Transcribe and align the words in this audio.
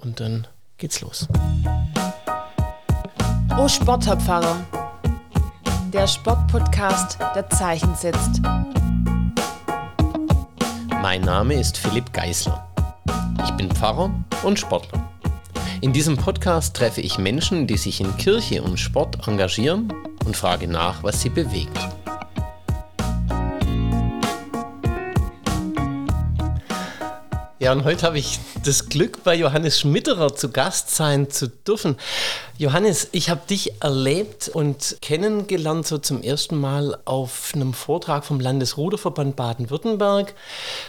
und 0.00 0.20
dann 0.20 0.46
geht's 0.78 1.00
los. 1.00 1.28
Oh 3.58 3.68
Sportherpfarrer, 3.68 4.56
der 5.92 6.06
Sportpodcast, 6.06 7.18
der 7.34 7.48
Zeichen 7.50 7.94
setzt. 7.94 8.40
Mein 11.02 11.22
Name 11.22 11.54
ist 11.54 11.76
Philipp 11.78 12.12
Geißler. 12.12 12.66
Ich 13.44 13.50
bin 13.52 13.70
Pfarrer 13.70 14.10
und 14.42 14.58
Sportler. 14.58 15.02
In 15.80 15.92
diesem 15.92 16.16
Podcast 16.16 16.76
treffe 16.76 17.00
ich 17.00 17.18
Menschen, 17.18 17.66
die 17.66 17.78
sich 17.78 18.00
in 18.00 18.16
Kirche 18.18 18.62
und 18.62 18.78
Sport 18.78 19.26
engagieren 19.26 19.92
und 20.26 20.36
frage 20.36 20.68
nach, 20.68 21.02
was 21.02 21.22
sie 21.22 21.30
bewegt. 21.30 21.78
Ja, 27.60 27.72
und 27.72 27.84
heute 27.84 28.06
habe 28.06 28.18
ich 28.18 28.38
das 28.64 28.88
Glück, 28.88 29.22
bei 29.22 29.34
Johannes 29.34 29.80
Schmitterer 29.80 30.34
zu 30.34 30.50
Gast 30.50 30.96
sein 30.96 31.28
zu 31.28 31.46
dürfen. 31.46 31.98
Johannes, 32.56 33.08
ich 33.12 33.28
habe 33.28 33.42
dich 33.46 33.82
erlebt 33.82 34.48
und 34.48 34.96
kennengelernt 35.02 35.86
so 35.86 35.98
zum 35.98 36.22
ersten 36.22 36.56
Mal 36.56 36.98
auf 37.04 37.52
einem 37.54 37.74
Vortrag 37.74 38.24
vom 38.24 38.40
Landesruderverband 38.40 39.36
Baden-Württemberg. 39.36 40.34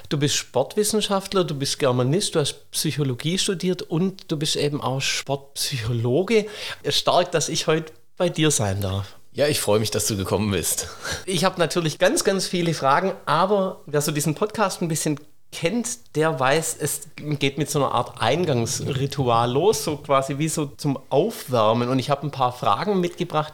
Du 0.07 0.17
bist 0.17 0.35
Sportwissenschaftler, 0.35 1.43
du 1.43 1.55
bist 1.55 1.77
Germanist, 1.77 2.35
du 2.35 2.39
hast 2.39 2.71
Psychologie 2.71 3.37
studiert 3.37 3.81
und 3.81 4.31
du 4.31 4.37
bist 4.37 4.55
eben 4.55 4.79
auch 4.79 5.01
Sportpsychologe. 5.01 6.45
Stark, 6.87 7.33
dass 7.33 7.49
ich 7.49 7.67
heute 7.67 7.91
bei 8.15 8.29
dir 8.29 8.49
sein 8.49 8.79
darf. 8.79 9.17
Ja, 9.33 9.47
ich 9.47 9.59
freue 9.59 9.81
mich, 9.81 9.91
dass 9.91 10.07
du 10.07 10.15
gekommen 10.15 10.51
bist. 10.51 10.87
Ich 11.25 11.43
habe 11.43 11.59
natürlich 11.59 11.99
ganz, 11.99 12.23
ganz 12.23 12.47
viele 12.47 12.73
Fragen, 12.73 13.11
aber 13.25 13.81
wer 13.87 13.99
so 13.99 14.13
diesen 14.13 14.35
Podcast 14.35 14.81
ein 14.81 14.87
bisschen 14.87 15.19
kennt, 15.51 16.15
der 16.15 16.39
weiß, 16.39 16.77
es 16.79 17.01
geht 17.17 17.57
mit 17.57 17.69
so 17.69 17.79
einer 17.79 17.93
Art 17.93 18.21
Eingangsritual 18.21 19.51
los, 19.51 19.83
so 19.83 19.97
quasi 19.97 20.37
wie 20.37 20.47
so 20.47 20.65
zum 20.65 20.97
Aufwärmen. 21.09 21.89
Und 21.89 21.99
ich 21.99 22.09
habe 22.09 22.25
ein 22.25 22.31
paar 22.31 22.53
Fragen 22.53 22.99
mitgebracht. 22.99 23.53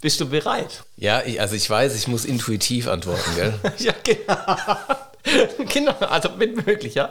Bist 0.00 0.20
du 0.20 0.28
bereit? 0.28 0.84
Ja, 0.96 1.22
ich, 1.22 1.40
also 1.40 1.54
ich 1.54 1.68
weiß, 1.68 1.96
ich 1.96 2.08
muss 2.08 2.24
intuitiv 2.24 2.88
antworten, 2.88 3.34
gell? 3.34 3.54
ja, 3.78 3.94
genau. 4.04 5.64
genau, 5.72 5.94
also 6.00 6.30
wenn 6.38 6.54
möglich, 6.54 6.94
ja. 6.94 7.08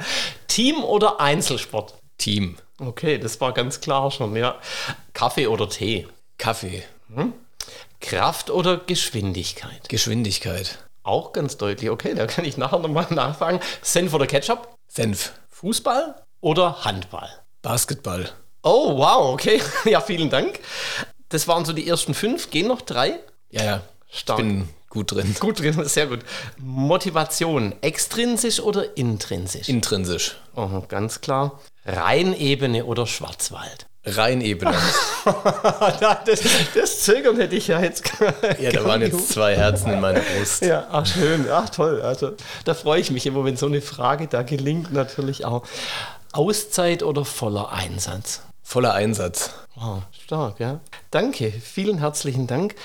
Team 0.48 0.84
oder 0.84 1.20
Einzelsport? 1.20 1.96
Team. 2.18 2.58
Okay, 2.80 3.18
das 3.18 3.42
war 3.42 3.54
ganz 3.54 3.82
klar 3.82 4.12
schon, 4.12 4.36
ja. 4.36 4.56
Kaffee 5.14 5.48
oder 5.48 5.70
Tee? 5.70 6.08
Kaffee. 6.38 6.84
Hm? 7.14 7.34
Kraft 8.00 8.50
oder 8.50 8.78
Geschwindigkeit? 8.78 9.90
Geschwindigkeit. 9.90 10.80
Auch 11.10 11.34
ganz 11.34 11.58
deutlich. 11.58 11.90
Okay, 11.90 12.14
da 12.14 12.28
kann 12.28 12.46
ich 12.46 12.56
nachher 12.56 12.78
nochmal 12.78 13.08
nachfragen. 13.10 13.60
Senf 13.82 14.14
oder 14.14 14.28
Ketchup? 14.28 14.76
Senf. 14.88 15.34
Fußball 15.50 16.14
oder 16.40 16.86
Handball? 16.86 17.28
Basketball. 17.64 18.30
Oh, 18.62 18.96
wow, 18.96 19.34
okay. 19.34 19.60
ja, 19.86 20.02
vielen 20.02 20.30
Dank. 20.30 20.60
Das 21.30 21.48
waren 21.48 21.66
so 21.66 21.74
die 21.74 21.88
ersten 21.88 22.14
fünf. 22.14 22.52
Gehen 22.52 22.68
noch 22.68 22.82
drei? 22.82 23.20
Ja, 23.50 23.64
ja. 23.64 23.82
Stark. 24.12 24.38
Ich 24.38 24.46
bin 24.46 24.70
gut 24.90 25.12
drin. 25.12 25.36
Gut 25.40 25.60
drin, 25.60 25.84
sehr 25.86 26.06
gut. 26.06 26.20
Motivation, 26.60 27.74
extrinsisch 27.82 28.60
oder 28.60 28.96
intrinsisch? 28.96 29.68
Intrinsisch. 29.68 30.38
Oh, 30.56 30.84
ganz 30.88 31.22
klar. 31.22 31.60
Rheinebene 31.86 32.86
oder 32.86 33.08
Schwarzwald? 33.08 33.88
Rheinebene. 34.06 34.76
das, 36.26 36.42
das 36.74 37.02
Zögern 37.02 37.38
hätte 37.38 37.56
ich 37.56 37.68
ja 37.68 37.82
jetzt. 37.82 38.04
Ja, 38.60 38.72
da 38.72 38.86
waren 38.86 39.02
jetzt 39.02 39.30
zwei 39.30 39.56
Herzen 39.56 39.92
in 39.92 40.00
meiner 40.00 40.22
Brust. 40.22 40.62
Ja, 40.62 40.88
ach 40.92 41.06
schön, 41.06 41.48
ach 41.52 41.70
toll. 41.70 42.02
Also 42.02 42.32
da 42.66 42.74
freue 42.74 43.02
ich 43.02 43.12
mich 43.12 43.26
immer, 43.26 43.44
wenn 43.44 43.58
so 43.58 43.66
eine 43.66 43.82
Frage 43.82 44.28
da 44.28 44.44
gelingt, 44.44 44.94
natürlich 44.94 45.46
auch. 45.46 45.64
Auszeit 46.32 47.04
oder 47.04 47.26
voller 47.26 47.72
Einsatz? 47.72 48.42
Voller 48.62 48.94
Einsatz. 48.94 49.52
Wow, 49.76 50.04
stark, 50.24 50.60
ja. 50.60 50.80
Danke, 51.12 51.52
vielen 51.52 51.98
herzlichen 51.98 52.48
Dank. 52.48 52.76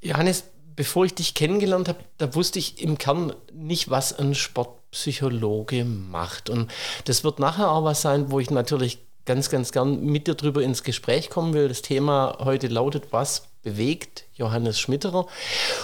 Johannes, 0.00 0.44
bevor 0.74 1.04
ich 1.04 1.14
dich 1.14 1.34
kennengelernt 1.34 1.88
habe, 1.88 1.98
da 2.18 2.34
wusste 2.34 2.58
ich 2.58 2.82
im 2.82 2.98
Kern 2.98 3.32
nicht, 3.52 3.88
was 3.90 4.18
ein 4.18 4.34
Sportpsychologe 4.34 5.84
macht. 5.84 6.50
Und 6.50 6.70
das 7.04 7.24
wird 7.24 7.38
nachher 7.38 7.70
auch 7.70 7.84
was 7.84 8.02
sein, 8.02 8.30
wo 8.30 8.40
ich 8.40 8.50
natürlich 8.50 8.98
ganz, 9.28 9.50
ganz 9.50 9.70
gern 9.70 10.02
mit 10.02 10.26
dir 10.26 10.34
drüber 10.34 10.62
ins 10.62 10.82
Gespräch 10.82 11.28
kommen 11.28 11.52
will. 11.52 11.68
Das 11.68 11.82
Thema 11.82 12.38
heute 12.40 12.66
lautet, 12.66 13.04
was 13.12 13.48
bewegt 13.62 14.24
Johannes 14.34 14.80
Schmitterer? 14.80 15.26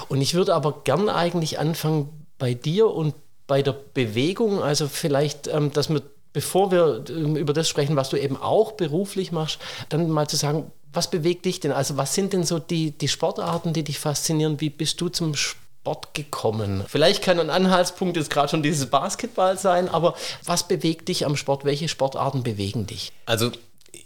Und 0.08 0.22
ich 0.22 0.34
würde 0.34 0.54
aber 0.54 0.80
gern 0.82 1.08
eigentlich 1.08 1.58
anfangen 1.58 2.26
bei 2.38 2.54
dir 2.54 2.90
und 2.90 3.14
bei 3.46 3.62
der 3.62 3.76
Bewegung. 3.92 4.62
Also 4.62 4.88
vielleicht, 4.88 5.46
ähm, 5.46 5.70
dass 5.70 5.90
wir, 5.90 6.02
bevor 6.32 6.72
wir 6.72 7.04
ähm, 7.10 7.36
über 7.36 7.52
das 7.52 7.68
sprechen, 7.68 7.96
was 7.96 8.08
du 8.08 8.16
eben 8.16 8.38
auch 8.38 8.72
beruflich 8.72 9.30
machst, 9.30 9.58
dann 9.90 10.08
mal 10.08 10.26
zu 10.26 10.36
sagen, 10.36 10.72
was 10.90 11.10
bewegt 11.10 11.44
dich 11.44 11.60
denn? 11.60 11.72
Also 11.72 11.98
was 11.98 12.14
sind 12.14 12.32
denn 12.32 12.44
so 12.44 12.58
die, 12.58 12.92
die 12.92 13.08
Sportarten, 13.08 13.74
die 13.74 13.84
dich 13.84 13.98
faszinieren? 13.98 14.60
Wie 14.62 14.70
bist 14.70 15.00
du 15.00 15.10
zum 15.10 15.34
Sport? 15.34 15.63
Sport 15.84 16.14
gekommen? 16.14 16.82
Vielleicht 16.88 17.22
kann 17.22 17.38
ein 17.38 17.50
Anhaltspunkt 17.50 18.16
jetzt 18.16 18.30
gerade 18.30 18.48
schon 18.48 18.62
dieses 18.62 18.86
Basketball 18.86 19.58
sein, 19.58 19.90
aber 19.90 20.14
was 20.42 20.66
bewegt 20.66 21.08
dich 21.08 21.26
am 21.26 21.36
Sport? 21.36 21.66
Welche 21.66 21.88
Sportarten 21.88 22.42
bewegen 22.42 22.86
dich? 22.86 23.12
Also 23.26 23.52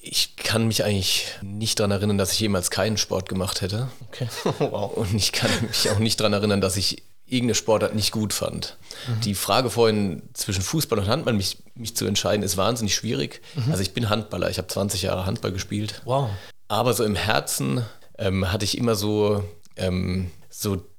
ich 0.02 0.34
kann 0.34 0.66
mich 0.66 0.82
eigentlich 0.82 1.26
nicht 1.40 1.78
daran 1.78 1.92
erinnern, 1.92 2.18
dass 2.18 2.32
ich 2.32 2.40
jemals 2.40 2.72
keinen 2.72 2.96
Sport 2.96 3.28
gemacht 3.28 3.60
hätte. 3.60 3.90
Okay. 4.08 4.26
wow. 4.58 4.92
Und 4.92 5.14
ich 5.14 5.30
kann 5.30 5.52
mich 5.68 5.88
auch 5.90 6.00
nicht 6.00 6.18
daran 6.18 6.32
erinnern, 6.32 6.60
dass 6.60 6.76
ich 6.76 7.04
irgendeine 7.26 7.54
Sportart 7.54 7.94
nicht 7.94 8.10
gut 8.10 8.32
fand. 8.32 8.76
Mhm. 9.06 9.20
Die 9.20 9.34
Frage 9.36 9.70
vorhin 9.70 10.22
zwischen 10.32 10.62
Fußball 10.62 10.98
und 10.98 11.06
Handball, 11.06 11.34
mich, 11.34 11.58
mich 11.76 11.94
zu 11.94 12.06
entscheiden, 12.06 12.42
ist 12.42 12.56
wahnsinnig 12.56 12.96
schwierig. 12.96 13.40
Mhm. 13.54 13.70
Also 13.70 13.82
ich 13.82 13.94
bin 13.94 14.08
Handballer, 14.08 14.50
ich 14.50 14.58
habe 14.58 14.66
20 14.66 15.02
Jahre 15.02 15.26
Handball 15.26 15.52
gespielt. 15.52 16.02
Wow. 16.04 16.30
Aber 16.66 16.92
so 16.92 17.04
im 17.04 17.14
Herzen 17.14 17.84
ähm, 18.18 18.50
hatte 18.50 18.64
ich 18.64 18.76
immer 18.76 18.96
so, 18.96 19.44
ähm, 19.76 20.32
so 20.50 20.74
die 20.74 20.97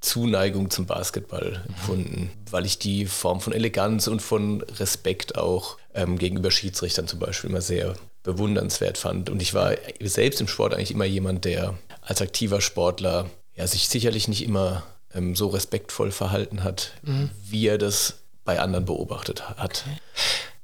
Zuneigung 0.00 0.70
zum 0.70 0.86
Basketball 0.86 1.64
empfunden, 1.68 2.30
weil 2.50 2.66
ich 2.66 2.78
die 2.78 3.06
Form 3.06 3.40
von 3.40 3.52
Eleganz 3.52 4.06
und 4.06 4.20
von 4.20 4.60
Respekt 4.62 5.36
auch 5.36 5.78
ähm, 5.94 6.18
gegenüber 6.18 6.50
Schiedsrichtern 6.50 7.08
zum 7.08 7.18
Beispiel 7.18 7.50
immer 7.50 7.60
sehr 7.60 7.94
bewundernswert 8.22 8.98
fand. 8.98 9.30
Und 9.30 9.40
ich 9.40 9.54
war 9.54 9.74
selbst 10.00 10.40
im 10.40 10.48
Sport 10.48 10.74
eigentlich 10.74 10.90
immer 10.90 11.04
jemand, 11.04 11.44
der 11.44 11.78
als 12.02 12.20
aktiver 12.20 12.60
Sportler 12.60 13.30
ja, 13.54 13.66
sich 13.66 13.88
sicherlich 13.88 14.28
nicht 14.28 14.44
immer 14.44 14.82
ähm, 15.14 15.34
so 15.34 15.48
respektvoll 15.48 16.10
verhalten 16.10 16.62
hat, 16.62 16.92
mhm. 17.02 17.30
wie 17.42 17.66
er 17.66 17.78
das 17.78 18.18
bei 18.44 18.60
anderen 18.60 18.84
beobachtet 18.84 19.48
hat. 19.48 19.84
Okay. 19.86 19.98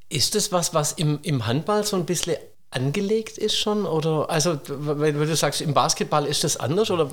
Ist 0.09 0.35
das 0.35 0.53
was, 0.53 0.75
was 0.75 0.93
im, 0.93 1.21
im 1.23 1.47
Handball 1.47 1.85
so 1.85 1.97
ein 1.97 2.05
bisschen 2.05 2.37
angelegt 2.71 3.39
ist 3.39 3.57
schon? 3.57 3.87
Oder 3.87 4.29
also, 4.29 4.61
wenn 4.67 5.19
du 5.19 5.37
sagst, 5.37 5.61
im 5.61 5.75
Basketball 5.75 6.27
ist 6.27 6.45
das 6.45 6.57
anders 6.57 6.91
oder 6.91 7.11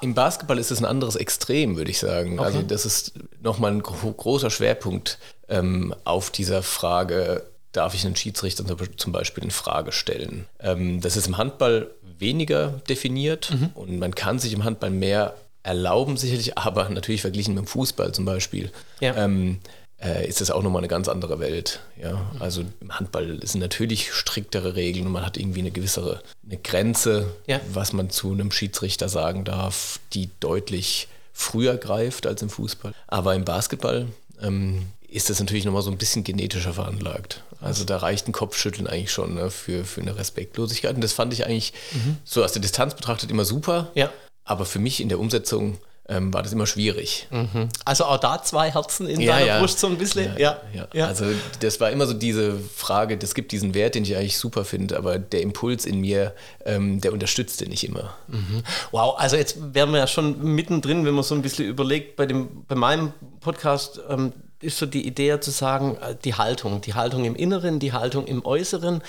im 0.00 0.14
Basketball 0.14 0.58
ist 0.58 0.70
es 0.70 0.80
ein 0.80 0.84
anderes 0.84 1.16
Extrem, 1.16 1.76
würde 1.76 1.90
ich 1.90 1.98
sagen. 1.98 2.38
Okay. 2.38 2.46
Also 2.46 2.62
das 2.62 2.84
ist 2.84 3.12
nochmal 3.42 3.72
ein 3.72 3.82
großer 3.82 4.50
Schwerpunkt 4.50 5.18
ähm, 5.48 5.94
auf 6.04 6.30
dieser 6.30 6.62
Frage, 6.62 7.44
darf 7.72 7.94
ich 7.94 8.04
einen 8.04 8.16
Schiedsrichter 8.16 8.64
zum 8.96 9.12
Beispiel 9.12 9.44
in 9.44 9.50
Frage 9.50 9.92
stellen. 9.92 10.46
Ähm, 10.60 11.00
das 11.00 11.16
ist 11.16 11.26
im 11.26 11.38
Handball 11.38 11.90
weniger 12.18 12.80
definiert 12.88 13.50
mhm. 13.52 13.70
und 13.74 13.98
man 13.98 14.14
kann 14.14 14.38
sich 14.38 14.52
im 14.52 14.64
Handball 14.64 14.90
mehr 14.90 15.34
erlauben, 15.62 16.16
sicherlich, 16.16 16.58
aber 16.58 16.88
natürlich 16.88 17.20
verglichen 17.20 17.54
mit 17.54 17.64
dem 17.64 17.68
Fußball 17.68 18.12
zum 18.12 18.24
Beispiel. 18.24 18.70
Ja. 19.00 19.16
Ähm, 19.16 19.58
äh, 20.02 20.26
ist 20.26 20.40
das 20.40 20.50
auch 20.50 20.62
nochmal 20.62 20.80
eine 20.80 20.88
ganz 20.88 21.08
andere 21.08 21.38
Welt. 21.38 21.80
Ja? 22.00 22.30
Also 22.40 22.64
im 22.80 22.98
Handball 22.98 23.38
sind 23.44 23.60
natürlich 23.60 24.12
striktere 24.12 24.74
Regeln 24.74 25.06
und 25.06 25.12
man 25.12 25.24
hat 25.24 25.36
irgendwie 25.36 25.60
eine 25.60 25.70
gewisse 25.70 26.22
eine 26.44 26.58
Grenze, 26.58 27.34
ja. 27.46 27.60
was 27.72 27.92
man 27.92 28.10
zu 28.10 28.32
einem 28.32 28.50
Schiedsrichter 28.50 29.08
sagen 29.08 29.44
darf, 29.44 30.00
die 30.12 30.30
deutlich 30.40 31.08
früher 31.32 31.76
greift 31.76 32.26
als 32.26 32.42
im 32.42 32.50
Fußball. 32.50 32.92
Aber 33.06 33.34
im 33.34 33.44
Basketball 33.44 34.08
ähm, 34.40 34.86
ist 35.08 35.30
das 35.30 35.40
natürlich 35.40 35.64
nochmal 35.64 35.82
so 35.82 35.90
ein 35.90 35.98
bisschen 35.98 36.24
genetischer 36.24 36.72
veranlagt. 36.72 37.44
Also 37.60 37.84
da 37.84 37.98
reicht 37.98 38.26
ein 38.28 38.32
Kopfschütteln 38.32 38.86
eigentlich 38.86 39.12
schon 39.12 39.34
ne, 39.34 39.50
für, 39.50 39.84
für 39.84 40.00
eine 40.00 40.16
Respektlosigkeit. 40.16 40.96
Und 40.96 41.04
das 41.04 41.12
fand 41.12 41.32
ich 41.32 41.46
eigentlich 41.46 41.72
mhm. 41.92 42.16
so 42.24 42.42
aus 42.42 42.52
der 42.52 42.62
Distanz 42.62 42.94
betrachtet 42.94 43.30
immer 43.30 43.44
super. 43.44 43.92
Ja. 43.94 44.10
Aber 44.44 44.64
für 44.64 44.80
mich 44.80 45.00
in 45.00 45.08
der 45.08 45.20
Umsetzung 45.20 45.78
ähm, 46.08 46.34
war 46.34 46.42
das 46.42 46.52
immer 46.52 46.66
schwierig. 46.66 47.28
Mhm. 47.30 47.68
Also 47.84 48.04
auch 48.04 48.18
da 48.18 48.42
zwei 48.42 48.72
Herzen 48.72 49.06
in 49.06 49.20
ja, 49.20 49.34
deiner 49.34 49.46
ja. 49.46 49.58
Brust 49.60 49.78
so 49.78 49.86
ein 49.86 49.96
bisschen? 49.96 50.36
Ja, 50.36 50.60
ja, 50.74 50.88
ja, 50.92 51.06
Also 51.06 51.26
das 51.60 51.80
war 51.80 51.90
immer 51.90 52.06
so 52.06 52.12
diese 52.12 52.58
Frage, 52.58 53.18
es 53.22 53.34
gibt 53.34 53.52
diesen 53.52 53.74
Wert, 53.74 53.94
den 53.94 54.02
ich 54.02 54.16
eigentlich 54.16 54.36
super 54.36 54.64
finde, 54.64 54.96
aber 54.96 55.18
der 55.18 55.42
Impuls 55.42 55.86
in 55.86 56.00
mir, 56.00 56.34
ähm, 56.64 57.00
der 57.00 57.12
unterstützt 57.12 57.60
den 57.60 57.68
nicht 57.68 57.84
immer. 57.84 58.14
Mhm. 58.26 58.62
Wow, 58.90 59.14
also 59.18 59.36
jetzt 59.36 59.56
wären 59.74 59.92
wir 59.92 59.98
ja 59.98 60.06
schon 60.06 60.42
mittendrin, 60.42 61.04
wenn 61.04 61.14
man 61.14 61.24
so 61.24 61.34
ein 61.34 61.42
bisschen 61.42 61.66
überlegt, 61.66 62.16
bei, 62.16 62.26
dem, 62.26 62.64
bei 62.66 62.74
meinem 62.74 63.12
Podcast 63.40 64.00
ähm, 64.08 64.32
ist 64.60 64.78
so 64.78 64.86
die 64.86 65.06
Idee 65.06 65.38
zu 65.40 65.50
sagen, 65.50 65.96
äh, 65.96 66.16
die 66.24 66.34
Haltung, 66.34 66.80
die 66.80 66.94
Haltung 66.94 67.24
im 67.24 67.36
Inneren, 67.36 67.78
die 67.78 67.92
Haltung 67.92 68.26
im 68.26 68.44
Äußeren. 68.44 69.02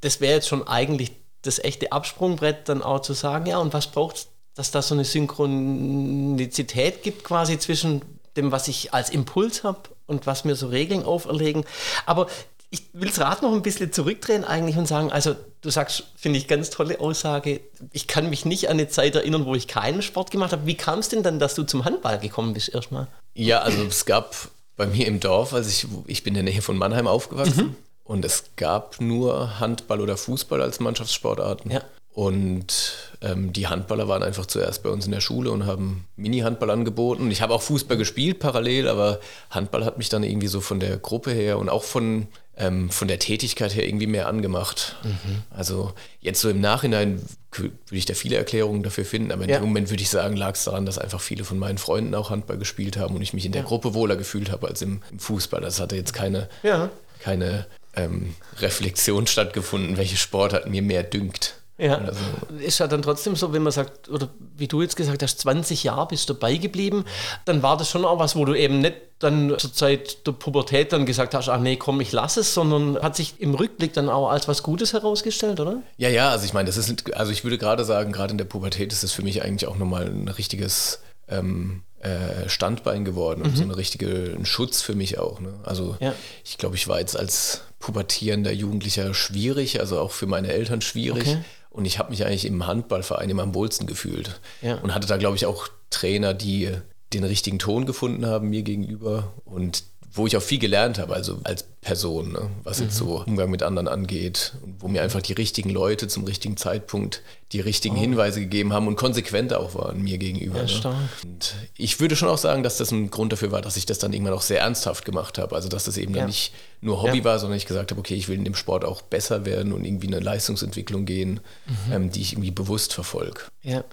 Das 0.00 0.20
wäre 0.20 0.34
jetzt 0.34 0.48
schon 0.48 0.66
eigentlich 0.66 1.12
das 1.42 1.58
echte 1.58 1.90
Absprungbrett, 1.90 2.68
dann 2.68 2.82
auch 2.82 3.00
zu 3.00 3.14
sagen, 3.14 3.46
ja, 3.46 3.58
und 3.58 3.72
was 3.72 3.86
braucht 3.86 4.16
es 4.16 4.28
dass 4.60 4.70
da 4.70 4.82
so 4.82 4.94
eine 4.94 5.06
Synchronizität 5.06 7.02
gibt 7.02 7.24
quasi 7.24 7.58
zwischen 7.58 8.02
dem, 8.36 8.52
was 8.52 8.68
ich 8.68 8.92
als 8.92 9.08
Impuls 9.08 9.64
habe 9.64 9.80
und 10.06 10.26
was 10.26 10.44
mir 10.44 10.54
so 10.54 10.66
Regeln 10.66 11.02
auferlegen. 11.02 11.64
Aber 12.04 12.26
ich 12.68 12.82
will 12.92 13.08
das 13.08 13.20
Rad 13.20 13.40
noch 13.40 13.54
ein 13.54 13.62
bisschen 13.62 13.90
zurückdrehen 13.90 14.44
eigentlich 14.44 14.76
und 14.76 14.86
sagen, 14.86 15.10
also 15.10 15.34
du 15.62 15.70
sagst, 15.70 16.04
finde 16.14 16.38
ich 16.38 16.46
ganz 16.46 16.68
tolle 16.68 17.00
Aussage, 17.00 17.62
ich 17.90 18.06
kann 18.06 18.28
mich 18.28 18.44
nicht 18.44 18.68
an 18.68 18.72
eine 18.72 18.88
Zeit 18.88 19.14
erinnern, 19.14 19.46
wo 19.46 19.54
ich 19.54 19.66
keinen 19.66 20.02
Sport 20.02 20.30
gemacht 20.30 20.52
habe. 20.52 20.66
Wie 20.66 20.74
kam 20.74 20.98
es 20.98 21.08
denn 21.08 21.22
dann, 21.22 21.38
dass 21.38 21.54
du 21.54 21.62
zum 21.62 21.86
Handball 21.86 22.18
gekommen 22.18 22.52
bist 22.52 22.68
erstmal? 22.68 23.08
Ja, 23.32 23.60
also 23.62 23.82
es 23.84 24.04
gab 24.04 24.36
bei 24.76 24.86
mir 24.86 25.06
im 25.06 25.20
Dorf, 25.20 25.54
also 25.54 25.70
ich, 25.70 25.86
ich 26.06 26.22
bin 26.22 26.34
in 26.36 26.44
der 26.44 26.52
Nähe 26.52 26.60
von 26.60 26.76
Mannheim 26.76 27.06
aufgewachsen 27.06 27.68
mhm. 27.68 27.76
und 28.04 28.26
es 28.26 28.44
gab 28.56 29.00
nur 29.00 29.58
Handball 29.58 30.02
oder 30.02 30.18
Fußball 30.18 30.60
als 30.60 30.80
Mannschaftssportarten. 30.80 31.70
Ja. 31.70 31.80
Und 32.12 33.12
ähm, 33.22 33.52
die 33.52 33.68
Handballer 33.68 34.08
waren 34.08 34.22
einfach 34.22 34.46
zuerst 34.46 34.82
bei 34.82 34.90
uns 34.90 35.06
in 35.06 35.12
der 35.12 35.20
Schule 35.20 35.52
und 35.52 35.64
haben 35.66 36.06
Mini-Handball 36.16 36.70
angeboten. 36.70 37.30
Ich 37.30 37.40
habe 37.40 37.54
auch 37.54 37.62
Fußball 37.62 37.96
gespielt 37.96 38.40
parallel, 38.40 38.88
aber 38.88 39.20
Handball 39.48 39.84
hat 39.84 39.96
mich 39.96 40.08
dann 40.08 40.24
irgendwie 40.24 40.48
so 40.48 40.60
von 40.60 40.80
der 40.80 40.96
Gruppe 40.96 41.30
her 41.30 41.58
und 41.58 41.68
auch 41.68 41.84
von, 41.84 42.26
ähm, 42.56 42.90
von 42.90 43.06
der 43.06 43.20
Tätigkeit 43.20 43.76
her 43.76 43.86
irgendwie 43.86 44.08
mehr 44.08 44.26
angemacht. 44.26 44.96
Mhm. 45.04 45.42
Also 45.50 45.92
jetzt 46.20 46.40
so 46.40 46.50
im 46.50 46.60
Nachhinein 46.60 47.22
würde 47.52 47.74
ich 47.92 48.06
da 48.06 48.14
viele 48.14 48.36
Erklärungen 48.36 48.82
dafür 48.82 49.04
finden, 49.04 49.30
aber 49.30 49.44
in 49.44 49.50
ja. 49.50 49.58
dem 49.58 49.66
Moment 49.66 49.90
würde 49.90 50.02
ich 50.02 50.10
sagen, 50.10 50.36
lag 50.36 50.54
es 50.54 50.64
daran, 50.64 50.86
dass 50.86 50.98
einfach 50.98 51.20
viele 51.20 51.44
von 51.44 51.58
meinen 51.58 51.78
Freunden 51.78 52.14
auch 52.16 52.30
Handball 52.30 52.58
gespielt 52.58 52.96
haben 52.96 53.14
und 53.14 53.22
ich 53.22 53.34
mich 53.34 53.46
in 53.46 53.52
der 53.52 53.62
ja. 53.62 53.68
Gruppe 53.68 53.94
wohler 53.94 54.16
gefühlt 54.16 54.50
habe 54.50 54.66
als 54.66 54.82
im, 54.82 55.02
im 55.12 55.20
Fußball. 55.20 55.60
Das 55.60 55.78
hatte 55.78 55.94
jetzt 55.94 56.12
keine, 56.12 56.48
ja. 56.64 56.90
keine 57.20 57.66
ähm, 57.94 58.34
Reflexion 58.58 59.28
stattgefunden, 59.28 59.96
welche 59.96 60.16
Sportart 60.16 60.68
mir 60.68 60.82
mehr 60.82 61.04
dünkt. 61.04 61.59
Ja, 61.80 62.12
so. 62.12 62.56
ist 62.56 62.78
ja 62.78 62.86
dann 62.86 63.02
trotzdem 63.02 63.36
so, 63.36 63.52
wenn 63.52 63.62
man 63.62 63.72
sagt, 63.72 64.08
oder 64.08 64.28
wie 64.56 64.68
du 64.68 64.82
jetzt 64.82 64.96
gesagt 64.96 65.22
hast, 65.22 65.40
20 65.40 65.84
Jahre 65.84 66.08
bist 66.08 66.28
du 66.28 66.34
dabei 66.34 66.56
geblieben, 66.56 67.04
dann 67.46 67.62
war 67.62 67.76
das 67.76 67.88
schon 67.88 68.04
auch 68.04 68.18
was, 68.18 68.36
wo 68.36 68.44
du 68.44 68.54
eben 68.54 68.80
nicht 68.80 68.96
dann 69.18 69.54
zur 69.58 69.72
Zeit 69.72 70.26
der 70.26 70.32
Pubertät 70.32 70.92
dann 70.92 71.06
gesagt 71.06 71.34
hast, 71.34 71.48
ach 71.48 71.60
nee, 71.60 71.76
komm, 71.76 72.00
ich 72.00 72.12
lasse 72.12 72.40
es, 72.40 72.54
sondern 72.54 73.02
hat 73.02 73.16
sich 73.16 73.34
im 73.38 73.54
Rückblick 73.54 73.92
dann 73.92 74.08
auch 74.08 74.30
als 74.30 74.48
was 74.48 74.62
Gutes 74.62 74.92
herausgestellt, 74.92 75.60
oder? 75.60 75.82
Ja, 75.98 76.08
ja, 76.08 76.30
also 76.30 76.44
ich 76.44 76.54
meine, 76.54 76.66
das 76.66 76.76
ist, 76.76 77.14
also 77.14 77.30
ich 77.30 77.44
würde 77.44 77.58
gerade 77.58 77.84
sagen, 77.84 78.12
gerade 78.12 78.32
in 78.32 78.38
der 78.38 78.46
Pubertät 78.46 78.92
ist 78.92 79.04
es 79.04 79.12
für 79.12 79.22
mich 79.22 79.42
eigentlich 79.42 79.68
auch 79.68 79.76
nochmal 79.76 80.06
ein 80.06 80.28
richtiges 80.28 81.00
ähm, 81.28 81.82
äh, 82.00 82.48
Standbein 82.48 83.04
geworden 83.04 83.42
und 83.42 83.52
mhm. 83.52 83.56
so 83.56 83.62
eine 83.62 83.76
richtige 83.76 84.34
ein 84.34 84.46
Schutz 84.46 84.80
für 84.80 84.94
mich 84.94 85.18
auch. 85.18 85.38
Ne? 85.40 85.52
Also 85.64 85.96
ja. 86.00 86.14
ich 86.42 86.56
glaube, 86.56 86.76
ich 86.76 86.88
war 86.88 86.98
jetzt 86.98 87.14
als 87.14 87.60
pubertierender 87.78 88.52
Jugendlicher 88.52 89.12
schwierig, 89.12 89.80
also 89.80 90.00
auch 90.00 90.10
für 90.10 90.26
meine 90.26 90.48
Eltern 90.48 90.80
schwierig. 90.80 91.28
Okay. 91.28 91.38
Und 91.70 91.84
ich 91.84 91.98
habe 91.98 92.10
mich 92.10 92.26
eigentlich 92.26 92.44
im 92.44 92.66
Handballverein 92.66 93.30
immer 93.30 93.44
am 93.44 93.54
wohlsten 93.54 93.86
gefühlt. 93.86 94.40
Ja. 94.60 94.76
Und 94.76 94.92
hatte 94.92 95.06
da, 95.06 95.16
glaube 95.16 95.36
ich, 95.36 95.46
auch 95.46 95.68
Trainer, 95.88 96.34
die 96.34 96.70
den 97.12 97.24
richtigen 97.24 97.58
Ton 97.58 97.86
gefunden 97.86 98.26
haben 98.26 98.50
mir 98.50 98.62
gegenüber 98.62 99.32
und 99.44 99.84
wo 100.12 100.26
ich 100.26 100.36
auch 100.36 100.42
viel 100.42 100.58
gelernt 100.58 100.98
habe, 100.98 101.14
also 101.14 101.38
als 101.44 101.64
Person, 101.80 102.32
ne? 102.32 102.50
was 102.64 102.78
mhm. 102.78 102.86
jetzt 102.86 102.96
so 102.96 103.22
Umgang 103.24 103.50
mit 103.50 103.62
anderen 103.62 103.88
angeht 103.88 104.54
und 104.62 104.82
wo 104.82 104.88
mir 104.88 105.02
einfach 105.02 105.22
die 105.22 105.32
richtigen 105.32 105.70
Leute 105.70 106.08
zum 106.08 106.24
richtigen 106.24 106.56
Zeitpunkt 106.56 107.22
die 107.52 107.60
richtigen 107.60 107.96
oh. 107.96 108.00
Hinweise 108.00 108.40
gegeben 108.40 108.72
haben 108.72 108.86
und 108.86 108.96
konsequent 108.96 109.52
auch 109.54 109.74
waren 109.74 110.02
mir 110.02 110.18
gegenüber. 110.18 110.58
Ja, 110.58 110.62
ne? 110.62 110.68
stark. 110.68 110.96
Und 111.24 111.54
ich 111.76 111.98
würde 111.98 112.16
schon 112.16 112.28
auch 112.28 112.38
sagen, 112.38 112.62
dass 112.62 112.76
das 112.76 112.90
ein 112.92 113.10
Grund 113.10 113.32
dafür 113.32 113.50
war, 113.50 113.60
dass 113.60 113.76
ich 113.76 113.86
das 113.86 113.98
dann 113.98 114.12
irgendwann 114.12 114.34
auch 114.34 114.42
sehr 114.42 114.60
ernsthaft 114.60 115.04
gemacht 115.04 115.38
habe. 115.38 115.56
Also 115.56 115.68
dass 115.68 115.84
das 115.84 115.96
eben 115.96 116.12
ja. 116.12 116.20
dann 116.20 116.26
nicht 116.26 116.52
nur 116.80 117.02
Hobby 117.02 117.18
ja. 117.18 117.24
war, 117.24 117.38
sondern 117.38 117.56
ich 117.56 117.66
gesagt 117.66 117.90
habe, 117.90 118.00
okay, 118.00 118.14
ich 118.14 118.28
will 118.28 118.36
in 118.36 118.44
dem 118.44 118.54
Sport 118.54 118.84
auch 118.84 119.02
besser 119.02 119.44
werden 119.44 119.72
und 119.72 119.84
irgendwie 119.84 120.06
eine 120.06 120.20
Leistungsentwicklung 120.20 121.06
gehen, 121.06 121.40
mhm. 121.66 121.92
ähm, 121.92 122.10
die 122.10 122.20
ich 122.20 122.32
irgendwie 122.34 122.50
bewusst 122.52 122.94
verfolge. 122.94 123.40
Ja, 123.62 123.84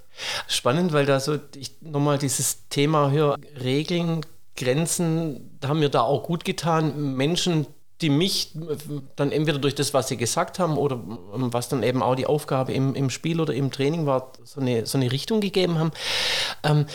spannend, 0.46 0.92
weil 0.92 1.06
da 1.06 1.20
so 1.20 1.38
ich 1.56 1.72
nochmal 1.80 2.18
dieses 2.18 2.68
Thema 2.68 3.10
höre, 3.10 3.36
Regeln 3.62 4.24
Grenzen 4.58 5.58
haben 5.64 5.78
mir 5.78 5.88
da 5.88 6.02
auch 6.02 6.24
gut 6.24 6.44
getan. 6.44 7.14
Menschen, 7.14 7.66
die 8.00 8.10
mich 8.10 8.52
dann 9.16 9.32
entweder 9.32 9.58
durch 9.58 9.74
das, 9.74 9.94
was 9.94 10.08
sie 10.08 10.16
gesagt 10.16 10.58
haben 10.58 10.76
oder 10.76 11.00
was 11.04 11.68
dann 11.68 11.82
eben 11.82 12.02
auch 12.02 12.14
die 12.14 12.26
Aufgabe 12.26 12.72
im, 12.72 12.94
im 12.94 13.10
Spiel 13.10 13.40
oder 13.40 13.54
im 13.54 13.70
Training 13.70 14.06
war, 14.06 14.32
so 14.44 14.60
eine, 14.60 14.86
so 14.86 14.98
eine 14.98 15.10
Richtung 15.10 15.40
gegeben 15.40 15.78
haben. 15.78 15.92
Ähm, 16.62 16.86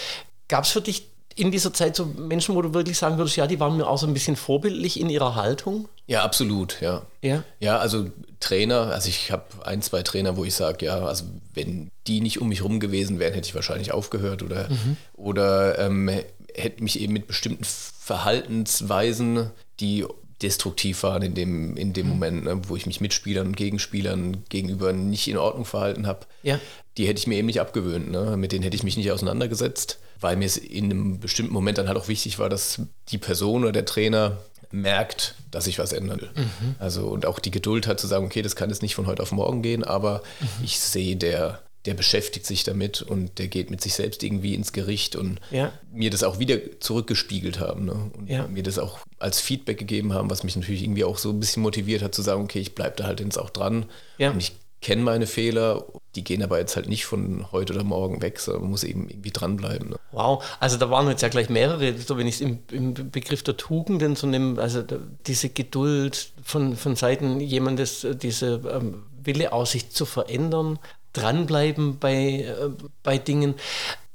Gab 0.47 0.65
es 0.65 0.71
für 0.71 0.81
dich 0.81 1.07
in 1.35 1.51
dieser 1.51 1.73
Zeit 1.73 1.95
so 1.95 2.05
Menschen, 2.05 2.55
wo 2.55 2.61
du 2.61 2.73
wirklich 2.73 2.97
sagen 2.97 3.17
würdest, 3.17 3.37
ja, 3.37 3.47
die 3.47 3.59
waren 3.59 3.75
mir 3.75 3.87
auch 3.87 3.97
so 3.97 4.05
ein 4.05 4.13
bisschen 4.13 4.35
vorbildlich 4.35 4.99
in 4.99 5.09
ihrer 5.09 5.35
Haltung? 5.35 5.87
Ja, 6.05 6.23
absolut, 6.23 6.79
ja. 6.81 7.01
Ja, 7.21 7.43
ja 7.59 7.77
also 7.77 8.07
Trainer, 8.39 8.91
also 8.91 9.09
ich 9.09 9.31
habe 9.31 9.45
ein, 9.63 9.81
zwei 9.81 10.03
Trainer, 10.03 10.37
wo 10.37 10.43
ich 10.43 10.53
sage, 10.53 10.85
ja, 10.85 10.99
also 10.99 11.25
wenn 11.53 11.89
die 12.07 12.21
nicht 12.21 12.39
um 12.39 12.49
mich 12.49 12.63
rum 12.63 12.79
gewesen 12.79 13.19
wären, 13.19 13.33
hätte 13.33 13.47
ich 13.47 13.55
wahrscheinlich 13.55 13.93
aufgehört 13.93 14.43
oder, 14.43 14.69
mhm. 14.69 14.97
oder 15.13 15.79
ähm, 15.79 16.09
hätte 16.55 16.83
mich 16.83 16.99
eben 16.99 17.13
mit 17.13 17.27
bestimmten 17.27 17.63
Verhaltensweisen, 17.63 19.51
die 19.79 20.05
destruktiv 20.41 21.03
waren 21.03 21.21
in 21.21 21.33
dem, 21.33 21.77
in 21.77 21.93
dem 21.93 22.07
mhm. 22.07 22.13
Moment, 22.13 22.43
ne, 22.43 22.61
wo 22.67 22.75
ich 22.75 22.85
mich 22.85 23.01
Mitspielern 23.01 23.47
und 23.47 23.57
Gegenspielern 23.57 24.43
gegenüber 24.49 24.93
nicht 24.93 25.27
in 25.27 25.37
Ordnung 25.37 25.65
verhalten 25.65 26.05
habe, 26.05 26.27
ja. 26.43 26.59
die 26.97 27.07
hätte 27.07 27.19
ich 27.19 27.27
mir 27.27 27.37
eben 27.37 27.47
nicht 27.47 27.61
abgewöhnt. 27.61 28.11
Ne? 28.11 28.35
Mit 28.37 28.51
denen 28.51 28.63
hätte 28.63 28.75
ich 28.75 28.83
mich 28.83 28.97
nicht 28.97 29.11
auseinandergesetzt, 29.11 29.99
weil 30.19 30.35
mir 30.35 30.45
es 30.45 30.57
in 30.57 30.85
einem 30.85 31.19
bestimmten 31.19 31.53
Moment 31.53 31.77
dann 31.77 31.87
halt 31.87 31.97
auch 31.97 32.09
wichtig 32.09 32.39
war, 32.39 32.49
dass 32.49 32.81
die 33.09 33.17
Person 33.17 33.63
oder 33.63 33.71
der 33.71 33.85
Trainer 33.85 34.37
merkt, 34.71 35.35
dass 35.51 35.65
sich 35.65 35.79
was 35.79 35.93
ändern 35.93 36.19
will. 36.19 36.31
Mhm. 36.35 36.75
Also 36.79 37.07
und 37.07 37.25
auch 37.25 37.39
die 37.39 37.51
Geduld 37.51 37.87
hat 37.87 37.99
zu 37.99 38.07
sagen, 38.07 38.25
okay, 38.25 38.41
das 38.41 38.55
kann 38.55 38.69
jetzt 38.69 38.81
nicht 38.81 38.95
von 38.95 39.07
heute 39.07 39.21
auf 39.21 39.31
morgen 39.31 39.61
gehen, 39.61 39.83
aber 39.83 40.23
mhm. 40.41 40.65
ich 40.65 40.79
sehe 40.79 41.15
der 41.15 41.61
der 41.85 41.93
beschäftigt 41.93 42.45
sich 42.45 42.63
damit 42.63 43.01
und 43.01 43.39
der 43.39 43.47
geht 43.47 43.69
mit 43.69 43.81
sich 43.81 43.93
selbst 43.93 44.23
irgendwie 44.23 44.55
ins 44.55 44.71
Gericht 44.71 45.15
und 45.15 45.39
ja. 45.51 45.73
mir 45.91 46.09
das 46.09 46.23
auch 46.23 46.39
wieder 46.39 46.57
zurückgespiegelt 46.79 47.59
haben 47.59 47.85
ne? 47.85 48.11
und 48.17 48.29
ja. 48.29 48.47
mir 48.47 48.63
das 48.63 48.79
auch 48.79 48.99
als 49.19 49.41
Feedback 49.41 49.79
gegeben 49.79 50.13
haben, 50.13 50.29
was 50.29 50.43
mich 50.43 50.55
natürlich 50.55 50.83
irgendwie 50.83 51.03
auch 51.03 51.17
so 51.17 51.29
ein 51.29 51.39
bisschen 51.39 51.61
motiviert 51.61 52.01
hat 52.01 52.15
zu 52.15 52.21
sagen, 52.21 52.43
okay, 52.43 52.59
ich 52.59 52.73
bleibe 52.73 52.95
da 52.95 53.05
halt 53.05 53.19
jetzt 53.19 53.37
auch 53.37 53.49
dran 53.49 53.85
ja. 54.17 54.31
und 54.31 54.39
ich 54.39 54.53
kenne 54.83 55.01
meine 55.01 55.27
Fehler, 55.27 55.85
die 56.15 56.23
gehen 56.23 56.43
aber 56.43 56.59
jetzt 56.59 56.75
halt 56.75 56.87
nicht 56.87 57.05
von 57.05 57.51
heute 57.51 57.73
oder 57.73 57.83
morgen 57.83 58.21
weg, 58.21 58.39
sondern 58.39 58.63
man 58.63 58.71
muss 58.71 58.83
eben 58.83 59.09
irgendwie 59.09 59.31
dranbleiben. 59.31 59.89
Ne? 59.89 59.95
Wow, 60.11 60.43
also 60.59 60.77
da 60.77 60.89
waren 60.89 61.07
jetzt 61.07 61.21
ja 61.21 61.29
gleich 61.29 61.49
mehrere, 61.49 61.97
so 61.97 62.17
wenn 62.17 62.27
ich 62.27 62.35
es 62.35 62.41
im, 62.41 62.59
im, 62.69 62.93
Begriff 62.93 63.43
der 63.43 63.57
Tugenden 63.57 64.15
so 64.15 64.27
nehme, 64.27 64.61
also 64.61 64.83
diese 65.25 65.49
Geduld 65.49 66.31
von, 66.43 66.75
von 66.75 66.95
Seiten 66.95 67.39
jemandes, 67.39 68.05
diese 68.21 68.61
ähm, 68.71 69.03
Wille 69.23 69.53
aus 69.53 69.71
sich 69.71 69.89
zu 69.89 70.05
verändern, 70.05 70.79
dranbleiben 71.13 71.99
bei, 71.99 72.41
äh, 72.41 72.69
bei 73.03 73.17
Dingen. 73.17 73.55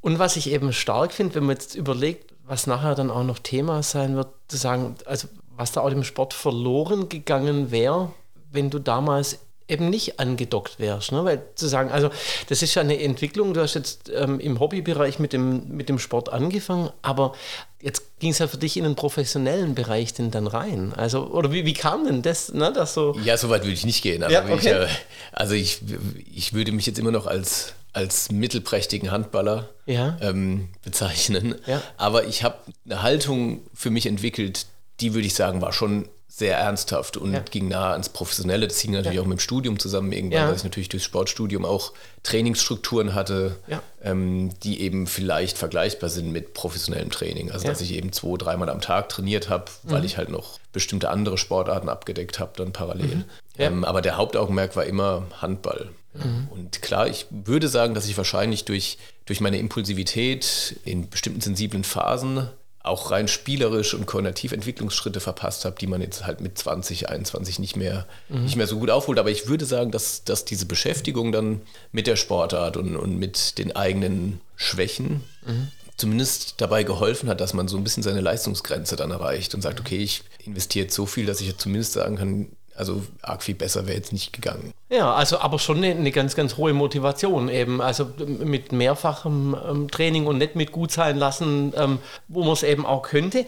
Und 0.00 0.18
was 0.18 0.36
ich 0.36 0.50
eben 0.50 0.72
stark 0.72 1.12
finde, 1.12 1.36
wenn 1.36 1.44
man 1.44 1.56
jetzt 1.56 1.74
überlegt, 1.74 2.34
was 2.44 2.66
nachher 2.66 2.94
dann 2.94 3.10
auch 3.10 3.24
noch 3.24 3.38
Thema 3.38 3.82
sein 3.82 4.16
wird, 4.16 4.28
zu 4.48 4.56
sagen, 4.56 4.96
also 5.04 5.28
was 5.56 5.72
da 5.72 5.80
auch 5.80 5.90
im 5.90 6.04
Sport 6.04 6.34
verloren 6.34 7.08
gegangen 7.08 7.70
wäre, 7.70 8.12
wenn 8.50 8.70
du 8.70 8.78
damals 8.78 9.38
eben 9.68 9.90
nicht 9.90 10.18
angedockt 10.18 10.78
wärst. 10.78 11.12
Ne? 11.12 11.24
Weil 11.24 11.42
zu 11.54 11.68
sagen, 11.68 11.90
also 11.90 12.10
das 12.48 12.62
ist 12.62 12.74
ja 12.74 12.82
eine 12.82 13.00
Entwicklung, 13.00 13.54
du 13.54 13.60
hast 13.60 13.74
jetzt 13.74 14.10
ähm, 14.14 14.40
im 14.40 14.58
Hobbybereich 14.58 15.18
mit 15.18 15.32
dem, 15.32 15.68
mit 15.68 15.88
dem 15.88 15.98
Sport 15.98 16.30
angefangen, 16.30 16.90
aber 17.02 17.34
jetzt 17.80 18.18
ging 18.18 18.30
es 18.30 18.38
ja 18.38 18.48
für 18.48 18.56
dich 18.56 18.76
in 18.76 18.84
den 18.84 18.96
professionellen 18.96 19.74
Bereich 19.74 20.14
denn 20.14 20.30
dann 20.30 20.46
rein. 20.46 20.92
Also, 20.96 21.26
oder 21.26 21.52
wie, 21.52 21.64
wie 21.64 21.74
kam 21.74 22.06
denn 22.06 22.22
das, 22.22 22.52
ne, 22.52 22.72
das 22.74 22.94
so? 22.94 23.16
Ja, 23.22 23.36
so 23.36 23.50
weit 23.50 23.62
würde 23.62 23.74
ich 23.74 23.84
nicht 23.84 24.02
gehen. 24.02 24.22
Also, 24.22 24.34
ja, 24.34 24.44
okay. 24.50 24.86
ich, 24.86 24.90
also 25.32 25.54
ich, 25.54 25.80
ich 26.34 26.52
würde 26.54 26.72
mich 26.72 26.86
jetzt 26.86 26.98
immer 26.98 27.12
noch 27.12 27.26
als 27.26 27.74
als 27.94 28.30
mittelprächtigen 28.30 29.10
Handballer 29.10 29.70
ja. 29.86 30.16
ähm, 30.20 30.68
bezeichnen. 30.84 31.56
Ja. 31.66 31.82
Aber 31.96 32.26
ich 32.26 32.44
habe 32.44 32.56
eine 32.84 33.02
Haltung 33.02 33.62
für 33.74 33.90
mich 33.90 34.06
entwickelt, 34.06 34.66
die 35.00 35.14
würde 35.14 35.26
ich 35.26 35.34
sagen, 35.34 35.60
war 35.60 35.72
schon 35.72 36.08
sehr 36.30 36.58
ernsthaft 36.58 37.16
und 37.16 37.32
ja. 37.32 37.40
ging 37.40 37.68
nah 37.68 37.92
ans 37.92 38.10
Professionelle. 38.10 38.68
Das 38.68 38.78
hing 38.78 38.92
natürlich 38.92 39.16
ja. 39.16 39.22
auch 39.22 39.26
mit 39.26 39.38
dem 39.38 39.40
Studium 39.40 39.78
zusammen 39.78 40.12
irgendwann, 40.12 40.40
ja. 40.40 40.48
dass 40.48 40.58
ich 40.58 40.64
natürlich 40.64 40.88
durchs 40.88 41.04
Sportstudium 41.04 41.64
auch 41.64 41.92
Trainingsstrukturen 42.22 43.14
hatte, 43.14 43.56
ähm, 44.04 44.50
die 44.62 44.80
eben 44.82 45.06
vielleicht 45.06 45.58
vergleichbar 45.58 46.10
sind 46.10 46.30
mit 46.30 46.54
professionellem 46.54 47.10
Training. 47.10 47.50
Also 47.50 47.66
dass 47.66 47.80
ich 47.80 47.94
eben 47.94 48.12
zwei, 48.12 48.36
dreimal 48.36 48.68
am 48.68 48.80
Tag 48.80 49.08
trainiert 49.08 49.48
habe, 49.48 49.64
weil 49.84 50.00
mhm. 50.00 50.06
ich 50.06 50.16
halt 50.18 50.28
noch 50.28 50.60
bestimmte 50.72 51.08
andere 51.08 51.38
Sportarten 51.38 51.88
abgedeckt 51.88 52.38
habe, 52.38 52.52
dann 52.56 52.72
parallel. 52.72 53.16
Mhm. 53.16 53.24
Ähm, 53.56 53.84
aber 53.84 54.02
der 54.02 54.16
Hauptaugenmerk 54.16 54.76
war 54.76 54.84
immer 54.84 55.26
Handball. 55.40 55.88
Mhm. 56.14 56.48
Und 56.50 56.82
klar, 56.82 57.08
ich 57.08 57.26
würde 57.30 57.68
sagen, 57.68 57.94
dass 57.94 58.06
ich 58.06 58.16
wahrscheinlich 58.16 58.64
durch, 58.64 58.98
durch 59.26 59.40
meine 59.40 59.58
Impulsivität 59.58 60.76
in 60.84 61.08
bestimmten 61.08 61.40
sensiblen 61.40 61.84
Phasen 61.84 62.48
auch 62.82 63.10
rein 63.10 63.28
spielerisch 63.28 63.94
und 63.94 64.06
koordinativ 64.06 64.52
Entwicklungsschritte 64.52 65.20
verpasst 65.20 65.64
habe, 65.64 65.76
die 65.78 65.86
man 65.86 66.00
jetzt 66.00 66.26
halt 66.26 66.40
mit 66.40 66.56
20, 66.56 67.08
21 67.08 67.58
nicht 67.58 67.76
mehr, 67.76 68.06
mhm. 68.28 68.44
nicht 68.44 68.56
mehr 68.56 68.66
so 68.66 68.78
gut 68.78 68.90
aufholt. 68.90 69.18
Aber 69.18 69.30
ich 69.30 69.48
würde 69.48 69.66
sagen, 69.66 69.90
dass, 69.90 70.24
dass 70.24 70.44
diese 70.44 70.66
Beschäftigung 70.66 71.32
dann 71.32 71.60
mit 71.92 72.06
der 72.06 72.16
Sportart 72.16 72.76
und, 72.76 72.96
und 72.96 73.18
mit 73.18 73.58
den 73.58 73.74
eigenen 73.74 74.40
Schwächen 74.56 75.24
mhm. 75.46 75.68
zumindest 75.96 76.60
dabei 76.60 76.84
geholfen 76.84 77.28
hat, 77.28 77.40
dass 77.40 77.52
man 77.52 77.68
so 77.68 77.76
ein 77.76 77.84
bisschen 77.84 78.02
seine 78.02 78.20
Leistungsgrenze 78.20 78.96
dann 78.96 79.10
erreicht 79.10 79.54
und 79.54 79.62
sagt, 79.62 79.80
okay, 79.80 79.98
ich 79.98 80.22
investiere 80.44 80.84
jetzt 80.84 80.94
so 80.94 81.04
viel, 81.04 81.26
dass 81.26 81.40
ich 81.40 81.56
zumindest 81.58 81.92
sagen 81.92 82.16
kann, 82.16 82.48
also 82.78 83.02
arg 83.22 83.42
viel 83.42 83.54
besser 83.54 83.86
wäre 83.86 83.96
jetzt 83.96 84.12
nicht 84.12 84.32
gegangen. 84.32 84.72
Ja, 84.88 85.12
also 85.14 85.38
aber 85.38 85.58
schon 85.58 85.78
eine, 85.78 85.90
eine, 85.90 86.12
ganz, 86.12 86.34
ganz 86.34 86.56
hohe 86.56 86.72
Motivation 86.72 87.48
eben. 87.48 87.80
Also 87.80 88.10
mit 88.26 88.72
mehrfachem 88.72 89.56
ähm, 89.68 89.90
Training 89.90 90.26
und 90.26 90.38
nicht 90.38 90.54
mit 90.54 90.72
gut 90.72 90.92
sein 90.92 91.16
lassen, 91.16 91.72
ähm, 91.76 91.98
wo 92.28 92.42
man 92.44 92.52
es 92.52 92.62
eben 92.62 92.86
auch 92.86 93.02
könnte. 93.02 93.44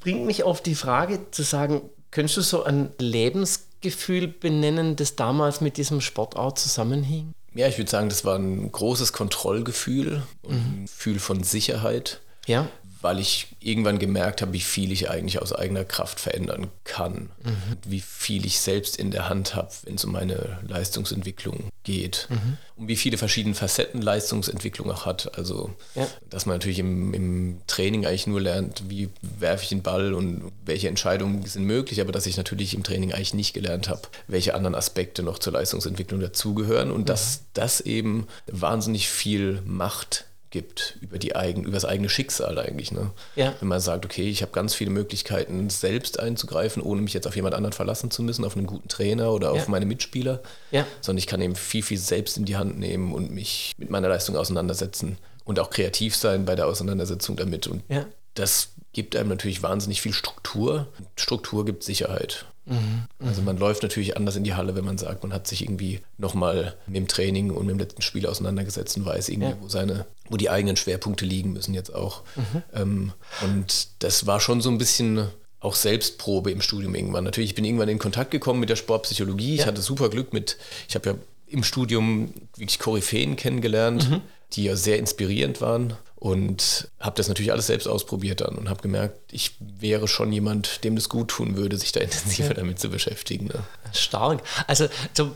Bringt 0.00 0.26
mich 0.26 0.44
auf 0.44 0.60
die 0.60 0.74
Frage 0.74 1.20
zu 1.30 1.42
sagen, 1.42 1.82
Könntest 2.10 2.38
du 2.38 2.40
so 2.40 2.64
ein 2.64 2.90
Lebensgefühl 2.98 4.28
benennen, 4.28 4.96
das 4.96 5.16
damals 5.16 5.60
mit 5.60 5.76
diesem 5.76 6.00
Sport 6.00 6.36
auch 6.36 6.54
zusammenhing? 6.54 7.32
Ja, 7.54 7.68
ich 7.68 7.76
würde 7.76 7.90
sagen, 7.90 8.08
das 8.08 8.24
war 8.24 8.36
ein 8.36 8.70
großes 8.72 9.12
Kontrollgefühl 9.12 10.22
und 10.42 10.54
mhm. 10.54 10.82
ein 10.82 10.86
Gefühl 10.86 11.18
von 11.18 11.42
Sicherheit. 11.42 12.20
Ja 12.46 12.68
weil 13.00 13.20
ich 13.20 13.48
irgendwann 13.60 13.98
gemerkt 13.98 14.42
habe, 14.42 14.52
wie 14.52 14.60
viel 14.60 14.90
ich 14.90 15.08
eigentlich 15.08 15.40
aus 15.40 15.52
eigener 15.52 15.84
Kraft 15.84 16.18
verändern 16.18 16.68
kann, 16.84 17.30
mhm. 17.44 17.76
wie 17.86 18.00
viel 18.00 18.44
ich 18.44 18.60
selbst 18.60 18.96
in 18.96 19.10
der 19.10 19.28
Hand 19.28 19.54
habe, 19.54 19.70
wenn 19.84 19.94
es 19.94 20.04
um 20.04 20.12
meine 20.12 20.58
Leistungsentwicklung 20.66 21.70
geht 21.84 22.26
mhm. 22.28 22.56
und 22.76 22.88
wie 22.88 22.96
viele 22.96 23.16
verschiedene 23.16 23.54
Facetten 23.54 24.02
Leistungsentwicklung 24.02 24.90
auch 24.90 25.06
hat. 25.06 25.38
Also, 25.38 25.74
ja. 25.94 26.06
dass 26.28 26.46
man 26.46 26.56
natürlich 26.56 26.80
im, 26.80 27.14
im, 27.14 27.60
Training 27.66 28.06
eigentlich 28.06 28.26
nur 28.26 28.40
lernt, 28.40 28.88
wie 28.88 29.08
werfe 29.22 29.62
ich 29.62 29.68
den 29.68 29.82
Ball 29.82 30.12
und 30.12 30.50
welche 30.64 30.88
Entscheidungen 30.88 31.44
sind 31.46 31.64
möglich, 31.64 32.00
aber 32.00 32.12
dass 32.12 32.26
ich 32.26 32.36
natürlich 32.36 32.74
im 32.74 32.82
Training 32.82 33.12
eigentlich 33.12 33.34
nicht 33.34 33.54
gelernt 33.54 33.88
habe, 33.88 34.02
welche 34.26 34.54
anderen 34.54 34.74
Aspekte 34.74 35.22
noch 35.22 35.38
zur 35.38 35.52
Leistungsentwicklung 35.52 36.20
dazugehören 36.20 36.90
und 36.90 37.02
mhm. 37.02 37.06
dass 37.06 37.42
das 37.54 37.80
eben 37.80 38.26
wahnsinnig 38.46 39.08
viel 39.08 39.62
Macht 39.64 40.27
gibt 40.50 40.96
über 41.00 41.18
die 41.18 41.36
eigen, 41.36 41.64
über 41.64 41.72
das 41.72 41.84
eigene 41.84 42.08
Schicksal 42.08 42.58
eigentlich. 42.58 42.92
Ne? 42.92 43.10
Ja. 43.36 43.54
Wenn 43.60 43.68
man 43.68 43.80
sagt, 43.80 44.04
okay, 44.04 44.28
ich 44.28 44.42
habe 44.42 44.52
ganz 44.52 44.74
viele 44.74 44.90
Möglichkeiten, 44.90 45.68
selbst 45.70 46.18
einzugreifen, 46.20 46.82
ohne 46.82 47.02
mich 47.02 47.12
jetzt 47.12 47.26
auf 47.26 47.36
jemand 47.36 47.54
anderen 47.54 47.72
verlassen 47.72 48.10
zu 48.10 48.22
müssen, 48.22 48.44
auf 48.44 48.56
einen 48.56 48.66
guten 48.66 48.88
Trainer 48.88 49.32
oder 49.32 49.52
auf 49.52 49.68
meine 49.68 49.86
Mitspieler, 49.86 50.42
ja. 50.70 50.86
sondern 51.00 51.18
ich 51.18 51.26
kann 51.26 51.40
eben 51.40 51.56
viel, 51.56 51.82
viel 51.82 51.98
selbst 51.98 52.38
in 52.38 52.44
die 52.44 52.56
Hand 52.56 52.78
nehmen 52.78 53.12
und 53.12 53.30
mich 53.30 53.72
mit 53.76 53.90
meiner 53.90 54.08
Leistung 54.08 54.36
auseinandersetzen 54.36 55.18
und 55.44 55.58
auch 55.58 55.70
kreativ 55.70 56.16
sein 56.16 56.44
bei 56.44 56.54
der 56.54 56.66
Auseinandersetzung 56.66 57.36
damit. 57.36 57.66
Und 57.66 57.82
ja. 57.88 58.06
das 58.34 58.70
gibt 58.92 59.16
einem 59.16 59.28
natürlich 59.28 59.62
wahnsinnig 59.62 60.00
viel 60.00 60.12
Struktur. 60.12 60.88
Struktur 61.16 61.64
gibt 61.64 61.82
Sicherheit. 61.84 62.46
Mhm. 62.68 63.04
Also 63.26 63.42
man 63.42 63.56
läuft 63.56 63.82
natürlich 63.82 64.16
anders 64.16 64.36
in 64.36 64.44
die 64.44 64.54
Halle, 64.54 64.74
wenn 64.74 64.84
man 64.84 64.98
sagt, 64.98 65.22
man 65.22 65.32
hat 65.32 65.46
sich 65.46 65.62
irgendwie 65.62 66.00
nochmal 66.18 66.74
mit 66.86 66.96
dem 66.96 67.08
Training 67.08 67.50
und 67.50 67.66
mit 67.66 67.74
dem 67.74 67.78
letzten 67.78 68.02
Spiel 68.02 68.26
auseinandergesetzt 68.26 68.96
und 68.96 69.06
weiß 69.06 69.28
irgendwie, 69.28 69.50
ja. 69.50 69.56
wo 69.60 69.68
seine, 69.68 70.06
wo 70.28 70.36
die 70.36 70.50
eigenen 70.50 70.76
Schwerpunkte 70.76 71.24
liegen 71.24 71.52
müssen 71.52 71.74
jetzt 71.74 71.94
auch. 71.94 72.22
Mhm. 72.36 72.62
Ähm, 72.74 73.12
und 73.42 73.88
das 74.00 74.26
war 74.26 74.40
schon 74.40 74.60
so 74.60 74.70
ein 74.70 74.78
bisschen 74.78 75.26
auch 75.60 75.74
Selbstprobe 75.74 76.50
im 76.50 76.60
Studium 76.60 76.94
irgendwann. 76.94 77.24
Natürlich, 77.24 77.50
ich 77.50 77.56
bin 77.56 77.64
irgendwann 77.64 77.88
in 77.88 77.98
Kontakt 77.98 78.30
gekommen 78.30 78.60
mit 78.60 78.70
der 78.70 78.76
Sportpsychologie. 78.76 79.56
Ja. 79.56 79.62
Ich 79.62 79.66
hatte 79.66 79.80
super 79.80 80.08
Glück 80.08 80.32
mit, 80.32 80.56
ich 80.88 80.94
habe 80.94 81.10
ja 81.10 81.16
im 81.48 81.64
Studium 81.64 82.32
wirklich 82.56 82.78
Koryphäen 82.78 83.36
kennengelernt, 83.36 84.08
mhm. 84.10 84.20
die 84.52 84.64
ja 84.64 84.76
sehr 84.76 84.98
inspirierend 84.98 85.60
waren 85.60 85.94
und 86.18 86.88
habe 86.98 87.16
das 87.16 87.28
natürlich 87.28 87.52
alles 87.52 87.68
selbst 87.68 87.86
ausprobiert 87.86 88.40
dann 88.40 88.56
und 88.56 88.68
habe 88.68 88.82
gemerkt, 88.82 89.20
ich 89.30 89.52
wäre 89.60 90.08
schon 90.08 90.32
jemand, 90.32 90.82
dem 90.82 90.96
das 90.96 91.08
gut 91.08 91.28
tun 91.28 91.56
würde, 91.56 91.76
sich 91.76 91.92
da 91.92 92.00
intensiver 92.00 92.54
damit 92.54 92.80
zu 92.80 92.88
beschäftigen. 92.88 93.46
Ne? 93.46 93.62
Stark. 93.92 94.42
Also 94.66 94.88
so, 95.14 95.30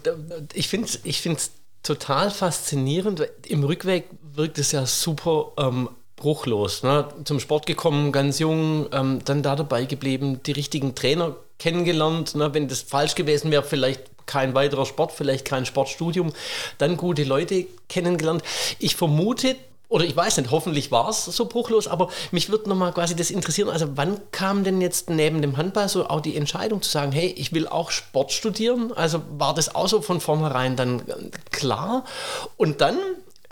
ich 0.53 0.69
finde 0.69 0.89
es 0.89 1.01
ich 1.05 1.23
total 1.85 2.31
faszinierend. 2.31 3.29
Im 3.47 3.63
Rückweg 3.63 4.07
wirkt 4.35 4.59
es 4.59 4.73
ja 4.73 4.85
super 4.87 5.53
ähm, 5.57 5.89
bruchlos. 6.17 6.83
Ne? 6.83 7.07
Zum 7.25 7.39
Sport 7.39 7.67
gekommen, 7.67 8.11
ganz 8.11 8.41
jung, 8.41 8.89
ähm, 8.93 9.21
dann 9.25 9.43
da 9.43 9.55
dabei 9.55 9.85
geblieben, 9.85 10.41
die 10.45 10.53
richtigen 10.53 10.97
Trainer 10.97 11.37
kennengelernt. 11.59 12.35
Ne? 12.35 12.55
Wenn 12.55 12.67
das 12.67 12.83
falsch 12.83 13.15
gewesen 13.15 13.53
wäre, 13.53 13.63
vielleicht 13.63 14.03
kein 14.27 14.55
weiterer 14.55 14.87
Sport, 14.87 15.13
vielleicht 15.13 15.45
kein 15.45 15.65
Sportstudium, 15.65 16.33
dann 16.79 16.97
gute 16.97 17.23
Leute 17.23 17.67
kennengelernt. 17.89 18.43
Ich 18.79 18.97
vermute, 18.97 19.57
oder 19.93 20.07
ich 20.07 20.17
weiß 20.17 20.39
nicht, 20.39 20.51
hoffentlich 20.51 20.91
war 20.91 21.11
es 21.11 21.27
so 21.27 21.45
bruchlos, 21.45 21.87
aber 21.87 22.09
mich 22.31 22.49
würde 22.49 22.69
nochmal 22.69 22.93
quasi 22.93 23.15
das 23.15 23.31
interessieren, 23.31 23.69
also 23.69 23.89
wann 23.95 24.19
kam 24.31 24.65
denn 24.65 24.81
jetzt 24.81 25.11
neben 25.11 25.43
dem 25.43 25.59
Handball 25.59 25.87
so 25.89 26.09
auch 26.09 26.23
die 26.23 26.35
Entscheidung 26.35 26.81
zu 26.81 26.91
sagen, 26.91 27.13
hey, 27.13 27.27
ich 27.37 27.53
will 27.53 27.69
auch 27.69 27.91
Sport 27.91 28.33
studieren? 28.33 28.93
Also 28.93 29.21
war 29.37 29.55
das 29.55 29.75
auch 29.75 29.89
so 29.89 30.01
von 30.01 30.23
vornherein 30.23 30.77
dann 30.77 31.03
klar? 31.51 32.05
Und 32.57 32.81
dann 32.81 32.97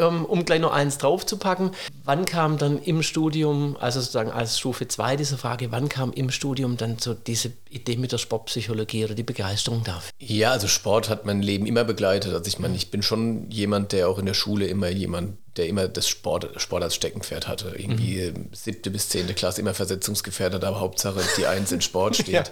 ähm, 0.00 0.24
um 0.24 0.44
gleich 0.44 0.60
noch 0.60 0.72
eins 0.72 0.98
draufzupacken, 0.98 1.72
wann 2.04 2.24
kam 2.24 2.58
dann 2.58 2.78
im 2.78 3.02
Studium, 3.02 3.76
also 3.78 4.00
sozusagen 4.00 4.30
als 4.30 4.58
Stufe 4.58 4.88
2 4.88 5.16
diese 5.16 5.36
Frage, 5.36 5.70
wann 5.70 5.88
kam 5.88 6.12
im 6.12 6.30
Studium 6.30 6.76
dann 6.76 6.98
so 6.98 7.14
diese 7.14 7.52
Idee 7.68 7.96
mit 7.96 8.12
der 8.12 8.18
Sportpsychologie 8.18 9.04
oder 9.04 9.14
die 9.14 9.22
Begeisterung 9.22 9.84
dafür? 9.84 10.10
Ja, 10.18 10.52
also 10.52 10.66
Sport 10.66 11.10
hat 11.10 11.26
mein 11.26 11.42
Leben 11.42 11.66
immer 11.66 11.84
begleitet. 11.84 12.32
Also 12.32 12.48
ich 12.48 12.58
meine, 12.58 12.76
ich 12.76 12.90
bin 12.90 13.02
schon 13.02 13.50
jemand, 13.50 13.92
der 13.92 14.08
auch 14.08 14.18
in 14.18 14.26
der 14.26 14.34
Schule 14.34 14.66
immer 14.66 14.88
jemand, 14.88 15.36
der 15.60 15.68
immer 15.68 15.88
das 15.88 16.08
Sport, 16.08 16.48
Sport 16.56 16.82
als 16.82 16.94
Steckenpferd 16.94 17.46
hatte. 17.46 17.74
Irgendwie 17.76 18.30
mhm. 18.30 18.48
siebte 18.52 18.90
bis 18.90 19.10
zehnte 19.10 19.34
Klasse 19.34 19.60
immer 19.60 19.74
versetzungsgefährdet, 19.74 20.64
aber 20.64 20.80
Hauptsache 20.80 21.20
die 21.36 21.46
Eins 21.46 21.70
in 21.70 21.82
Sport 21.82 22.16
steht. 22.16 22.32
ja, 22.32 22.44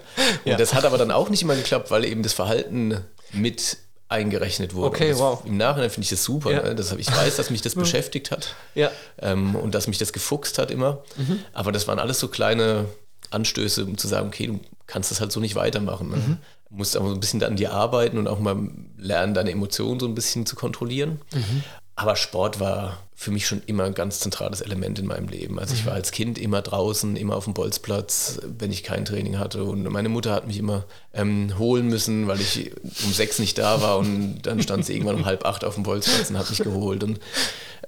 Und 0.44 0.50
ja. 0.52 0.56
das 0.58 0.74
hat 0.74 0.84
aber 0.84 0.98
dann 0.98 1.10
auch 1.10 1.30
nicht 1.30 1.42
immer 1.42 1.56
geklappt, 1.56 1.90
weil 1.90 2.04
eben 2.04 2.22
das 2.22 2.34
Verhalten 2.34 3.00
mit 3.32 3.78
eingerechnet 4.10 4.74
wurde. 4.74 4.88
Okay, 4.88 5.16
wow. 5.16 5.42
Im 5.46 5.56
Nachhinein 5.56 5.88
finde 5.88 6.04
ich 6.04 6.10
das 6.10 6.22
super. 6.22 6.50
Ja. 6.50 6.62
Ne? 6.62 6.74
Das, 6.74 6.92
ich 6.92 7.10
weiß, 7.10 7.36
dass 7.36 7.48
mich 7.48 7.62
das 7.62 7.74
beschäftigt 7.74 8.30
hat 8.30 8.54
ja. 8.74 8.90
ähm, 9.20 9.54
und 9.54 9.74
dass 9.74 9.86
mich 9.86 9.96
das 9.96 10.12
gefuchst 10.12 10.58
hat 10.58 10.70
immer. 10.70 11.02
Mhm. 11.16 11.40
Aber 11.54 11.72
das 11.72 11.88
waren 11.88 11.98
alles 11.98 12.18
so 12.18 12.28
kleine 12.28 12.86
Anstöße, 13.30 13.84
um 13.84 13.96
zu 13.96 14.08
sagen, 14.08 14.28
okay, 14.28 14.46
du 14.48 14.60
kannst 14.86 15.10
das 15.10 15.20
halt 15.20 15.32
so 15.32 15.40
nicht 15.40 15.54
weitermachen. 15.54 16.10
Ne? 16.10 16.16
Mhm. 16.16 16.36
Du 16.70 16.76
musst 16.76 16.96
aber 16.96 17.08
so 17.08 17.14
ein 17.14 17.20
bisschen 17.20 17.42
an 17.42 17.56
dir 17.56 17.72
arbeiten 17.72 18.18
und 18.18 18.28
auch 18.28 18.40
mal 18.40 18.56
lernen, 18.98 19.32
deine 19.32 19.50
Emotionen 19.50 20.00
so 20.00 20.06
ein 20.06 20.14
bisschen 20.14 20.44
zu 20.44 20.54
kontrollieren. 20.54 21.20
Mhm. 21.32 21.62
Aber 21.98 22.14
Sport 22.14 22.60
war 22.60 23.02
für 23.16 23.32
mich 23.32 23.48
schon 23.48 23.60
immer 23.66 23.82
ein 23.82 23.94
ganz 23.94 24.20
zentrales 24.20 24.60
Element 24.60 25.00
in 25.00 25.06
meinem 25.06 25.26
Leben. 25.26 25.58
Also 25.58 25.74
ich 25.74 25.84
war 25.84 25.94
mhm. 25.94 25.96
als 25.96 26.12
Kind 26.12 26.38
immer 26.38 26.62
draußen, 26.62 27.16
immer 27.16 27.34
auf 27.34 27.42
dem 27.42 27.54
Bolzplatz, 27.54 28.38
wenn 28.44 28.70
ich 28.70 28.84
kein 28.84 29.04
Training 29.04 29.40
hatte. 29.40 29.64
Und 29.64 29.82
meine 29.82 30.08
Mutter 30.08 30.30
hat 30.30 30.46
mich 30.46 30.58
immer 30.58 30.84
ähm, 31.12 31.58
holen 31.58 31.88
müssen, 31.88 32.28
weil 32.28 32.40
ich 32.40 32.70
um 33.04 33.12
sechs 33.12 33.40
nicht 33.40 33.58
da 33.58 33.82
war. 33.82 33.98
Und 33.98 34.42
dann 34.42 34.62
stand 34.62 34.86
sie 34.86 34.92
irgendwann 34.92 35.16
um 35.16 35.26
halb 35.26 35.44
acht 35.44 35.64
auf 35.64 35.74
dem 35.74 35.82
Bolzplatz 35.82 36.30
und 36.30 36.38
hat 36.38 36.48
mich 36.48 36.60
geholt. 36.60 37.02
Und 37.02 37.18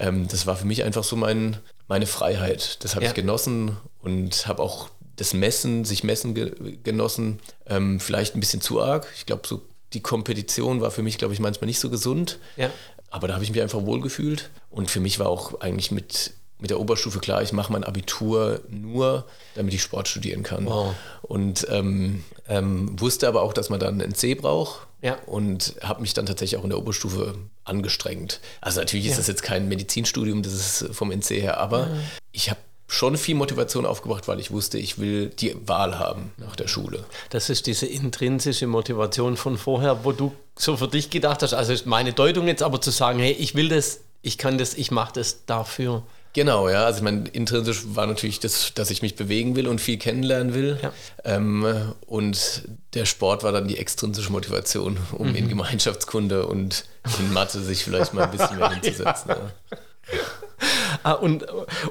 ähm, 0.01 0.27
das 0.27 0.45
war 0.45 0.57
für 0.57 0.67
mich 0.67 0.83
einfach 0.83 1.05
so 1.05 1.15
mein, 1.15 1.59
meine 1.87 2.07
Freiheit. 2.07 2.83
Das 2.83 2.97
habe 2.97 3.05
ja. 3.05 3.11
ich 3.11 3.15
genossen 3.15 3.77
und 4.03 4.49
habe 4.49 4.61
auch 4.61 4.89
das 5.15 5.35
Messen, 5.35 5.85
sich 5.85 6.03
messen 6.03 6.35
ge 6.35 6.79
genossen. 6.83 7.39
Ähm, 7.67 8.01
vielleicht 8.01 8.35
ein 8.35 8.41
bisschen 8.41 8.61
zu 8.61 8.83
arg. 8.83 9.07
Ich 9.17 9.25
glaube, 9.25 9.47
so 9.47 9.63
die 9.93 10.01
Kompetition 10.01 10.81
war 10.81 10.91
für 10.91 11.03
mich, 11.03 11.19
glaube 11.19 11.35
ich, 11.35 11.39
manchmal 11.39 11.67
nicht 11.67 11.81
so 11.81 11.91
gesund. 11.91 12.41
Ja. 12.57 12.71
Aber 13.11 13.29
da 13.29 13.35
habe 13.35 13.45
ich 13.45 13.51
mich 13.51 13.61
einfach 13.61 13.85
wohlgefühlt. 13.85 14.51
Und 14.71 14.91
für 14.91 15.01
mich 15.01 15.19
war 15.19 15.29
auch 15.29 15.61
eigentlich 15.61 15.91
mit, 15.91 16.33
mit 16.59 16.71
der 16.71 16.81
Oberstufe 16.81 17.19
klar, 17.19 17.43
ich 17.43 17.53
mache 17.53 17.73
mein 17.73 17.85
Abitur 17.85 18.61
nur, 18.69 19.27
damit 19.55 19.75
ich 19.75 19.83
Sport 19.83 20.09
studieren 20.09 20.43
kann. 20.43 20.67
Wow. 20.67 20.95
Und 21.23 21.67
ähm, 21.71 22.25
ähm, 22.49 22.99
wusste 23.01 23.29
aber 23.29 23.43
auch, 23.43 23.53
dass 23.53 23.69
man 23.69 23.81
dann 23.81 24.01
einen 24.01 24.15
C 24.15 24.35
braucht. 24.35 24.87
Ja. 25.03 25.17
Und 25.27 25.77
habe 25.83 26.03
mich 26.03 26.15
dann 26.15 26.27
tatsächlich 26.27 26.59
auch 26.59 26.65
in 26.65 26.71
der 26.71 26.79
Oberstufe 26.79 27.35
angestrengt. 27.65 28.41
Also 28.61 28.81
natürlich 28.81 29.07
ist 29.07 29.13
ja. 29.13 29.19
das 29.19 29.29
jetzt 29.29 29.43
kein 29.43 29.69
Medizinstudium, 29.69 30.43
das 30.43 30.53
ist 30.53 30.95
vom 30.95 31.11
NC 31.11 31.41
her, 31.41 31.59
aber 31.59 31.81
ja. 31.81 31.97
ich 32.33 32.51
habe 32.51 32.61
schon 32.91 33.17
viel 33.17 33.37
Motivation 33.37 33.87
aufgebracht, 33.87 34.27
weil 34.27 34.41
ich 34.41 34.51
wusste, 34.51 34.77
ich 34.77 34.99
will 34.99 35.29
die 35.29 35.57
Wahl 35.65 35.99
haben 36.01 36.33
nach 36.39 36.57
der 36.57 36.67
Schule. 36.67 37.05
Das 37.31 37.49
ist 37.49 37.69
diese 37.69 37.87
intrinsische 37.87 38.67
Motivation 38.67 39.37
von 39.37 39.57
vorher, 39.59 40.05
wo 40.05 40.11
du 40.11 40.33
so 40.57 40.77
für 40.77 40.89
dich 40.89 41.09
gedacht 41.09 41.43
hast, 41.43 41.55
also 41.55 41.73
ist 41.73 41.87
meine 41.87 42.13
Deutung 42.13 42.49
jetzt 42.49 42.65
aber 42.65 42.81
zu 42.81 42.91
sagen, 42.91 43.21
hey, 43.21 43.31
ich 43.33 43.55
will 43.55 43.69
das, 43.69 44.01
ich 44.23 44.39
kann 44.39 44.59
das, 44.59 44.75
ich 44.75 44.91
mache 44.91 45.13
das 45.15 45.47
dafür. 45.47 46.03
Genau, 46.33 46.69
ja. 46.69 46.85
Also 46.85 46.99
ich 46.99 47.05
meine, 47.05 47.29
intrinsisch 47.29 47.83
war 47.95 48.09
natürlich 48.09 48.41
das, 48.41 48.75
dass 48.75 48.91
ich 48.91 49.03
mich 49.03 49.15
bewegen 49.15 49.55
will 49.55 49.69
und 49.69 49.81
viel 49.81 49.97
kennenlernen 49.97 50.53
will. 50.55 50.79
Ja. 50.83 50.93
Ähm, 51.25 51.95
und 52.07 52.63
der 52.95 53.05
Sport 53.05 53.45
war 53.45 53.53
dann 53.53 53.69
die 53.69 53.79
extrinsische 53.79 54.33
Motivation, 54.33 54.99
um 55.13 55.29
mhm. 55.29 55.37
in 55.37 55.49
Gemeinschaftskunde 55.49 56.47
und 56.47 56.87
in 57.21 57.33
Mathe 57.33 57.61
sich 57.61 57.85
vielleicht 57.85 58.15
mal 58.15 58.25
ein 58.25 58.31
bisschen 58.33 58.59
mehr 58.59 58.71
hinzusetzen. 58.81 59.29
ja. 59.29 59.37
Ja. 59.37 60.19
Ah, 61.03 61.13
und, 61.13 61.47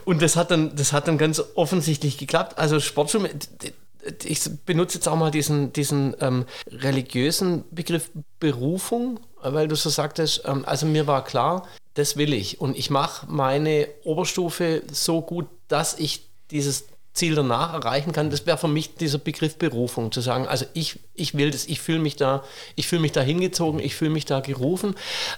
und 0.05 0.21
das 0.21 0.35
hat 0.35 0.51
dann, 0.51 0.75
das 0.75 0.93
hat 0.93 1.07
dann 1.07 1.17
ganz 1.17 1.41
offensichtlich 1.55 2.19
geklappt. 2.19 2.59
Also 2.59 2.79
Sportschule, 2.79 3.31
ich 4.23 4.41
benutze 4.65 4.97
jetzt 4.97 5.07
auch 5.07 5.15
mal 5.15 5.31
diesen, 5.31 5.73
diesen 5.73 6.15
ähm, 6.19 6.45
religiösen 6.67 7.63
Begriff 7.71 8.11
Berufung, 8.39 9.19
weil 9.41 9.67
du 9.67 9.75
so 9.75 9.89
sagtest, 9.89 10.43
ähm, 10.45 10.63
also 10.65 10.85
mir 10.85 11.07
war 11.07 11.23
klar, 11.23 11.67
das 11.95 12.17
will 12.17 12.33
ich. 12.33 12.61
Und 12.61 12.77
ich 12.77 12.89
mache 12.89 13.25
meine 13.29 13.87
Oberstufe 14.03 14.83
so 14.91 15.21
gut, 15.21 15.47
dass 15.67 15.97
ich 15.97 16.29
dieses 16.51 16.85
Ziel 17.13 17.35
danach 17.35 17.73
erreichen 17.73 18.13
kann. 18.13 18.29
Das 18.29 18.45
wäre 18.45 18.57
für 18.57 18.67
mich 18.67 18.95
dieser 18.95 19.17
Begriff 19.17 19.57
Berufung, 19.57 20.11
zu 20.11 20.21
sagen, 20.21 20.47
also 20.47 20.65
ich, 20.73 20.99
ich 21.13 21.35
will 21.35 21.51
das, 21.51 21.65
ich 21.65 21.81
fühle 21.81 21.99
mich 21.99 22.15
da, 22.15 22.43
ich 22.75 22.87
fühle 22.87 23.01
mich 23.01 23.11
da 23.11 23.21
hingezogen, 23.21 23.79
ich 23.79 23.95
fühle 23.95 24.11
mich 24.11 24.25
da 24.25 24.39
gerufen. 24.39 24.95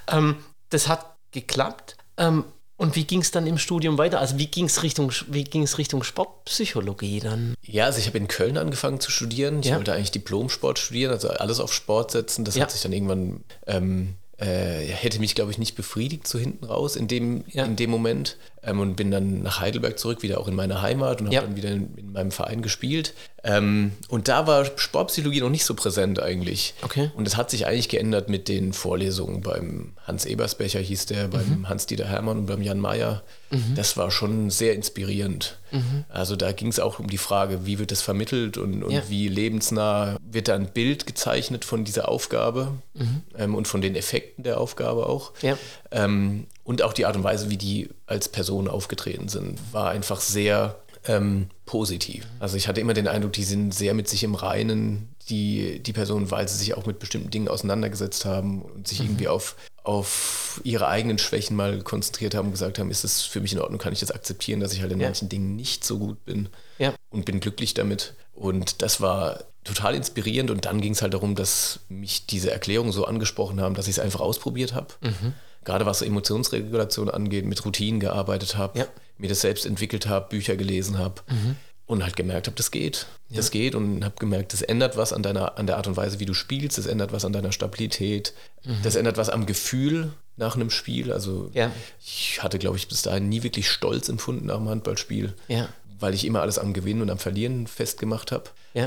Ähm, 0.08 0.38
das 0.70 0.88
hat 0.88 1.18
geklappt. 1.32 1.98
Ähm, 2.18 2.46
und 2.82 2.96
wie 2.96 3.04
ging 3.04 3.22
es 3.22 3.30
dann 3.30 3.46
im 3.46 3.60
Studium 3.60 4.00
weiter? 4.00 4.20
Also 4.20 4.40
wie 4.40 4.48
ging 4.48 4.66
es 4.66 4.82
Richtung, 4.82 5.12
Richtung 5.32 6.02
Sportpsychologie 6.02 7.20
dann? 7.20 7.54
Ja, 7.62 7.86
also 7.86 8.00
ich 8.00 8.08
habe 8.08 8.18
in 8.18 8.28
Köln 8.28 8.58
angefangen 8.58 9.00
zu 9.00 9.12
studieren. 9.12 9.60
Ich 9.60 9.68
ja. 9.68 9.76
wollte 9.76 9.94
eigentlich 9.94 10.10
Diplom-Sport 10.10 10.80
studieren, 10.80 11.12
also 11.12 11.30
alles 11.30 11.60
auf 11.60 11.72
Sport 11.72 12.10
setzen. 12.10 12.44
Das 12.44 12.56
ja. 12.56 12.64
hat 12.64 12.72
sich 12.72 12.82
dann 12.82 12.92
irgendwann 12.92 13.44
ähm, 13.68 14.16
äh, 14.41 14.88
hätte 14.88 15.19
mich, 15.19 15.36
glaube 15.36 15.51
ich, 15.51 15.60
nicht 15.60 15.75
befriedigt 15.75 16.27
so 16.27 16.39
hinten 16.39 16.65
raus 16.65 16.95
in 16.95 17.07
dem, 17.07 17.43
ja. 17.50 17.63
in 17.63 17.75
dem 17.75 17.91
Moment 17.91 18.38
ähm, 18.63 18.79
und 18.79 18.95
bin 18.95 19.12
dann 19.12 19.43
nach 19.43 19.60
Heidelberg 19.60 20.00
zurück, 20.00 20.24
wieder 20.24 20.39
auch 20.39 20.48
in 20.48 20.55
meine 20.55 20.81
Heimat 20.81 21.21
und 21.21 21.27
habe 21.27 21.36
ja. 21.36 21.41
dann 21.43 21.55
wieder 21.55 21.69
in, 21.69 21.95
in, 21.95 22.12
meinem 22.12 22.31
Verein 22.31 22.63
gespielt. 22.63 23.13
Ähm, 23.43 23.91
und 24.10 24.29
da 24.29 24.48
war 24.48 24.65
Sportpsychologie 24.65 25.41
noch 25.41 25.51
nicht 25.51 25.63
so 25.63 25.75
präsent 25.75 26.19
eigentlich. 26.19 26.74
Okay. 26.81 27.12
Und 27.15 27.27
es 27.27 27.38
hat 27.38 27.51
sich 27.51 27.67
eigentlich 27.67 27.88
geändert 27.88 28.29
mit 28.29 28.48
den 28.48 28.74
Vorlesungen 28.74 29.41
beim 29.41 29.93
Hans 30.07 30.25
Ebersbecher 30.25 30.79
hieß 30.79 31.05
der, 31.05 31.27
beim 31.27 31.60
mhm. 31.60 31.69
Hans-Dieter 31.69 32.07
Hermann 32.07 32.39
und 32.39 32.45
beim 32.48 32.63
Jan 32.63 32.79
Mayer. 32.79 33.21
Mhm. 33.51 33.75
Das 33.75 33.98
war 33.98 34.12
schon 34.12 34.50
sehr 34.50 34.74
inspirierend. 34.74 35.58
Mhm. 35.72 36.05
Also 36.10 36.36
da 36.36 36.51
ging 36.51 36.70
es 36.70 36.79
auch 36.79 37.00
um 37.00 37.10
die 37.10 37.17
Frage, 37.17 37.65
wie 37.65 37.79
wird 37.79 37.91
das 37.91 38.01
vermittelt 38.01 38.58
und, 38.58 38.84
und 38.84 38.91
ja. 38.91 39.03
wie 39.10 39.27
lebensnah 39.27 40.17
wird 40.24 40.48
da 40.48 40.55
ein 40.55 40.72
Bild 40.72 41.05
gezeichnet 41.05 41.65
von 41.65 41.84
dieser 41.84 42.10
Aufgabe 42.10 42.74
mhm. 42.93 43.22
ähm, 43.38 43.55
und 43.55 43.67
von 43.67 43.81
den 43.81 43.96
Effekten 43.96 44.43
der 44.43 44.60
Aufgabe 44.60 45.08
auch. 45.08 45.34
Ja. 45.41 45.58
Ähm, 45.91 46.48
und 46.63 46.81
auch 46.81 46.93
die 46.93 47.05
Art 47.05 47.15
und 47.15 47.24
Weise, 47.24 47.50
wie 47.50 47.58
die 47.58 47.89
als 48.08 48.29
Person 48.29 48.67
aufgetreten 48.67 49.27
sind, 49.27 49.60
war 49.72 49.89
einfach 49.89 50.22
sehr 50.22 50.77
ähm, 51.05 51.48
positiv. 51.65 52.27
Also 52.39 52.58
ich 52.58 52.67
hatte 52.67 52.81
immer 52.81 52.93
den 52.93 53.08
Eindruck, 53.08 53.34
die 53.34 53.43
sind 53.43 53.74
sehr 53.74 53.93
mit 53.93 54.08
sich 54.08 54.24
im 54.24 54.36
Reinen, 54.36 55.10
die, 55.29 55.79
die 55.79 55.93
Personen, 55.93 56.31
weil 56.31 56.48
sie 56.48 56.58
sich 56.58 56.75
auch 56.75 56.86
mit 56.86 57.00
bestimmten 57.00 57.31
Dingen 57.31 57.48
auseinandergesetzt 57.48 58.25
haben 58.25 58.62
und 58.62 58.88
sich 58.88 59.00
mhm. 59.00 59.08
irgendwie 59.08 59.27
auf, 59.27 59.55
auf 59.84 60.62
ihre 60.64 60.88
eigenen 60.88 61.18
Schwächen 61.18 61.56
mal 61.56 61.82
konzentriert 61.82 62.36
haben 62.36 62.48
und 62.48 62.52
gesagt 62.52 62.80
haben, 62.80 62.92
ist 62.92 63.04
es 63.04 63.22
für 63.22 63.42
mich 63.42 63.54
in 63.54 63.60
Ordnung, 63.60 63.80
kann 63.80 63.94
ich 63.94 64.00
das 64.00 64.12
akzeptieren, 64.12 64.60
dass 64.60 64.74
ich 64.74 64.82
halt 64.82 64.92
in 64.92 65.00
ja. 65.00 65.08
manchen 65.08 65.30
Dingen 65.30 65.56
nicht 65.56 65.84
so 65.84 65.98
gut 65.98 66.24
bin 66.26 66.50
ja. 66.78 66.94
und 67.10 67.26
bin 67.26 67.40
glücklich 67.40 67.74
damit. 67.74 68.14
Und 68.34 68.82
das 68.82 69.02
war 69.02 69.44
total 69.64 69.96
inspirierend 69.96 70.52
und 70.52 70.66
dann 70.66 70.82
ging 70.82 70.94
es 70.94 71.02
halt 71.02 71.14
darum, 71.14 71.36
dass 71.36 71.82
mich 71.90 72.26
diese 72.26 72.52
Erklärungen 72.52 72.92
so 72.92 73.06
angesprochen 73.06 73.62
haben, 73.62 73.76
dass 73.76 73.88
ich 73.88 73.98
es 73.98 74.00
einfach 74.00 74.20
ausprobiert 74.20 74.74
habe. 74.74 74.88
Mhm 75.02 75.34
gerade 75.64 75.86
was 75.86 76.02
Emotionsregulation 76.02 77.10
angeht, 77.10 77.46
mit 77.46 77.64
Routinen 77.66 78.00
gearbeitet 78.00 78.58
habe, 78.58 78.80
ja. 78.80 78.86
mir 79.18 79.30
das 79.30 79.42
selbst 79.42 79.66
entwickelt 79.66 80.08
habe, 80.08 80.30
Bücher 80.30 80.56
gelesen 80.56 80.98
habe 80.98 81.22
mhm. 81.30 81.56
Und 81.91 82.03
halt 82.03 82.15
gemerkt 82.15 82.48
habe, 82.48 82.55
das 82.55 82.71
geht. 82.71 83.07
Ja. 83.29 83.38
Das 83.38 83.51
geht 83.51 83.75
und 83.75 84.03
habe 84.03 84.15
gemerkt, 84.19 84.53
das 84.53 84.62
ändert 84.62 84.98
was 84.98 85.13
an, 85.13 85.24
deiner, 85.24 85.57
an 85.57 85.67
der 85.67 85.77
Art 85.77 85.88
und 85.88 85.98
Weise, 85.98 86.19
wie 86.19 86.25
du 86.25 86.33
spielst, 86.33 86.77
das 86.77 86.86
ändert 86.86 87.12
was 87.12 87.25
an 87.25 87.33
deiner 87.33 87.51
Stabilität, 87.51 88.33
mhm. 88.63 88.77
das 88.83 88.95
ändert 88.95 89.17
was 89.17 89.29
am 89.29 89.45
Gefühl 89.45 90.13
nach 90.38 90.55
einem 90.55 90.69
Spiel. 90.69 91.12
Also 91.12 91.51
ja. 91.53 91.71
ich 92.03 92.41
hatte, 92.41 92.60
glaube 92.60 92.77
ich, 92.77 92.88
bis 92.88 93.01
dahin 93.01 93.29
nie 93.29 93.43
wirklich 93.43 93.69
Stolz 93.69 94.10
empfunden 94.10 94.48
nach 94.48 94.57
dem 94.57 94.69
Handballspiel. 94.69 95.33
Ja 95.48 95.69
weil 96.01 96.15
ich 96.15 96.25
immer 96.25 96.41
alles 96.41 96.57
am 96.57 96.74
Gewinnen 96.74 97.03
und 97.03 97.12
am 97.12 97.19
Verlieren 97.19 97.67
festgemacht 97.67 98.31
habe. 98.31 98.45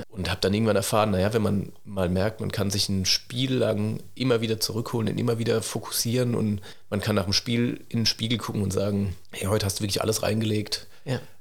Und 0.09 0.31
habe 0.31 0.41
dann 0.41 0.53
irgendwann 0.53 0.75
erfahren, 0.75 1.13
naja, 1.13 1.33
wenn 1.33 1.43
man 1.43 1.73
mal 1.85 2.09
merkt, 2.09 2.41
man 2.41 2.51
kann 2.51 2.71
sich 2.71 2.89
ein 2.89 3.05
Spiel 3.05 3.55
lang 3.55 4.03
immer 4.17 4.41
wieder 4.41 4.59
zurückholen 4.59 5.11
und 5.11 5.19
immer 5.19 5.39
wieder 5.39 5.63
fokussieren 5.63 6.35
und 6.35 6.61
man 6.91 7.01
kann 7.01 7.15
nach 7.15 7.25
dem 7.25 7.33
Spiel 7.33 7.85
in 7.89 8.01
den 8.01 8.07
Spiegel 8.07 8.39
gucken 8.39 8.63
und 8.63 8.73
sagen, 8.73 9.15
hey, 9.31 9.47
heute 9.47 9.65
hast 9.65 9.79
du 9.79 9.85
wirklich 9.85 10.03
alles 10.03 10.25
reingelegt 10.25 10.89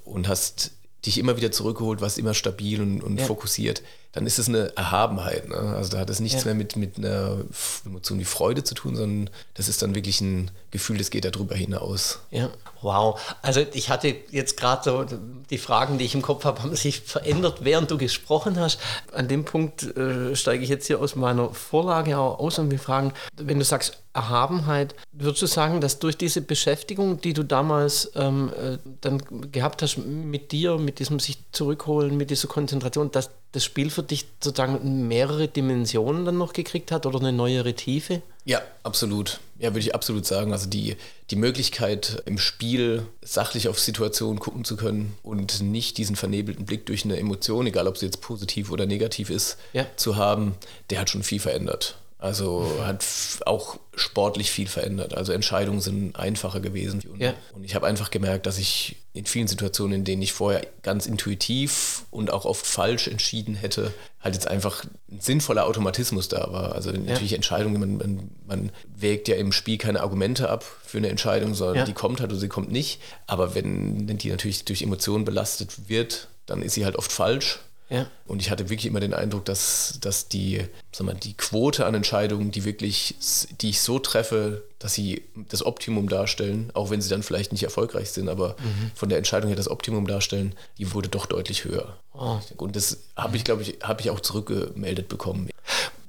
und 0.05 0.27
hast 0.27 0.73
dich 1.05 1.17
immer 1.17 1.37
wieder 1.37 1.51
zurückgeholt, 1.51 2.01
warst 2.01 2.17
immer 2.17 2.33
stabil 2.33 2.81
und, 2.81 3.03
und 3.03 3.19
ja. 3.19 3.25
fokussiert, 3.25 3.83
dann 4.13 4.27
ist 4.27 4.37
es 4.37 4.47
eine 4.47 4.75
Erhabenheit. 4.77 5.49
Ne? 5.49 5.55
Also 5.55 5.89
da 5.91 5.99
hat 5.99 6.09
es 6.09 6.19
nichts 6.19 6.43
ja. 6.43 6.45
mehr 6.45 6.55
mit, 6.55 6.75
mit 6.75 6.97
einer 6.97 7.39
Emotion 7.83 8.19
wie 8.19 8.25
Freude 8.25 8.63
zu 8.63 8.75
tun, 8.75 8.95
sondern 8.95 9.33
das 9.55 9.67
ist 9.67 9.81
dann 9.81 9.95
wirklich 9.95 10.21
ein 10.21 10.51
Gefühl, 10.69 10.99
das 10.99 11.09
geht 11.09 11.25
darüber 11.25 11.55
hinaus. 11.55 12.19
Ja, 12.29 12.49
wow. 12.81 13.19
Also 13.41 13.65
ich 13.73 13.89
hatte 13.89 14.15
jetzt 14.29 14.55
gerade 14.55 14.83
so, 14.83 15.05
die 15.49 15.57
Fragen, 15.57 15.97
die 15.97 16.05
ich 16.05 16.13
im 16.13 16.21
Kopf 16.21 16.45
habe, 16.45 16.61
haben 16.61 16.75
sich 16.75 17.01
verändert, 17.01 17.63
während 17.63 17.89
du 17.89 17.97
gesprochen 17.97 18.59
hast. 18.59 18.79
An 19.11 19.27
dem 19.27 19.45
Punkt 19.45 19.83
äh, 19.97 20.35
steige 20.35 20.63
ich 20.63 20.69
jetzt 20.69 20.85
hier 20.85 20.99
aus 20.99 21.15
meiner 21.15 21.49
Vorlage 21.49 22.17
auch 22.17 22.37
aus 22.37 22.59
und 22.59 22.69
wir 22.69 22.79
fragen, 22.79 23.13
wenn 23.35 23.57
du 23.57 23.65
sagst 23.65 23.97
Erhabenheit, 24.13 24.93
würdest 25.11 25.41
du 25.41 25.47
sagen, 25.47 25.81
dass 25.81 25.97
durch 25.97 26.17
diese 26.17 26.41
Beschäftigung, 26.41 27.19
die 27.19 27.33
du 27.33 27.41
damals 27.41 28.11
ähm, 28.13 28.51
äh, 28.55 28.77
dann 29.01 29.23
gehabt 29.51 29.81
hast 29.81 29.97
mit 29.97 30.51
dir, 30.51 30.77
mit 30.77 30.99
diesem 30.99 31.19
sich 31.19 31.39
zurückholen, 31.51 32.15
mit 32.15 32.29
dieser 32.29 32.47
Konzentration, 32.47 33.09
dass 33.09 33.31
das 33.53 33.63
Spiel 33.63 33.89
für 33.89 34.03
dich 34.03 34.25
sozusagen 34.43 35.07
mehrere 35.07 35.47
Dimensionen 35.47 36.25
dann 36.25 36.37
noch 36.37 36.53
gekriegt 36.53 36.91
hat 36.91 37.05
oder 37.05 37.19
eine 37.19 37.31
neuere 37.31 37.73
Tiefe? 37.73 38.21
Ja, 38.45 38.61
absolut. 38.81 39.39
Ja, 39.59 39.69
würde 39.69 39.79
ich 39.79 39.95
absolut 39.95 40.25
sagen. 40.25 40.51
Also 40.51 40.67
die, 40.67 40.97
die 41.29 41.35
Möglichkeit 41.35 42.23
im 42.25 42.37
Spiel 42.37 43.05
sachlich 43.21 43.69
auf 43.69 43.79
Situationen 43.79 44.39
gucken 44.39 44.65
zu 44.65 44.75
können 44.75 45.15
und 45.21 45.61
nicht 45.61 45.97
diesen 45.97 46.15
vernebelten 46.15 46.65
Blick 46.65 46.87
durch 46.87 47.05
eine 47.05 47.17
Emotion, 47.17 47.67
egal 47.67 47.87
ob 47.87 47.97
sie 47.97 48.07
jetzt 48.07 48.21
positiv 48.21 48.71
oder 48.71 48.87
negativ 48.87 49.29
ist, 49.29 49.57
ja. 49.71 49.85
zu 49.95 50.15
haben, 50.15 50.55
der 50.89 50.99
hat 50.99 51.11
schon 51.11 51.23
viel 51.23 51.39
verändert. 51.39 51.97
Also 52.23 52.65
hat 52.85 53.05
auch 53.45 53.77
sportlich 53.95 54.49
viel 54.49 54.67
verändert. 54.67 55.13
Also 55.13 55.33
Entscheidungen 55.33 55.81
sind 55.81 56.15
einfacher 56.15 56.61
gewesen. 56.61 57.01
Und, 57.11 57.19
ja. 57.19 57.33
und 57.53 57.65
ich 57.65 57.75
habe 57.75 57.85
einfach 57.85 58.11
gemerkt, 58.11 58.45
dass 58.45 58.57
ich 58.59 58.95
in 59.11 59.25
vielen 59.25 59.49
Situationen, 59.49 59.97
in 59.97 60.05
denen 60.05 60.21
ich 60.21 60.31
vorher 60.31 60.65
ganz 60.83 61.05
intuitiv 61.05 62.05
und 62.11 62.31
auch 62.31 62.45
oft 62.45 62.65
falsch 62.65 63.09
entschieden 63.09 63.55
hätte, 63.55 63.93
halt 64.21 64.35
jetzt 64.35 64.47
einfach 64.47 64.85
ein 65.11 65.19
sinnvoller 65.19 65.65
Automatismus 65.65 66.29
da 66.29 66.47
war. 66.49 66.75
Also 66.75 66.91
natürlich 66.91 67.31
ja. 67.31 67.35
Entscheidungen, 67.35 67.77
man, 67.77 67.97
man, 67.97 68.29
man, 68.47 68.71
wägt 68.95 69.27
ja 69.27 69.35
im 69.35 69.51
Spiel 69.51 69.77
keine 69.77 69.99
Argumente 69.99 70.49
ab 70.49 70.63
für 70.85 70.99
eine 70.99 71.09
Entscheidung, 71.09 71.55
sondern 71.55 71.75
ja. 71.75 71.83
die 71.83 71.91
kommt 71.91 72.21
halt 72.21 72.31
oder 72.31 72.39
sie 72.39 72.47
kommt 72.47 72.71
nicht. 72.71 73.01
Aber 73.27 73.53
wenn, 73.53 74.07
wenn 74.07 74.17
die 74.17 74.29
natürlich 74.29 74.63
durch 74.63 74.81
Emotionen 74.81 75.25
belastet 75.25 75.89
wird, 75.89 76.29
dann 76.45 76.61
ist 76.61 76.75
sie 76.75 76.85
halt 76.85 76.95
oft 76.95 77.11
falsch. 77.11 77.59
Ja. 77.89 78.07
Und 78.25 78.41
ich 78.41 78.49
hatte 78.49 78.69
wirklich 78.69 78.85
immer 78.85 78.99
den 78.99 79.13
Eindruck, 79.13 79.45
dass, 79.45 79.99
dass 80.01 80.27
die, 80.27 80.61
sag 80.91 81.05
mal, 81.05 81.13
die 81.13 81.35
Quote 81.35 81.85
an 81.85 81.93
Entscheidungen, 81.93 82.51
die 82.51 82.65
wirklich, 82.65 83.15
die 83.61 83.69
ich 83.69 83.81
so 83.81 83.99
treffe, 83.99 84.63
dass 84.79 84.93
sie 84.93 85.23
das 85.49 85.65
Optimum 85.65 86.09
darstellen, 86.09 86.71
auch 86.73 86.89
wenn 86.89 87.01
sie 87.01 87.09
dann 87.09 87.23
vielleicht 87.23 87.51
nicht 87.51 87.63
erfolgreich 87.63 88.11
sind, 88.11 88.29
aber 88.29 88.55
mhm. 88.59 88.91
von 88.95 89.09
der 89.09 89.17
Entscheidung 89.17 89.49
her 89.49 89.57
das 89.57 89.69
Optimum 89.69 90.07
darstellen, 90.07 90.55
die 90.77 90.93
wurde 90.93 91.09
doch 91.09 91.25
deutlich 91.25 91.65
höher. 91.65 91.97
Oh. 92.13 92.39
Und 92.57 92.75
das 92.75 92.99
habe 93.15 93.37
ich, 93.37 93.43
glaube 93.43 93.61
ich, 93.61 93.77
habe 93.83 94.01
ich 94.01 94.09
auch 94.09 94.19
zurückgemeldet 94.19 95.07
bekommen. 95.07 95.49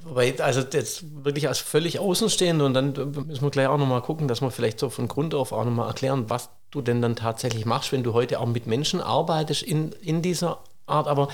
Wobei, 0.04 0.38
also 0.38 0.60
jetzt 0.60 1.24
wirklich 1.24 1.48
als 1.48 1.58
völlig 1.58 1.98
Außenstehende 1.98 2.64
und 2.64 2.74
dann 2.74 2.92
müssen 2.92 3.42
wir 3.42 3.50
gleich 3.50 3.68
auch 3.68 3.78
nochmal 3.78 4.02
gucken, 4.02 4.28
dass 4.28 4.42
wir 4.42 4.50
vielleicht 4.50 4.78
so 4.78 4.90
von 4.90 5.08
Grund 5.08 5.34
auf 5.34 5.52
auch 5.52 5.64
nochmal 5.64 5.88
erklären, 5.88 6.28
was 6.28 6.50
du 6.70 6.82
denn 6.82 7.00
dann 7.00 7.16
tatsächlich 7.16 7.64
machst, 7.64 7.90
wenn 7.92 8.02
du 8.02 8.12
heute 8.12 8.38
auch 8.40 8.46
mit 8.46 8.66
Menschen 8.66 9.00
arbeitest 9.00 9.62
in, 9.62 9.92
in 10.02 10.20
dieser 10.20 10.58
Art. 10.86 11.06
Aber 11.06 11.28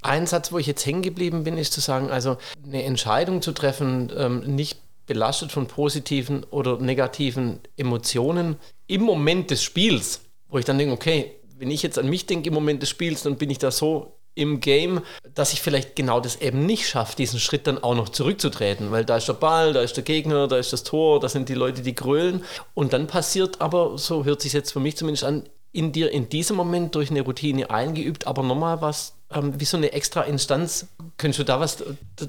ein 0.00 0.26
Satz, 0.26 0.52
wo 0.52 0.58
ich 0.58 0.66
jetzt 0.66 0.84
hängen 0.86 1.02
geblieben 1.02 1.44
bin, 1.44 1.58
ist 1.58 1.72
zu 1.72 1.80
sagen, 1.80 2.10
also 2.10 2.36
eine 2.64 2.84
Entscheidung 2.84 3.42
zu 3.42 3.52
treffen, 3.52 4.12
ähm, 4.16 4.40
nicht 4.40 4.78
belastet 5.06 5.52
von 5.52 5.66
positiven 5.66 6.44
oder 6.44 6.78
negativen 6.78 7.60
Emotionen 7.76 8.56
im 8.86 9.02
Moment 9.02 9.50
des 9.50 9.62
Spiels, 9.62 10.20
wo 10.48 10.58
ich 10.58 10.64
dann 10.64 10.78
denke, 10.78 10.94
okay, 10.94 11.32
wenn 11.58 11.70
ich 11.70 11.82
jetzt 11.82 11.98
an 11.98 12.08
mich 12.08 12.26
denke 12.26 12.48
im 12.48 12.54
Moment 12.54 12.82
des 12.82 12.90
Spiels, 12.90 13.22
dann 13.22 13.36
bin 13.36 13.50
ich 13.50 13.58
da 13.58 13.70
so 13.70 14.18
im 14.34 14.60
Game, 14.60 15.02
dass 15.34 15.52
ich 15.52 15.60
vielleicht 15.60 15.94
genau 15.94 16.20
das 16.20 16.36
eben 16.36 16.64
nicht 16.64 16.88
schaffe, 16.88 17.16
diesen 17.16 17.38
Schritt 17.38 17.66
dann 17.66 17.82
auch 17.82 17.94
noch 17.94 18.08
zurückzutreten, 18.08 18.90
weil 18.90 19.04
da 19.04 19.18
ist 19.18 19.28
der 19.28 19.34
Ball, 19.34 19.72
da 19.72 19.82
ist 19.82 19.96
der 19.96 20.04
Gegner, 20.04 20.48
da 20.48 20.56
ist 20.56 20.72
das 20.72 20.84
Tor, 20.84 21.20
da 21.20 21.28
sind 21.28 21.48
die 21.48 21.54
Leute, 21.54 21.82
die 21.82 21.94
grölen 21.94 22.44
und 22.74 22.92
dann 22.92 23.06
passiert 23.06 23.60
aber, 23.60 23.98
so 23.98 24.24
hört 24.24 24.40
sich 24.40 24.54
jetzt 24.54 24.72
für 24.72 24.80
mich 24.80 24.96
zumindest 24.96 25.24
an, 25.24 25.44
in 25.72 25.92
dir 25.92 26.10
in 26.10 26.28
diesem 26.28 26.56
Moment 26.56 26.94
durch 26.94 27.10
eine 27.10 27.22
Routine 27.22 27.70
eingeübt, 27.70 28.26
aber 28.26 28.42
nochmal 28.42 28.80
was, 28.80 29.14
ähm, 29.32 29.58
wie 29.58 29.64
so 29.64 29.76
eine 29.76 29.92
extra 29.92 30.22
Instanz. 30.22 30.86
Könntest 31.16 31.40
du 31.40 31.44
da 31.44 31.60
was 31.60 31.82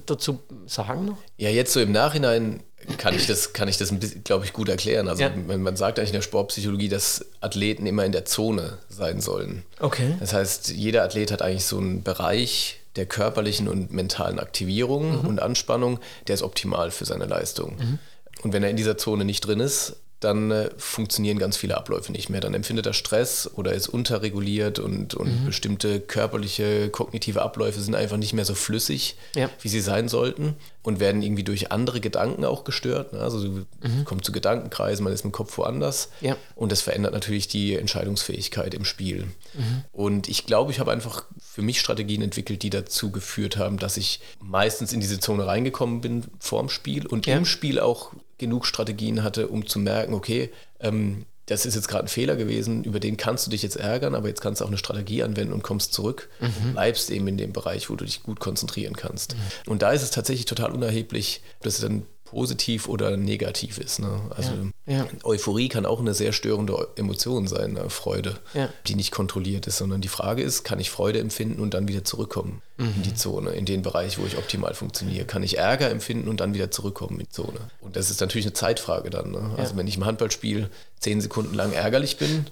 dazu 0.05 0.39
sagen 0.65 1.05
noch? 1.05 1.17
Ja, 1.37 1.49
jetzt 1.49 1.73
so 1.73 1.81
im 1.81 1.91
Nachhinein 1.91 2.63
kann 2.97 3.15
ich 3.15 3.27
das, 3.27 3.53
kann 3.53 3.67
ich 3.67 3.77
das, 3.77 3.93
glaube 4.23 4.45
ich, 4.45 4.53
gut 4.53 4.69
erklären. 4.69 5.07
Also 5.07 5.23
ja. 5.23 5.29
man 5.35 5.75
sagt 5.75 5.99
eigentlich 5.99 6.09
in 6.09 6.15
der 6.15 6.21
Sportpsychologie, 6.21 6.89
dass 6.89 7.25
Athleten 7.41 7.85
immer 7.85 8.05
in 8.05 8.11
der 8.11 8.25
Zone 8.25 8.77
sein 8.89 9.21
sollen. 9.21 9.63
Okay. 9.79 10.15
Das 10.19 10.33
heißt, 10.33 10.69
jeder 10.69 11.03
Athlet 11.03 11.31
hat 11.31 11.41
eigentlich 11.41 11.65
so 11.65 11.77
einen 11.77 12.03
Bereich 12.03 12.79
der 12.95 13.05
körperlichen 13.05 13.67
und 13.67 13.91
mentalen 13.91 14.39
Aktivierung 14.39 15.21
mhm. 15.21 15.27
und 15.27 15.41
Anspannung, 15.41 15.99
der 16.27 16.35
ist 16.35 16.43
optimal 16.43 16.91
für 16.91 17.05
seine 17.05 17.25
Leistung. 17.25 17.77
Mhm. 17.77 17.99
Und 18.43 18.53
wenn 18.53 18.63
er 18.63 18.69
in 18.69 18.75
dieser 18.77 18.97
Zone 18.97 19.25
nicht 19.25 19.41
drin 19.41 19.59
ist, 19.59 19.95
dann 20.23 20.51
äh, 20.51 20.69
funktionieren 20.77 21.39
ganz 21.39 21.57
viele 21.57 21.77
Abläufe 21.77 22.11
nicht 22.11 22.29
mehr. 22.29 22.41
Dann 22.41 22.53
empfindet 22.53 22.85
er 22.85 22.93
Stress 22.93 23.49
oder 23.55 23.73
ist 23.73 23.87
unterreguliert 23.87 24.79
und, 24.79 25.13
und 25.13 25.41
mhm. 25.41 25.45
bestimmte 25.45 25.99
körperliche, 25.99 26.89
kognitive 26.89 27.41
Abläufe 27.41 27.79
sind 27.79 27.95
einfach 27.95 28.17
nicht 28.17 28.33
mehr 28.33 28.45
so 28.45 28.55
flüssig, 28.55 29.15
ja. 29.35 29.49
wie 29.61 29.69
sie 29.69 29.81
sein 29.81 30.07
sollten 30.07 30.55
und 30.83 30.99
werden 30.99 31.21
irgendwie 31.21 31.43
durch 31.43 31.71
andere 31.71 32.01
Gedanken 32.01 32.45
auch 32.45 32.63
gestört. 32.63 33.13
Ne? 33.13 33.19
Also 33.19 33.39
mhm. 33.47 34.05
kommt 34.05 34.25
zu 34.25 34.31
Gedankenkreisen, 34.31 35.03
man 35.03 35.13
ist 35.13 35.25
im 35.25 35.31
Kopf 35.31 35.57
woanders 35.57 36.09
ja. 36.21 36.35
und 36.55 36.71
das 36.71 36.81
verändert 36.81 37.13
natürlich 37.13 37.47
die 37.47 37.75
Entscheidungsfähigkeit 37.75 38.73
im 38.73 38.85
Spiel. 38.85 39.27
Mhm. 39.53 39.83
Und 39.91 40.29
ich 40.29 40.45
glaube, 40.45 40.71
ich 40.71 40.79
habe 40.79 40.91
einfach 40.91 41.25
für 41.39 41.61
mich 41.61 41.79
Strategien 41.79 42.21
entwickelt, 42.21 42.63
die 42.63 42.69
dazu 42.69 43.11
geführt 43.11 43.57
haben, 43.57 43.77
dass 43.77 43.97
ich 43.97 44.19
meistens 44.41 44.91
in 44.93 44.99
diese 44.99 45.19
Zone 45.19 45.45
reingekommen 45.45 46.01
bin 46.01 46.25
vorm 46.39 46.69
Spiel 46.69 47.07
und 47.07 47.25
ja. 47.25 47.37
im 47.37 47.45
Spiel 47.45 47.79
auch 47.79 48.11
genug 48.43 48.65
Strategien 48.65 49.23
hatte, 49.23 49.47
um 49.47 49.65
zu 49.65 49.79
merken, 49.79 50.13
okay, 50.13 50.51
ähm, 50.79 51.25
das 51.45 51.65
ist 51.65 51.75
jetzt 51.75 51.87
gerade 51.89 52.05
ein 52.05 52.09
Fehler 52.09 52.35
gewesen, 52.35 52.83
über 52.83 52.99
den 52.99 53.17
kannst 53.17 53.45
du 53.45 53.51
dich 53.51 53.63
jetzt 53.63 53.75
ärgern, 53.75 54.15
aber 54.15 54.29
jetzt 54.29 54.41
kannst 54.41 54.61
du 54.61 54.65
auch 54.65 54.69
eine 54.69 54.77
Strategie 54.77 55.23
anwenden 55.23 55.53
und 55.53 55.61
kommst 55.61 55.93
zurück 55.93 56.29
mhm. 56.39 56.73
bleibst 56.73 57.09
eben 57.09 57.27
in 57.27 57.37
dem 57.37 57.51
Bereich, 57.51 57.89
wo 57.89 57.95
du 57.95 58.05
dich 58.05 58.23
gut 58.23 58.39
konzentrieren 58.39 58.95
kannst. 58.95 59.35
Mhm. 59.35 59.71
Und 59.71 59.81
da 59.81 59.91
ist 59.91 60.03
es 60.03 60.11
tatsächlich 60.11 60.45
total 60.45 60.71
unerheblich, 60.71 61.41
ob 61.57 61.63
das 61.63 61.81
dann 61.81 62.05
positiv 62.33 62.87
oder 62.89 63.15
negativ 63.15 63.77
ist. 63.77 63.99
Ne? 63.99 64.09
Also 64.35 64.51
Ja, 64.85 64.97
ja. 64.97 65.07
Euphorie 65.23 65.69
kann 65.69 65.85
auch 65.85 65.99
eine 65.99 66.13
sehr 66.13 66.33
störende 66.33 66.87
Emotion 66.95 67.47
sein, 67.47 67.73
ne? 67.73 67.89
Freude, 67.89 68.35
Ja. 68.53 68.69
die 68.87 68.95
nicht 68.95 69.11
kontrolliert 69.11 69.67
ist, 69.67 69.77
sondern 69.77 70.01
die 70.01 70.07
Frage 70.07 70.41
ist, 70.43 70.63
kann 70.63 70.79
ich 70.79 70.89
Freude 70.89 71.19
empfinden 71.19 71.61
und 71.61 71.73
dann 71.73 71.87
wieder 71.87 72.03
zurückkommen 72.03 72.61
in 72.77 72.85
Mhm. 72.87 73.03
die 73.03 73.13
Zone, 73.13 73.51
in 73.51 73.65
den 73.65 73.81
Bereich, 73.83 74.17
wo 74.19 74.25
ich 74.25 74.37
optimal 74.37 74.73
funktioniere? 74.73 75.25
Kann 75.25 75.43
ich 75.43 75.57
Ärger 75.57 75.89
empfinden 75.89 76.27
und 76.27 76.39
dann 76.39 76.53
wieder 76.53 76.71
zurückkommen 76.71 77.19
in 77.19 77.25
die 77.27 77.29
Zone? 77.31 77.59
Und 77.81 77.95
das 77.95 78.09
ist 78.11 78.19
natürlich 78.19 78.45
eine 78.47 78.53
Zeitfrage 78.53 79.09
dann. 79.09 79.31
Ne? 79.31 79.51
Also 79.57 79.77
wenn 79.77 79.87
ich 79.87 79.95
im 79.97 80.05
Handballspiel 80.05 80.69
zehn 80.99 81.21
Sekunden 81.21 81.53
lang 81.53 81.71
ärgerlich 81.71 82.17
bin, 82.17 82.47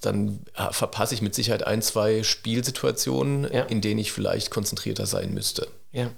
dann 0.00 0.40
ah, 0.54 0.72
verpasse 0.72 1.12
ich 1.14 1.20
mit 1.20 1.34
Sicherheit 1.34 1.66
ein, 1.66 1.82
zwei 1.82 2.22
Spielsituationen, 2.22 3.44
in 3.44 3.80
denen 3.82 4.00
ich 4.00 4.12
vielleicht 4.12 4.50
konzentrierter 4.50 5.04
sein 5.06 5.34
müsste. 5.34 5.68
Ja. 5.92 6.10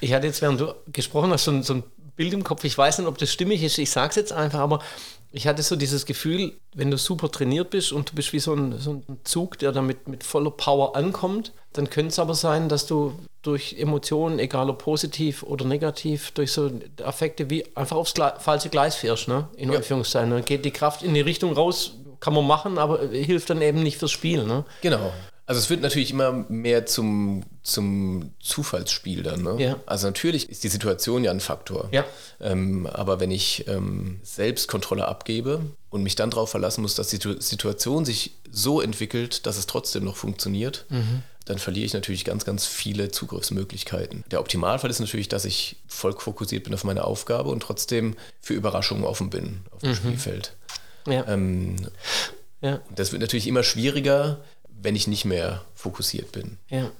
Ich 0.00 0.12
hatte 0.12 0.26
jetzt, 0.26 0.40
während 0.42 0.60
du 0.60 0.74
gesprochen 0.92 1.30
hast, 1.32 1.44
so 1.44 1.62
so 1.62 1.74
ein 1.74 1.82
Bild 2.16 2.32
im 2.32 2.44
Kopf. 2.44 2.64
Ich 2.64 2.76
weiß 2.76 2.98
nicht, 2.98 3.08
ob 3.08 3.18
das 3.18 3.32
stimmig 3.32 3.62
ist. 3.62 3.78
Ich 3.78 3.90
sage 3.90 4.10
es 4.10 4.16
jetzt 4.16 4.32
einfach, 4.32 4.60
aber 4.60 4.80
ich 5.32 5.48
hatte 5.48 5.62
so 5.62 5.74
dieses 5.74 6.06
Gefühl, 6.06 6.52
wenn 6.74 6.90
du 6.92 6.96
super 6.96 7.28
trainiert 7.30 7.70
bist 7.70 7.92
und 7.92 8.10
du 8.10 8.14
bist 8.14 8.32
wie 8.32 8.38
so 8.38 8.54
ein, 8.54 8.78
so 8.78 8.92
ein 8.92 9.18
Zug, 9.24 9.58
der 9.58 9.72
damit 9.72 10.06
mit 10.06 10.22
voller 10.22 10.52
Power 10.52 10.94
ankommt, 10.94 11.52
dann 11.72 11.90
könnte 11.90 12.10
es 12.10 12.20
aber 12.20 12.34
sein, 12.34 12.68
dass 12.68 12.86
du 12.86 13.14
durch 13.42 13.74
Emotionen, 13.76 14.38
egal 14.38 14.70
ob 14.70 14.78
positiv 14.78 15.42
oder 15.42 15.64
negativ, 15.64 16.30
durch 16.30 16.52
so 16.52 16.70
Affekte 17.02 17.50
wie 17.50 17.64
einfach 17.76 17.96
aufs 17.96 18.14
Gle 18.14 18.34
falsche 18.38 18.68
Gleis 18.68 18.94
fährst, 18.94 19.26
ne? 19.26 19.48
in 19.56 19.72
Ja. 19.72 19.78
Anführungszeichen. 19.78 20.30
Dann 20.30 20.44
geht 20.44 20.64
die 20.64 20.70
Kraft 20.70 21.02
in 21.02 21.14
die 21.14 21.20
Richtung 21.20 21.52
raus, 21.52 21.94
kann 22.20 22.32
man 22.32 22.46
machen, 22.46 22.78
aber 22.78 23.00
hilft 23.08 23.50
dann 23.50 23.60
eben 23.60 23.82
nicht 23.82 23.98
fürs 23.98 24.12
Spiel. 24.12 24.44
Ne? 24.44 24.64
Genau. 24.82 25.12
Also 25.46 25.58
es 25.58 25.68
wird 25.68 25.82
natürlich 25.82 26.10
immer 26.10 26.32
mehr 26.48 26.86
zum, 26.86 27.42
zum 27.62 28.30
Zufallsspiel 28.40 29.22
dann. 29.22 29.42
Ne? 29.42 29.56
Ja. 29.58 29.76
Also 29.84 30.06
natürlich 30.06 30.48
ist 30.48 30.64
die 30.64 30.68
Situation 30.68 31.22
ja 31.22 31.30
ein 31.30 31.40
Faktor. 31.40 31.88
Ja. 31.92 32.04
Ähm, 32.40 32.86
aber 32.86 33.20
wenn 33.20 33.30
ich 33.30 33.68
ähm, 33.68 34.20
selbst 34.22 34.68
Kontrolle 34.68 35.06
abgebe 35.06 35.60
und 35.90 36.02
mich 36.02 36.14
dann 36.16 36.30
darauf 36.30 36.50
verlassen 36.50 36.80
muss, 36.80 36.94
dass 36.94 37.08
die 37.08 37.16
Situ- 37.16 37.40
Situation 37.40 38.06
sich 38.06 38.36
so 38.50 38.80
entwickelt, 38.80 39.44
dass 39.44 39.58
es 39.58 39.66
trotzdem 39.66 40.04
noch 40.04 40.16
funktioniert, 40.16 40.86
dann 41.44 41.58
verliere 41.58 41.84
ich 41.84 41.92
natürlich 41.92 42.24
ganz, 42.24 42.44
ganz 42.46 42.64
viele 42.66 43.10
Zugriffsmöglichkeiten. 43.10 44.24
Der 44.30 44.40
Optimalfall 44.40 44.90
ist 44.90 45.00
natürlich, 45.00 45.28
dass 45.28 45.44
ich 45.44 45.76
voll 45.88 46.18
fokussiert 46.18 46.64
bin 46.64 46.72
auf 46.72 46.84
meine 46.84 47.04
Aufgabe 47.04 47.50
und 47.50 47.60
trotzdem 47.60 48.16
für 48.40 48.54
Überraschungen 48.54 49.04
offen 49.04 49.28
bin 49.28 49.60
auf 49.72 49.80
dem 49.80 49.94
Spielfeld. 49.94 50.54
Ja. 51.06 51.26
Ähm, 51.28 51.76
ja. 52.62 52.80
das 52.94 53.12
wird 53.12 53.20
natürlich 53.20 53.46
immer 53.46 53.62
schwieriger, 53.62 54.40
wenn 54.84 54.94
ich 54.94 55.06
nicht 55.06 55.24
mehr 55.24 55.62
fokussiert 55.74 56.30
bin. 56.32 56.58
Ja. 56.68 56.90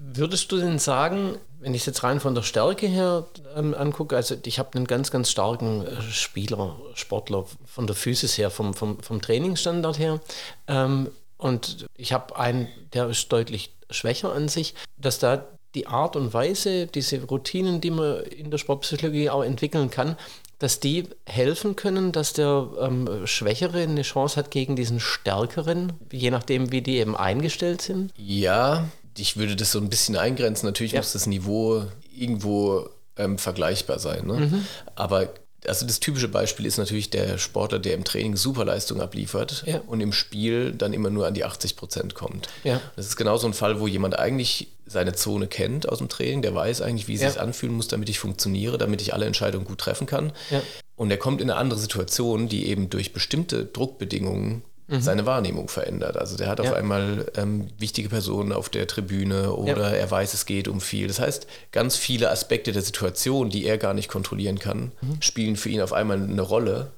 Würdest 0.00 0.52
du 0.52 0.58
denn 0.58 0.78
sagen, 0.78 1.36
wenn 1.60 1.74
ich 1.74 1.82
es 1.82 1.86
jetzt 1.86 2.04
rein 2.04 2.20
von 2.20 2.34
der 2.34 2.42
Stärke 2.42 2.86
her 2.86 3.26
ähm, 3.56 3.74
angucke, 3.74 4.16
also 4.16 4.36
ich 4.44 4.58
habe 4.58 4.74
einen 4.74 4.86
ganz, 4.86 5.10
ganz 5.10 5.30
starken 5.30 5.84
äh, 5.84 6.00
Spieler, 6.02 6.76
Sportler 6.94 7.44
von 7.66 7.86
der 7.86 7.96
Physis 7.96 8.38
her, 8.38 8.50
vom, 8.50 8.74
vom, 8.74 9.00
vom 9.00 9.20
Trainingsstandard 9.20 9.98
her, 9.98 10.20
ähm, 10.68 11.10
und 11.36 11.86
ich 11.96 12.12
habe 12.12 12.36
einen, 12.36 12.68
der 12.92 13.08
ist 13.08 13.28
deutlich 13.32 13.72
schwächer 13.90 14.32
an 14.32 14.48
sich, 14.48 14.74
dass 14.96 15.20
da 15.20 15.44
die 15.74 15.86
Art 15.86 16.16
und 16.16 16.34
Weise, 16.34 16.86
diese 16.86 17.22
Routinen, 17.22 17.80
die 17.80 17.90
man 17.90 18.22
in 18.22 18.50
der 18.50 18.58
Sportpsychologie 18.58 19.30
auch 19.30 19.44
entwickeln 19.44 19.90
kann, 19.90 20.16
dass 20.58 20.80
die 20.80 21.04
helfen 21.24 21.76
können, 21.76 22.10
dass 22.12 22.32
der 22.32 22.68
ähm, 22.80 23.26
Schwächere 23.26 23.80
eine 23.82 24.02
Chance 24.02 24.36
hat 24.36 24.50
gegen 24.50 24.74
diesen 24.76 24.98
Stärkeren, 25.00 25.92
je 26.10 26.30
nachdem, 26.30 26.72
wie 26.72 26.82
die 26.82 26.96
eben 26.98 27.16
eingestellt 27.16 27.80
sind? 27.80 28.12
Ja, 28.16 28.88
ich 29.16 29.36
würde 29.36 29.54
das 29.56 29.72
so 29.72 29.78
ein 29.78 29.88
bisschen 29.88 30.16
eingrenzen. 30.16 30.66
Natürlich 30.66 30.92
Ja. 30.92 30.98
muss 31.00 31.12
das 31.12 31.26
Niveau 31.26 31.84
irgendwo 32.16 32.88
ähm, 33.16 33.38
vergleichbar 33.38 33.98
sein. 33.98 34.26
Ne? 34.26 34.34
Mhm. 34.34 34.64
Aber 34.94 35.28
also 35.66 35.84
das 35.86 35.98
typische 35.98 36.28
Beispiel 36.28 36.66
ist 36.66 36.78
natürlich 36.78 37.10
der 37.10 37.36
Sportler, 37.36 37.80
der 37.80 37.94
im 37.94 38.04
Training 38.04 38.36
Superleistung 38.36 39.00
abliefert 39.00 39.64
Ja. 39.66 39.80
und 39.86 40.00
im 40.00 40.12
Spiel 40.12 40.72
dann 40.72 40.92
immer 40.92 41.10
nur 41.10 41.26
an 41.26 41.34
die 41.34 41.44
80 41.44 41.74
Prozent 41.76 42.14
kommt. 42.14 42.48
Ja. 42.62 42.80
Das 42.94 43.06
ist 43.06 43.16
genau 43.16 43.36
so 43.36 43.48
ein 43.48 43.54
Fall, 43.54 43.80
wo 43.80 43.88
jemand 43.88 44.16
eigentlich 44.18 44.68
seine 44.88 45.12
Zone 45.14 45.46
kennt 45.46 45.88
aus 45.88 45.98
dem 45.98 46.08
Training, 46.08 46.42
der 46.42 46.54
weiß 46.54 46.80
eigentlich, 46.82 47.06
wie 47.08 47.14
es 47.14 47.20
Ja. 47.20 47.30
sich 47.30 47.40
anfühlen 47.40 47.74
muss, 47.76 47.88
damit 47.88 48.08
ich 48.08 48.18
funktioniere, 48.18 48.78
damit 48.78 49.00
ich 49.02 49.14
alle 49.14 49.26
Entscheidungen 49.26 49.64
gut 49.66 49.78
treffen 49.78 50.06
kann. 50.06 50.32
Ja. 50.50 50.60
Und 50.96 51.10
er 51.10 51.16
kommt 51.18 51.40
in 51.40 51.50
eine 51.50 51.58
andere 51.60 51.78
Situation, 51.78 52.48
die 52.48 52.66
eben 52.66 52.90
durch 52.90 53.12
bestimmte 53.12 53.64
Druckbedingungen 53.66 54.62
seine 54.90 55.26
Wahrnehmung 55.26 55.68
verändert. 55.68 56.16
Also 56.16 56.38
der 56.38 56.48
hat 56.48 56.60
auf 56.60 56.66
Mhm. 56.68 56.72
Ja. 56.72 56.78
einmal 56.78 57.26
ähm, 57.36 57.66
wichtige 57.78 58.08
Personen 58.08 58.52
auf 58.54 58.70
der 58.70 58.86
Tribüne 58.86 59.52
oder 59.52 59.94
er 59.94 60.10
weiß, 60.10 60.32
es 60.32 60.46
geht 60.46 60.66
um 60.66 60.80
viel. 60.80 61.08
Das 61.08 61.20
heißt, 61.20 61.46
ganz 61.72 61.96
viele 61.96 62.30
Aspekte 62.30 62.72
der 62.72 62.80
Situation, 62.80 63.50
die 63.50 63.66
er 63.66 63.76
gar 63.76 63.92
nicht 63.92 64.08
kontrollieren 64.08 64.58
kann, 64.58 64.92
Mhm. 65.02 65.20
spielen 65.20 65.56
für 65.56 65.68
ihn 65.68 65.82
auf 65.82 65.92
einmal 65.92 66.16
eine 66.22 66.40
Rolle 66.40 66.92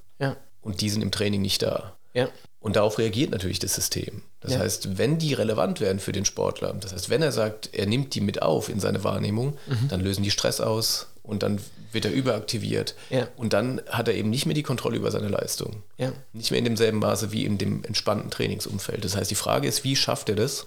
und 0.62 0.82
die 0.82 0.90
sind 0.90 1.02
im 1.02 1.10
Training 1.10 1.40
nicht 1.42 1.62
da. 1.62 1.96
Ja. 2.14 2.28
Und 2.60 2.76
darauf 2.76 2.98
reagiert 2.98 3.30
natürlich 3.30 3.58
das 3.58 3.74
System. 3.74 4.22
Das 4.40 4.52
Ja. 4.52 4.58
heißt, 4.58 4.98
wenn 4.98 5.18
die 5.18 5.32
relevant 5.32 5.80
werden 5.80 5.98
für 5.98 6.12
den 6.12 6.24
Sportler, 6.26 6.74
das 6.74 6.92
heißt, 6.92 7.08
wenn 7.08 7.22
er 7.22 7.32
sagt, 7.32 7.70
er 7.72 7.86
nimmt 7.86 8.14
die 8.14 8.20
mit 8.20 8.42
auf 8.42 8.68
in 8.68 8.80
seine 8.80 9.02
Wahrnehmung, 9.02 9.56
Mhm. 9.66 9.88
dann 9.88 10.00
lösen 10.00 10.22
die 10.22 10.30
Stress 10.30 10.60
aus 10.60 11.06
und 11.22 11.42
dann 11.42 11.58
wird 11.92 12.04
er 12.04 12.12
überaktiviert. 12.12 12.94
Ja. 13.08 13.26
Und 13.36 13.52
dann 13.54 13.80
hat 13.88 14.08
er 14.08 14.14
eben 14.14 14.30
nicht 14.30 14.44
mehr 14.46 14.54
die 14.54 14.62
Kontrolle 14.62 14.96
über 14.96 15.10
seine 15.10 15.28
Leistung. 15.28 15.82
Ja. 15.98 16.12
Nicht 16.34 16.50
mehr 16.50 16.58
in 16.58 16.64
demselben 16.64 16.98
Maße 16.98 17.32
wie 17.32 17.44
in 17.44 17.56
dem 17.58 17.82
entspannten 17.84 18.30
Trainingsumfeld. 18.30 19.04
Das 19.04 19.16
heißt, 19.16 19.30
die 19.30 19.34
Frage 19.36 19.66
ist, 19.66 19.82
wie 19.82 19.96
schafft 19.96 20.28
er 20.28 20.36
das, 20.36 20.66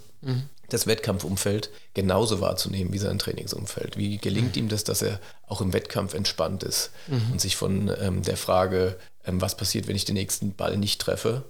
das 0.74 0.88
Wettkampfumfeld 0.88 1.70
genauso 1.94 2.42
wahrzunehmen 2.42 2.92
wie 2.94 2.98
sein 2.98 3.20
Trainingsumfeld? 3.20 3.98
Wie 3.98 4.18
gelingt 4.18 4.58
ihm 4.58 4.70
das, 4.70 4.84
dass 4.84 5.02
er 5.02 5.20
auch 5.48 5.62
im 5.62 5.74
Wettkampf 5.74 6.14
entspannt 6.14 6.64
ist 6.64 6.92
und 7.32 7.40
sich 7.40 7.56
von 7.56 7.92
ähm, 8.02 8.22
der 8.24 8.38
Frage, 8.38 8.98
ähm, 9.26 9.40
was 9.42 9.56
passiert, 9.56 9.88
wenn 9.88 9.96
ich 9.96 10.06
den 10.06 10.16
nächsten 10.16 10.54
Ball 10.54 10.78
nicht 10.78 11.00
treffe 11.02 11.44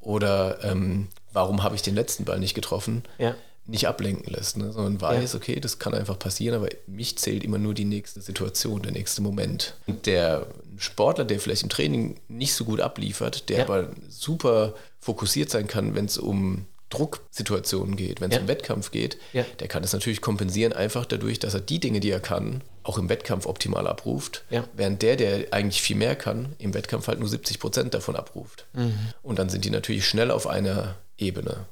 oder 0.00 0.62
ähm, 0.64 1.08
warum 1.32 1.62
habe 1.62 1.74
ich 1.74 1.82
den 1.82 1.94
letzten 1.94 2.24
Ball 2.24 2.38
nicht 2.38 2.54
getroffen, 2.54 3.02
Ja. 3.18 3.34
nicht 3.66 3.88
ablenken 3.88 4.32
lässt, 4.32 4.56
ne? 4.56 4.72
sondern 4.72 5.00
weiß, 5.00 5.34
okay, 5.34 5.58
das 5.60 5.78
kann 5.78 5.94
einfach 5.94 6.18
passieren, 6.18 6.56
aber 6.56 6.68
mich 6.86 7.18
zählt 7.18 7.44
immer 7.44 7.58
nur 7.58 7.74
die 7.74 7.84
nächste 7.84 8.20
Situation, 8.20 8.82
der 8.82 8.92
nächste 8.92 9.22
Moment. 9.22 9.74
Und 9.86 10.06
der 10.06 10.46
Sportler, 10.78 11.24
der 11.24 11.40
vielleicht 11.40 11.62
im 11.62 11.68
Training 11.68 12.20
nicht 12.28 12.54
so 12.54 12.64
gut 12.64 12.80
abliefert, 12.80 13.48
der 13.48 13.58
Ja. 13.58 13.64
aber 13.64 13.88
super 14.08 14.74
fokussiert 15.00 15.50
sein 15.50 15.66
kann, 15.66 15.94
wenn 15.94 16.04
es 16.06 16.18
um 16.18 16.66
Drucksituationen 16.90 17.96
geht, 17.96 18.20
wenn 18.20 18.30
es 18.30 18.36
Ja. 18.36 18.42
um 18.42 18.48
Wettkampf 18.48 18.90
geht, 18.90 19.18
Ja. 19.32 19.44
der 19.60 19.68
kann 19.68 19.82
das 19.82 19.92
natürlich 19.92 20.20
kompensieren, 20.20 20.72
einfach 20.72 21.04
dadurch, 21.06 21.38
dass 21.38 21.54
er 21.54 21.60
die 21.60 21.80
Dinge, 21.80 22.00
die 22.00 22.10
er 22.10 22.20
kann, 22.20 22.62
auch 22.82 22.98
im 22.98 23.08
Wettkampf 23.08 23.46
optimal 23.46 23.86
abruft, 23.86 24.44
Ja. 24.50 24.64
während 24.74 25.02
der, 25.02 25.16
der 25.16 25.52
eigentlich 25.52 25.82
viel 25.82 25.96
mehr 25.96 26.14
kann, 26.16 26.54
im 26.58 26.74
Wettkampf 26.74 27.08
halt 27.08 27.18
nur 27.18 27.28
70 27.28 27.58
Prozent 27.58 27.94
davon 27.94 28.14
abruft. 28.16 28.66
Mhm. 28.74 28.94
Und 29.22 29.38
dann 29.38 29.48
sind 29.48 29.64
die 29.64 29.70
natürlich 29.70 30.06
schnell 30.06 30.30
auf 30.30 30.46
einer 30.46 30.94
Ebene. 31.18 31.64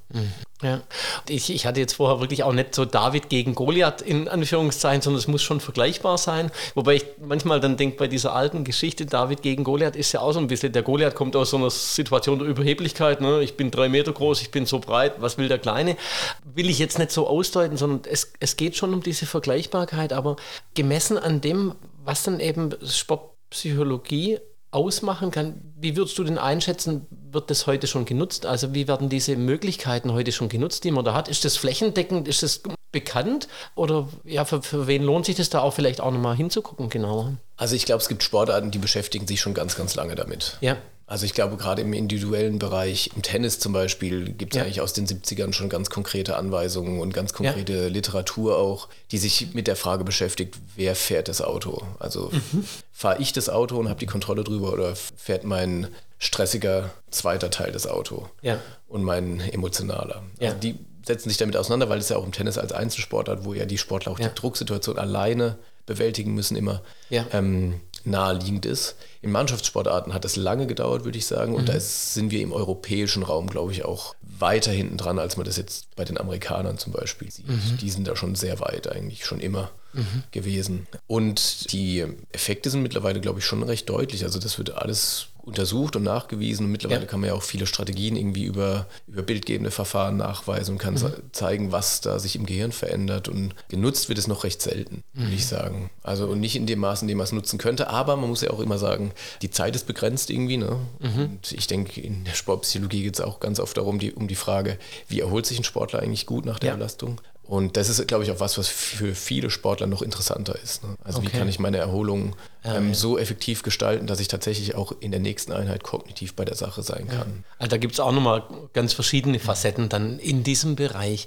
Ja. 0.63 0.83
Ich, 1.29 1.51
ich 1.51 1.67
hatte 1.67 1.81
jetzt 1.81 1.95
vorher 1.95 2.21
wirklich 2.21 2.45
auch 2.45 2.53
nicht 2.53 2.75
so 2.75 2.85
David 2.85 3.29
gegen 3.29 3.55
Goliath 3.55 4.01
in 4.01 4.29
Anführungszeichen, 4.29 5.03
sondern 5.03 5.19
es 5.19 5.27
muss 5.27 5.43
schon 5.43 5.61
vergleichbar 5.61 6.17
sein. 6.17 6.51
Wobei 6.75 6.95
ich 6.95 7.05
manchmal 7.21 7.61
dann 7.61 7.77
denke, 7.77 7.97
bei 7.97 8.07
dieser 8.07 8.35
alten 8.35 8.63
Geschichte, 8.63 9.05
David 9.05 9.43
gegen 9.43 9.65
Goliath 9.65 9.97
ist 9.97 10.13
ja 10.13 10.21
auch 10.21 10.33
so 10.33 10.39
ein 10.39 10.47
bisschen, 10.47 10.73
der 10.73 10.83
Goliath 10.83 11.17
kommt 11.17 11.35
aus 11.35 11.51
so 11.51 11.57
einer 11.57 11.71
Situation 11.71 12.39
der 12.39 12.49
Überheblichkeit, 12.49 13.21
ne? 13.21 13.43
ich 13.43 13.57
bin 13.57 13.73
drei 13.73 13.89
Meter 13.89 14.13
groß, 14.13 14.43
ich 14.43 14.53
bin 14.53 14.65
so 14.65 14.79
breit, 14.79 15.15
was 15.19 15.39
will 15.39 15.49
der 15.49 15.59
Kleine? 15.59 15.97
Will 16.45 16.71
ich 16.71 16.79
jetzt 16.79 16.99
nicht 16.99 17.11
so 17.11 17.27
ausdeuten, 17.27 17.77
sondern 17.77 18.03
es, 18.11 18.33
es 18.39 18.57
geht 18.57 18.77
schon 18.77 18.95
um 18.95 19.03
diese 19.03 19.27
Vergleichbarkeit, 19.27 20.13
aber 20.13 20.37
gemessen 20.75 21.19
an 21.19 21.41
dem, 21.41 21.75
was 22.05 22.23
dann 22.23 22.39
eben 22.39 22.71
Sportpsychologie 22.87 24.39
ausmachen 24.75 25.31
kann. 25.31 25.61
Wie 25.77 25.97
würdest 25.97 26.19
du 26.19 26.25
denn 26.25 26.39
einschätzen, 26.39 27.07
wird 27.31 27.51
das 27.51 27.67
heute 27.67 27.87
schon 27.87 28.05
genutzt? 28.05 28.45
Also 28.47 28.75
wie 28.75 28.89
werden 28.89 29.09
diese 29.09 29.37
Möglichkeiten 29.37 30.13
heute 30.13 30.33
schon 30.33 30.49
genutzt, 30.49 30.85
die 30.85 30.91
man 30.91 31.05
da 31.05 31.15
hat? 31.15 31.29
Ist 31.29 31.45
das 31.45 31.57
flächendeckend, 31.57 32.27
ist 32.27 32.43
das 32.43 32.63
bekannt? 32.91 33.49
Oder 33.75 34.09
ja, 34.25 34.45
für, 34.45 34.63
für 34.63 34.87
wen 34.87 35.03
lohnt 35.03 35.27
sich 35.27 35.37
das 35.37 35.51
da 35.51 35.61
auch 35.61 35.73
vielleicht 35.75 36.01
auch 36.01 36.11
nochmal 36.11 36.37
hinzugucken 36.37 36.89
genauer? 36.89 37.35
Also 37.57 37.77
ich 37.77 37.87
glaube, 37.87 38.03
es 38.03 38.09
gibt 38.09 38.23
Sportarten, 38.23 38.71
die 38.71 38.79
beschäftigen 38.79 39.27
sich 39.27 39.41
schon 39.41 39.55
ganz, 39.55 39.77
ganz 39.77 39.95
lange 39.95 40.15
damit. 40.15 40.59
Ja. 40.61 40.77
Also 41.07 41.27
ich 41.27 41.35
glaube, 41.35 41.57
gerade 41.59 41.83
im 41.83 41.93
individuellen 41.93 42.59
Bereich, 42.59 43.11
im 43.15 43.21
Tennis 43.23 43.59
zum 43.59 43.73
Beispiel, 43.75 44.33
gibt 44.33 44.55
es 44.55 44.59
Ja. 44.59 44.65
eigentlich 44.65 44.81
aus 44.81 44.95
den 44.95 45.07
70ern 45.07 45.53
schon 45.53 45.69
ganz 45.69 45.91
konkrete 45.91 46.37
Anweisungen 46.37 47.01
und 47.01 47.13
ganz 47.13 47.35
konkrete 47.35 47.89
Literatur 47.89 48.57
auch, 48.59 48.89
die 49.11 49.19
sich 49.19 49.53
mit 49.55 49.67
der 49.67 49.77
Frage 49.77 50.03
beschäftigt, 50.05 50.57
wer 50.77 50.97
fährt 50.97 51.29
das 51.29 51.43
Auto? 51.43 51.83
Also 51.99 52.31
Mhm. 52.33 52.65
fahre 52.91 53.21
ich 53.21 53.33
das 53.35 53.51
Auto 53.51 53.77
und 53.77 53.89
habe 53.91 54.01
die 54.01 54.07
Kontrolle 54.07 54.45
drüber 54.45 54.73
oder 54.73 54.97
fährt 54.97 55.45
mein 55.45 55.89
stressiger 56.19 56.91
zweiter 57.11 57.51
Teil 57.51 57.71
das 57.73 57.87
Auto 57.87 58.29
Ja. 58.41 58.59
und 58.89 59.03
mein 59.03 59.41
emotionaler? 59.41 60.23
Ja. 60.41 60.49
Also 60.51 60.61
die 60.61 60.79
setzen 61.05 61.29
sich 61.29 61.37
damit 61.37 61.55
auseinander, 61.59 61.91
weil 61.91 61.99
es 61.99 62.09
ja 62.09 62.17
auch 62.17 62.25
im 62.25 62.33
Tennis 62.33 62.57
als 62.57 62.73
Einzelsportart, 62.73 63.45
wo 63.45 63.53
ja 63.53 63.67
die 63.67 63.77
Sportler 63.77 64.11
auch 64.13 64.19
Ja. 64.19 64.29
die 64.29 64.35
Drucksituation 64.35 64.99
alleine 64.99 65.59
bewältigen 65.85 66.33
müssen 66.33 66.57
immer. 66.57 66.81
Ja. 67.11 67.27
Ähm, 67.33 67.81
naheliegend 68.05 68.67
ist. 68.67 68.97
In 69.23 69.31
Mannschaftssportarten 69.33 70.13
hat 70.13 70.25
es 70.25 70.37
lange 70.37 70.67
gedauert, 70.67 71.05
würde 71.05 71.19
ich 71.19 71.27
sagen. 71.27 71.55
Und 71.55 71.63
mhm. 71.63 71.67
da 71.67 71.73
ist, 71.75 72.15
sind 72.15 72.31
wir 72.31 72.41
im 72.41 72.53
europäischen 72.53 73.23
Raum, 73.23 73.49
glaube 73.49 73.73
ich, 73.73 73.85
auch 73.85 74.15
weiter 74.21 74.73
hinten 74.73 74.97
dran, 74.97 75.19
als 75.19 75.37
man 75.37 75.47
das 75.47 75.57
jetzt 75.57 75.95
bei 75.97 76.05
den 76.05 76.19
Amerikanern 76.19 76.79
zum 76.79 76.93
Beispiel 76.93 77.31
sieht. 77.31 77.49
Mhm. 77.49 77.79
Die 77.81 77.91
sind 77.91 78.07
da 78.07 78.17
schon 78.17 78.35
sehr 78.35 78.61
weit, 78.61 78.91
eigentlich 78.91 79.25
schon 79.25 79.41
immer 79.41 79.71
mhm. 79.93 80.25
gewesen. 80.31 80.87
Und 81.07 81.73
die 81.73 82.05
Effekte 82.33 82.71
sind 82.71 82.83
mittlerweile, 82.83 83.21
glaube 83.21 83.39
ich, 83.39 83.45
schon 83.45 83.63
recht 83.63 83.89
deutlich. 83.89 84.25
Also 84.25 84.39
das 84.39 84.59
wird 84.59 84.73
alles 84.73 85.29
untersucht 85.45 85.97
und 85.97 86.03
nachgewiesen. 86.03 86.67
Und 86.67 86.73
mittlerweile 86.73 87.03
ja. 87.03 87.07
kann 87.07 87.21
man 87.21 87.29
ja 87.29 87.35
auch 87.35 87.43
viele 87.43 87.67
Strategien 87.67 88.17
irgendwie 88.17 88.45
über, 88.45 88.87
über 89.07 89.23
bildgebende 89.23 89.71
Verfahren 89.71 90.17
nachweisen 90.17 90.73
und 90.73 90.79
kann 90.79 90.95
mhm. 90.95 91.13
zeigen, 91.33 91.73
was 91.73 92.01
da 92.01 92.19
sich 92.19 92.37
im 92.37 92.47
Gehirn 92.47 92.73
verändert. 92.73 93.29
Und 93.29 93.55
genutzt 93.69 94.09
wird 94.09 94.19
es 94.19 94.27
noch 94.27 94.45
recht 94.45 94.63
selten, 94.63 95.03
würde 95.13 95.29
mhm. 95.29 95.35
ich 95.35 95.47
sagen. 95.47 95.91
Also 96.03 96.27
und 96.27 96.41
nicht 96.41 96.57
in 96.57 96.67
dem 96.67 96.81
Maß, 96.81 97.03
in 97.03 97.09
dem 97.09 97.19
man 97.19 97.25
es 97.25 97.33
nutzen 97.33 97.59
könnte. 97.59 97.89
Aber 97.89 98.17
man 98.17 98.29
muss 98.29 98.41
ja 98.41 98.51
auch 98.51 98.61
immer 98.61 98.79
sagen, 98.79 99.13
die 99.43 99.51
Zeit 99.51 99.77
ist 99.77 99.87
begrenzt 99.87 100.31
irgendwie. 100.31 100.57
Ne? 100.57 100.79
Mhm. 101.01 101.23
Und 101.23 101.53
ich 101.53 101.67
denke, 101.67 102.01
in 102.01 102.25
der 102.25 102.33
Sportpsychologie 102.33 103.03
geht 103.03 103.15
es 103.15 103.21
auch 103.21 103.41
ganz 103.41 103.61
oft 103.61 103.77
darum, 103.77 103.99
die, 103.99 104.13
um 104.13 104.29
die 104.29 104.35
Frage, 104.35 104.79
wie 105.09 105.21
erholt 105.21 105.47
sich 105.47 105.59
ein 105.59 105.65
Sportler 105.65 106.01
eigentlich 106.01 106.27
gut 106.27 106.47
nach 106.47 106.59
der 106.59 106.71
ja. 106.71 106.77
Belastung? 106.77 107.21
Und 107.47 107.77
das 107.77 107.89
ist, 107.89 108.07
glaube 108.09 108.25
ich, 108.25 108.31
auch 108.31 108.41
was, 108.41 108.57
was 108.57 108.69
für 108.69 109.15
viele 109.15 109.51
Sportler 109.51 109.87
noch 109.87 110.01
interessanter 110.01 110.59
ist. 110.63 110.83
Ne? 110.83 110.97
Also 111.05 111.19
okay. 111.19 111.29
wie 111.29 111.39
kann 111.39 111.49
ich 111.49 111.59
meine 111.59 111.77
Erholung 111.77 112.37
ähm, 112.65 112.89
ja. 112.89 112.95
so 112.95 113.19
effektiv 113.19 113.63
gestalten, 113.63 114.07
dass 114.07 114.19
ich 114.21 114.29
tatsächlich 114.29 114.75
auch 114.75 114.93
in 115.01 115.11
der 115.11 115.21
nächsten 115.21 115.53
Einheit 115.53 115.83
kognitiv 115.83 116.35
bei 116.35 116.47
der 116.47 116.57
Sache 116.57 116.83
sein 116.83 117.07
kann. 117.07 117.17
Ja. 117.19 117.45
Also 117.59 117.71
da 117.71 117.77
gibt 117.77 117.93
es 117.93 118.01
auch 118.01 118.13
nochmal 118.13 118.45
ganz 118.73 118.95
verschiedene 118.95 119.39
Facetten 119.39 119.91
dann 119.91 120.19
in 120.19 120.43
diesem 120.43 120.75
Bereich. 120.75 121.27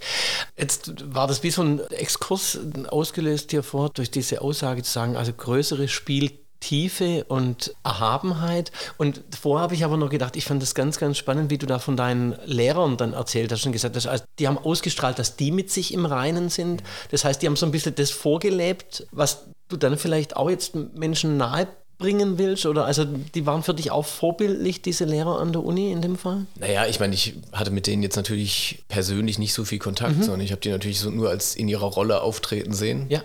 Jetzt 0.58 1.14
war 1.14 1.28
das 1.28 1.44
wie 1.44 1.52
so 1.52 1.62
ein 1.62 1.82
Exkurs 1.92 2.58
ausgelöst 2.88 3.52
hier 3.52 3.62
vor, 3.62 3.90
durch 3.90 4.10
diese 4.10 4.42
Aussage 4.42 4.82
zu 4.82 4.92
sagen, 4.92 5.16
also 5.16 5.32
größere 5.34 5.88
Spiel 5.88 6.32
Tiefe 6.60 7.24
und 7.26 7.74
Erhabenheit. 7.84 8.72
Und 8.98 9.22
vorher 9.40 9.64
habe 9.64 9.76
ich 9.76 9.84
aber 9.84 9.98
noch 9.98 10.10
gedacht, 10.10 10.36
ich 10.36 10.46
fand 10.46 10.62
das 10.62 10.76
ganz, 10.76 10.98
ganz 10.98 11.18
spannend, 11.18 11.50
wie 11.50 11.58
du 11.58 11.66
da 11.66 11.80
von 11.80 11.98
deinen 11.98 12.36
Lehrern 12.46 12.98
dann 12.98 13.14
erzählt 13.14 13.52
hast 13.52 13.66
und 13.66 13.72
gesagt 13.72 13.96
hast, 13.96 14.08
also 14.08 14.24
die 14.40 14.48
haben 14.48 14.58
ausgestrahlt, 14.58 15.20
dass 15.20 15.36
die 15.36 15.52
mit 15.52 15.72
sich 15.72 15.94
im 15.94 16.06
Reinen 16.06 16.50
sind. 16.50 16.84
Das 17.12 17.26
heißt, 17.26 17.42
die 17.42 17.48
haben 17.48 17.56
so 17.56 17.66
ein 17.66 17.72
bisschen 17.72 17.96
das 17.96 18.12
vorgelebt, 18.12 19.08
was 19.12 19.46
du 19.68 19.78
dann 19.78 19.98
vielleicht 19.98 20.36
auch 20.36 20.50
jetzt 20.50 20.76
Menschen 20.76 21.38
nahe 21.38 21.68
bringen 21.98 22.38
willst? 22.38 22.66
Oder 22.66 22.86
also 22.86 23.06
die 23.06 23.46
waren 23.46 23.64
für 23.64 23.74
dich 23.74 23.92
auch 23.92 24.06
vorbildlich, 24.06 24.82
diese 24.82 25.06
Lehrer 25.06 25.40
an 25.40 25.52
der 25.52 25.64
Uni 25.64 25.92
in 25.92 26.02
dem 26.02 26.18
Fall? 26.18 26.46
Naja, 26.60 26.86
ich 26.86 27.00
meine, 27.00 27.14
ich 27.14 27.36
hatte 27.52 27.72
mit 27.72 27.88
denen 27.88 28.04
jetzt 28.04 28.16
natürlich 28.16 28.84
persönlich 28.88 29.40
nicht 29.40 29.54
so 29.54 29.66
viel 29.66 29.80
Kontakt, 29.80 30.18
mhm. 30.18 30.24
sondern 30.24 30.42
ich 30.42 30.52
habe 30.52 30.62
die 30.62 30.70
natürlich 30.70 31.00
so 31.00 31.10
nur 31.10 31.30
als 31.30 31.56
in 31.56 31.68
ihrer 31.68 31.88
Rolle 31.88 32.22
auftreten 32.22 32.74
sehen. 32.74 33.08
Ja. 33.10 33.24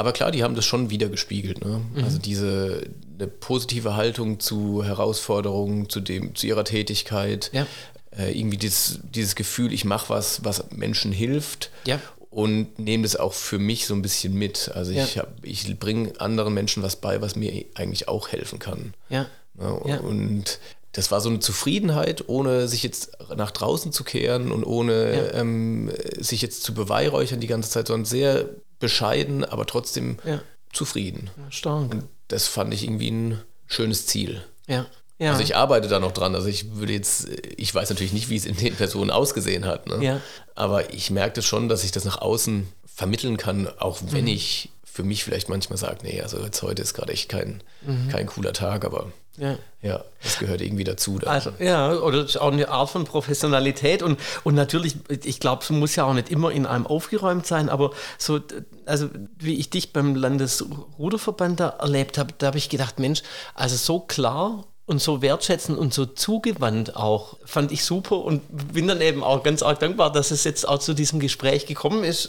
Aber 0.00 0.12
klar, 0.12 0.30
die 0.30 0.42
haben 0.42 0.54
das 0.54 0.64
schon 0.64 0.88
wieder 0.88 1.10
gespiegelt. 1.10 1.62
Ne? 1.62 1.82
Mhm. 1.94 2.04
Also 2.04 2.16
diese 2.16 2.84
eine 3.18 3.26
positive 3.26 3.96
Haltung 3.96 4.40
zu 4.40 4.82
Herausforderungen, 4.82 5.90
zu, 5.90 6.00
dem, 6.00 6.34
zu 6.34 6.46
ihrer 6.46 6.64
Tätigkeit. 6.64 7.50
Ja. 7.52 7.66
Äh, 8.16 8.32
irgendwie 8.32 8.56
dieses, 8.56 9.00
dieses 9.02 9.34
Gefühl, 9.34 9.74
ich 9.74 9.84
mache 9.84 10.08
was, 10.08 10.42
was 10.42 10.70
Menschen 10.70 11.12
hilft. 11.12 11.70
Ja. 11.84 12.00
Und 12.30 12.78
nehme 12.78 13.02
das 13.02 13.16
auch 13.16 13.34
für 13.34 13.58
mich 13.58 13.86
so 13.86 13.92
ein 13.92 14.00
bisschen 14.00 14.32
mit. 14.32 14.70
Also 14.74 14.92
ich, 14.92 15.16
ja. 15.16 15.26
ich 15.42 15.78
bringe 15.78 16.18
anderen 16.18 16.54
Menschen 16.54 16.82
was 16.82 16.96
bei, 16.96 17.20
was 17.20 17.36
mir 17.36 17.66
eigentlich 17.74 18.08
auch 18.08 18.28
helfen 18.28 18.58
kann. 18.58 18.94
Ja. 19.10 19.26
Ne? 19.52 20.00
Und 20.00 20.60
das 20.92 21.10
war 21.10 21.20
so 21.20 21.28
eine 21.28 21.40
Zufriedenheit, 21.40 22.26
ohne 22.26 22.68
sich 22.68 22.84
jetzt 22.84 23.18
nach 23.36 23.50
draußen 23.50 23.92
zu 23.92 24.02
kehren 24.02 24.50
und 24.50 24.64
ohne 24.64 25.14
ja. 25.14 25.40
ähm, 25.40 25.90
sich 26.16 26.40
jetzt 26.40 26.62
zu 26.62 26.72
beweihräuchern 26.72 27.40
die 27.40 27.48
ganze 27.48 27.68
Zeit, 27.68 27.88
sondern 27.88 28.06
sehr 28.06 28.48
bescheiden, 28.80 29.44
aber 29.44 29.66
trotzdem 29.66 30.18
ja. 30.24 30.40
zufrieden. 30.72 31.30
Stark. 31.50 31.92
Und 31.92 32.08
das 32.28 32.48
fand 32.48 32.74
ich 32.74 32.82
irgendwie 32.82 33.10
ein 33.10 33.40
schönes 33.66 34.06
Ziel. 34.06 34.42
Ja. 34.66 34.86
Ja. 35.18 35.32
Also 35.32 35.42
ich 35.42 35.54
arbeite 35.54 35.86
da 35.88 36.00
noch 36.00 36.12
dran. 36.12 36.34
Also 36.34 36.48
ich 36.48 36.76
würde 36.76 36.94
jetzt, 36.94 37.28
ich 37.56 37.74
weiß 37.74 37.90
natürlich 37.90 38.14
nicht, 38.14 38.30
wie 38.30 38.36
es 38.36 38.46
in 38.46 38.56
den 38.56 38.74
Personen 38.74 39.10
ausgesehen 39.10 39.66
hat. 39.66 39.86
Ne? 39.86 40.02
Ja. 40.02 40.20
Aber 40.54 40.94
ich 40.94 41.10
merkte 41.10 41.42
schon, 41.42 41.68
dass 41.68 41.84
ich 41.84 41.92
das 41.92 42.06
nach 42.06 42.22
außen 42.22 42.66
vermitteln 42.86 43.36
kann, 43.36 43.68
auch 43.78 43.98
wenn 44.10 44.24
mhm. 44.24 44.30
ich 44.30 44.70
für 44.82 45.04
mich 45.04 45.22
vielleicht 45.22 45.48
manchmal 45.50 45.78
sage, 45.78 45.98
nee, 46.02 46.20
also 46.22 46.38
jetzt 46.42 46.62
heute 46.62 46.82
ist 46.82 46.94
gerade 46.94 47.12
echt 47.12 47.28
kein, 47.28 47.62
mhm. 47.82 48.08
kein 48.08 48.26
cooler 48.26 48.54
Tag, 48.54 48.84
aber 48.84 49.12
ja. 49.36 49.56
ja, 49.80 50.04
das 50.22 50.38
gehört 50.38 50.60
irgendwie 50.60 50.84
dazu. 50.84 51.18
Dann. 51.18 51.30
Also, 51.30 51.52
ja, 51.58 51.92
oder 51.92 52.22
das 52.22 52.30
ist 52.30 52.36
auch 52.36 52.52
eine 52.52 52.68
Art 52.68 52.90
von 52.90 53.04
Professionalität 53.04 54.02
und, 54.02 54.18
und 54.44 54.54
natürlich, 54.54 54.96
ich 55.08 55.40
glaube, 55.40 55.62
es 55.62 55.70
muss 55.70 55.96
ja 55.96 56.04
auch 56.04 56.12
nicht 56.12 56.30
immer 56.30 56.50
in 56.50 56.66
einem 56.66 56.86
aufgeräumt 56.86 57.46
sein, 57.46 57.68
aber 57.68 57.92
so, 58.18 58.40
also 58.86 59.08
wie 59.38 59.54
ich 59.54 59.70
dich 59.70 59.92
beim 59.92 60.14
Landesruderverband 60.14 61.60
da 61.60 61.68
erlebt 61.68 62.18
habe, 62.18 62.34
da 62.36 62.48
habe 62.48 62.58
ich 62.58 62.68
gedacht, 62.68 62.98
Mensch, 62.98 63.22
also 63.54 63.76
so 63.76 64.00
klar 64.00 64.64
und 64.90 65.00
so 65.00 65.22
wertschätzend 65.22 65.78
und 65.78 65.94
so 65.94 66.04
zugewandt 66.04 66.96
auch, 66.96 67.36
fand 67.44 67.70
ich 67.70 67.84
super 67.84 68.16
und 68.24 68.42
bin 68.74 68.88
dann 68.88 69.00
eben 69.00 69.22
auch 69.22 69.44
ganz 69.44 69.62
arg 69.62 69.78
dankbar, 69.78 70.10
dass 70.10 70.32
es 70.32 70.42
jetzt 70.42 70.68
auch 70.68 70.80
zu 70.80 70.94
diesem 70.94 71.20
Gespräch 71.20 71.64
gekommen 71.64 72.02
ist. 72.02 72.28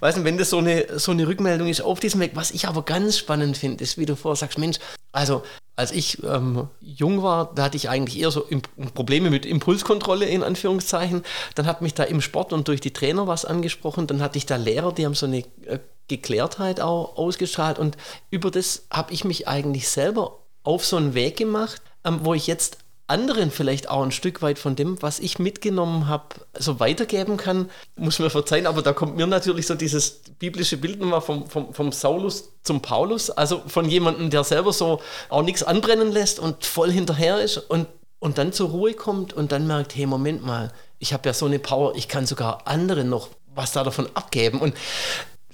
Weiß 0.00 0.16
nicht, 0.16 0.24
wenn 0.26 0.36
das 0.36 0.50
so 0.50 0.58
eine, 0.58 0.98
so 0.98 1.12
eine 1.12 1.26
Rückmeldung 1.26 1.68
ist 1.68 1.80
auf 1.80 2.00
diesem 2.00 2.20
Weg, 2.20 2.32
was 2.34 2.50
ich 2.50 2.68
aber 2.68 2.82
ganz 2.82 3.16
spannend 3.16 3.56
finde, 3.56 3.82
ist, 3.82 3.96
wie 3.96 4.04
du 4.04 4.14
vorher 4.14 4.36
sagst, 4.36 4.58
Mensch, 4.58 4.78
also 5.10 5.42
als 5.74 5.90
ich 5.90 6.22
ähm, 6.22 6.68
jung 6.82 7.22
war, 7.22 7.50
da 7.54 7.64
hatte 7.64 7.78
ich 7.78 7.88
eigentlich 7.88 8.20
eher 8.20 8.30
so 8.30 8.46
Probleme 8.94 9.30
mit 9.30 9.46
Impulskontrolle 9.46 10.26
in 10.26 10.42
Anführungszeichen. 10.42 11.22
Dann 11.54 11.64
hat 11.64 11.80
mich 11.80 11.94
da 11.94 12.02
im 12.02 12.20
Sport 12.20 12.52
und 12.52 12.68
durch 12.68 12.82
die 12.82 12.92
Trainer 12.92 13.26
was 13.26 13.46
angesprochen. 13.46 14.06
Dann 14.06 14.20
hatte 14.20 14.36
ich 14.36 14.44
da 14.44 14.56
Lehrer, 14.56 14.92
die 14.92 15.06
haben 15.06 15.14
so 15.14 15.24
eine 15.24 15.38
äh, 15.64 15.78
Geklärtheit 16.08 16.82
auch 16.82 17.16
ausgestrahlt. 17.16 17.78
Und 17.78 17.96
über 18.30 18.50
das 18.50 18.84
habe 18.92 19.14
ich 19.14 19.24
mich 19.24 19.48
eigentlich 19.48 19.88
selber 19.88 20.40
auf 20.62 20.84
so 20.84 20.96
einen 20.96 21.14
Weg 21.14 21.38
gemacht, 21.38 21.80
ähm, 22.04 22.20
wo 22.22 22.34
ich 22.34 22.46
jetzt 22.46 22.78
anderen 23.08 23.50
vielleicht 23.50 23.90
auch 23.90 24.02
ein 24.02 24.12
Stück 24.12 24.40
weit 24.42 24.58
von 24.58 24.74
dem, 24.74 25.02
was 25.02 25.18
ich 25.18 25.38
mitgenommen 25.38 26.08
habe, 26.08 26.36
so 26.58 26.80
weitergeben 26.80 27.36
kann, 27.36 27.70
muss 27.96 28.18
mir 28.18 28.30
verzeihen, 28.30 28.66
aber 28.66 28.80
da 28.80 28.92
kommt 28.92 29.16
mir 29.16 29.26
natürlich 29.26 29.66
so 29.66 29.74
dieses 29.74 30.22
biblische 30.38 30.78
Bild 30.78 31.00
nochmal 31.00 31.20
vom, 31.20 31.46
vom, 31.46 31.74
vom 31.74 31.92
Saulus 31.92 32.50
zum 32.62 32.80
Paulus, 32.80 33.28
also 33.28 33.62
von 33.66 33.88
jemandem, 33.88 34.30
der 34.30 34.44
selber 34.44 34.72
so 34.72 35.00
auch 35.28 35.42
nichts 35.42 35.62
anbrennen 35.62 36.10
lässt 36.10 36.38
und 36.38 36.64
voll 36.64 36.90
hinterher 36.90 37.40
ist 37.40 37.58
und, 37.58 37.86
und 38.18 38.38
dann 38.38 38.52
zur 38.52 38.70
Ruhe 38.70 38.94
kommt 38.94 39.32
und 39.32 39.52
dann 39.52 39.66
merkt, 39.66 39.94
hey, 39.94 40.06
Moment 40.06 40.44
mal, 40.44 40.72
ich 40.98 41.12
habe 41.12 41.28
ja 41.28 41.34
so 41.34 41.46
eine 41.46 41.58
Power, 41.58 41.94
ich 41.96 42.08
kann 42.08 42.24
sogar 42.24 42.66
anderen 42.66 43.10
noch 43.10 43.28
was 43.54 43.72
da 43.72 43.84
davon 43.84 44.08
abgeben. 44.14 44.60
Und 44.60 44.74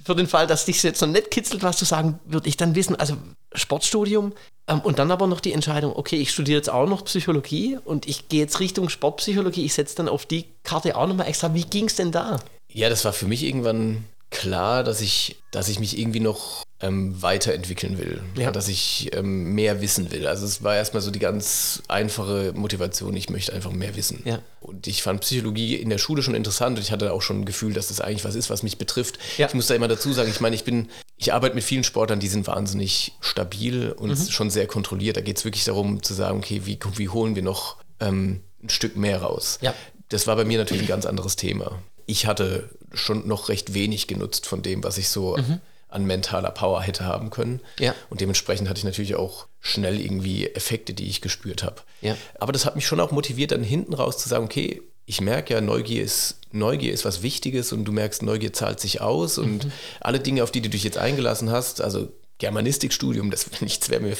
für 0.09 0.15
den 0.15 0.27
Fall, 0.27 0.47
dass 0.47 0.65
dich 0.65 0.81
jetzt 0.81 1.01
noch 1.01 1.07
nicht 1.07 1.29
kitzelt, 1.29 1.61
was 1.61 1.77
zu 1.77 1.85
sagen, 1.85 2.19
würde 2.25 2.49
ich 2.49 2.57
dann 2.57 2.73
wissen, 2.73 2.95
also 2.95 3.15
Sportstudium, 3.53 4.33
ähm, 4.67 4.79
und 4.81 4.97
dann 4.97 5.11
aber 5.11 5.27
noch 5.27 5.39
die 5.39 5.53
Entscheidung, 5.53 5.95
okay, 5.95 6.15
ich 6.15 6.31
studiere 6.31 6.57
jetzt 6.57 6.69
auch 6.69 6.87
noch 6.87 7.05
Psychologie 7.05 7.77
und 7.85 8.07
ich 8.07 8.27
gehe 8.27 8.39
jetzt 8.39 8.59
Richtung 8.59 8.89
Sportpsychologie, 8.89 9.65
ich 9.65 9.73
setze 9.75 9.97
dann 9.97 10.09
auf 10.09 10.25
die 10.25 10.45
Karte 10.63 10.95
auch 10.95 11.05
nochmal 11.05 11.27
extra. 11.27 11.53
Wie 11.53 11.63
ging 11.63 11.85
es 11.85 11.95
denn 11.95 12.11
da? 12.11 12.39
Ja, 12.71 12.89
das 12.89 13.05
war 13.05 13.13
für 13.13 13.27
mich 13.27 13.43
irgendwann 13.43 14.03
klar, 14.29 14.83
dass 14.83 15.01
ich, 15.01 15.37
dass 15.51 15.69
ich 15.69 15.79
mich 15.79 15.97
irgendwie 15.97 16.19
noch 16.19 16.63
ähm, 16.81 17.21
weiterentwickeln 17.21 17.97
will, 17.97 18.21
ja. 18.37 18.51
dass 18.51 18.67
ich 18.67 19.09
ähm, 19.13 19.53
mehr 19.53 19.81
wissen 19.81 20.11
will. 20.11 20.27
Also 20.27 20.45
es 20.45 20.63
war 20.63 20.75
erstmal 20.75 21.01
so 21.01 21.11
die 21.11 21.19
ganz 21.19 21.83
einfache 21.87 22.53
Motivation, 22.55 23.15
ich 23.15 23.29
möchte 23.29 23.53
einfach 23.53 23.71
mehr 23.71 23.95
wissen. 23.95 24.21
Ja. 24.23 24.39
Und 24.61 24.87
ich 24.87 25.03
fand 25.03 25.21
Psychologie 25.21 25.75
in 25.75 25.89
der 25.89 25.97
Schule 25.97 26.23
schon 26.23 26.35
interessant 26.35 26.77
und 26.77 26.83
ich 26.83 26.91
hatte 26.91 27.11
auch 27.11 27.21
schon 27.21 27.41
ein 27.41 27.45
Gefühl, 27.45 27.73
dass 27.73 27.89
das 27.89 27.99
eigentlich 27.99 28.23
was 28.23 28.35
ist, 28.35 28.49
was 28.49 28.63
mich 28.63 28.77
betrifft. 28.77 29.19
Ja. 29.37 29.47
Ich 29.47 29.53
muss 29.53 29.67
da 29.67 29.75
immer 29.75 29.89
dazu 29.89 30.13
sagen, 30.13 30.29
ich 30.29 30.39
meine, 30.39 30.55
ich 30.55 30.63
bin, 30.63 30.89
ich 31.17 31.33
arbeite 31.33 31.55
mit 31.55 31.63
vielen 31.63 31.83
Sportlern, 31.83 32.19
die 32.19 32.29
sind 32.29 32.47
wahnsinnig 32.47 33.13
stabil 33.19 33.91
und 33.91 34.09
mhm. 34.09 34.29
schon 34.29 34.49
sehr 34.49 34.67
kontrolliert. 34.67 35.17
Da 35.17 35.21
geht 35.21 35.37
es 35.37 35.45
wirklich 35.45 35.65
darum 35.65 36.01
zu 36.01 36.13
sagen, 36.13 36.37
okay, 36.37 36.61
wie, 36.63 36.79
wie 36.95 37.09
holen 37.09 37.35
wir 37.35 37.43
noch 37.43 37.77
ähm, 37.99 38.41
ein 38.63 38.69
Stück 38.69 38.95
mehr 38.95 39.21
raus? 39.21 39.59
Ja. 39.61 39.73
Das 40.07 40.27
war 40.27 40.35
bei 40.37 40.45
mir 40.45 40.57
natürlich 40.57 40.83
ein 40.83 40.87
ganz 40.87 41.05
anderes 41.05 41.35
Thema. 41.35 41.83
Ich 42.05 42.25
hatte 42.25 42.69
schon 42.93 43.27
noch 43.27 43.49
recht 43.49 43.73
wenig 43.73 44.07
genutzt 44.07 44.45
von 44.45 44.61
dem, 44.61 44.83
was 44.83 44.97
ich 44.97 45.09
so 45.09 45.37
mhm 45.37 45.61
an 45.89 46.05
mentaler 46.05 46.51
Power 46.51 46.81
hätte 46.81 47.03
haben 47.03 47.31
können. 47.31 47.61
Ja. 47.79 47.95
Und 48.09 48.21
dementsprechend 48.21 48.69
hatte 48.69 48.77
ich 48.77 48.85
natürlich 48.85 49.15
auch 49.15 49.47
schnell 49.59 49.99
irgendwie 49.99 50.47
Effekte, 50.47 50.93
die 50.93 51.07
ich 51.07 51.19
gespürt 51.19 51.63
habe. 51.63 51.77
Ja. 52.01 52.15
Aber 52.39 52.51
das 52.51 52.65
hat 52.65 52.75
mich 52.75 52.85
schon 52.85 52.99
auch 52.99 53.11
motiviert, 53.11 53.51
dann 53.51 53.63
hinten 53.63 53.95
raus 53.95 54.17
zu 54.17 54.29
sagen, 54.29 54.45
okay, 54.45 54.81
ich 55.05 55.21
merke 55.21 55.55
ja, 55.55 55.61
Neugier 55.61 56.03
ist, 56.03 56.35
Neugier 56.51 56.93
ist 56.93 57.05
was 57.05 57.23
Wichtiges 57.23 57.73
und 57.73 57.85
du 57.85 57.91
merkst, 57.91 58.21
Neugier 58.21 58.53
zahlt 58.53 58.79
sich 58.79 59.01
aus 59.01 59.39
und 59.39 59.65
mhm. 59.65 59.71
alle 59.99 60.19
Dinge, 60.19 60.43
auf 60.43 60.51
die 60.51 60.61
du 60.61 60.69
dich 60.69 60.83
jetzt 60.83 60.99
eingelassen 60.99 61.49
hast, 61.49 61.81
also 61.81 62.11
Germanistikstudium, 62.37 63.31
das 63.31 63.47
nichts 63.61 63.89
wäre 63.89 64.01
mir, 64.01 64.15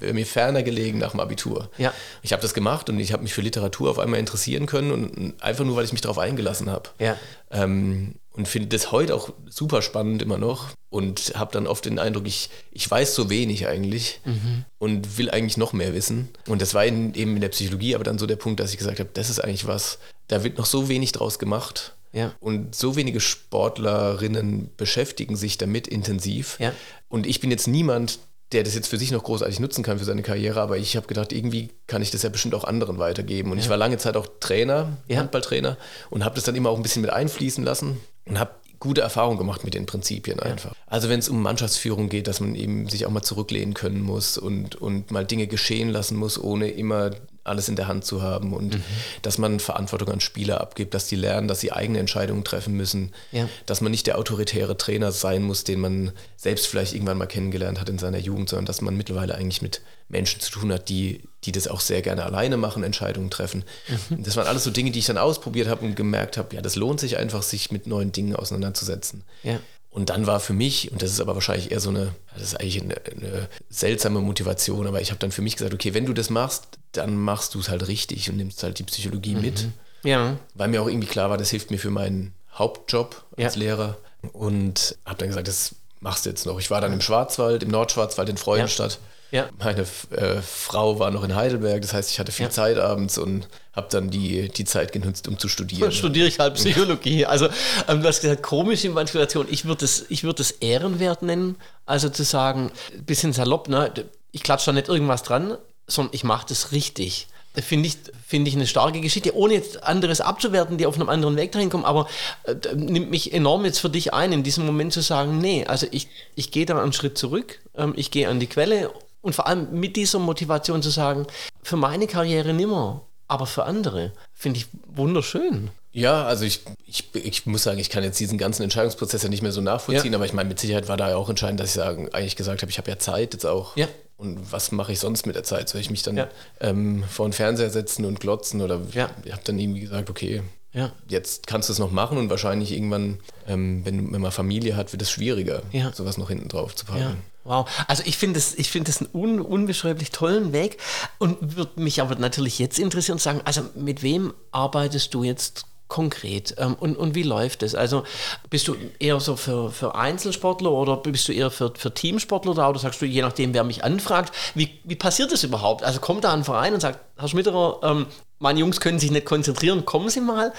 mir 0.00 0.26
ferner 0.26 0.62
gelegen 0.62 0.98
nach 0.98 1.12
dem 1.12 1.20
Abitur. 1.20 1.70
Ja. 1.78 1.92
Ich 2.22 2.32
habe 2.32 2.42
das 2.42 2.54
gemacht 2.54 2.88
und 2.88 2.98
ich 2.98 3.12
habe 3.12 3.22
mich 3.22 3.34
für 3.34 3.42
Literatur 3.42 3.90
auf 3.90 3.98
einmal 3.98 4.20
interessieren 4.20 4.66
können 4.66 4.90
und 4.90 5.42
einfach 5.42 5.64
nur, 5.64 5.76
weil 5.76 5.84
ich 5.84 5.92
mich 5.92 6.00
darauf 6.00 6.18
eingelassen 6.18 6.70
habe. 6.70 6.90
Ja. 6.98 7.16
Ähm, 7.50 8.14
und 8.32 8.46
finde 8.46 8.68
das 8.68 8.92
heute 8.92 9.14
auch 9.14 9.32
super 9.48 9.82
spannend 9.82 10.22
immer 10.22 10.38
noch 10.38 10.70
und 10.88 11.32
habe 11.34 11.52
dann 11.52 11.66
oft 11.66 11.84
den 11.84 11.98
Eindruck, 11.98 12.26
ich, 12.26 12.50
ich 12.70 12.88
weiß 12.90 13.14
so 13.14 13.28
wenig 13.28 13.66
eigentlich 13.66 14.20
mhm. 14.24 14.64
und 14.78 15.18
will 15.18 15.30
eigentlich 15.30 15.56
noch 15.56 15.72
mehr 15.72 15.94
wissen. 15.94 16.28
Und 16.46 16.62
das 16.62 16.74
war 16.74 16.84
in, 16.84 17.14
eben 17.14 17.34
in 17.34 17.40
der 17.40 17.48
Psychologie 17.48 17.94
aber 17.94 18.04
dann 18.04 18.18
so 18.18 18.26
der 18.26 18.36
Punkt, 18.36 18.60
dass 18.60 18.70
ich 18.70 18.78
gesagt 18.78 19.00
habe, 19.00 19.10
das 19.12 19.30
ist 19.30 19.40
eigentlich 19.40 19.66
was, 19.66 19.98
da 20.28 20.44
wird 20.44 20.58
noch 20.58 20.66
so 20.66 20.88
wenig 20.88 21.12
draus 21.12 21.38
gemacht. 21.38 21.94
Ja. 22.12 22.34
Und 22.40 22.74
so 22.74 22.96
wenige 22.96 23.20
Sportlerinnen 23.20 24.70
beschäftigen 24.76 25.36
sich 25.36 25.58
damit 25.58 25.86
intensiv. 25.86 26.58
Ja. 26.58 26.72
Und 27.08 27.26
ich 27.26 27.40
bin 27.40 27.50
jetzt 27.50 27.68
niemand, 27.68 28.18
der 28.52 28.64
das 28.64 28.74
jetzt 28.74 28.88
für 28.88 28.98
sich 28.98 29.12
noch 29.12 29.22
großartig 29.22 29.60
nutzen 29.60 29.84
kann 29.84 29.98
für 29.98 30.04
seine 30.04 30.22
Karriere, 30.22 30.60
aber 30.60 30.76
ich 30.76 30.96
habe 30.96 31.06
gedacht, 31.06 31.32
irgendwie 31.32 31.70
kann 31.86 32.02
ich 32.02 32.10
das 32.10 32.22
ja 32.22 32.28
bestimmt 32.28 32.54
auch 32.54 32.64
anderen 32.64 32.98
weitergeben. 32.98 33.52
Und 33.52 33.58
ja. 33.58 33.64
ich 33.64 33.70
war 33.70 33.76
lange 33.76 33.98
Zeit 33.98 34.16
auch 34.16 34.26
Trainer, 34.40 34.96
ja. 35.08 35.18
Handballtrainer 35.18 35.76
und 36.10 36.24
habe 36.24 36.34
das 36.34 36.44
dann 36.44 36.56
immer 36.56 36.70
auch 36.70 36.76
ein 36.76 36.82
bisschen 36.82 37.02
mit 37.02 37.12
einfließen 37.12 37.62
lassen 37.64 38.00
und 38.26 38.38
habe 38.38 38.50
gute 38.80 39.02
Erfahrungen 39.02 39.38
gemacht 39.38 39.62
mit 39.62 39.74
den 39.74 39.86
Prinzipien 39.86 40.40
einfach. 40.40 40.70
Ja. 40.70 40.76
Also 40.86 41.08
wenn 41.08 41.20
es 41.20 41.28
um 41.28 41.42
Mannschaftsführung 41.42 42.08
geht, 42.08 42.26
dass 42.26 42.40
man 42.40 42.54
eben 42.54 42.88
sich 42.88 43.06
auch 43.06 43.10
mal 43.10 43.22
zurücklehnen 43.22 43.74
können 43.74 44.00
muss 44.00 44.38
und, 44.38 44.74
und 44.76 45.10
mal 45.10 45.24
Dinge 45.24 45.46
geschehen 45.46 45.90
lassen 45.90 46.16
muss, 46.16 46.42
ohne 46.42 46.70
immer 46.70 47.10
alles 47.42 47.68
in 47.68 47.76
der 47.76 47.88
Hand 47.88 48.04
zu 48.04 48.22
haben 48.22 48.52
und 48.52 48.74
mhm. 48.74 48.82
dass 49.22 49.38
man 49.38 49.60
Verantwortung 49.60 50.10
an 50.10 50.20
Spieler 50.20 50.60
abgibt, 50.60 50.94
dass 50.94 51.08
die 51.08 51.16
lernen, 51.16 51.48
dass 51.48 51.60
sie 51.60 51.72
eigene 51.72 51.98
Entscheidungen 51.98 52.44
treffen 52.44 52.74
müssen, 52.74 53.12
ja. 53.32 53.48
dass 53.66 53.80
man 53.80 53.90
nicht 53.90 54.06
der 54.06 54.18
autoritäre 54.18 54.76
Trainer 54.76 55.10
sein 55.10 55.42
muss, 55.42 55.64
den 55.64 55.80
man 55.80 56.12
selbst 56.36 56.66
vielleicht 56.66 56.94
irgendwann 56.94 57.18
mal 57.18 57.26
kennengelernt 57.26 57.80
hat 57.80 57.88
in 57.88 57.98
seiner 57.98 58.18
Jugend, 58.18 58.50
sondern 58.50 58.66
dass 58.66 58.82
man 58.82 58.96
mittlerweile 58.96 59.34
eigentlich 59.34 59.62
mit 59.62 59.80
Menschen 60.08 60.40
zu 60.40 60.50
tun 60.50 60.72
hat, 60.72 60.88
die, 60.88 61.22
die 61.44 61.52
das 61.52 61.68
auch 61.68 61.80
sehr 61.80 62.02
gerne 62.02 62.24
alleine 62.24 62.56
machen, 62.56 62.82
Entscheidungen 62.82 63.30
treffen. 63.30 63.64
Mhm. 64.10 64.22
Das 64.22 64.36
waren 64.36 64.46
alles 64.46 64.64
so 64.64 64.70
Dinge, 64.70 64.90
die 64.90 64.98
ich 64.98 65.06
dann 65.06 65.18
ausprobiert 65.18 65.68
habe 65.68 65.86
und 65.86 65.94
gemerkt 65.96 66.36
habe, 66.36 66.54
ja, 66.54 66.60
das 66.60 66.76
lohnt 66.76 67.00
sich 67.00 67.16
einfach, 67.16 67.42
sich 67.42 67.70
mit 67.70 67.86
neuen 67.86 68.12
Dingen 68.12 68.36
auseinanderzusetzen. 68.36 69.24
Ja. 69.42 69.60
Und 69.90 70.10
dann 70.10 70.26
war 70.26 70.38
für 70.38 70.52
mich, 70.52 70.92
und 70.92 71.02
das 71.02 71.10
ist 71.10 71.20
aber 71.20 71.34
wahrscheinlich 71.34 71.72
eher 71.72 71.80
so 71.80 71.90
eine, 71.90 72.14
das 72.34 72.42
ist 72.42 72.60
eigentlich 72.60 72.80
eine, 72.80 72.94
eine 73.10 73.48
seltsame 73.70 74.20
Motivation, 74.20 74.86
aber 74.86 75.00
ich 75.00 75.10
habe 75.10 75.18
dann 75.18 75.32
für 75.32 75.42
mich 75.42 75.56
gesagt, 75.56 75.74
okay, 75.74 75.94
wenn 75.94 76.06
du 76.06 76.12
das 76.12 76.30
machst, 76.30 76.78
dann 76.92 77.16
machst 77.16 77.54
du 77.54 77.58
es 77.60 77.68
halt 77.68 77.88
richtig 77.88 78.30
und 78.30 78.36
nimmst 78.36 78.62
halt 78.62 78.78
die 78.78 78.84
Psychologie 78.84 79.34
mhm. 79.34 79.40
mit. 79.40 79.68
Ja. 80.04 80.36
Weil 80.54 80.68
mir 80.68 80.80
auch 80.80 80.88
irgendwie 80.88 81.08
klar 81.08 81.28
war, 81.28 81.38
das 81.38 81.50
hilft 81.50 81.70
mir 81.72 81.78
für 81.78 81.90
meinen 81.90 82.34
Hauptjob 82.54 83.24
als 83.36 83.56
ja. 83.56 83.60
Lehrer. 83.60 83.98
Und 84.32 84.96
habe 85.04 85.18
dann 85.18 85.28
gesagt, 85.28 85.48
das 85.48 85.74
machst 85.98 86.24
du 86.24 86.30
jetzt 86.30 86.46
noch. 86.46 86.60
Ich 86.60 86.70
war 86.70 86.80
dann 86.80 86.92
im 86.92 87.00
Schwarzwald, 87.00 87.62
im 87.62 87.70
Nordschwarzwald 87.70 88.28
in 88.28 88.36
Freudenstadt. 88.36 88.92
Ja 88.92 88.98
ja. 89.30 89.48
Meine 89.58 89.82
äh, 89.82 90.40
Frau 90.42 90.98
war 90.98 91.10
noch 91.10 91.22
in 91.24 91.34
Heidelberg, 91.34 91.82
das 91.82 91.92
heißt, 91.92 92.10
ich 92.10 92.18
hatte 92.18 92.32
viel 92.32 92.46
ja. 92.46 92.50
Zeit 92.50 92.78
abends 92.78 93.18
und 93.18 93.48
habe 93.74 93.88
dann 93.90 94.10
die, 94.10 94.48
die 94.48 94.64
Zeit 94.64 94.92
genutzt, 94.92 95.28
um 95.28 95.38
zu 95.38 95.48
studieren. 95.48 95.82
Dann 95.82 95.92
studiere 95.92 96.26
ich 96.26 96.38
halt 96.38 96.54
Psychologie. 96.56 97.26
Also, 97.26 97.48
ähm, 97.88 98.02
du 98.02 98.08
hast 98.08 98.20
gesagt, 98.20 98.42
komische 98.42 98.90
Manipulation. 98.90 99.46
Ich 99.50 99.64
würde 99.64 99.84
es 99.84 100.06
würd 100.10 100.54
Ehrenwert 100.60 101.22
nennen. 101.22 101.56
Also 101.86 102.08
zu 102.08 102.24
sagen, 102.24 102.72
ein 102.92 103.04
bisschen 103.04 103.32
salopp, 103.32 103.68
ne? 103.68 103.92
ich 104.32 104.42
klatsche 104.42 104.66
da 104.66 104.72
nicht 104.72 104.88
irgendwas 104.88 105.22
dran, 105.22 105.56
sondern 105.86 106.14
ich 106.14 106.24
mache 106.24 106.46
das 106.48 106.72
richtig. 106.72 107.26
Finde 107.54 107.88
ich, 107.88 107.96
find 108.26 108.46
ich 108.46 108.54
eine 108.54 108.68
starke 108.68 109.00
Geschichte, 109.00 109.34
ohne 109.34 109.54
jetzt 109.54 109.82
anderes 109.82 110.20
abzuwerten, 110.20 110.78
die 110.78 110.86
auf 110.86 110.94
einem 110.94 111.08
anderen 111.08 111.36
Weg 111.36 111.50
dahin 111.50 111.68
kommen, 111.68 111.84
aber 111.84 112.06
äh, 112.44 112.54
nimmt 112.76 113.10
mich 113.10 113.32
enorm 113.32 113.64
jetzt 113.64 113.80
für 113.80 113.90
dich 113.90 114.14
ein, 114.14 114.30
in 114.30 114.44
diesem 114.44 114.64
Moment 114.64 114.92
zu 114.92 115.00
sagen, 115.00 115.38
nee, 115.38 115.64
also 115.66 115.88
ich, 115.90 116.06
ich 116.36 116.52
gehe 116.52 116.64
da 116.64 116.80
einen 116.80 116.92
Schritt 116.92 117.18
zurück, 117.18 117.58
ähm, 117.76 117.92
ich 117.96 118.12
gehe 118.12 118.28
an 118.28 118.38
die 118.38 118.46
Quelle 118.46 118.92
und 119.20 119.34
vor 119.34 119.46
allem 119.46 119.68
mit 119.72 119.96
dieser 119.96 120.18
Motivation 120.18 120.82
zu 120.82 120.90
sagen, 120.90 121.26
für 121.62 121.76
meine 121.76 122.06
Karriere 122.06 122.52
nimmer, 122.52 123.02
aber 123.28 123.46
für 123.46 123.64
andere, 123.64 124.12
finde 124.32 124.58
ich 124.58 124.66
wunderschön. 124.86 125.70
Ja, 125.92 126.24
also 126.24 126.44
ich, 126.44 126.62
ich, 126.86 127.08
ich 127.14 127.46
muss 127.46 127.64
sagen, 127.64 127.78
ich 127.78 127.90
kann 127.90 128.04
jetzt 128.04 128.20
diesen 128.20 128.38
ganzen 128.38 128.62
Entscheidungsprozess 128.62 129.22
ja 129.22 129.28
nicht 129.28 129.42
mehr 129.42 129.52
so 129.52 129.60
nachvollziehen, 129.60 130.12
ja. 130.12 130.18
aber 130.18 130.24
ich 130.24 130.32
meine, 130.32 130.48
mit 130.48 130.60
Sicherheit 130.60 130.88
war 130.88 130.96
da 130.96 131.10
ja 131.10 131.16
auch 131.16 131.28
entscheidend, 131.28 131.58
dass 131.60 131.70
ich 131.70 131.74
sagen, 131.74 132.08
eigentlich 132.12 132.36
gesagt 132.36 132.62
habe, 132.62 132.70
ich 132.70 132.78
habe 132.78 132.90
ja 132.90 132.98
Zeit 132.98 133.34
jetzt 133.34 133.44
auch. 133.44 133.76
Ja. 133.76 133.88
Und 134.16 134.52
was 134.52 134.70
mache 134.70 134.92
ich 134.92 135.00
sonst 135.00 135.26
mit 135.26 135.34
der 135.34 135.44
Zeit? 135.44 135.68
Soll 135.68 135.80
ich 135.80 135.90
mich 135.90 136.02
dann 136.02 136.16
ja. 136.16 136.28
ähm, 136.60 137.04
vor 137.08 137.26
den 137.26 137.32
Fernseher 137.32 137.70
setzen 137.70 138.04
und 138.04 138.20
glotzen? 138.20 138.60
Oder 138.60 138.80
ja. 138.92 139.10
ich 139.24 139.32
habe 139.32 139.42
dann 139.44 139.58
irgendwie 139.58 139.80
gesagt, 139.80 140.10
okay, 140.10 140.42
ja. 140.72 140.92
Jetzt 141.08 141.46
kannst 141.46 141.68
du 141.68 141.72
es 141.72 141.78
noch 141.78 141.90
machen 141.90 142.16
und 142.16 142.30
wahrscheinlich 142.30 142.72
irgendwann, 142.72 143.18
ähm, 143.48 143.84
wenn, 143.84 144.12
wenn 144.12 144.20
man 144.20 144.30
Familie 144.30 144.76
hat, 144.76 144.92
wird 144.92 145.02
es 145.02 145.10
schwieriger, 145.10 145.62
ja. 145.72 145.92
sowas 145.92 146.16
noch 146.16 146.28
hinten 146.28 146.48
drauf 146.48 146.76
zu 146.76 146.86
packen. 146.86 147.00
Ja. 147.00 147.16
Wow, 147.44 147.68
also 147.88 148.02
ich 148.04 148.18
finde 148.18 148.38
es 148.38 148.54
find 148.68 148.88
einen 149.00 149.08
un, 149.14 149.40
unbeschreiblich 149.40 150.10
tollen 150.10 150.52
Weg 150.52 150.76
und 151.18 151.56
würde 151.56 151.80
mich 151.80 152.02
aber 152.02 152.14
natürlich 152.16 152.58
jetzt 152.58 152.78
interessieren 152.78 153.14
und 153.14 153.22
sagen, 153.22 153.40
also 153.44 153.62
mit 153.74 154.02
wem 154.02 154.34
arbeitest 154.52 155.14
du 155.14 155.24
jetzt 155.24 155.64
konkret 155.88 156.54
ähm, 156.58 156.74
und, 156.74 156.96
und 156.96 157.14
wie 157.14 157.22
läuft 157.22 157.62
es? 157.62 157.74
Also 157.74 158.04
bist 158.48 158.68
du 158.68 158.76
eher 158.98 159.20
so 159.20 159.36
für, 159.36 159.70
für 159.70 159.94
Einzelsportler 159.94 160.70
oder 160.70 160.96
bist 160.96 161.28
du 161.28 161.32
eher 161.32 161.50
für, 161.50 161.72
für 161.76 161.92
Teamsportler 161.92 162.54
da 162.54 162.68
oder 162.70 162.78
sagst 162.78 163.02
du, 163.02 163.06
je 163.06 163.20
nachdem, 163.20 163.52
wer 163.52 163.64
mich 163.64 163.84
anfragt, 163.84 164.32
wie, 164.54 164.80
wie 164.84 164.96
passiert 164.96 165.32
das 165.32 165.42
überhaupt? 165.42 165.82
Also 165.82 166.00
kommt 166.00 166.24
da 166.24 166.32
ein 166.32 166.44
Verein 166.44 166.72
und 166.72 166.80
sagt, 166.80 167.00
Herr 167.18 167.28
Schmitterer, 167.28 167.80
ähm, 167.82 168.06
meine 168.40 168.58
Jungs 168.58 168.80
können 168.80 168.98
sich 168.98 169.10
nicht 169.10 169.26
konzentrieren, 169.26 169.84
kommen 169.84 170.08
Sie 170.08 170.20
mal. 170.20 170.52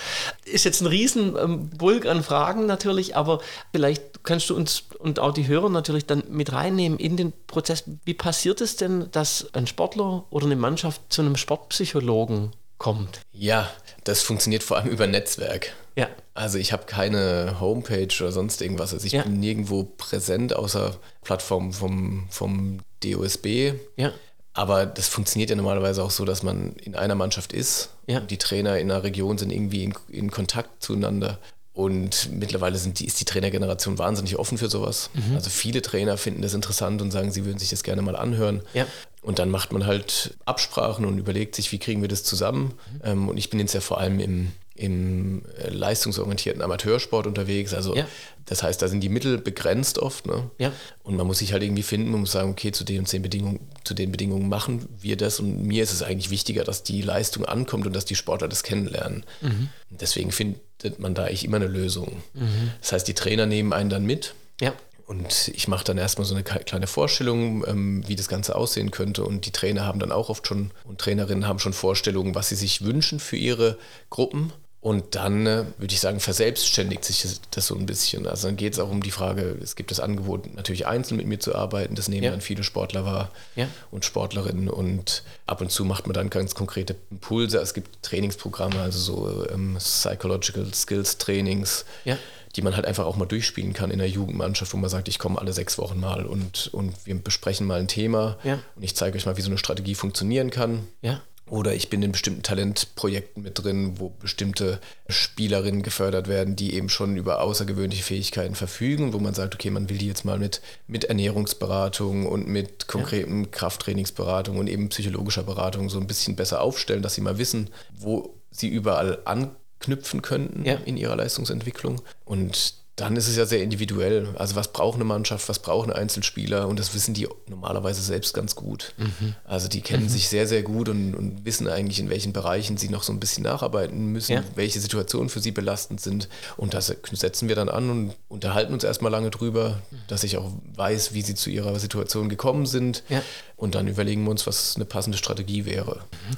Ist 0.45 0.65
jetzt 0.65 0.81
ein 0.81 0.87
riesen 0.87 1.35
ähm, 1.35 1.69
Bulk 1.69 2.05
an 2.05 2.23
Fragen 2.23 2.65
natürlich, 2.67 3.15
aber 3.15 3.41
vielleicht 3.73 4.23
kannst 4.23 4.49
du 4.49 4.55
uns 4.55 4.83
und 4.99 5.19
auch 5.19 5.33
die 5.33 5.47
Hörer 5.47 5.69
natürlich 5.69 6.05
dann 6.05 6.23
mit 6.29 6.53
reinnehmen 6.53 6.99
in 6.99 7.17
den 7.17 7.33
Prozess. 7.47 7.83
Wie 8.05 8.13
passiert 8.13 8.61
es 8.61 8.75
denn, 8.75 9.09
dass 9.11 9.47
ein 9.53 9.67
Sportler 9.67 10.25
oder 10.29 10.45
eine 10.45 10.55
Mannschaft 10.55 11.01
zu 11.09 11.21
einem 11.21 11.35
Sportpsychologen 11.35 12.51
kommt? 12.77 13.21
Ja, 13.31 13.69
das 14.03 14.21
funktioniert 14.21 14.63
vor 14.63 14.77
allem 14.77 14.89
über 14.89 15.07
Netzwerk. 15.07 15.73
Ja. 15.95 16.07
Also 16.33 16.57
ich 16.57 16.71
habe 16.71 16.85
keine 16.85 17.57
Homepage 17.59 18.13
oder 18.21 18.31
sonst 18.31 18.61
irgendwas. 18.61 18.93
Also 18.93 19.05
ich 19.05 19.13
ja. 19.13 19.23
bin 19.23 19.39
nirgendwo 19.39 19.83
präsent 19.83 20.55
außer 20.55 20.97
Plattformen 21.23 21.73
vom, 21.73 22.27
vom 22.29 22.79
DOSB. 23.03 23.73
Ja. 23.97 24.11
Aber 24.53 24.85
das 24.85 25.07
funktioniert 25.07 25.49
ja 25.49 25.55
normalerweise 25.55 26.03
auch 26.03 26.11
so, 26.11 26.25
dass 26.25 26.43
man 26.43 26.73
in 26.73 26.95
einer 26.95 27.15
Mannschaft 27.15 27.53
ist. 27.53 27.89
Ja. 28.07 28.19
Die 28.19 28.37
Trainer 28.37 28.79
in 28.79 28.91
einer 28.91 29.03
Region 29.03 29.37
sind 29.37 29.51
irgendwie 29.51 29.83
in, 29.85 29.93
in 30.09 30.31
Kontakt 30.31 30.83
zueinander. 30.83 31.39
Und 31.73 32.29
mittlerweile 32.33 32.77
die, 32.77 33.05
ist 33.05 33.19
die 33.21 33.25
Trainergeneration 33.25 33.97
wahnsinnig 33.97 34.37
offen 34.37 34.57
für 34.57 34.69
sowas. 34.69 35.09
Mhm. 35.13 35.35
Also 35.35 35.49
viele 35.49 35.81
Trainer 35.81 36.17
finden 36.17 36.41
das 36.41 36.53
interessant 36.53 37.01
und 37.01 37.11
sagen, 37.11 37.31
sie 37.31 37.45
würden 37.45 37.59
sich 37.59 37.69
das 37.69 37.83
gerne 37.83 38.01
mal 38.01 38.17
anhören. 38.17 38.61
Ja. 38.73 38.85
Und 39.21 39.39
dann 39.39 39.49
macht 39.49 39.71
man 39.71 39.85
halt 39.85 40.35
Absprachen 40.45 41.05
und 41.05 41.17
überlegt 41.17 41.55
sich, 41.55 41.71
wie 41.71 41.79
kriegen 41.79 42.01
wir 42.01 42.09
das 42.09 42.25
zusammen. 42.25 42.73
Mhm. 42.93 43.01
Ähm, 43.03 43.29
und 43.29 43.37
ich 43.37 43.49
bin 43.49 43.59
jetzt 43.59 43.73
ja 43.73 43.79
vor 43.79 43.99
allem 43.99 44.19
im, 44.19 44.51
im 44.81 45.43
äh, 45.57 45.69
leistungsorientierten 45.69 46.61
Amateursport 46.61 47.27
unterwegs. 47.27 47.73
Also 47.73 47.95
ja. 47.95 48.07
das 48.45 48.63
heißt, 48.63 48.81
da 48.81 48.87
sind 48.87 49.01
die 49.01 49.09
Mittel 49.09 49.37
begrenzt 49.37 49.99
oft. 49.99 50.25
Ne? 50.25 50.49
Ja. 50.57 50.71
Und 51.03 51.15
man 51.15 51.27
muss 51.27 51.37
sich 51.37 51.53
halt 51.53 51.61
irgendwie 51.61 51.83
finden, 51.83 52.09
man 52.11 52.21
muss 52.21 52.31
sagen, 52.31 52.49
okay, 52.49 52.71
zu 52.71 52.83
den 52.83 52.99
und 52.99 53.13
den 53.13 53.21
Bedingungen, 53.21 53.59
zu 53.83 53.93
den 53.93 54.11
Bedingungen 54.11 54.49
machen 54.49 54.87
wir 54.99 55.17
das. 55.17 55.39
Und 55.39 55.63
mir 55.63 55.83
ist 55.83 55.93
es 55.93 56.01
eigentlich 56.01 56.31
wichtiger, 56.31 56.63
dass 56.63 56.81
die 56.81 57.01
Leistung 57.01 57.45
ankommt 57.45 57.85
und 57.85 57.95
dass 57.95 58.05
die 58.05 58.15
Sportler 58.15 58.47
das 58.47 58.63
kennenlernen. 58.63 59.23
Mhm. 59.41 59.69
Deswegen 59.91 60.31
findet 60.31 60.99
man 60.99 61.13
da 61.13 61.25
eigentlich 61.25 61.45
immer 61.45 61.57
eine 61.57 61.67
Lösung. 61.67 62.23
Mhm. 62.33 62.71
Das 62.81 62.93
heißt, 62.93 63.07
die 63.07 63.13
Trainer 63.13 63.45
nehmen 63.45 63.73
einen 63.73 63.91
dann 63.91 64.05
mit. 64.05 64.33
Ja. 64.59 64.73
Und 65.11 65.51
ich 65.53 65.67
mache 65.67 65.83
dann 65.83 65.97
erstmal 65.97 66.23
so 66.23 66.33
eine 66.33 66.41
kleine 66.41 66.87
Vorstellung, 66.87 67.67
ähm, 67.67 68.01
wie 68.07 68.15
das 68.15 68.29
Ganze 68.29 68.55
aussehen 68.55 68.91
könnte. 68.91 69.25
Und 69.25 69.45
die 69.45 69.51
Trainer 69.51 69.85
haben 69.85 69.99
dann 69.99 70.13
auch 70.13 70.29
oft 70.29 70.47
schon 70.47 70.71
und 70.85 71.01
Trainerinnen 71.01 71.45
haben 71.45 71.59
schon 71.59 71.73
Vorstellungen, 71.73 72.33
was 72.33 72.47
sie 72.47 72.55
sich 72.55 72.85
wünschen 72.85 73.19
für 73.19 73.35
ihre 73.35 73.77
Gruppen. 74.09 74.53
Und 74.81 75.13
dann 75.13 75.45
äh, 75.45 75.65
würde 75.77 75.93
ich 75.93 75.99
sagen, 75.99 76.19
verselbstständigt 76.19 77.05
sich 77.05 77.21
das, 77.21 77.39
das, 77.51 77.67
so 77.67 77.75
ein 77.75 77.85
bisschen. 77.85 78.25
Also 78.25 78.47
dann 78.47 78.57
geht 78.57 78.73
es 78.73 78.79
auch 78.79 78.89
um 78.89 79.03
die 79.03 79.11
Frage, 79.11 79.55
es 79.61 79.75
gibt 79.75 79.91
das 79.91 79.99
Angebot, 79.99 80.55
natürlich 80.55 80.87
einzeln 80.87 81.17
mit 81.17 81.27
mir 81.27 81.39
zu 81.39 81.53
arbeiten. 81.53 81.93
Das 81.93 82.07
nehmen 82.07 82.23
ja. 82.23 82.31
dann 82.31 82.41
viele 82.41 82.63
Sportler 82.63 83.05
wahr 83.05 83.29
ja. 83.55 83.67
und 83.91 84.05
Sportlerinnen. 84.05 84.69
Und 84.69 85.21
ab 85.45 85.61
und 85.61 85.71
zu 85.71 85.85
macht 85.85 86.07
man 86.07 86.15
dann 86.15 86.31
ganz 86.31 86.55
konkrete 86.55 86.95
Impulse. 87.11 87.59
Es 87.59 87.75
gibt 87.75 88.01
Trainingsprogramme, 88.01 88.81
also 88.81 88.97
so 88.97 89.47
ähm, 89.51 89.75
Psychological 89.77 90.73
Skills 90.73 91.19
Trainings. 91.19 91.85
Ja 92.03 92.17
die 92.55 92.61
man 92.61 92.75
halt 92.75 92.85
einfach 92.85 93.05
auch 93.05 93.15
mal 93.15 93.25
durchspielen 93.25 93.71
kann 93.71 93.91
in 93.91 93.99
der 93.99 94.09
Jugendmannschaft, 94.09 94.73
wo 94.73 94.77
man 94.77 94.89
sagt, 94.89 95.07
ich 95.07 95.19
komme 95.19 95.39
alle 95.39 95.53
sechs 95.53 95.77
Wochen 95.77 95.99
mal 95.99 96.25
und, 96.25 96.69
und 96.73 96.93
wir 97.05 97.15
besprechen 97.15 97.65
mal 97.65 97.79
ein 97.79 97.87
Thema 97.87 98.37
und 98.75 98.83
ich 98.83 98.93
zeige 98.93 99.17
euch 99.17 99.25
mal, 99.25 99.37
wie 99.37 99.41
so 99.41 99.49
eine 99.49 99.57
Strategie 99.57 99.95
funktionieren 99.95 100.49
kann. 100.49 100.87
Ja. 101.01 101.21
Oder 101.51 101.75
ich 101.75 101.89
bin 101.89 102.01
in 102.01 102.13
bestimmten 102.13 102.43
Talentprojekten 102.43 103.43
mit 103.43 103.61
drin, 103.61 103.99
wo 103.99 104.07
bestimmte 104.07 104.79
Spielerinnen 105.09 105.83
gefördert 105.83 106.29
werden, 106.29 106.55
die 106.55 106.73
eben 106.75 106.87
schon 106.87 107.17
über 107.17 107.41
außergewöhnliche 107.41 108.03
Fähigkeiten 108.03 108.55
verfügen, 108.55 109.11
wo 109.11 109.19
man 109.19 109.33
sagt, 109.33 109.53
okay, 109.53 109.69
man 109.69 109.89
will 109.89 109.97
die 109.97 110.07
jetzt 110.07 110.23
mal 110.23 110.39
mit, 110.39 110.61
mit 110.87 111.03
Ernährungsberatung 111.03 112.25
und 112.25 112.47
mit 112.47 112.87
konkreten 112.87 113.41
ja. 113.41 113.49
Krafttrainingsberatung 113.51 114.59
und 114.59 114.67
eben 114.67 114.87
psychologischer 114.87 115.43
Beratung 115.43 115.89
so 115.89 115.99
ein 115.99 116.07
bisschen 116.07 116.37
besser 116.37 116.61
aufstellen, 116.61 117.01
dass 117.01 117.15
sie 117.15 117.21
mal 117.21 117.37
wissen, 117.37 117.69
wo 117.99 118.33
sie 118.49 118.69
überall 118.69 119.19
anknüpfen 119.25 120.21
könnten 120.21 120.63
ja. 120.63 120.75
in 120.85 120.95
ihrer 120.95 121.17
Leistungsentwicklung. 121.17 122.01
Und 122.23 122.80
dann 122.97 123.15
ist 123.15 123.27
es 123.27 123.37
ja 123.37 123.45
sehr 123.45 123.63
individuell. 123.63 124.27
Also 124.37 124.55
was 124.55 124.73
braucht 124.73 124.95
eine 124.95 125.05
Mannschaft, 125.05 125.47
was 125.47 125.59
braucht 125.59 125.89
ein 125.89 125.93
Einzelspieler 125.93 126.67
und 126.67 126.77
das 126.77 126.93
wissen 126.93 127.13
die 127.13 127.27
normalerweise 127.47 128.01
selbst 128.01 128.33
ganz 128.33 128.55
gut. 128.55 128.93
Mhm. 128.97 129.35
Also 129.45 129.69
die 129.69 129.81
kennen 129.81 130.03
mhm. 130.03 130.09
sich 130.09 130.27
sehr, 130.27 130.45
sehr 130.45 130.61
gut 130.61 130.89
und, 130.89 131.15
und, 131.15 131.45
wissen 131.45 131.67
eigentlich, 131.67 131.99
in 131.99 132.09
welchen 132.09 132.33
Bereichen 132.33 132.77
sie 132.77 132.89
noch 132.89 133.03
so 133.03 133.13
ein 133.13 133.19
bisschen 133.19 133.43
nacharbeiten 133.43 134.07
müssen, 134.07 134.33
ja. 134.33 134.43
welche 134.55 134.79
Situationen 134.79 135.29
für 135.29 135.39
sie 135.39 135.51
belastend 135.51 136.01
sind. 136.01 136.27
Und 136.57 136.73
das 136.73 136.93
setzen 137.11 137.47
wir 137.47 137.55
dann 137.55 137.69
an 137.69 137.89
und 137.89 138.13
unterhalten 138.27 138.73
uns 138.73 138.83
erstmal 138.83 139.11
lange 139.11 139.31
drüber, 139.31 139.81
dass 140.07 140.23
ich 140.23 140.37
auch 140.37 140.51
weiß, 140.75 141.13
wie 141.13 141.21
sie 141.21 141.35
zu 141.35 141.49
ihrer 141.49 141.79
Situation 141.79 142.27
gekommen 142.27 142.65
sind. 142.65 143.03
Ja. 143.09 143.23
Und 143.55 143.75
dann 143.75 143.87
überlegen 143.87 144.23
wir 144.25 144.31
uns, 144.31 144.45
was 144.45 144.75
eine 144.75 144.85
passende 144.85 145.17
Strategie 145.17 145.65
wäre. 145.65 145.95
Mhm. 145.95 146.35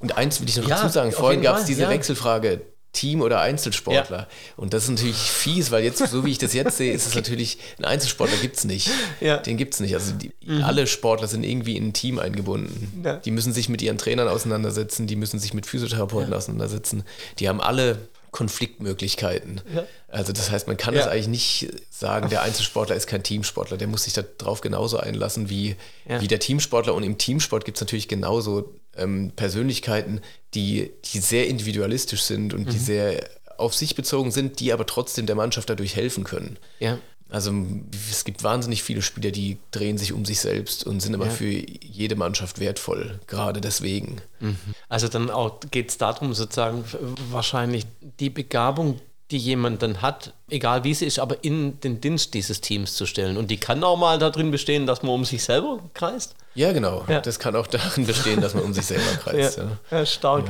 Und 0.00 0.16
eins 0.16 0.40
will 0.40 0.48
ich 0.48 0.56
noch 0.56 0.68
ja, 0.68 0.76
dazu 0.76 0.92
sagen, 0.92 1.12
vorhin 1.12 1.42
gab 1.42 1.58
es 1.58 1.66
diese. 1.66 1.88
Wechselfrage 1.88 2.62
Team- 2.92 3.22
oder 3.22 3.40
Einzelsportler. 3.40 4.18
Ja. 4.18 4.28
Und 4.56 4.74
das 4.74 4.84
ist 4.84 4.90
natürlich 4.90 5.16
fies, 5.16 5.70
weil 5.70 5.84
jetzt, 5.84 5.98
so 5.98 6.24
wie 6.24 6.32
ich 6.32 6.38
das 6.38 6.52
jetzt 6.54 6.76
sehe, 6.76 6.92
ist 6.92 7.06
es 7.06 7.14
natürlich, 7.20 7.58
ein 7.78 7.84
Einzelsportler 7.84 8.36
gibt 8.38 8.56
es 8.56 8.64
nicht. 8.64 8.90
Ja. 9.20 9.36
Den 9.36 9.56
gibt 9.56 9.74
es 9.74 9.80
nicht. 9.80 9.94
Also 9.94 10.12
die, 10.12 10.32
mhm. 10.44 10.64
alle 10.64 10.86
Sportler 10.86 11.28
sind 11.28 11.44
irgendwie 11.44 11.76
in 11.76 11.88
ein 11.88 11.92
Team 11.92 12.18
eingebunden. 12.18 13.02
Ja. 13.04 13.16
Die 13.16 13.30
müssen 13.30 13.52
sich 13.52 13.68
mit 13.68 13.80
ihren 13.82 13.98
Trainern 13.98 14.28
auseinandersetzen, 14.28 15.06
die 15.06 15.16
müssen 15.16 15.38
sich 15.38 15.54
mit 15.54 15.66
Physiotherapeuten 15.66 16.32
auseinandersetzen. 16.32 17.04
Die 17.38 17.48
haben 17.48 17.60
alle 17.60 18.08
Konfliktmöglichkeiten. 18.32 19.60
Also 20.08 20.32
das 20.32 20.50
heißt, 20.50 20.68
man 20.68 20.76
kann 20.76 20.94
es 20.94 21.06
eigentlich 21.06 21.28
nicht 21.28 21.68
sagen, 21.90 22.28
der 22.30 22.42
Einzelsportler 22.42 22.94
ist 22.94 23.06
kein 23.06 23.22
Teamsportler. 23.22 23.76
Der 23.76 23.88
muss 23.88 24.04
sich 24.04 24.14
darauf 24.38 24.60
genauso 24.60 24.98
einlassen 24.98 25.50
wie, 25.50 25.76
wie 26.06 26.28
der 26.28 26.38
Teamsportler. 26.38 26.94
Und 26.94 27.02
im 27.02 27.18
Teamsport 27.18 27.64
gibt 27.64 27.78
es 27.78 27.80
natürlich 27.80 28.08
genauso 28.08 28.72
ähm, 29.00 29.32
Persönlichkeiten, 29.34 30.20
die, 30.54 30.90
die 31.04 31.18
sehr 31.18 31.48
individualistisch 31.48 32.22
sind 32.22 32.54
und 32.54 32.66
mhm. 32.66 32.70
die 32.70 32.78
sehr 32.78 33.28
auf 33.58 33.74
sich 33.74 33.94
bezogen 33.94 34.30
sind, 34.30 34.60
die 34.60 34.72
aber 34.72 34.86
trotzdem 34.86 35.26
der 35.26 35.36
Mannschaft 35.36 35.68
dadurch 35.68 35.96
helfen 35.96 36.24
können. 36.24 36.56
Ja. 36.78 36.98
Also 37.28 37.52
es 38.10 38.24
gibt 38.24 38.42
wahnsinnig 38.42 38.82
viele 38.82 39.02
Spieler, 39.02 39.30
die 39.30 39.58
drehen 39.70 39.98
sich 39.98 40.12
um 40.12 40.24
sich 40.24 40.40
selbst 40.40 40.84
und 40.84 41.00
sind 41.00 41.14
aber 41.14 41.26
ja. 41.26 41.30
für 41.30 41.48
jede 41.48 42.16
Mannschaft 42.16 42.58
wertvoll, 42.58 43.20
gerade 43.28 43.60
deswegen. 43.60 44.16
Mhm. 44.40 44.56
Also 44.88 45.06
dann 45.06 45.30
geht 45.70 45.90
es 45.90 45.98
darum, 45.98 46.34
sozusagen 46.34 46.84
wahrscheinlich 47.30 47.86
die 48.18 48.30
Begabung, 48.30 49.00
die 49.30 49.38
jemand 49.38 49.82
dann 49.82 50.02
hat, 50.02 50.34
egal 50.48 50.82
wie 50.84 50.92
sie 50.92 51.06
ist, 51.06 51.18
aber 51.18 51.44
in 51.44 51.78
den 51.80 52.00
Dienst 52.00 52.34
dieses 52.34 52.60
Teams 52.60 52.94
zu 52.94 53.06
stellen. 53.06 53.36
Und 53.36 53.50
die 53.50 53.58
kann 53.58 53.84
auch 53.84 53.96
mal 53.96 54.18
darin 54.18 54.50
bestehen, 54.50 54.86
dass 54.86 55.02
man 55.02 55.12
um 55.12 55.24
sich 55.24 55.44
selber 55.44 55.78
kreist. 55.94 56.34
Ja, 56.54 56.72
genau. 56.72 57.04
Ja. 57.08 57.20
Das 57.20 57.38
kann 57.38 57.54
auch 57.54 57.68
darin 57.68 58.06
bestehen, 58.06 58.40
dass 58.40 58.54
man 58.54 58.64
um 58.64 58.74
sich 58.74 58.86
selber 58.86 59.04
kreist. 59.22 59.58
Ja, 59.58 59.98
ja. 59.98 60.06
stark. 60.06 60.46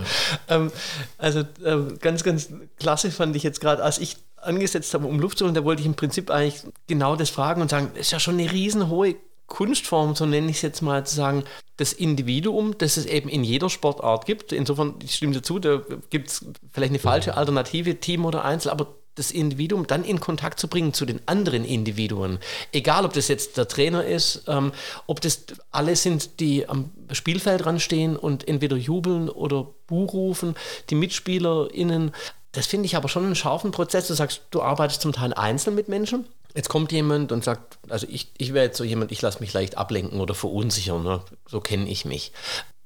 Ähm, 0.48 0.72
also 1.18 1.42
ähm, 1.64 1.98
ganz, 2.00 2.24
ganz 2.24 2.48
klasse 2.78 3.10
fand 3.10 3.36
ich 3.36 3.42
jetzt 3.42 3.60
gerade, 3.60 3.82
als 3.82 3.98
ich 3.98 4.16
angesetzt 4.36 4.94
habe, 4.94 5.06
um 5.06 5.20
Luft 5.20 5.36
zu 5.36 5.44
holen, 5.44 5.54
da 5.54 5.64
wollte 5.64 5.80
ich 5.80 5.86
im 5.86 5.94
Prinzip 5.94 6.30
eigentlich 6.30 6.62
genau 6.86 7.16
das 7.16 7.28
fragen 7.28 7.60
und 7.60 7.70
sagen, 7.70 7.90
ist 7.94 8.12
ja 8.12 8.18
schon 8.18 8.38
eine 8.38 8.50
riesenhohe 8.50 9.16
Kunstform, 9.50 10.14
so 10.14 10.24
nenne 10.24 10.48
ich 10.48 10.56
es 10.56 10.62
jetzt 10.62 10.80
mal, 10.80 11.04
zu 11.04 11.14
sagen, 11.14 11.44
das 11.76 11.92
Individuum, 11.92 12.78
das 12.78 12.96
es 12.96 13.04
eben 13.04 13.28
in 13.28 13.44
jeder 13.44 13.68
Sportart 13.68 14.24
gibt. 14.24 14.52
Insofern, 14.52 14.94
ich 15.02 15.14
stimme 15.14 15.34
dazu, 15.34 15.58
da 15.58 15.82
gibt 16.08 16.28
es 16.28 16.46
vielleicht 16.72 16.92
eine 16.92 16.98
falsche 16.98 17.36
Alternative, 17.36 17.96
Team 17.96 18.24
oder 18.24 18.44
Einzel, 18.44 18.70
aber 18.70 18.94
das 19.16 19.32
Individuum 19.32 19.86
dann 19.86 20.04
in 20.04 20.20
Kontakt 20.20 20.60
zu 20.60 20.68
bringen 20.68 20.94
zu 20.94 21.04
den 21.04 21.20
anderen 21.26 21.64
Individuen. 21.64 22.38
Egal, 22.72 23.04
ob 23.04 23.12
das 23.12 23.28
jetzt 23.28 23.56
der 23.56 23.66
Trainer 23.66 24.04
ist, 24.04 24.44
ähm, 24.46 24.72
ob 25.06 25.20
das 25.20 25.44
alle 25.72 25.96
sind, 25.96 26.38
die 26.40 26.68
am 26.68 26.90
Spielfeld 27.10 27.62
stehen 27.82 28.16
und 28.16 28.46
entweder 28.46 28.76
jubeln 28.76 29.28
oder 29.28 29.66
Buh 29.88 30.04
rufen, 30.04 30.54
die 30.88 30.94
MitspielerInnen. 30.94 32.12
Das 32.52 32.66
finde 32.66 32.86
ich 32.86 32.96
aber 32.96 33.08
schon 33.08 33.24
einen 33.24 33.34
scharfen 33.34 33.72
Prozess. 33.72 34.06
Du 34.06 34.14
sagst, 34.14 34.42
du 34.52 34.62
arbeitest 34.62 35.02
zum 35.02 35.12
Teil 35.12 35.34
einzeln 35.34 35.74
mit 35.74 35.88
Menschen 35.88 36.24
Jetzt 36.54 36.68
kommt 36.68 36.92
jemand 36.92 37.32
und 37.32 37.44
sagt, 37.44 37.78
also 37.88 38.06
ich, 38.08 38.32
ich 38.38 38.52
wäre 38.52 38.66
jetzt 38.66 38.78
so 38.78 38.84
jemand, 38.84 39.12
ich 39.12 39.22
lasse 39.22 39.40
mich 39.40 39.52
leicht 39.52 39.78
ablenken 39.78 40.20
oder 40.20 40.34
verunsichern, 40.34 41.02
ne? 41.02 41.22
so 41.46 41.60
kenne 41.60 41.88
ich 41.88 42.04
mich. 42.04 42.32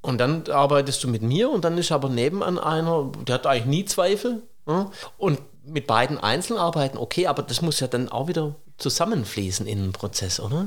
Und 0.00 0.18
dann 0.18 0.48
arbeitest 0.50 1.02
du 1.02 1.08
mit 1.08 1.22
mir 1.22 1.50
und 1.50 1.64
dann 1.64 1.78
ist 1.78 1.90
aber 1.90 2.08
nebenan 2.08 2.58
einer, 2.58 3.10
der 3.26 3.36
hat 3.36 3.46
eigentlich 3.46 3.66
nie 3.66 3.84
Zweifel. 3.86 4.42
Ne? 4.66 4.90
Und 5.16 5.40
mit 5.64 5.86
beiden 5.86 6.18
einzeln 6.18 6.58
arbeiten, 6.58 6.98
okay, 6.98 7.26
aber 7.26 7.42
das 7.42 7.62
muss 7.62 7.80
ja 7.80 7.86
dann 7.86 8.10
auch 8.10 8.28
wieder 8.28 8.54
zusammenfließen 8.76 9.66
in 9.66 9.78
den 9.78 9.92
Prozess, 9.92 10.40
oder? 10.40 10.66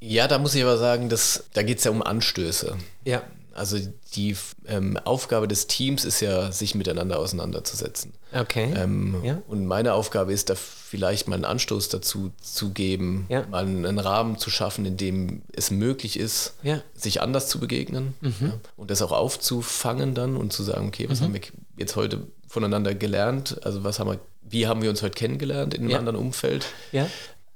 Ja, 0.00 0.28
da 0.28 0.38
muss 0.38 0.54
ich 0.54 0.62
aber 0.62 0.76
sagen, 0.76 1.08
dass, 1.08 1.44
da 1.54 1.62
geht 1.62 1.78
es 1.78 1.84
ja 1.84 1.90
um 1.90 2.02
Anstöße. 2.02 2.76
Ja. 3.04 3.22
Also 3.54 3.78
die 4.14 4.36
ähm, 4.66 4.98
Aufgabe 5.04 5.48
des 5.48 5.66
Teams 5.66 6.04
ist 6.04 6.20
ja, 6.20 6.50
sich 6.50 6.74
miteinander 6.74 7.18
auseinanderzusetzen. 7.18 8.12
Okay. 8.32 8.72
Ähm, 8.76 9.16
ja. 9.22 9.42
Und 9.46 9.66
meine 9.66 9.94
Aufgabe 9.94 10.32
ist 10.32 10.50
da 10.50 10.54
vielleicht 10.54 11.28
mal 11.28 11.36
einen 11.36 11.44
Anstoß 11.44 11.88
dazu 11.88 12.32
zu 12.42 12.70
geben, 12.70 13.26
ja. 13.28 13.46
mal 13.50 13.64
einen 13.64 13.98
Rahmen 13.98 14.38
zu 14.38 14.50
schaffen, 14.50 14.84
in 14.84 14.96
dem 14.96 15.42
es 15.52 15.70
möglich 15.70 16.18
ist, 16.18 16.54
ja. 16.62 16.82
sich 16.94 17.22
anders 17.22 17.48
zu 17.48 17.60
begegnen 17.60 18.14
mhm. 18.20 18.54
und 18.76 18.90
das 18.90 19.02
auch 19.02 19.12
aufzufangen 19.12 20.14
dann 20.14 20.36
und 20.36 20.52
zu 20.52 20.62
sagen, 20.62 20.88
okay, 20.88 21.08
was 21.08 21.20
mhm. 21.20 21.24
haben 21.24 21.34
wir 21.34 21.40
jetzt 21.76 21.96
heute 21.96 22.26
voneinander 22.48 22.94
gelernt? 22.94 23.64
Also 23.64 23.84
was 23.84 23.98
haben 23.98 24.10
wir, 24.10 24.20
wie 24.42 24.66
haben 24.66 24.82
wir 24.82 24.90
uns 24.90 25.02
heute 25.02 25.14
kennengelernt 25.14 25.74
in 25.74 25.84
einem 25.84 25.96
anderen 25.96 26.16
Umfeld? 26.16 26.66
Ja. 26.92 27.08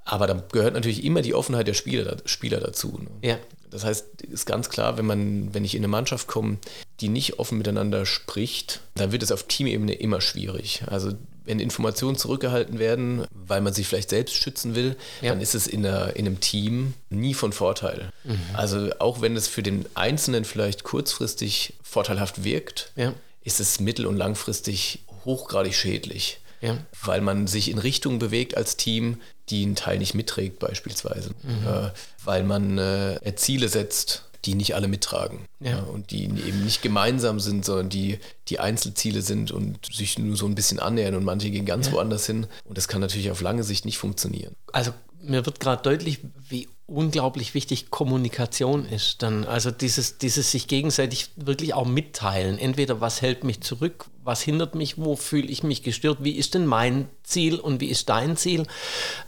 Aber 0.09 0.25
da 0.25 0.43
gehört 0.51 0.73
natürlich 0.73 1.03
immer 1.03 1.21
die 1.21 1.35
Offenheit 1.35 1.67
der 1.67 1.75
Spieler, 1.75 2.17
Spieler 2.25 2.59
dazu. 2.59 2.99
Ne? 2.99 3.09
Ja. 3.21 3.37
Das 3.69 3.85
heißt, 3.85 4.23
ist 4.23 4.47
ganz 4.47 4.69
klar, 4.69 4.97
wenn 4.97 5.05
man, 5.05 5.53
wenn 5.53 5.63
ich 5.63 5.75
in 5.75 5.81
eine 5.81 5.87
Mannschaft 5.87 6.27
komme, 6.27 6.57
die 6.99 7.09
nicht 7.09 7.37
offen 7.37 7.59
miteinander 7.59 8.07
spricht, 8.07 8.81
dann 8.95 9.11
wird 9.11 9.21
es 9.21 9.31
auf 9.31 9.43
Teamebene 9.43 9.93
immer 9.93 10.19
schwierig. 10.21 10.81
Also 10.87 11.11
wenn 11.45 11.59
Informationen 11.59 12.17
zurückgehalten 12.17 12.79
werden, 12.79 13.27
weil 13.31 13.61
man 13.61 13.73
sich 13.73 13.87
vielleicht 13.87 14.09
selbst 14.09 14.33
schützen 14.33 14.73
will, 14.73 14.95
ja. 15.21 15.29
dann 15.29 15.41
ist 15.41 15.53
es 15.53 15.67
in, 15.67 15.85
einer, 15.85 16.15
in, 16.15 16.25
einem 16.25 16.39
Team 16.39 16.95
nie 17.11 17.35
von 17.35 17.53
Vorteil. 17.53 18.11
Mhm. 18.23 18.39
Also 18.53 18.89
auch 18.97 19.21
wenn 19.21 19.35
es 19.35 19.47
für 19.47 19.61
den 19.61 19.85
Einzelnen 19.93 20.43
vielleicht 20.43 20.83
kurzfristig 20.83 21.75
vorteilhaft 21.83 22.43
wirkt, 22.43 22.91
ja. 22.95 23.13
ist 23.43 23.59
es 23.59 23.79
mittel- 23.79 24.07
und 24.07 24.17
langfristig 24.17 25.03
hochgradig 25.25 25.75
schädlich. 25.75 26.39
Ja. 26.61 26.77
Weil 27.03 27.21
man 27.21 27.47
sich 27.47 27.71
in 27.71 27.77
Richtungen 27.77 28.19
bewegt 28.19 28.57
als 28.57 28.75
Team, 28.75 29.21
die 29.49 29.65
ein 29.65 29.75
Teil 29.75 29.99
nicht 29.99 30.13
mitträgt 30.13 30.59
beispielsweise. 30.59 31.31
Mhm. 31.43 31.67
Äh, 31.67 31.91
weil 32.23 32.43
man 32.43 32.77
äh, 32.77 33.33
Ziele 33.35 33.69
setzt, 33.69 34.23
die 34.45 34.55
nicht 34.55 34.75
alle 34.75 34.87
mittragen. 34.87 35.45
Ja. 35.59 35.71
Ja, 35.71 35.79
und 35.79 36.11
die 36.11 36.23
eben 36.23 36.63
nicht 36.63 36.81
gemeinsam 36.81 37.39
sind, 37.39 37.65
sondern 37.65 37.89
die, 37.89 38.19
die 38.47 38.59
Einzelziele 38.59 39.21
sind 39.21 39.51
und 39.51 39.93
sich 39.93 40.17
nur 40.17 40.37
so 40.37 40.45
ein 40.45 40.55
bisschen 40.55 40.79
annähern 40.79 41.15
und 41.15 41.25
manche 41.25 41.51
gehen 41.51 41.65
ganz 41.65 41.87
ja. 41.87 41.93
woanders 41.93 42.25
hin. 42.25 42.47
Und 42.63 42.77
das 42.77 42.87
kann 42.87 43.01
natürlich 43.01 43.31
auf 43.31 43.41
lange 43.41 43.63
Sicht 43.63 43.85
nicht 43.85 43.97
funktionieren. 43.97 44.55
Also 44.71 44.93
mir 45.21 45.45
wird 45.45 45.59
gerade 45.59 45.83
deutlich, 45.83 46.19
wie 46.47 46.67
unglaublich 46.85 47.53
wichtig 47.53 47.91
Kommunikation 47.91 48.85
ist. 48.85 49.21
Dann 49.21 49.45
also 49.45 49.71
dieses, 49.71 50.17
dieses 50.17 50.51
sich 50.51 50.67
gegenseitig 50.67 51.29
wirklich 51.35 51.73
auch 51.73 51.85
mitteilen. 51.85 52.57
Entweder 52.57 52.99
was 52.99 53.21
hält 53.21 53.43
mich 53.43 53.61
zurück, 53.61 54.05
was 54.23 54.41
hindert 54.41 54.75
mich, 54.75 54.97
wo 54.97 55.15
fühle 55.15 55.47
ich 55.47 55.63
mich 55.63 55.83
gestört, 55.83 56.19
wie 56.21 56.31
ist 56.31 56.55
denn 56.55 56.65
mein 56.65 57.07
Ziel 57.23 57.59
und 57.59 57.79
wie 57.79 57.89
ist 57.89 58.09
dein 58.09 58.37
Ziel. 58.37 58.65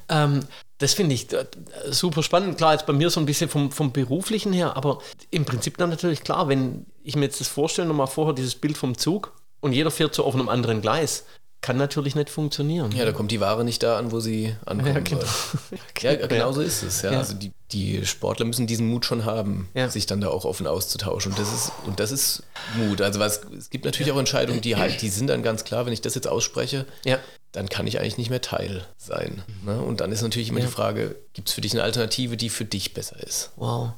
Ähm, 0.09 0.41
das 0.79 0.93
finde 0.93 1.13
ich 1.13 1.31
äh, 1.31 1.45
super 1.89 2.23
spannend. 2.23 2.57
Klar, 2.57 2.73
jetzt 2.73 2.87
bei 2.87 2.93
mir 2.93 3.09
so 3.09 3.19
ein 3.19 3.25
bisschen 3.25 3.49
vom, 3.49 3.71
vom 3.71 3.91
beruflichen 3.91 4.53
her, 4.53 4.75
aber 4.75 4.99
im 5.29 5.45
Prinzip 5.45 5.77
dann 5.77 5.91
natürlich 5.91 6.23
klar, 6.23 6.47
wenn 6.47 6.85
ich 7.03 7.15
mir 7.15 7.25
jetzt 7.25 7.39
das 7.39 7.47
vorstelle, 7.47 7.87
nochmal 7.87 8.07
vorher 8.07 8.33
dieses 8.33 8.55
Bild 8.55 8.77
vom 8.77 8.97
Zug 8.97 9.33
und 9.59 9.73
jeder 9.73 9.91
fährt 9.91 10.15
so 10.15 10.25
auf 10.25 10.33
einem 10.33 10.49
anderen 10.49 10.81
Gleis, 10.81 11.25
kann 11.61 11.77
natürlich 11.77 12.15
nicht 12.15 12.29
funktionieren. 12.31 12.91
Ja, 12.91 13.05
da 13.05 13.11
kommt 13.11 13.31
die 13.31 13.39
Ware 13.39 13.63
nicht 13.63 13.83
da 13.83 13.97
an, 13.97 14.11
wo 14.11 14.19
sie 14.19 14.55
ankommen 14.65 14.95
ja, 14.95 14.99
genau. 14.99 15.21
soll. 15.21 15.79
ja, 16.01 16.27
genau 16.27 16.51
so 16.51 16.61
ist 16.61 16.81
es. 16.81 17.03
Ja. 17.03 17.11
ja. 17.11 17.19
Also 17.19 17.35
die, 17.35 17.51
die, 17.71 18.03
Sportler 18.05 18.45
müssen 18.45 18.65
diesen 18.65 18.87
Mut 18.87 19.05
schon 19.05 19.25
haben, 19.25 19.69
ja. 19.75 19.87
sich 19.87 20.07
dann 20.07 20.21
da 20.21 20.29
auch 20.29 20.43
offen 20.43 20.65
auszutauschen. 20.65 21.31
Und 21.31 21.39
das 21.39 21.53
ist, 21.53 21.71
und 21.85 21.99
das 21.99 22.11
ist 22.11 22.43
Mut. 22.75 23.01
Also 23.01 23.19
was, 23.19 23.41
es 23.57 23.69
gibt 23.69 23.85
natürlich 23.85 24.11
auch 24.11 24.17
Entscheidungen, 24.17 24.61
die 24.61 24.75
halt, 24.75 25.01
die 25.03 25.09
sind 25.09 25.27
dann 25.27 25.43
ganz 25.43 25.63
klar, 25.63 25.85
wenn 25.85 25.93
ich 25.93 26.01
das 26.01 26.15
jetzt 26.15 26.27
ausspreche, 26.27 26.87
dann 27.51 27.69
kann 27.69 27.85
ich 27.85 27.99
eigentlich 27.99 28.17
nicht 28.17 28.31
mehr 28.31 28.41
Teil 28.41 28.85
sein. 28.97 29.43
Ne? 29.63 29.79
Und 29.79 30.01
dann 30.01 30.11
ist 30.11 30.23
natürlich 30.23 30.49
immer 30.49 30.61
die 30.61 30.67
Frage, 30.67 31.15
gibt 31.33 31.49
es 31.49 31.53
für 31.53 31.61
dich 31.61 31.73
eine 31.73 31.83
Alternative, 31.83 32.37
die 32.37 32.49
für 32.49 32.65
dich 32.65 32.93
besser 32.93 33.21
ist? 33.21 33.51
Wow. 33.55 33.91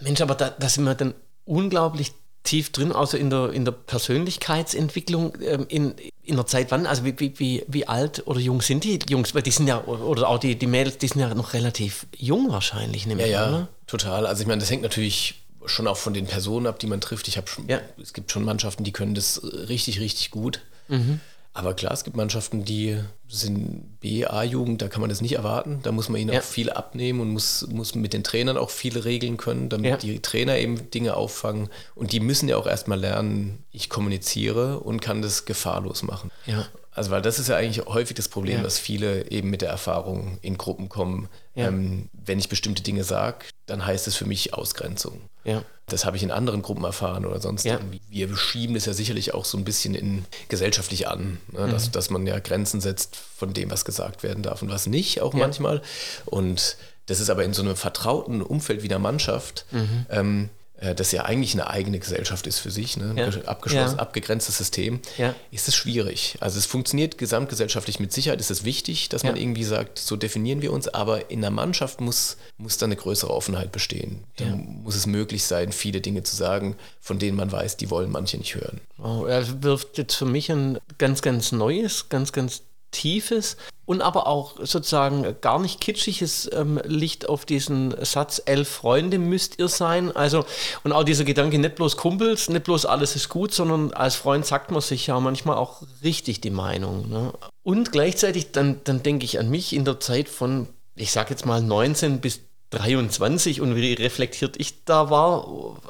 Mensch, 0.00 0.20
aber 0.20 0.36
da, 0.36 0.50
da 0.50 0.68
sind 0.68 0.84
wir 0.84 0.94
dann 0.94 1.14
unglaublich 1.44 2.12
tief 2.48 2.70
drin, 2.70 2.92
also 2.92 3.16
in 3.16 3.30
der, 3.30 3.52
in 3.52 3.64
der 3.64 3.72
Persönlichkeitsentwicklung 3.72 5.34
ähm, 5.42 5.66
in, 5.68 5.94
in 6.24 6.36
der 6.36 6.46
Zeit 6.46 6.70
wann? 6.70 6.86
Also 6.86 7.04
wie, 7.04 7.18
wie, 7.38 7.64
wie 7.66 7.86
alt 7.86 8.26
oder 8.26 8.40
jung 8.40 8.62
sind 8.62 8.84
die 8.84 8.98
Jungs? 9.08 9.34
Weil 9.34 9.42
die 9.42 9.50
sind 9.50 9.66
ja, 9.66 9.84
oder 9.84 10.28
auch 10.28 10.38
die, 10.38 10.56
die 10.56 10.66
Mädels, 10.66 10.98
die 10.98 11.08
sind 11.08 11.20
ja 11.20 11.34
noch 11.34 11.52
relativ 11.52 12.06
jung 12.16 12.50
wahrscheinlich, 12.50 13.06
ja, 13.06 13.26
ja, 13.26 13.48
oder? 13.48 13.68
total. 13.86 14.26
Also 14.26 14.42
ich 14.42 14.48
meine, 14.48 14.60
das 14.60 14.70
hängt 14.70 14.82
natürlich 14.82 15.42
schon 15.66 15.86
auch 15.86 15.96
von 15.96 16.14
den 16.14 16.26
Personen 16.26 16.66
ab, 16.66 16.78
die 16.78 16.86
man 16.86 17.00
trifft. 17.00 17.28
Ich 17.28 17.36
habe 17.36 17.46
schon, 17.46 17.68
ja. 17.68 17.80
es 18.00 18.12
gibt 18.12 18.32
schon 18.32 18.44
Mannschaften, 18.44 18.84
die 18.84 18.92
können 18.92 19.14
das 19.14 19.42
richtig, 19.42 20.00
richtig 20.00 20.30
gut. 20.30 20.60
Mhm. 20.88 21.20
Aber 21.58 21.74
klar, 21.74 21.92
es 21.92 22.04
gibt 22.04 22.16
Mannschaften, 22.16 22.64
die 22.64 23.00
sind 23.26 23.98
B-A-Jugend, 23.98 24.80
da 24.80 24.86
kann 24.86 25.00
man 25.00 25.10
das 25.10 25.20
nicht 25.20 25.32
erwarten. 25.32 25.80
Da 25.82 25.90
muss 25.90 26.08
man 26.08 26.20
ihnen 26.20 26.32
ja. 26.32 26.38
auch 26.38 26.44
viel 26.44 26.70
abnehmen 26.70 27.18
und 27.20 27.30
muss, 27.30 27.66
muss 27.66 27.96
mit 27.96 28.12
den 28.12 28.22
Trainern 28.22 28.56
auch 28.56 28.70
viele 28.70 29.04
regeln 29.04 29.38
können, 29.38 29.68
damit 29.68 29.90
ja. 29.90 29.96
die 29.96 30.22
Trainer 30.22 30.56
eben 30.56 30.88
Dinge 30.92 31.14
auffangen. 31.14 31.68
Und 31.96 32.12
die 32.12 32.20
müssen 32.20 32.48
ja 32.48 32.58
auch 32.58 32.68
erstmal 32.68 33.00
lernen, 33.00 33.64
ich 33.72 33.90
kommuniziere 33.90 34.78
und 34.78 35.00
kann 35.00 35.20
das 35.20 35.46
gefahrlos 35.46 36.04
machen. 36.04 36.30
Ja. 36.46 36.64
Also, 36.92 37.10
weil 37.10 37.22
das 37.22 37.40
ist 37.40 37.48
ja 37.48 37.56
eigentlich 37.56 37.84
häufig 37.86 38.14
das 38.16 38.28
Problem, 38.28 38.62
dass 38.62 38.78
viele 38.78 39.28
eben 39.32 39.50
mit 39.50 39.60
der 39.60 39.70
Erfahrung 39.70 40.38
in 40.42 40.58
Gruppen 40.58 40.88
kommen. 40.88 41.28
Ja. 41.58 41.68
Ähm, 41.68 42.08
wenn 42.12 42.38
ich 42.38 42.48
bestimmte 42.48 42.84
Dinge 42.84 43.02
sage, 43.02 43.46
dann 43.66 43.84
heißt 43.84 44.06
es 44.06 44.14
für 44.14 44.26
mich 44.26 44.54
Ausgrenzung. 44.54 45.22
Ja. 45.42 45.64
Das 45.86 46.04
habe 46.04 46.16
ich 46.16 46.22
in 46.22 46.30
anderen 46.30 46.62
Gruppen 46.62 46.84
erfahren 46.84 47.26
oder 47.26 47.40
sonst 47.40 47.64
ja. 47.64 47.74
irgendwie. 47.74 48.00
Wir 48.08 48.36
schieben 48.36 48.74
das 48.74 48.86
ja 48.86 48.92
sicherlich 48.92 49.34
auch 49.34 49.44
so 49.44 49.58
ein 49.58 49.64
bisschen 49.64 49.96
in 49.96 50.24
gesellschaftlich 50.48 51.08
an, 51.08 51.38
ne? 51.50 51.66
dass, 51.68 51.88
mhm. 51.88 51.92
dass 51.92 52.10
man 52.10 52.26
ja 52.28 52.38
Grenzen 52.38 52.80
setzt 52.80 53.16
von 53.16 53.54
dem, 53.54 53.72
was 53.72 53.84
gesagt 53.84 54.22
werden 54.22 54.44
darf 54.44 54.62
und 54.62 54.70
was 54.70 54.86
nicht, 54.86 55.20
auch 55.20 55.32
manchmal. 55.32 55.82
Und 56.26 56.76
das 57.06 57.18
ist 57.18 57.30
aber 57.30 57.42
in 57.42 57.54
so 57.54 57.62
einem 57.62 57.74
vertrauten 57.74 58.40
Umfeld 58.40 58.84
wie 58.84 58.88
der 58.88 59.00
Mannschaft. 59.00 59.66
Mhm. 59.72 60.06
Ähm, 60.10 60.44
äh, 60.44 60.57
das 60.94 61.12
ja 61.12 61.24
eigentlich 61.24 61.54
eine 61.54 61.68
eigene 61.68 61.98
Gesellschaft 61.98 62.46
ist 62.46 62.60
für 62.60 62.70
sich, 62.70 62.96
ne? 62.96 63.10
ein 63.10 63.16
ja. 63.16 63.28
abgeschlossen, 63.46 63.96
ja. 63.96 64.02
abgegrenztes 64.02 64.58
System, 64.58 65.00
ja. 65.16 65.34
ist 65.50 65.66
es 65.66 65.74
schwierig. 65.74 66.36
Also 66.40 66.58
es 66.58 66.66
funktioniert 66.66 67.18
gesamtgesellschaftlich 67.18 67.98
mit 67.98 68.12
Sicherheit, 68.12 68.40
ist 68.40 68.50
es 68.50 68.64
wichtig, 68.64 69.08
dass 69.08 69.24
man 69.24 69.36
irgendwie 69.36 69.64
sagt, 69.64 69.98
so 69.98 70.16
definieren 70.16 70.62
wir 70.62 70.72
uns, 70.72 70.86
aber 70.88 71.30
in 71.30 71.40
der 71.40 71.50
Mannschaft 71.50 72.00
muss, 72.00 72.36
muss 72.58 72.78
da 72.78 72.86
eine 72.86 72.96
größere 72.96 73.30
Offenheit 73.30 73.72
bestehen. 73.72 74.24
Da 74.36 74.44
muss 74.44 74.94
es 74.94 75.06
möglich 75.06 75.44
sein, 75.44 75.72
viele 75.72 76.00
Dinge 76.00 76.22
zu 76.22 76.36
sagen, 76.36 76.76
von 77.00 77.18
denen 77.18 77.36
man 77.36 77.50
weiß, 77.50 77.76
die 77.76 77.90
wollen 77.90 78.10
manche 78.10 78.38
nicht 78.38 78.54
hören. 78.54 78.80
Oh, 79.02 79.24
er 79.24 79.62
wirft 79.62 79.98
jetzt 79.98 80.14
für 80.14 80.26
mich 80.26 80.50
ein 80.50 80.78
ganz, 80.98 81.22
ganz 81.22 81.52
neues, 81.52 82.08
ganz, 82.08 82.32
ganz 82.32 82.62
tiefes 82.90 83.56
und 83.88 84.02
aber 84.02 84.26
auch 84.26 84.56
sozusagen 84.58 85.36
gar 85.40 85.58
nicht 85.58 85.80
kitschiges 85.80 86.50
ähm, 86.52 86.78
Licht 86.84 87.28
auf 87.28 87.46
diesen 87.46 87.94
Satz, 88.04 88.42
elf 88.44 88.68
Freunde 88.68 89.18
müsst 89.18 89.58
ihr 89.58 89.68
sein. 89.68 90.14
Also, 90.14 90.44
und 90.84 90.92
auch 90.92 91.04
dieser 91.04 91.24
Gedanke, 91.24 91.58
nicht 91.58 91.76
bloß 91.76 91.96
Kumpels, 91.96 92.50
nicht 92.50 92.64
bloß 92.64 92.84
alles 92.84 93.16
ist 93.16 93.30
gut, 93.30 93.54
sondern 93.54 93.92
als 93.94 94.14
Freund 94.14 94.44
sagt 94.44 94.70
man 94.70 94.82
sich 94.82 95.06
ja 95.06 95.18
manchmal 95.20 95.56
auch 95.56 95.82
richtig 96.04 96.42
die 96.42 96.50
Meinung. 96.50 97.08
Ne? 97.08 97.32
Und 97.62 97.90
gleichzeitig, 97.90 98.52
dann, 98.52 98.82
dann 98.84 99.02
denke 99.02 99.24
ich 99.24 99.38
an 99.38 99.48
mich 99.48 99.72
in 99.72 99.86
der 99.86 100.00
Zeit 100.00 100.28
von, 100.28 100.68
ich 100.94 101.10
sage 101.10 101.30
jetzt 101.30 101.46
mal 101.46 101.62
19 101.62 102.20
bis 102.20 102.40
23 102.70 103.62
und 103.62 103.74
wie 103.74 103.94
reflektiert 103.94 104.56
ich 104.58 104.84
da 104.84 105.08
war, 105.08 105.80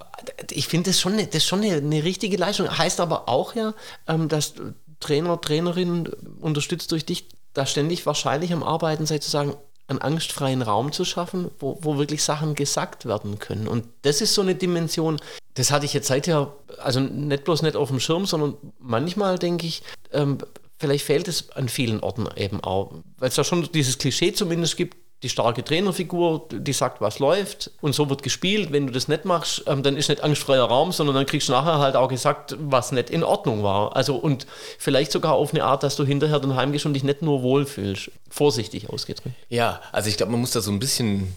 ich 0.50 0.68
finde 0.68 0.90
das 0.90 1.00
schon, 1.00 1.18
das 1.30 1.44
schon 1.44 1.62
eine, 1.62 1.76
eine, 1.76 2.04
richtige 2.04 2.36
Leistung. 2.36 2.78
Heißt 2.78 3.00
aber 3.00 3.28
auch 3.28 3.54
ja, 3.54 3.74
ähm, 4.06 4.28
dass 4.28 4.54
Trainer, 5.00 5.40
Trainerin 5.40 6.08
unterstützt 6.40 6.92
durch 6.92 7.06
dich, 7.06 7.28
da 7.54 7.66
ständig 7.66 8.06
wahrscheinlich 8.06 8.52
am 8.52 8.62
Arbeiten 8.62 9.06
seid, 9.06 9.22
zu 9.22 9.30
sagen, 9.30 9.54
einen 9.88 10.00
angstfreien 10.00 10.62
Raum 10.62 10.92
zu 10.92 11.04
schaffen, 11.04 11.50
wo, 11.58 11.78
wo 11.80 11.96
wirklich 11.96 12.22
Sachen 12.22 12.54
gesagt 12.54 13.06
werden 13.06 13.38
können. 13.38 13.68
Und 13.68 13.86
das 14.02 14.20
ist 14.20 14.34
so 14.34 14.42
eine 14.42 14.54
Dimension, 14.54 15.18
das 15.54 15.70
hatte 15.70 15.86
ich 15.86 15.94
jetzt 15.94 16.08
seither, 16.08 16.54
also 16.78 17.00
nicht 17.00 17.44
bloß 17.44 17.62
nicht 17.62 17.74
auf 17.74 17.88
dem 17.88 17.98
Schirm, 17.98 18.26
sondern 18.26 18.56
manchmal 18.78 19.38
denke 19.38 19.66
ich, 19.66 19.82
ähm, 20.12 20.38
vielleicht 20.78 21.04
fehlt 21.04 21.26
es 21.26 21.50
an 21.50 21.68
vielen 21.68 22.00
Orten 22.00 22.28
eben 22.36 22.62
auch, 22.62 22.92
weil 23.16 23.30
es 23.30 23.34
da 23.34 23.44
schon 23.44 23.70
dieses 23.72 23.98
Klischee 23.98 24.32
zumindest 24.32 24.76
gibt, 24.76 24.96
die 25.22 25.28
starke 25.28 25.64
Trainerfigur, 25.64 26.48
die 26.52 26.72
sagt, 26.72 27.00
was 27.00 27.18
läuft 27.18 27.72
und 27.80 27.94
so 27.94 28.08
wird 28.08 28.22
gespielt. 28.22 28.70
Wenn 28.70 28.86
du 28.86 28.92
das 28.92 29.08
nicht 29.08 29.24
machst, 29.24 29.64
ähm, 29.66 29.82
dann 29.82 29.96
ist 29.96 30.08
nicht 30.08 30.22
angstfreier 30.22 30.64
Raum, 30.64 30.92
sondern 30.92 31.16
dann 31.16 31.26
kriegst 31.26 31.48
du 31.48 31.52
nachher 31.52 31.78
halt 31.78 31.96
auch 31.96 32.08
gesagt, 32.08 32.56
was 32.58 32.92
nicht 32.92 33.10
in 33.10 33.24
Ordnung 33.24 33.64
war. 33.64 33.96
Also 33.96 34.14
und 34.14 34.46
vielleicht 34.78 35.10
sogar 35.10 35.32
auf 35.32 35.52
eine 35.52 35.64
Art, 35.64 35.82
dass 35.82 35.96
du 35.96 36.04
hinterher 36.04 36.38
dann 36.38 36.54
heimgehst 36.54 36.86
und 36.86 36.94
dich 36.94 37.02
nicht 37.02 37.22
nur 37.22 37.42
wohlfühlst. 37.42 38.12
Vorsichtig 38.30 38.90
ausgedrückt. 38.90 39.34
Ja, 39.48 39.80
also 39.90 40.08
ich 40.08 40.16
glaube, 40.16 40.30
man 40.32 40.40
muss 40.40 40.52
da 40.52 40.60
so 40.60 40.70
ein 40.70 40.78
bisschen 40.78 41.34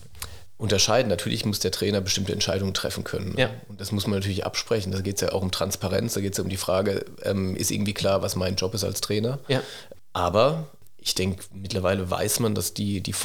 unterscheiden. 0.60 1.10
Natürlich 1.10 1.44
muss 1.44 1.60
der 1.60 1.72
Trainer 1.72 2.02
bestimmte 2.02 2.34
Entscheidungen 2.34 2.76
treffen 2.76 3.04
können. 3.04 3.34
Ja. 3.36 3.50
Und 3.68 3.82
das 3.82 3.92
muss 3.92 4.06
man 4.06 4.20
natürlich 4.20 4.46
absprechen. 4.46 4.92
Da 4.92 5.02
geht 5.02 5.16
es 5.16 5.22
ja 5.22 5.32
auch 5.32 5.42
um 5.42 5.50
Transparenz, 5.50 6.14
da 6.14 6.22
geht 6.22 6.34
es 6.34 6.38
ja 6.38 6.44
um 6.44 6.52
die 6.52 6.58
Frage, 6.58 7.04
ähm, 7.24 7.56
ist 7.56 7.72
irgendwie 7.72 7.96
klar, 7.96 8.22
was 8.22 8.36
mein 8.36 8.56
Job 8.56 8.76
ist 8.76 8.84
als 8.84 9.02
Trainer. 9.02 9.40
Ja. 9.48 9.64
Aber 10.14 10.68
ich 11.02 11.16
denke, 11.16 11.44
mittlerweile 11.54 12.10
weiß 12.10 12.40
man, 12.40 12.54
dass 12.54 12.74
die, 12.74 13.02
die 13.02 13.16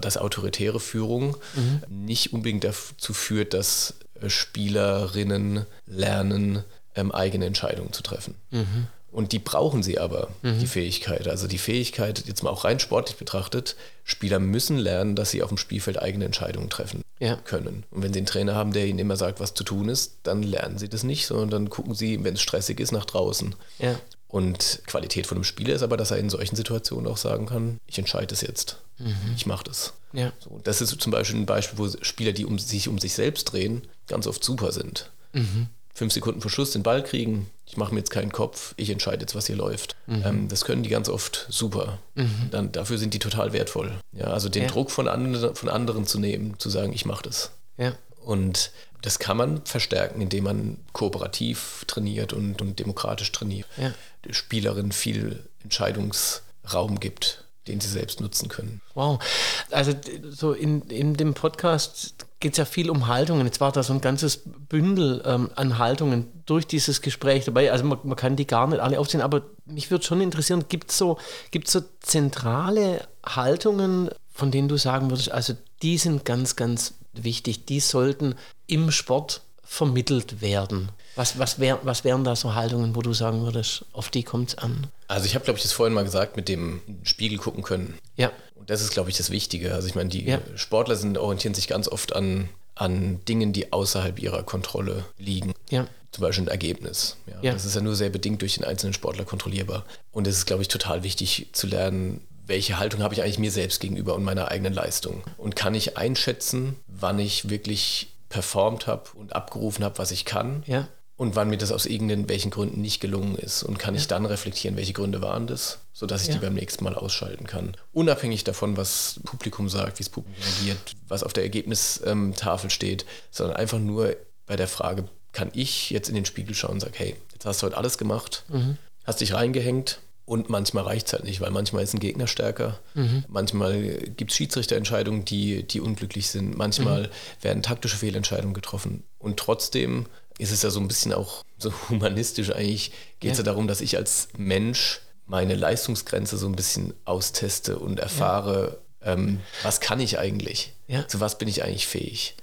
dass 0.00 0.18
autoritäre 0.18 0.78
Führung 0.78 1.36
mhm. 1.54 1.82
nicht 1.88 2.32
unbedingt 2.32 2.64
dazu 2.64 3.14
führt, 3.14 3.54
dass 3.54 3.94
äh, 4.20 4.28
Spielerinnen 4.28 5.64
lernen, 5.86 6.64
ähm, 6.94 7.10
eigene 7.12 7.46
Entscheidungen 7.46 7.92
zu 7.92 8.02
treffen. 8.02 8.34
Mhm. 8.50 8.86
Und 9.10 9.30
die 9.30 9.38
brauchen 9.38 9.82
sie 9.84 9.98
aber, 9.98 10.28
mhm. 10.42 10.58
die 10.58 10.66
Fähigkeit. 10.66 11.28
Also 11.28 11.46
die 11.46 11.58
Fähigkeit, 11.58 12.24
jetzt 12.26 12.42
mal 12.42 12.50
auch 12.50 12.64
rein 12.64 12.80
sportlich 12.80 13.16
betrachtet, 13.16 13.76
Spieler 14.02 14.40
müssen 14.40 14.76
lernen, 14.76 15.14
dass 15.14 15.30
sie 15.30 15.42
auf 15.42 15.50
dem 15.50 15.56
Spielfeld 15.56 16.02
eigene 16.02 16.24
Entscheidungen 16.24 16.68
treffen 16.68 17.02
ja. 17.20 17.36
können. 17.36 17.84
Und 17.92 18.02
wenn 18.02 18.12
sie 18.12 18.18
einen 18.18 18.26
Trainer 18.26 18.56
haben, 18.56 18.72
der 18.72 18.86
ihnen 18.86 18.98
immer 18.98 19.16
sagt, 19.16 19.38
was 19.38 19.54
zu 19.54 19.62
tun 19.62 19.88
ist, 19.88 20.16
dann 20.24 20.42
lernen 20.42 20.78
sie 20.78 20.88
das 20.88 21.04
nicht, 21.04 21.26
sondern 21.26 21.48
dann 21.48 21.70
gucken 21.70 21.94
sie, 21.94 22.22
wenn 22.24 22.34
es 22.34 22.42
stressig 22.42 22.80
ist, 22.80 22.90
nach 22.90 23.04
draußen. 23.04 23.54
Ja. 23.78 23.98
Und 24.34 24.82
Qualität 24.88 25.28
von 25.28 25.36
einem 25.36 25.44
Spieler 25.44 25.76
ist 25.76 25.82
aber, 25.82 25.96
dass 25.96 26.10
er 26.10 26.16
in 26.16 26.28
solchen 26.28 26.56
Situationen 26.56 27.06
auch 27.06 27.18
sagen 27.18 27.46
kann, 27.46 27.78
ich 27.86 28.00
entscheide 28.00 28.34
es 28.34 28.40
jetzt. 28.40 28.80
Mhm. 28.98 29.14
Ich 29.36 29.46
mache 29.46 29.62
das. 29.62 29.92
Ja. 30.12 30.32
So, 30.40 30.60
das 30.64 30.80
ist 30.80 31.00
zum 31.00 31.12
Beispiel 31.12 31.38
ein 31.38 31.46
Beispiel, 31.46 31.78
wo 31.78 31.88
Spieler, 32.02 32.32
die 32.32 32.44
um 32.44 32.58
sich 32.58 32.88
um 32.88 32.98
sich 32.98 33.14
selbst 33.14 33.44
drehen, 33.44 33.82
ganz 34.08 34.26
oft 34.26 34.42
super 34.42 34.72
sind. 34.72 35.08
Mhm. 35.34 35.68
Fünf 35.94 36.12
Sekunden 36.12 36.40
vor 36.40 36.50
Schluss 36.50 36.72
den 36.72 36.82
Ball 36.82 37.04
kriegen, 37.04 37.48
ich 37.64 37.76
mache 37.76 37.94
mir 37.94 38.00
jetzt 38.00 38.10
keinen 38.10 38.32
Kopf, 38.32 38.74
ich 38.76 38.90
entscheide 38.90 39.20
jetzt, 39.20 39.36
was 39.36 39.46
hier 39.46 39.54
läuft. 39.54 39.94
Mhm. 40.08 40.22
Ähm, 40.26 40.48
das 40.48 40.64
können 40.64 40.82
die 40.82 40.90
ganz 40.90 41.08
oft 41.08 41.46
super. 41.48 42.00
Mhm. 42.16 42.48
Dann, 42.50 42.72
dafür 42.72 42.98
sind 42.98 43.14
die 43.14 43.20
total 43.20 43.52
wertvoll. 43.52 43.92
Ja, 44.10 44.24
also 44.24 44.48
den 44.48 44.64
ja. 44.64 44.68
Druck 44.68 44.90
von, 44.90 45.06
andre, 45.06 45.54
von 45.54 45.68
anderen 45.68 46.08
zu 46.08 46.18
nehmen, 46.18 46.58
zu 46.58 46.70
sagen, 46.70 46.92
ich 46.92 47.06
mache 47.06 47.22
das. 47.22 47.52
Ja. 47.76 47.92
Und 48.24 48.72
das 49.04 49.18
kann 49.18 49.36
man 49.36 49.64
verstärken, 49.66 50.22
indem 50.22 50.44
man 50.44 50.78
kooperativ 50.94 51.84
trainiert 51.86 52.32
und, 52.32 52.62
und 52.62 52.78
demokratisch 52.78 53.30
trainiert. 53.32 53.66
Ja. 53.76 53.92
Spielerinnen 54.30 54.92
viel 54.92 55.46
Entscheidungsraum 55.62 57.00
gibt, 57.00 57.44
den 57.68 57.82
sie 57.82 57.88
selbst 57.88 58.22
nutzen 58.22 58.48
können. 58.48 58.80
Wow. 58.94 59.22
Also 59.70 59.92
so 60.30 60.52
in, 60.52 60.80
in 60.82 61.14
dem 61.14 61.34
Podcast 61.34 62.14
geht 62.40 62.52
es 62.52 62.58
ja 62.58 62.64
viel 62.64 62.88
um 62.88 63.06
Haltungen. 63.06 63.44
Jetzt 63.44 63.60
war 63.60 63.72
da 63.72 63.82
so 63.82 63.92
ein 63.92 64.00
ganzes 64.00 64.40
Bündel 64.44 65.22
ähm, 65.26 65.50
an 65.54 65.76
Haltungen 65.76 66.42
durch 66.46 66.66
dieses 66.66 67.02
Gespräch 67.02 67.44
dabei. 67.44 67.72
Also 67.72 67.84
man, 67.84 67.98
man 68.04 68.16
kann 68.16 68.36
die 68.36 68.46
gar 68.46 68.66
nicht 68.68 68.80
alle 68.80 68.98
aufzählen, 68.98 69.22
aber 69.22 69.42
mich 69.66 69.90
würde 69.90 70.04
schon 70.04 70.22
interessieren, 70.22 70.64
gibt 70.70 70.90
es 70.90 70.96
so, 70.96 71.18
gibt's 71.50 71.72
so 71.72 71.82
zentrale 72.00 73.06
Haltungen, 73.22 74.08
von 74.32 74.50
denen 74.50 74.68
du 74.68 74.78
sagen 74.78 75.10
würdest, 75.10 75.30
also 75.30 75.54
die 75.82 75.98
sind 75.98 76.24
ganz, 76.24 76.56
ganz 76.56 76.94
wichtig, 77.22 77.66
die 77.66 77.80
sollten 77.80 78.34
im 78.66 78.90
Sport 78.90 79.42
vermittelt 79.62 80.40
werden. 80.40 80.90
Was, 81.16 81.38
was, 81.38 81.58
wär, 81.60 81.78
was 81.82 82.04
wären 82.04 82.24
da 82.24 82.34
so 82.34 82.54
Haltungen, 82.54 82.96
wo 82.96 83.02
du 83.02 83.12
sagen 83.12 83.42
würdest, 83.42 83.84
auf 83.92 84.10
die 84.10 84.24
kommt 84.24 84.50
es 84.50 84.58
an? 84.58 84.88
Also 85.06 85.26
ich 85.26 85.34
habe, 85.34 85.44
glaube 85.44 85.58
ich, 85.58 85.62
das 85.62 85.72
vorhin 85.72 85.94
mal 85.94 86.04
gesagt, 86.04 86.36
mit 86.36 86.48
dem 86.48 86.80
Spiegel 87.04 87.38
gucken 87.38 87.62
können. 87.62 87.98
Ja. 88.16 88.32
Und 88.56 88.70
das 88.70 88.82
ist, 88.82 88.90
glaube 88.90 89.10
ich, 89.10 89.16
das 89.16 89.30
Wichtige. 89.30 89.74
Also 89.74 89.86
ich 89.86 89.94
meine, 89.94 90.10
die 90.10 90.24
ja. 90.24 90.40
Sportler 90.56 90.96
sind, 90.96 91.18
orientieren 91.18 91.54
sich 91.54 91.68
ganz 91.68 91.86
oft 91.86 92.16
an, 92.16 92.48
an 92.74 93.20
Dingen, 93.26 93.52
die 93.52 93.72
außerhalb 93.72 94.18
ihrer 94.18 94.42
Kontrolle 94.42 95.04
liegen. 95.18 95.54
Ja. 95.70 95.86
Zum 96.10 96.22
Beispiel 96.22 96.44
ein 96.44 96.48
Ergebnis. 96.48 97.16
Ja. 97.26 97.34
ja. 97.42 97.52
Das 97.52 97.64
ist 97.64 97.74
ja 97.74 97.80
nur 97.80 97.94
sehr 97.94 98.10
bedingt 98.10 98.40
durch 98.42 98.54
den 98.54 98.64
einzelnen 98.64 98.94
Sportler 98.94 99.24
kontrollierbar. 99.24 99.84
Und 100.12 100.26
es 100.26 100.38
ist, 100.38 100.46
glaube 100.46 100.62
ich, 100.62 100.68
total 100.68 101.02
wichtig 101.02 101.48
zu 101.52 101.66
lernen, 101.66 102.20
welche 102.46 102.78
Haltung 102.78 103.02
habe 103.02 103.14
ich 103.14 103.22
eigentlich 103.22 103.38
mir 103.38 103.50
selbst 103.50 103.80
gegenüber 103.80 104.14
und 104.14 104.24
meiner 104.24 104.48
eigenen 104.48 104.72
Leistung? 104.72 105.22
Und 105.36 105.56
kann 105.56 105.74
ich 105.74 105.96
einschätzen, 105.96 106.76
wann 106.86 107.18
ich 107.18 107.48
wirklich 107.48 108.08
performt 108.28 108.86
habe 108.86 109.10
und 109.14 109.34
abgerufen 109.34 109.84
habe, 109.84 109.98
was 109.98 110.10
ich 110.10 110.24
kann? 110.24 110.62
Ja. 110.66 110.88
Und 111.16 111.36
wann 111.36 111.48
mir 111.48 111.58
das 111.58 111.70
aus 111.70 111.86
irgendwelchen 111.86 112.50
Gründen 112.50 112.80
nicht 112.80 113.00
gelungen 113.00 113.36
ist. 113.36 113.62
Und 113.62 113.78
kann 113.78 113.94
ja. 113.94 114.00
ich 114.00 114.08
dann 114.08 114.26
reflektieren, 114.26 114.76
welche 114.76 114.92
Gründe 114.92 115.22
waren 115.22 115.46
das, 115.46 115.78
sodass 115.92 116.22
ich 116.22 116.28
ja. 116.28 116.34
die 116.34 116.40
beim 116.40 116.54
nächsten 116.54 116.82
Mal 116.82 116.96
ausschalten 116.96 117.46
kann. 117.46 117.76
Unabhängig 117.92 118.42
davon, 118.42 118.76
was 118.76 119.20
Publikum 119.24 119.68
sagt, 119.68 120.00
wie 120.00 120.02
das 120.02 120.10
Publikum 120.10 120.42
reagiert, 120.42 120.78
was 121.06 121.22
auf 121.22 121.32
der 121.32 121.44
Ergebnistafel 121.44 122.68
steht, 122.68 123.06
sondern 123.30 123.56
einfach 123.56 123.78
nur 123.78 124.16
bei 124.46 124.56
der 124.56 124.66
Frage, 124.66 125.08
kann 125.32 125.50
ich 125.54 125.90
jetzt 125.90 126.08
in 126.08 126.16
den 126.16 126.24
Spiegel 126.24 126.54
schauen 126.54 126.74
und 126.74 126.80
sagen, 126.80 126.94
hey, 126.96 127.14
jetzt 127.32 127.46
hast 127.46 127.62
du 127.62 127.66
heute 127.66 127.76
alles 127.76 127.96
gemacht, 127.96 128.44
mhm. 128.48 128.76
hast 129.04 129.20
dich 129.20 129.34
reingehängt, 129.34 130.00
und 130.26 130.48
manchmal 130.48 130.84
reicht 130.84 131.06
es 131.06 131.12
halt 131.12 131.24
nicht, 131.24 131.40
weil 131.40 131.50
manchmal 131.50 131.82
ist 131.82 131.92
ein 131.92 132.00
Gegner 132.00 132.26
stärker. 132.26 132.80
Mhm. 132.94 133.24
Manchmal 133.28 133.82
gibt 134.16 134.30
es 134.30 134.36
Schiedsrichterentscheidungen, 134.36 135.24
die, 135.24 135.64
die 135.64 135.80
unglücklich 135.80 136.28
sind. 136.28 136.56
Manchmal 136.56 137.02
mhm. 137.02 137.08
werden 137.42 137.62
taktische 137.62 137.96
Fehlentscheidungen 137.96 138.54
getroffen. 138.54 139.04
Und 139.18 139.38
trotzdem 139.38 140.06
ist 140.38 140.50
es 140.50 140.62
ja 140.62 140.70
so 140.70 140.80
ein 140.80 140.88
bisschen 140.88 141.12
auch 141.12 141.44
so 141.58 141.72
humanistisch 141.90 142.50
eigentlich, 142.50 142.92
geht 143.20 143.32
es 143.32 143.38
ja. 143.38 143.44
ja. 143.44 143.50
darum, 143.50 143.68
dass 143.68 143.80
ich 143.80 143.96
als 143.96 144.28
Mensch 144.36 145.00
meine 145.26 145.54
Leistungsgrenze 145.54 146.36
so 146.36 146.46
ein 146.46 146.56
bisschen 146.56 146.94
austeste 147.04 147.78
und 147.78 147.98
erfahre, 147.98 148.78
ja. 149.02 149.12
ähm, 149.12 149.40
was 149.62 149.80
kann 149.80 150.00
ich 150.00 150.18
eigentlich? 150.18 150.72
Ja. 150.86 151.06
Zu 151.06 151.20
was 151.20 151.38
bin 151.38 151.48
ich 151.48 151.62
eigentlich 151.62 151.86
fähig? 151.86 152.36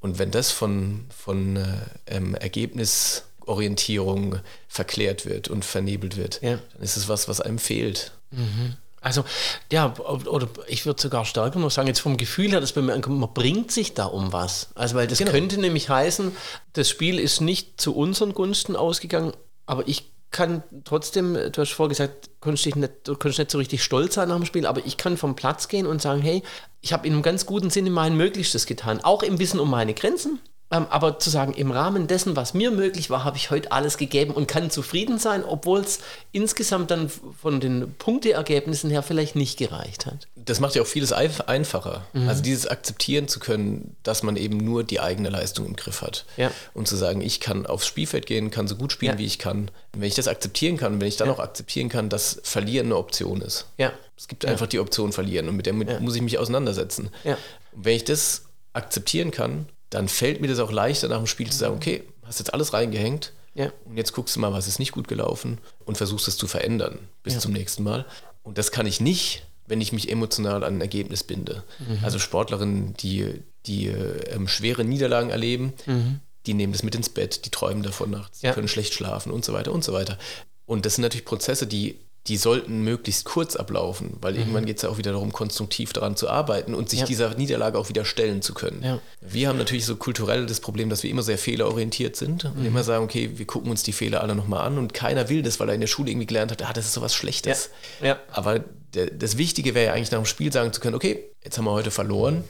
Und 0.00 0.18
wenn 0.18 0.30
das 0.30 0.50
von, 0.50 1.06
von 1.14 1.56
äh, 1.56 1.76
ähm, 2.06 2.34
Ergebnis 2.34 3.24
Orientierung 3.50 4.38
verklärt 4.68 5.26
wird 5.26 5.48
und 5.48 5.64
vernebelt 5.64 6.16
wird, 6.16 6.40
ja. 6.42 6.58
dann 6.72 6.82
ist 6.82 6.96
es 6.96 7.08
was, 7.08 7.28
was 7.28 7.40
einem 7.40 7.58
fehlt. 7.58 8.12
Mhm. 8.30 8.76
Also, 9.02 9.24
ja, 9.72 9.94
oder 9.98 10.48
ich 10.66 10.84
würde 10.84 11.00
sogar 11.00 11.24
stärker 11.24 11.58
noch 11.58 11.70
sagen, 11.70 11.88
jetzt 11.88 12.00
vom 12.00 12.18
Gefühl 12.18 12.50
her, 12.50 12.60
dass 12.60 12.76
man, 12.76 12.86
man 12.86 13.32
bringt 13.32 13.72
sich 13.72 13.94
da 13.94 14.04
um 14.04 14.32
was. 14.32 14.68
Also, 14.74 14.94
weil 14.94 15.06
das 15.06 15.18
genau. 15.18 15.30
könnte 15.30 15.58
nämlich 15.58 15.88
heißen, 15.88 16.36
das 16.74 16.88
Spiel 16.90 17.18
ist 17.18 17.40
nicht 17.40 17.80
zu 17.80 17.96
unseren 17.96 18.34
Gunsten 18.34 18.76
ausgegangen, 18.76 19.32
aber 19.64 19.88
ich 19.88 20.10
kann 20.30 20.62
trotzdem, 20.84 21.34
du 21.34 21.60
hast 21.60 21.72
vorher 21.72 21.88
gesagt, 21.88 22.30
konntest 22.40 22.76
nicht, 22.76 22.92
du 23.04 23.14
konntest 23.14 23.38
nicht 23.38 23.50
so 23.50 23.58
richtig 23.58 23.82
stolz 23.82 24.14
sein 24.14 24.28
nach 24.28 24.36
dem 24.36 24.46
Spiel, 24.46 24.66
aber 24.66 24.84
ich 24.86 24.96
kann 24.96 25.16
vom 25.16 25.34
Platz 25.34 25.68
gehen 25.68 25.86
und 25.86 26.00
sagen, 26.00 26.20
hey, 26.20 26.42
ich 26.82 26.92
habe 26.92 27.06
in 27.06 27.14
einem 27.14 27.22
ganz 27.22 27.46
guten 27.46 27.70
Sinne 27.70 27.90
mein 27.90 28.16
Möglichstes 28.16 28.66
getan, 28.66 29.00
auch 29.02 29.22
im 29.22 29.38
Wissen 29.38 29.58
um 29.58 29.70
meine 29.70 29.94
Grenzen. 29.94 30.40
Ähm, 30.72 30.86
aber 30.90 31.18
zu 31.18 31.30
sagen, 31.30 31.52
im 31.52 31.72
Rahmen 31.72 32.06
dessen, 32.06 32.36
was 32.36 32.54
mir 32.54 32.70
möglich 32.70 33.10
war, 33.10 33.24
habe 33.24 33.36
ich 33.36 33.50
heute 33.50 33.72
alles 33.72 33.96
gegeben 33.96 34.32
und 34.32 34.46
kann 34.46 34.70
zufrieden 34.70 35.18
sein, 35.18 35.44
obwohl 35.44 35.80
es 35.80 35.98
insgesamt 36.30 36.92
dann 36.92 37.10
von 37.10 37.58
den 37.58 37.92
Punkteergebnissen 37.94 38.88
her 38.88 39.02
vielleicht 39.02 39.34
nicht 39.34 39.58
gereicht 39.58 40.06
hat. 40.06 40.28
Das 40.36 40.60
macht 40.60 40.76
ja 40.76 40.82
auch 40.82 40.86
vieles 40.86 41.12
einfacher. 41.12 42.06
Mhm. 42.12 42.28
Also 42.28 42.42
dieses 42.42 42.68
akzeptieren 42.68 43.26
zu 43.26 43.40
können, 43.40 43.96
dass 44.04 44.22
man 44.22 44.36
eben 44.36 44.58
nur 44.58 44.84
die 44.84 45.00
eigene 45.00 45.28
Leistung 45.28 45.66
im 45.66 45.74
Griff 45.74 46.02
hat. 46.02 46.24
Ja. 46.36 46.52
Und 46.72 46.86
zu 46.86 46.94
sagen, 46.94 47.20
ich 47.20 47.40
kann 47.40 47.66
aufs 47.66 47.86
Spielfeld 47.86 48.26
gehen, 48.26 48.52
kann 48.52 48.68
so 48.68 48.76
gut 48.76 48.92
spielen, 48.92 49.14
ja. 49.14 49.18
wie 49.18 49.26
ich 49.26 49.40
kann. 49.40 49.70
Und 49.92 50.00
wenn 50.00 50.08
ich 50.08 50.14
das 50.14 50.28
akzeptieren 50.28 50.76
kann, 50.76 51.00
wenn 51.00 51.08
ich 51.08 51.16
dann 51.16 51.28
ja. 51.28 51.34
auch 51.34 51.40
akzeptieren 51.40 51.88
kann, 51.88 52.08
dass 52.08 52.40
Verlieren 52.44 52.86
eine 52.86 52.96
Option 52.96 53.42
ist. 53.42 53.66
Ja. 53.76 53.92
Es 54.16 54.28
gibt 54.28 54.44
einfach 54.44 54.66
die 54.66 54.78
Option 54.78 55.12
Verlieren 55.12 55.48
und 55.48 55.56
mit 55.56 55.66
der 55.66 55.72
muss 55.72 56.14
ich 56.14 56.22
mich 56.22 56.38
auseinandersetzen. 56.38 57.10
Ja. 57.24 57.36
Und 57.72 57.86
wenn 57.86 57.96
ich 57.96 58.04
das 58.04 58.44
akzeptieren 58.72 59.30
kann, 59.32 59.66
dann 59.90 60.08
fällt 60.08 60.40
mir 60.40 60.48
das 60.48 60.60
auch 60.60 60.72
leichter 60.72 61.08
nach 61.08 61.18
dem 61.18 61.26
Spiel 61.26 61.50
zu 61.50 61.58
sagen, 61.58 61.74
okay, 61.74 62.04
hast 62.24 62.38
jetzt 62.38 62.54
alles 62.54 62.72
reingehängt 62.72 63.32
ja. 63.54 63.72
und 63.84 63.96
jetzt 63.96 64.12
guckst 64.12 64.36
du 64.36 64.40
mal, 64.40 64.52
was 64.52 64.68
ist 64.68 64.78
nicht 64.78 64.92
gut 64.92 65.08
gelaufen 65.08 65.58
und 65.84 65.98
versuchst 65.98 66.28
es 66.28 66.36
zu 66.36 66.46
verändern 66.46 66.98
bis 67.22 67.34
ja. 67.34 67.40
zum 67.40 67.52
nächsten 67.52 67.82
Mal. 67.82 68.06
Und 68.42 68.56
das 68.56 68.70
kann 68.70 68.86
ich 68.86 69.00
nicht, 69.00 69.44
wenn 69.66 69.80
ich 69.80 69.92
mich 69.92 70.10
emotional 70.10 70.64
an 70.64 70.76
ein 70.76 70.80
Ergebnis 70.80 71.24
binde. 71.24 71.64
Mhm. 71.80 71.98
Also 72.02 72.18
Sportlerinnen, 72.18 72.94
die, 72.94 73.42
die 73.66 73.88
ähm, 73.88 74.48
schwere 74.48 74.84
Niederlagen 74.84 75.30
erleben, 75.30 75.72
mhm. 75.86 76.20
die 76.46 76.54
nehmen 76.54 76.72
das 76.72 76.82
mit 76.82 76.94
ins 76.94 77.08
Bett, 77.08 77.44
die 77.44 77.50
träumen 77.50 77.82
davon 77.82 78.10
nachts, 78.10 78.42
ja. 78.42 78.52
können 78.52 78.68
schlecht 78.68 78.94
schlafen 78.94 79.32
und 79.32 79.44
so 79.44 79.52
weiter 79.52 79.72
und 79.72 79.84
so 79.84 79.92
weiter. 79.92 80.18
Und 80.66 80.86
das 80.86 80.94
sind 80.94 81.02
natürlich 81.02 81.24
Prozesse, 81.24 81.66
die 81.66 81.98
die 82.26 82.36
sollten 82.36 82.82
möglichst 82.82 83.24
kurz 83.24 83.56
ablaufen, 83.56 84.18
weil 84.20 84.34
mhm. 84.34 84.40
irgendwann 84.40 84.66
geht 84.66 84.76
es 84.76 84.82
ja 84.82 84.90
auch 84.90 84.98
wieder 84.98 85.12
darum, 85.12 85.32
konstruktiv 85.32 85.92
daran 85.92 86.16
zu 86.16 86.28
arbeiten 86.28 86.74
und 86.74 86.90
sich 86.90 87.00
ja. 87.00 87.06
dieser 87.06 87.34
Niederlage 87.34 87.78
auch 87.78 87.88
wieder 87.88 88.04
stellen 88.04 88.42
zu 88.42 88.52
können. 88.52 88.82
Ja. 88.82 89.00
Wir 89.20 89.48
haben 89.48 89.58
natürlich 89.58 89.86
so 89.86 89.96
kulturell 89.96 90.46
das 90.46 90.60
Problem, 90.60 90.90
dass 90.90 91.02
wir 91.02 91.10
immer 91.10 91.22
sehr 91.22 91.38
fehlerorientiert 91.38 92.16
sind 92.16 92.44
und 92.44 92.60
mhm. 92.60 92.66
immer 92.66 92.82
sagen, 92.82 93.04
okay, 93.04 93.30
wir 93.36 93.46
gucken 93.46 93.70
uns 93.70 93.82
die 93.82 93.92
Fehler 93.92 94.22
alle 94.22 94.34
nochmal 94.34 94.66
an 94.66 94.76
und 94.76 94.92
keiner 94.92 95.28
will 95.28 95.42
das, 95.42 95.60
weil 95.60 95.68
er 95.68 95.74
in 95.74 95.80
der 95.80 95.88
Schule 95.88 96.10
irgendwie 96.10 96.26
gelernt 96.26 96.52
hat, 96.52 96.62
ah, 96.62 96.72
das 96.72 96.84
ist 96.84 96.92
sowas 96.92 97.14
Schlechtes. 97.14 97.70
Ja. 98.02 98.18
Aber 98.30 98.60
der, 98.94 99.06
das 99.06 99.38
Wichtige 99.38 99.74
wäre 99.74 99.86
ja 99.86 99.92
eigentlich 99.94 100.10
nach 100.10 100.18
dem 100.18 100.26
Spiel 100.26 100.52
sagen 100.52 100.72
zu 100.72 100.80
können, 100.80 100.96
okay, 100.96 101.24
jetzt 101.42 101.56
haben 101.56 101.64
wir 101.64 101.72
heute 101.72 101.90
verloren, 101.90 102.44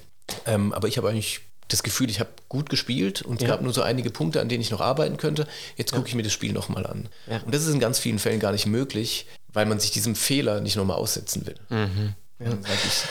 ähm, 0.47 0.73
aber 0.73 0.89
ich 0.89 0.99
habe 0.99 1.09
eigentlich 1.09 1.43
das 1.73 1.83
Gefühl, 1.83 2.11
ich 2.11 2.21
habe 2.21 2.31
gut 2.49 2.69
gespielt 2.69 3.23
und 3.23 3.37
es 3.37 3.43
ja. 3.43 3.49
gab 3.49 3.63
nur 3.63 3.73
so 3.73 3.83
einige 3.83 4.11
Punkte, 4.11 4.41
an 4.41 4.49
denen 4.49 4.61
ich 4.61 4.71
noch 4.71 4.81
arbeiten 4.81 5.17
könnte. 5.17 5.47
Jetzt 5.77 5.93
gucke 5.93 6.09
ich 6.09 6.15
mir 6.15 6.23
das 6.23 6.33
Spiel 6.33 6.53
nochmal 6.53 6.87
an. 6.87 7.09
Ja. 7.29 7.41
Und 7.45 7.55
das 7.55 7.67
ist 7.67 7.73
in 7.73 7.81
ganz 7.81 7.99
vielen 7.99 8.19
Fällen 8.19 8.41
gar 8.41 8.53
nicht 8.53 8.67
möglich, 8.67 9.27
weil 9.53 9.67
man 9.67 9.81
sich 9.81 9.91
diesem 9.91 10.15
Fehler 10.15 10.61
nicht 10.61 10.77
nochmal 10.77 10.97
aussetzen 10.97 11.47
will. 11.47 11.57
Mhm. 11.69 12.15
Ja. 12.39 12.53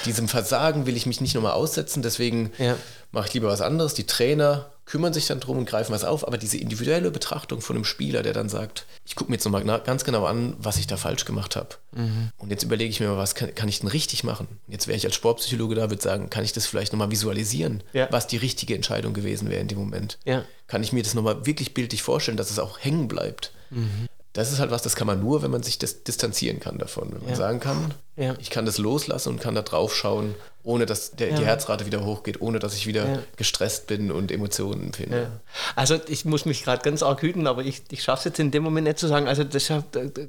Diesem 0.05 0.27
Versagen 0.27 0.87
will 0.87 0.97
ich 0.97 1.05
mich 1.05 1.21
nicht 1.21 1.35
nochmal 1.35 1.51
aussetzen, 1.51 2.01
deswegen 2.01 2.51
ja. 2.57 2.75
Mache 3.11 3.27
ich 3.27 3.33
lieber 3.33 3.47
was 3.47 3.61
anderes. 3.61 3.93
Die 3.93 4.05
Trainer 4.05 4.71
kümmern 4.85 5.13
sich 5.13 5.27
dann 5.27 5.39
drum 5.39 5.59
und 5.59 5.69
greifen 5.69 5.91
was 5.93 6.03
auf, 6.03 6.27
aber 6.27 6.39
diese 6.39 6.57
individuelle 6.57 7.11
Betrachtung 7.11 7.61
von 7.61 7.75
einem 7.75 7.85
Spieler, 7.85 8.23
der 8.23 8.33
dann 8.33 8.49
sagt, 8.49 8.87
ich 9.05 9.15
gucke 9.15 9.29
mir 9.29 9.35
jetzt 9.35 9.45
nochmal 9.45 9.63
ganz 9.81 10.03
genau 10.03 10.25
an, 10.25 10.55
was 10.57 10.77
ich 10.77 10.87
da 10.87 10.97
falsch 10.97 11.25
gemacht 11.25 11.55
habe. 11.55 11.75
Mhm. 11.91 12.29
Und 12.37 12.49
jetzt 12.49 12.63
überlege 12.63 12.89
ich 12.89 12.99
mir 12.99 13.09
mal, 13.09 13.17
was 13.17 13.35
kann, 13.35 13.53
kann 13.53 13.69
ich 13.69 13.81
denn 13.81 13.89
richtig 13.89 14.23
machen? 14.23 14.47
Jetzt 14.67 14.87
wäre 14.87 14.97
ich 14.97 15.05
als 15.05 15.13
Sportpsychologe 15.13 15.75
da, 15.75 15.91
würde 15.91 16.01
sagen, 16.01 16.31
kann 16.31 16.43
ich 16.43 16.53
das 16.53 16.65
vielleicht 16.65 16.91
nochmal 16.91 17.11
visualisieren, 17.11 17.83
ja. 17.93 18.07
was 18.11 18.25
die 18.25 18.37
richtige 18.37 18.73
Entscheidung 18.73 19.13
gewesen 19.13 19.49
wäre 19.49 19.61
in 19.61 19.67
dem 19.67 19.77
Moment? 19.77 20.17
Ja. 20.25 20.43
Kann 20.65 20.81
ich 20.81 20.91
mir 20.91 21.03
das 21.03 21.13
nochmal 21.13 21.45
wirklich 21.45 21.75
bildlich 21.75 22.01
vorstellen, 22.01 22.37
dass 22.37 22.49
es 22.49 22.57
auch 22.57 22.79
hängen 22.79 23.07
bleibt? 23.07 23.51
Mhm 23.69 24.07
das 24.33 24.51
ist 24.51 24.59
halt 24.59 24.71
was, 24.71 24.81
das 24.81 24.95
kann 24.95 25.07
man 25.07 25.19
nur, 25.19 25.41
wenn 25.41 25.51
man 25.51 25.63
sich 25.63 25.79
das 25.79 26.03
distanzieren 26.03 26.59
kann 26.59 26.77
davon. 26.77 27.11
Wenn 27.11 27.21
man 27.21 27.29
ja. 27.31 27.35
sagen 27.35 27.59
kann, 27.59 27.93
ja. 28.15 28.35
ich 28.39 28.49
kann 28.49 28.65
das 28.65 28.77
loslassen 28.77 29.29
und 29.29 29.41
kann 29.41 29.55
da 29.55 29.63
drauf 29.63 29.95
schauen, 29.95 30.35
ohne 30.63 30.85
dass 30.85 31.11
der, 31.11 31.29
ja. 31.29 31.35
die 31.37 31.45
Herzrate 31.45 31.85
wieder 31.85 32.05
hochgeht, 32.05 32.41
ohne 32.41 32.59
dass 32.59 32.75
ich 32.75 32.85
wieder 32.85 33.23
gestresst 33.37 33.87
bin 33.87 34.11
und 34.11 34.31
Emotionen 34.31 34.87
empfinde. 34.87 35.31
Also 35.75 35.99
ich 36.07 36.25
muss 36.25 36.45
mich 36.45 36.63
gerade 36.63 36.81
ganz 36.83 37.01
arg 37.01 37.21
hüten, 37.21 37.47
aber 37.47 37.63
ich, 37.63 37.83
ich 37.91 38.03
schaffe 38.03 38.19
es 38.19 38.25
jetzt 38.25 38.39
in 38.39 38.51
dem 38.51 38.63
Moment 38.63 38.85
nicht 38.85 38.99
zu 38.99 39.07
sagen, 39.07 39.27
also 39.27 39.43
das 39.43 39.55
ist 39.55 39.69
ja 39.69 39.83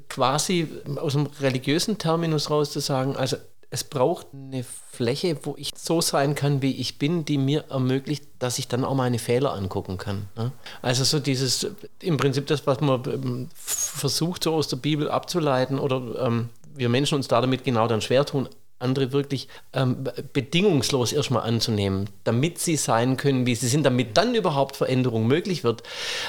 quasi 0.09 0.67
aus 0.95 1.13
dem 1.13 1.27
religiösen 1.41 1.97
Terminus 1.97 2.49
raus 2.49 2.71
zu 2.71 2.79
sagen, 2.79 3.15
also 3.15 3.37
es 3.73 3.85
braucht 3.85 4.27
eine 4.33 4.65
Fläche, 4.91 5.37
wo 5.43 5.55
ich 5.57 5.71
so 5.77 6.01
sein 6.01 6.35
kann, 6.35 6.61
wie 6.61 6.75
ich 6.75 6.99
bin, 6.99 7.23
die 7.23 7.37
mir 7.37 7.63
ermöglicht, 7.69 8.25
dass 8.37 8.59
ich 8.59 8.67
dann 8.67 8.83
auch 8.83 8.95
meine 8.95 9.17
Fehler 9.17 9.53
angucken 9.53 9.97
kann. 9.97 10.27
Ne? 10.35 10.51
Also 10.81 11.05
so 11.05 11.19
dieses, 11.19 11.67
im 12.01 12.17
Prinzip 12.17 12.47
das, 12.47 12.67
was 12.67 12.81
man 12.81 13.01
ähm, 13.05 13.49
versucht 13.55 14.43
so 14.43 14.53
aus 14.55 14.67
der 14.67 14.75
Bibel 14.75 15.09
abzuleiten 15.09 15.79
oder 15.79 16.27
ähm, 16.27 16.49
wir 16.75 16.89
Menschen 16.89 17.15
uns 17.15 17.29
da 17.29 17.39
damit 17.39 17.63
genau 17.63 17.87
dann 17.87 18.01
schwer 18.01 18.25
tun, 18.25 18.49
andere 18.81 19.11
wirklich 19.11 19.47
ähm, 19.73 20.03
bedingungslos 20.33 21.13
erstmal 21.13 21.43
anzunehmen, 21.43 22.09
damit 22.23 22.59
sie 22.59 22.75
sein 22.75 23.17
können, 23.17 23.45
wie 23.45 23.55
sie 23.55 23.67
sind, 23.67 23.83
damit 23.83 24.17
dann 24.17 24.35
überhaupt 24.35 24.75
Veränderung 24.75 25.27
möglich 25.27 25.63
wird. 25.63 25.83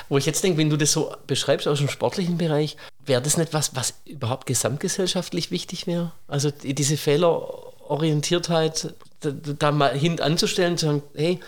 Wo 0.08 0.18
ich 0.18 0.26
jetzt 0.26 0.44
denke, 0.44 0.58
wenn 0.58 0.70
du 0.70 0.76
das 0.76 0.92
so 0.92 1.14
beschreibst 1.26 1.66
aus 1.68 1.78
dem 1.78 1.88
sportlichen 1.88 2.38
Bereich, 2.38 2.76
wäre 3.04 3.22
das 3.22 3.36
nicht 3.36 3.52
was, 3.52 3.74
was 3.74 3.94
überhaupt 4.04 4.46
gesamtgesellschaftlich 4.46 5.50
wichtig 5.50 5.86
wäre? 5.86 6.12
Also 6.28 6.50
diese 6.50 6.96
Fehlerorientiertheit 6.96 8.94
da, 9.20 9.30
da 9.30 9.72
mal 9.72 9.96
hintanzustellen, 9.96 10.76
zu 10.76 10.86
sagen, 10.86 11.02
hey, 11.14 11.40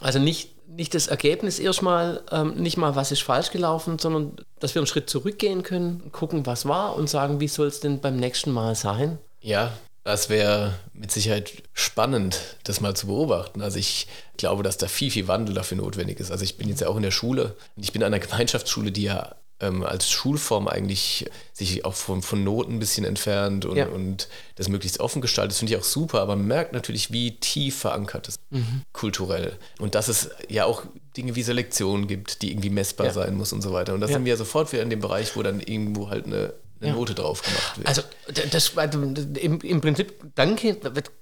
also 0.00 0.18
nicht 0.18 0.50
nicht 0.78 0.94
das 0.94 1.08
Ergebnis 1.08 1.58
erstmal, 1.58 2.22
ähm, 2.30 2.54
nicht 2.54 2.76
mal, 2.76 2.94
was 2.94 3.10
ist 3.10 3.22
falsch 3.22 3.50
gelaufen, 3.50 3.98
sondern 3.98 4.36
dass 4.60 4.74
wir 4.76 4.80
einen 4.80 4.86
Schritt 4.86 5.10
zurückgehen 5.10 5.64
können, 5.64 6.12
gucken, 6.12 6.46
was 6.46 6.66
war 6.66 6.94
und 6.94 7.10
sagen, 7.10 7.40
wie 7.40 7.48
soll 7.48 7.66
es 7.66 7.80
denn 7.80 8.00
beim 8.00 8.16
nächsten 8.16 8.52
Mal 8.52 8.76
sein? 8.76 9.18
Ja, 9.40 9.72
das 10.08 10.30
wäre 10.30 10.78
mit 10.94 11.12
Sicherheit 11.12 11.62
spannend, 11.74 12.56
das 12.64 12.80
mal 12.80 12.96
zu 12.96 13.08
beobachten. 13.08 13.60
Also 13.60 13.78
ich 13.78 14.06
glaube, 14.38 14.62
dass 14.62 14.78
da 14.78 14.88
viel, 14.88 15.10
viel 15.10 15.28
Wandel 15.28 15.54
dafür 15.54 15.76
notwendig 15.76 16.18
ist. 16.18 16.30
Also 16.30 16.44
ich 16.44 16.56
bin 16.56 16.66
jetzt 16.66 16.80
ja 16.80 16.88
auch 16.88 16.96
in 16.96 17.02
der 17.02 17.10
Schule 17.10 17.56
und 17.76 17.82
ich 17.82 17.92
bin 17.92 18.02
an 18.02 18.14
einer 18.14 18.24
Gemeinschaftsschule, 18.24 18.90
die 18.90 19.02
ja 19.02 19.36
ähm, 19.60 19.82
als 19.82 20.08
Schulform 20.10 20.66
eigentlich 20.66 21.28
sich 21.52 21.84
auch 21.84 21.92
von, 21.92 22.22
von 22.22 22.42
Noten 22.42 22.76
ein 22.76 22.78
bisschen 22.78 23.04
entfernt 23.04 23.66
und, 23.66 23.76
ja. 23.76 23.86
und 23.86 24.28
das 24.54 24.70
möglichst 24.70 24.98
offen 24.98 25.20
gestaltet. 25.20 25.52
Das 25.52 25.58
finde 25.58 25.74
ich 25.74 25.78
auch 25.78 25.84
super, 25.84 26.22
aber 26.22 26.36
man 26.36 26.46
merkt 26.46 26.72
natürlich, 26.72 27.12
wie 27.12 27.38
tief 27.38 27.76
verankert 27.76 28.28
es 28.28 28.36
mhm. 28.48 28.84
kulturell. 28.94 29.58
Und 29.78 29.94
dass 29.94 30.08
es 30.08 30.30
ja 30.48 30.64
auch 30.64 30.84
Dinge 31.18 31.34
wie 31.34 31.42
Selektion 31.42 32.06
gibt, 32.06 32.40
die 32.40 32.52
irgendwie 32.52 32.70
messbar 32.70 33.08
ja. 33.08 33.12
sein 33.12 33.34
muss 33.34 33.52
und 33.52 33.60
so 33.60 33.74
weiter. 33.74 33.92
Und 33.92 34.00
da 34.00 34.06
ja. 34.06 34.14
sind 34.14 34.24
wir 34.24 34.30
ja 34.30 34.36
sofort 34.38 34.72
wieder 34.72 34.82
in 34.82 34.90
dem 34.90 35.00
Bereich, 35.00 35.36
wo 35.36 35.42
dann 35.42 35.60
irgendwo 35.60 36.08
halt 36.08 36.24
eine 36.24 36.54
eine 36.80 36.90
ja. 36.90 36.96
Note 36.96 37.14
drauf 37.14 37.42
gemacht 37.42 37.78
wird. 37.78 37.88
Also 37.88 38.02
das 38.50 38.76
war 38.76 38.92
im, 38.92 39.60
im 39.60 39.80
Prinzip, 39.80 40.14
danke, 40.34 40.76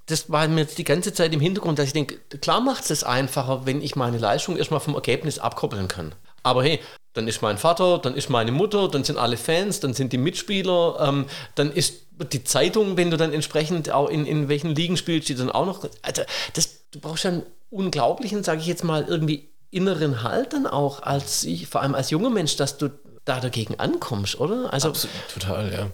das 0.06 0.30
war 0.30 0.46
mir 0.48 0.62
jetzt 0.62 0.78
die 0.78 0.84
ganze 0.84 1.12
Zeit 1.12 1.32
im 1.32 1.40
Hintergrund, 1.40 1.78
dass 1.78 1.86
ich 1.86 1.92
denke, 1.92 2.18
klar 2.40 2.60
macht 2.60 2.90
es 2.90 3.04
einfacher, 3.04 3.64
wenn 3.64 3.80
ich 3.80 3.96
meine 3.96 4.18
Leistung 4.18 4.56
erstmal 4.56 4.80
vom 4.80 4.94
Ergebnis 4.94 5.38
abkoppeln 5.38 5.88
kann. 5.88 6.14
Aber 6.42 6.62
hey, 6.62 6.80
dann 7.14 7.26
ist 7.26 7.42
mein 7.42 7.58
Vater, 7.58 7.98
dann 7.98 8.14
ist 8.14 8.28
meine 8.28 8.52
Mutter, 8.52 8.88
dann 8.88 9.02
sind 9.02 9.18
alle 9.18 9.36
Fans, 9.36 9.80
dann 9.80 9.94
sind 9.94 10.12
die 10.12 10.18
Mitspieler, 10.18 10.98
ähm, 11.00 11.26
dann 11.54 11.72
ist 11.72 12.06
die 12.32 12.44
Zeitung, 12.44 12.96
wenn 12.96 13.10
du 13.10 13.16
dann 13.16 13.32
entsprechend 13.32 13.90
auch 13.90 14.08
in, 14.08 14.26
in 14.26 14.48
welchen 14.48 14.74
Ligen 14.74 14.96
spielst, 14.96 15.26
steht 15.26 15.40
dann 15.40 15.50
auch 15.50 15.66
noch. 15.66 15.88
Also 16.02 16.22
das, 16.52 16.90
du 16.90 17.00
brauchst 17.00 17.24
ja 17.24 17.30
einen 17.30 17.42
unglaublichen, 17.70 18.44
sage 18.44 18.60
ich 18.60 18.66
jetzt 18.66 18.84
mal, 18.84 19.04
irgendwie 19.08 19.50
inneren 19.70 20.22
Halt 20.22 20.52
dann 20.52 20.66
auch 20.66 21.02
als 21.02 21.44
ich, 21.44 21.66
vor 21.66 21.82
allem 21.82 21.94
als 21.94 22.10
junger 22.10 22.30
Mensch, 22.30 22.56
dass 22.56 22.78
du 22.78 22.90
da 23.26 23.40
dagegen 23.40 23.78
ankommst, 23.78 24.40
oder? 24.40 24.72
Also 24.72 24.88
Absolut, 24.88 25.14
total, 25.34 25.72
ja. 25.72 25.90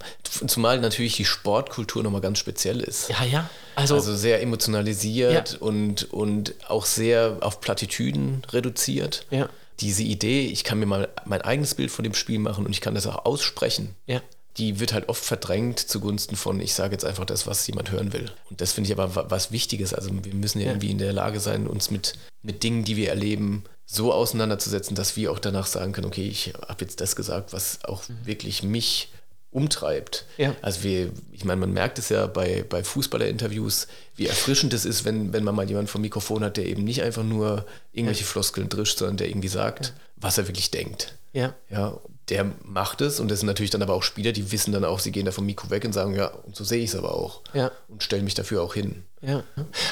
Zumal 0.46 0.78
natürlich 0.80 1.16
die 1.16 1.24
Sportkultur 1.24 2.02
nochmal 2.02 2.20
ganz 2.20 2.38
speziell 2.38 2.80
ist. 2.80 3.08
Ja, 3.08 3.24
ja. 3.24 3.50
Also, 3.74 3.94
also 3.96 4.14
sehr 4.14 4.40
emotionalisiert 4.42 5.52
ja. 5.52 5.58
und, 5.58 6.12
und 6.12 6.54
auch 6.68 6.84
sehr 6.84 7.38
auf 7.40 7.60
Plattitüden 7.60 8.42
reduziert. 8.52 9.26
Ja. 9.30 9.48
Diese 9.80 10.02
Idee, 10.02 10.46
ich 10.46 10.62
kann 10.62 10.78
mir 10.78 10.86
mal 10.86 11.08
mein 11.24 11.40
eigenes 11.40 11.74
Bild 11.74 11.90
von 11.90 12.04
dem 12.04 12.14
Spiel 12.14 12.38
machen 12.38 12.66
und 12.66 12.70
ich 12.70 12.82
kann 12.82 12.94
das 12.94 13.06
auch 13.06 13.24
aussprechen. 13.24 13.96
Ja 14.06 14.20
die 14.58 14.80
wird 14.80 14.92
halt 14.92 15.08
oft 15.08 15.24
verdrängt 15.24 15.78
zugunsten 15.78 16.36
von, 16.36 16.60
ich 16.60 16.74
sage 16.74 16.92
jetzt 16.92 17.04
einfach 17.04 17.24
das, 17.24 17.46
was 17.46 17.66
jemand 17.66 17.90
hören 17.90 18.12
will. 18.12 18.30
Und 18.50 18.60
das 18.60 18.72
finde 18.72 18.88
ich 18.88 18.98
aber 18.98 19.30
was 19.30 19.50
Wichtiges. 19.50 19.94
Also 19.94 20.10
wir 20.22 20.34
müssen 20.34 20.60
ja, 20.60 20.66
ja, 20.66 20.72
irgendwie 20.72 20.90
in 20.90 20.98
der 20.98 21.12
Lage 21.12 21.40
sein, 21.40 21.66
uns 21.66 21.90
mit, 21.90 22.14
mit 22.42 22.62
Dingen, 22.62 22.84
die 22.84 22.96
wir 22.96 23.08
erleben, 23.08 23.64
so 23.92 24.12
auseinanderzusetzen, 24.12 24.96
dass 24.96 25.16
wir 25.16 25.30
auch 25.30 25.38
danach 25.38 25.66
sagen 25.66 25.92
können, 25.92 26.06
okay, 26.06 26.26
ich 26.26 26.54
habe 26.66 26.84
jetzt 26.84 27.00
das 27.00 27.14
gesagt, 27.14 27.52
was 27.52 27.84
auch 27.84 28.08
mhm. 28.08 28.14
wirklich 28.24 28.62
mich 28.62 29.10
umtreibt. 29.50 30.24
Ja. 30.38 30.56
Also 30.62 30.82
wir, 30.82 31.10
ich 31.30 31.44
meine, 31.44 31.60
man 31.60 31.72
merkt 31.74 31.98
es 31.98 32.08
ja 32.08 32.26
bei, 32.26 32.64
bei 32.66 32.82
Fußballerinterviews, 32.82 33.86
wie 34.16 34.26
erfrischend 34.26 34.72
es 34.72 34.86
ist, 34.86 35.04
wenn, 35.04 35.34
wenn 35.34 35.44
man 35.44 35.54
mal 35.54 35.68
jemanden 35.68 35.88
vom 35.88 36.00
Mikrofon 36.00 36.42
hat, 36.42 36.56
der 36.56 36.64
eben 36.66 36.84
nicht 36.84 37.02
einfach 37.02 37.22
nur 37.22 37.66
irgendwelche 37.92 38.22
ja. 38.22 38.28
Floskeln 38.28 38.70
drischt, 38.70 38.98
sondern 38.98 39.18
der 39.18 39.28
irgendwie 39.28 39.48
sagt, 39.48 39.86
ja. 39.86 39.92
was 40.16 40.38
er 40.38 40.48
wirklich 40.48 40.70
denkt. 40.70 41.18
Ja. 41.34 41.54
Ja, 41.68 42.00
der 42.30 42.50
macht 42.64 43.02
es 43.02 43.20
und 43.20 43.30
das 43.30 43.40
sind 43.40 43.46
natürlich 43.46 43.70
dann 43.70 43.82
aber 43.82 43.92
auch 43.92 44.02
Spieler, 44.02 44.32
die 44.32 44.52
wissen 44.52 44.72
dann 44.72 44.86
auch, 44.86 45.00
sie 45.00 45.12
gehen 45.12 45.26
da 45.26 45.32
vom 45.32 45.44
Mikro 45.44 45.68
weg 45.68 45.84
und 45.84 45.92
sagen, 45.92 46.14
ja, 46.14 46.28
und 46.28 46.56
so 46.56 46.64
sehe 46.64 46.82
ich 46.82 46.90
es 46.90 46.96
aber 46.96 47.14
auch. 47.14 47.42
Ja. 47.52 47.70
Und 47.88 48.02
stellen 48.02 48.24
mich 48.24 48.34
dafür 48.34 48.62
auch 48.62 48.72
hin. 48.72 49.04
Ja. 49.24 49.44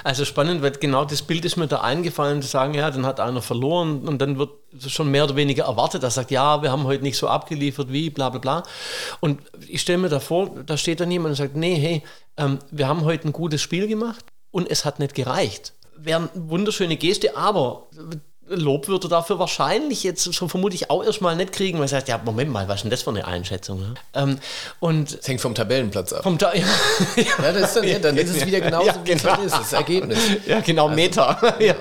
Also 0.02 0.24
spannend, 0.24 0.60
weil 0.60 0.72
genau 0.72 1.04
das 1.04 1.22
Bild 1.22 1.44
ist 1.44 1.56
mir 1.56 1.68
da 1.68 1.82
eingefallen, 1.82 2.42
zu 2.42 2.48
sagen, 2.48 2.74
ja, 2.74 2.90
dann 2.90 3.06
hat 3.06 3.20
einer 3.20 3.40
verloren 3.40 4.08
und 4.08 4.18
dann 4.18 4.38
wird 4.38 4.50
schon 4.88 5.10
mehr 5.10 5.24
oder 5.24 5.36
weniger 5.36 5.64
erwartet, 5.64 6.02
er 6.02 6.10
sagt, 6.10 6.32
ja, 6.32 6.62
wir 6.62 6.72
haben 6.72 6.82
heute 6.84 7.04
nicht 7.04 7.16
so 7.16 7.28
abgeliefert 7.28 7.92
wie, 7.92 8.10
bla 8.10 8.28
bla 8.30 8.40
bla. 8.40 8.62
Und 9.20 9.40
ich 9.68 9.82
stelle 9.82 9.98
mir 9.98 10.08
da 10.08 10.18
vor, 10.18 10.50
da 10.66 10.76
steht 10.76 10.98
dann 10.98 11.12
jemand 11.12 11.30
und 11.30 11.36
sagt, 11.36 11.54
nee, 11.54 11.76
hey, 11.76 12.02
ähm, 12.36 12.58
wir 12.72 12.88
haben 12.88 13.04
heute 13.04 13.28
ein 13.28 13.32
gutes 13.32 13.62
Spiel 13.62 13.86
gemacht 13.86 14.24
und 14.50 14.68
es 14.68 14.84
hat 14.84 14.98
nicht 14.98 15.14
gereicht. 15.14 15.74
Wäre 15.96 16.28
eine 16.34 16.50
wunderschöne 16.50 16.96
Geste, 16.96 17.36
aber 17.36 17.86
Lob 18.50 18.88
würde 18.88 19.08
dafür 19.08 19.38
wahrscheinlich 19.38 20.02
jetzt 20.02 20.24
so 20.24 20.48
vermutlich 20.48 20.90
auch 20.90 21.04
erstmal 21.04 21.36
nicht 21.36 21.52
kriegen, 21.52 21.78
weil 21.78 21.84
er 21.84 21.88
sagt, 21.88 22.08
ja, 22.08 22.20
Moment 22.24 22.50
mal, 22.50 22.66
was 22.66 22.76
ist 22.76 22.82
denn 22.82 22.90
das 22.90 23.02
für 23.02 23.10
eine 23.10 23.24
Einschätzung? 23.24 23.80
Ne? 23.80 23.94
Ähm, 24.14 24.38
und 24.80 25.18
das 25.18 25.28
hängt 25.28 25.40
vom 25.40 25.54
Tabellenplatz 25.54 26.12
ab. 26.12 26.24
Vom 26.24 26.36
Ta 26.36 26.52
ja. 26.54 26.64
ja, 27.16 27.52
das 27.52 27.68
ist 27.68 27.76
dann, 27.76 27.84
ja, 27.84 27.98
dann 28.00 28.16
ist 28.16 28.30
es 28.30 28.44
wieder 28.44 28.60
genauso, 28.60 28.88
ja, 28.88 29.00
wie 29.04 29.12
genau. 29.12 29.34
es 29.38 29.46
ist, 29.46 29.58
das 29.58 29.72
Ergebnis. 29.72 30.18
Ja, 30.46 30.60
genau, 30.60 30.88
also, 30.88 30.96
Meta. 30.96 31.54
ja, 31.60 31.74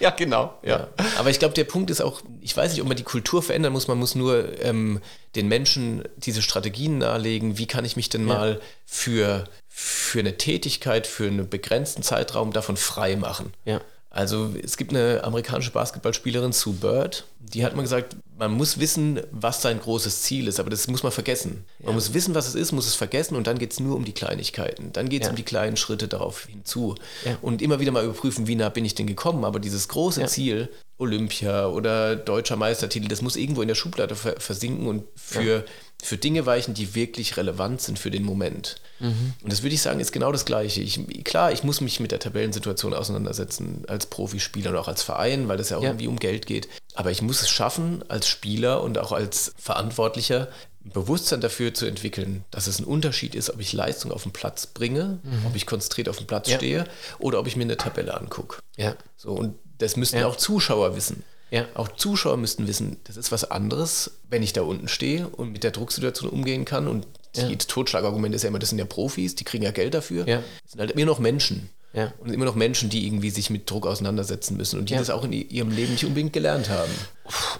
ja, 0.00 0.10
genau. 0.10 0.58
Ja. 0.62 0.88
Aber 1.18 1.30
ich 1.30 1.38
glaube, 1.38 1.54
der 1.54 1.64
Punkt 1.64 1.90
ist 1.90 2.00
auch, 2.00 2.20
ich 2.40 2.56
weiß 2.56 2.72
nicht, 2.72 2.82
ob 2.82 2.88
man 2.88 2.96
die 2.96 3.04
Kultur 3.04 3.42
verändern 3.42 3.72
muss, 3.72 3.86
man 3.86 3.98
muss 3.98 4.16
nur 4.16 4.60
ähm, 4.62 5.00
den 5.36 5.46
Menschen 5.46 6.02
diese 6.16 6.42
Strategien 6.42 6.98
nahelegen, 6.98 7.58
wie 7.58 7.66
kann 7.66 7.84
ich 7.84 7.94
mich 7.94 8.08
denn 8.08 8.24
mal 8.24 8.60
für, 8.84 9.44
für 9.68 10.18
eine 10.18 10.36
Tätigkeit, 10.38 11.06
für 11.06 11.26
einen 11.26 11.48
begrenzten 11.48 12.02
Zeitraum 12.02 12.52
davon 12.52 12.76
frei 12.76 13.14
machen. 13.14 13.52
Ja. 13.64 13.80
Also 14.16 14.54
es 14.64 14.78
gibt 14.78 14.92
eine 14.92 15.22
amerikanische 15.24 15.70
Basketballspielerin, 15.72 16.52
Sue 16.52 16.72
Bird, 16.72 17.26
die 17.38 17.66
hat 17.66 17.76
mal 17.76 17.82
gesagt, 17.82 18.16
man 18.38 18.50
muss 18.50 18.80
wissen, 18.80 19.20
was 19.30 19.60
sein 19.60 19.78
großes 19.78 20.22
Ziel 20.22 20.48
ist, 20.48 20.58
aber 20.58 20.70
das 20.70 20.88
muss 20.88 21.02
man 21.02 21.12
vergessen. 21.12 21.66
Man 21.80 21.88
ja. 21.88 21.92
muss 21.92 22.14
wissen, 22.14 22.34
was 22.34 22.48
es 22.48 22.54
ist, 22.54 22.72
muss 22.72 22.86
es 22.86 22.94
vergessen 22.94 23.36
und 23.36 23.46
dann 23.46 23.58
geht 23.58 23.72
es 23.72 23.80
nur 23.80 23.94
um 23.94 24.06
die 24.06 24.12
Kleinigkeiten. 24.12 24.90
Dann 24.94 25.10
geht 25.10 25.20
es 25.20 25.26
ja. 25.26 25.30
um 25.30 25.36
die 25.36 25.42
kleinen 25.42 25.76
Schritte 25.76 26.08
darauf 26.08 26.46
hinzu. 26.46 26.94
Ja. 27.26 27.36
Und 27.42 27.60
immer 27.60 27.78
wieder 27.78 27.92
mal 27.92 28.04
überprüfen, 28.04 28.46
wie 28.46 28.54
nah 28.54 28.70
bin 28.70 28.86
ich 28.86 28.94
denn 28.94 29.06
gekommen. 29.06 29.44
Aber 29.44 29.60
dieses 29.60 29.86
große 29.88 30.24
Ziel, 30.24 30.70
Olympia 30.96 31.66
oder 31.68 32.16
deutscher 32.16 32.56
Meistertitel, 32.56 33.08
das 33.08 33.20
muss 33.20 33.36
irgendwo 33.36 33.60
in 33.60 33.68
der 33.68 33.74
Schublade 33.74 34.16
versinken 34.16 34.86
und 34.86 35.04
für 35.14 35.66
für 36.02 36.16
Dinge 36.16 36.46
weichen, 36.46 36.74
die 36.74 36.94
wirklich 36.94 37.36
relevant 37.36 37.80
sind 37.80 37.98
für 37.98 38.10
den 38.10 38.22
Moment. 38.22 38.76
Mhm. 39.00 39.34
Und 39.42 39.52
das 39.52 39.62
würde 39.62 39.74
ich 39.74 39.82
sagen, 39.82 40.00
ist 40.00 40.12
genau 40.12 40.32
das 40.32 40.44
Gleiche. 40.44 40.80
Ich, 40.80 41.00
klar, 41.24 41.52
ich 41.52 41.64
muss 41.64 41.80
mich 41.80 42.00
mit 42.00 42.12
der 42.12 42.18
Tabellensituation 42.18 42.94
auseinandersetzen 42.94 43.84
als 43.88 44.06
Profispieler 44.06 44.70
und 44.70 44.76
auch 44.76 44.88
als 44.88 45.02
Verein, 45.02 45.48
weil 45.48 45.58
es 45.60 45.70
ja 45.70 45.78
auch 45.78 45.82
ja. 45.82 45.90
irgendwie 45.90 46.08
um 46.08 46.18
Geld 46.18 46.46
geht. 46.46 46.68
Aber 46.94 47.10
ich 47.10 47.22
muss 47.22 47.42
es 47.42 47.50
schaffen, 47.50 48.04
als 48.08 48.28
Spieler 48.28 48.82
und 48.82 48.98
auch 48.98 49.12
als 49.12 49.52
Verantwortlicher 49.56 50.48
Bewusstsein 50.92 51.40
dafür 51.40 51.74
zu 51.74 51.86
entwickeln, 51.86 52.44
dass 52.50 52.68
es 52.68 52.78
ein 52.78 52.84
Unterschied 52.84 53.34
ist, 53.34 53.50
ob 53.50 53.60
ich 53.60 53.72
Leistung 53.72 54.12
auf 54.12 54.22
den 54.22 54.32
Platz 54.32 54.66
bringe, 54.66 55.18
mhm. 55.22 55.46
ob 55.46 55.56
ich 55.56 55.66
konzentriert 55.66 56.08
auf 56.08 56.18
dem 56.18 56.26
Platz 56.26 56.48
ja. 56.48 56.56
stehe 56.56 56.84
oder 57.18 57.40
ob 57.40 57.48
ich 57.48 57.56
mir 57.56 57.64
eine 57.64 57.76
Tabelle 57.76 58.14
angucke. 58.16 58.60
Ja. 58.76 58.94
So, 59.16 59.32
und 59.32 59.56
das 59.78 59.96
müssten 59.96 60.18
ja. 60.18 60.26
auch 60.26 60.36
Zuschauer 60.36 60.94
wissen. 60.94 61.24
Ja. 61.50 61.66
Auch 61.74 61.88
Zuschauer 61.88 62.36
müssten 62.36 62.66
wissen, 62.66 62.96
das 63.04 63.16
ist 63.16 63.30
was 63.30 63.50
anderes, 63.50 64.18
wenn 64.28 64.42
ich 64.42 64.52
da 64.52 64.62
unten 64.62 64.88
stehe 64.88 65.28
und 65.28 65.52
mit 65.52 65.64
der 65.64 65.70
Drucksituation 65.70 66.28
umgehen 66.28 66.64
kann. 66.64 66.88
Und 66.88 67.06
ja. 67.36 67.48
das 67.48 67.66
Totschlagargument 67.66 68.34
ist 68.34 68.42
ja 68.42 68.48
immer, 68.48 68.58
das 68.58 68.70
sind 68.70 68.78
ja 68.78 68.84
Profis, 68.84 69.34
die 69.34 69.44
kriegen 69.44 69.64
ja 69.64 69.70
Geld 69.70 69.94
dafür. 69.94 70.26
Ja. 70.26 70.42
Das 70.62 70.72
sind 70.72 70.80
halt 70.80 70.90
immer 70.92 71.04
noch 71.04 71.18
Menschen. 71.18 71.70
Ja. 71.92 72.12
Und 72.18 72.30
immer 72.30 72.44
noch 72.44 72.56
Menschen, 72.56 72.90
die 72.90 73.06
irgendwie 73.06 73.30
sich 73.30 73.48
mit 73.48 73.70
Druck 73.70 73.86
auseinandersetzen 73.86 74.56
müssen 74.58 74.78
und 74.78 74.90
die 74.90 74.92
ja. 74.92 74.98
das 74.98 75.08
auch 75.08 75.24
in 75.24 75.32
ihrem 75.32 75.70
Leben 75.70 75.92
nicht 75.92 76.04
unbedingt 76.04 76.34
gelernt 76.34 76.68
haben. 76.68 76.90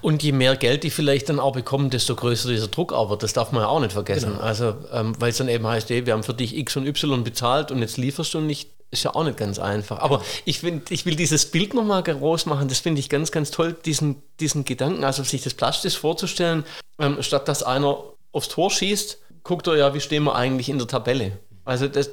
Und 0.02 0.22
je 0.22 0.32
mehr 0.32 0.56
Geld 0.56 0.82
die 0.82 0.90
vielleicht 0.90 1.30
dann 1.30 1.40
auch 1.40 1.54
bekommen, 1.54 1.88
desto 1.88 2.14
größer 2.14 2.50
dieser 2.50 2.68
Druck 2.68 2.92
auch 2.92 3.08
wird. 3.08 3.22
Das 3.22 3.32
darf 3.32 3.52
man 3.52 3.62
ja 3.62 3.68
auch 3.68 3.80
nicht 3.80 3.92
vergessen. 3.92 4.32
Genau. 4.32 4.42
Also, 4.42 4.74
ähm, 4.92 5.14
weil 5.18 5.30
es 5.30 5.38
dann 5.38 5.48
eben 5.48 5.66
heißt, 5.66 5.90
ey, 5.90 6.04
wir 6.04 6.12
haben 6.12 6.22
für 6.22 6.34
dich 6.34 6.54
X 6.54 6.76
und 6.76 6.86
Y 6.86 7.24
bezahlt 7.24 7.70
und 7.70 7.78
jetzt 7.78 7.96
lieferst 7.96 8.34
du 8.34 8.40
nicht 8.40 8.75
ist 8.98 9.04
ja 9.04 9.14
auch 9.14 9.24
nicht 9.24 9.36
ganz 9.36 9.58
einfach. 9.58 9.98
Aber 9.98 10.22
ich, 10.44 10.60
find, 10.60 10.90
ich 10.90 11.06
will 11.06 11.16
dieses 11.16 11.50
Bild 11.50 11.74
nochmal 11.74 12.02
groß 12.02 12.46
machen. 12.46 12.68
Das 12.68 12.78
finde 12.78 13.00
ich 13.00 13.08
ganz, 13.08 13.30
ganz 13.30 13.50
toll, 13.50 13.76
diesen, 13.84 14.22
diesen 14.40 14.64
Gedanken, 14.64 15.04
also 15.04 15.22
sich 15.22 15.42
das 15.42 15.54
plastisch 15.54 15.98
vorzustellen, 15.98 16.64
ähm, 16.98 17.22
statt 17.22 17.48
dass 17.48 17.62
einer 17.62 18.02
aufs 18.32 18.48
Tor 18.48 18.70
schießt, 18.70 19.18
guckt 19.42 19.66
er 19.66 19.76
ja, 19.76 19.94
wie 19.94 20.00
stehen 20.00 20.24
wir 20.24 20.34
eigentlich 20.34 20.68
in 20.68 20.78
der 20.78 20.88
Tabelle. 20.88 21.38
Also 21.64 21.88
das 21.88 22.10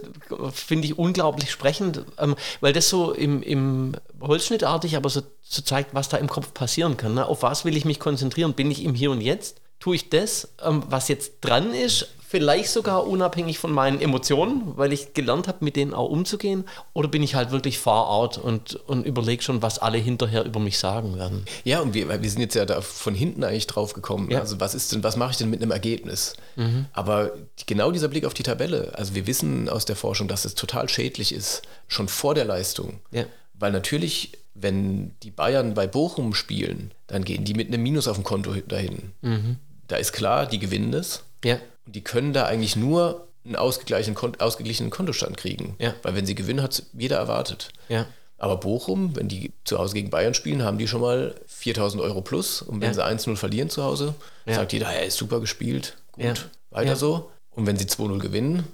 finde 0.51 0.87
ich 0.87 0.97
unglaublich 0.97 1.51
sprechend, 1.51 2.03
ähm, 2.17 2.35
weil 2.59 2.73
das 2.73 2.89
so 2.89 3.13
im, 3.13 3.43
im 3.43 3.95
Holzschnittartig 4.19 4.97
aber 4.97 5.09
so, 5.09 5.21
so 5.41 5.61
zeigt, 5.61 5.93
was 5.93 6.09
da 6.09 6.17
im 6.17 6.27
Kopf 6.27 6.53
passieren 6.55 6.97
kann. 6.97 7.13
Ne? 7.13 7.25
Auf 7.25 7.43
was 7.43 7.63
will 7.63 7.77
ich 7.77 7.85
mich 7.85 7.99
konzentrieren? 7.99 8.53
Bin 8.53 8.71
ich 8.71 8.83
im 8.83 8.95
Hier 8.95 9.11
und 9.11 9.21
Jetzt? 9.21 9.61
Tue 9.79 9.95
ich 9.95 10.09
das, 10.09 10.49
ähm, 10.63 10.83
was 10.87 11.07
jetzt 11.07 11.33
dran 11.41 11.71
ist, 11.73 12.07
vielleicht 12.33 12.69
sogar 12.69 13.05
unabhängig 13.05 13.59
von 13.59 13.71
meinen 13.71 14.01
Emotionen, 14.01 14.75
weil 14.75 14.91
ich 14.91 15.13
gelernt 15.13 15.47
habe, 15.47 15.63
mit 15.63 15.75
denen 15.75 15.93
auch 15.93 16.09
umzugehen? 16.09 16.63
Oder 16.93 17.07
bin 17.07 17.21
ich 17.21 17.35
halt 17.35 17.51
wirklich 17.51 17.77
far 17.77 18.09
out 18.09 18.39
und, 18.39 18.73
und 18.87 19.05
überlege 19.05 19.43
schon, 19.43 19.61
was 19.61 19.77
alle 19.77 19.99
hinterher 19.99 20.43
über 20.43 20.59
mich 20.59 20.79
sagen 20.79 21.15
werden? 21.15 21.45
Ja, 21.63 21.81
und 21.81 21.93
wir, 21.93 22.09
wir 22.09 22.29
sind 22.31 22.41
jetzt 22.41 22.55
ja 22.55 22.65
da 22.65 22.81
von 22.81 23.13
hinten 23.13 23.43
eigentlich 23.43 23.67
drauf 23.67 23.93
gekommen. 23.93 24.31
Ja. 24.31 24.39
Also 24.39 24.59
was 24.59 24.73
ist 24.73 24.91
denn, 24.91 25.03
was 25.03 25.15
mache 25.15 25.29
ich 25.29 25.37
denn 25.37 25.51
mit 25.51 25.61
einem 25.61 25.69
Ergebnis? 25.69 26.33
Mhm. 26.55 26.87
Aber 26.91 27.33
genau 27.67 27.91
dieser 27.91 28.07
Blick 28.07 28.25
auf 28.25 28.33
die 28.33 28.41
Tabelle, 28.41 28.93
also 28.95 29.13
wir 29.13 29.27
wissen 29.27 29.69
aus 29.69 29.85
der 29.85 29.95
Forschung, 29.95 30.27
dass 30.27 30.43
es 30.43 30.55
total 30.55 30.89
schädlich 30.89 31.35
ist, 31.35 31.61
schon 31.87 32.07
vor 32.07 32.33
der 32.33 32.45
Leistung. 32.45 32.99
Ja. 33.11 33.25
Weil 33.53 33.71
natürlich, 33.71 34.31
wenn 34.55 35.13
die 35.21 35.29
Bayern 35.29 35.75
bei 35.75 35.85
Bochum 35.85 36.33
spielen, 36.33 36.95
dann 37.05 37.23
gehen 37.25 37.43
die 37.43 37.53
mit 37.53 37.67
einem 37.67 37.83
Minus 37.83 38.07
auf 38.07 38.17
dem 38.17 38.23
Konto 38.23 38.55
dahin. 38.67 39.11
Mhm. 39.21 39.57
Da 39.87 39.97
ist 39.97 40.13
klar, 40.13 40.47
die 40.47 40.57
gewinnen 40.57 40.91
das. 40.91 41.21
Ja. 41.45 41.59
Und 41.85 41.95
die 41.95 42.03
können 42.03 42.33
da 42.33 42.45
eigentlich 42.45 42.75
nur 42.75 43.27
einen 43.45 43.55
ausgeglichenen, 43.55 44.17
ausgeglichenen 44.39 44.89
Kontostand 44.89 45.37
kriegen. 45.37 45.75
Ja. 45.79 45.93
Weil 46.01 46.15
wenn 46.15 46.25
sie 46.25 46.35
gewinnen, 46.35 46.61
hat 46.61 46.71
es 46.73 46.85
jeder 46.93 47.17
erwartet. 47.17 47.69
Ja. 47.89 48.07
Aber 48.37 48.57
Bochum, 48.57 49.15
wenn 49.15 49.27
die 49.27 49.53
zu 49.63 49.79
Hause 49.79 49.93
gegen 49.93 50.09
Bayern 50.09 50.33
spielen, 50.33 50.63
haben 50.63 50.77
die 50.77 50.87
schon 50.87 51.01
mal 51.01 51.35
4000 51.47 52.01
Euro 52.01 52.21
plus. 52.21 52.61
Und 52.61 52.81
wenn 52.81 52.93
ja. 52.93 52.93
sie 52.93 53.05
1-0 53.05 53.35
verlieren 53.35 53.69
zu 53.69 53.83
Hause, 53.83 54.15
sagt 54.45 54.73
jeder, 54.73 54.87
er 54.87 55.05
ist 55.05 55.17
super 55.17 55.39
gespielt, 55.39 55.97
gut, 56.11 56.49
weiter 56.69 56.95
so. 56.95 57.31
Und 57.51 57.67
wenn 57.67 57.77
sie 57.77 57.85
2-0 57.85 58.19
gewinnen, 58.19 58.67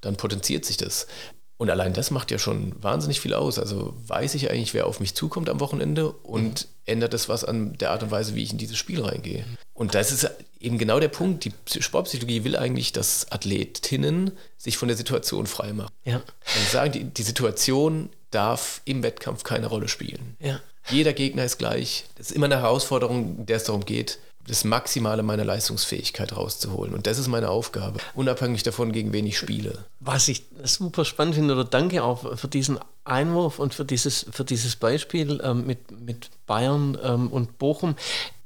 dann 0.00 0.16
potenziert 0.16 0.64
sich 0.64 0.76
das. 0.76 1.06
Und 1.56 1.70
allein 1.70 1.92
das 1.92 2.10
macht 2.10 2.30
ja 2.30 2.38
schon 2.38 2.74
wahnsinnig 2.82 3.20
viel 3.20 3.34
aus. 3.34 3.58
Also 3.58 3.94
weiß 4.06 4.34
ich 4.34 4.50
eigentlich, 4.50 4.74
wer 4.74 4.86
auf 4.86 5.00
mich 5.00 5.14
zukommt 5.14 5.48
am 5.48 5.60
Wochenende 5.60 6.10
und 6.10 6.66
ändert 6.84 7.14
das 7.14 7.28
was 7.28 7.44
an 7.44 7.78
der 7.78 7.90
Art 7.92 8.02
und 8.02 8.10
Weise, 8.10 8.34
wie 8.34 8.42
ich 8.42 8.52
in 8.52 8.58
dieses 8.58 8.76
Spiel 8.76 9.00
reingehe. 9.00 9.44
Und 9.72 9.94
das 9.94 10.10
ist 10.10 10.28
eben 10.60 10.78
genau 10.78 10.98
der 10.98 11.08
Punkt. 11.08 11.44
Die 11.44 11.82
Sportpsychologie 11.82 12.44
will 12.44 12.56
eigentlich, 12.56 12.92
dass 12.92 13.30
Athletinnen 13.30 14.32
sich 14.56 14.76
von 14.76 14.88
der 14.88 14.96
Situation 14.96 15.46
frei 15.46 15.72
machen. 15.72 15.92
Ja. 16.04 16.16
Und 16.16 16.68
sagen, 16.70 16.92
die, 16.92 17.04
die 17.04 17.22
Situation 17.22 18.10
darf 18.30 18.80
im 18.84 19.02
Wettkampf 19.02 19.44
keine 19.44 19.68
Rolle 19.68 19.88
spielen. 19.88 20.36
Ja. 20.40 20.60
Jeder 20.90 21.12
Gegner 21.12 21.44
ist 21.44 21.58
gleich. 21.58 22.04
Das 22.16 22.30
ist 22.30 22.36
immer 22.36 22.46
eine 22.46 22.60
Herausforderung, 22.60 23.38
in 23.38 23.46
der 23.46 23.56
es 23.56 23.64
darum 23.64 23.84
geht, 23.84 24.18
das 24.46 24.64
Maximale 24.64 25.22
meiner 25.22 25.44
Leistungsfähigkeit 25.44 26.36
rauszuholen. 26.36 26.94
Und 26.94 27.06
das 27.06 27.18
ist 27.18 27.28
meine 27.28 27.50
Aufgabe, 27.50 27.98
unabhängig 28.14 28.62
davon, 28.62 28.92
gegen 28.92 29.12
wen 29.12 29.26
ich 29.26 29.38
spiele. 29.38 29.84
Was 30.00 30.28
ich 30.28 30.44
super 30.62 31.04
spannend 31.04 31.36
finde, 31.36 31.54
oder 31.54 31.64
danke 31.64 32.04
auch 32.04 32.38
für 32.38 32.48
diesen 32.48 32.78
Einwurf 33.04 33.58
und 33.58 33.74
für 33.74 33.84
dieses, 33.84 34.26
für 34.30 34.44
dieses 34.44 34.76
Beispiel 34.76 35.40
ähm, 35.42 35.66
mit, 35.66 35.90
mit 36.00 36.30
Bayern 36.46 36.98
ähm, 37.02 37.28
und 37.28 37.58
Bochum. 37.58 37.96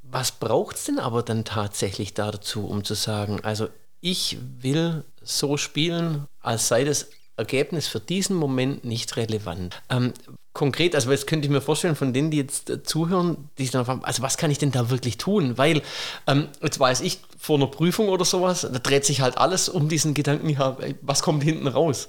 Was 0.02 0.32
braucht 0.32 0.76
es 0.76 0.84
denn 0.84 0.98
aber 0.98 1.22
dann 1.22 1.44
tatsächlich 1.44 2.14
dazu, 2.14 2.66
um 2.66 2.84
zu 2.84 2.94
sagen, 2.94 3.40
also 3.42 3.68
ich 4.00 4.38
will 4.60 5.04
so 5.22 5.56
spielen, 5.56 6.26
als 6.40 6.68
sei 6.68 6.84
das 6.84 7.08
Ergebnis 7.36 7.86
für 7.86 8.00
diesen 8.00 8.36
Moment 8.36 8.84
nicht 8.84 9.16
relevant. 9.16 9.80
Ähm, 9.88 10.12
konkret, 10.58 10.96
also 10.96 11.10
jetzt 11.12 11.28
könnte 11.28 11.46
ich 11.46 11.52
mir 11.52 11.60
vorstellen, 11.60 11.94
von 11.94 12.12
denen, 12.12 12.32
die 12.32 12.38
jetzt 12.38 12.68
äh, 12.68 12.82
zuhören, 12.82 13.48
die 13.56 13.62
sich 13.62 13.70
dann 13.70 13.84
fragen, 13.84 14.04
also 14.04 14.22
was 14.22 14.36
kann 14.36 14.50
ich 14.50 14.58
denn 14.58 14.72
da 14.72 14.90
wirklich 14.90 15.16
tun? 15.16 15.56
Weil, 15.56 15.82
ähm, 16.26 16.48
jetzt 16.60 16.80
weiß 16.80 17.00
ich, 17.02 17.20
vor 17.38 17.56
einer 17.56 17.68
Prüfung 17.68 18.08
oder 18.08 18.24
sowas, 18.24 18.62
da 18.62 18.78
dreht 18.80 19.04
sich 19.04 19.20
halt 19.20 19.38
alles 19.38 19.68
um 19.68 19.88
diesen 19.88 20.14
Gedanken, 20.14 20.48
ja, 20.48 20.76
was 21.00 21.22
kommt 21.22 21.44
hinten 21.44 21.68
raus? 21.68 22.08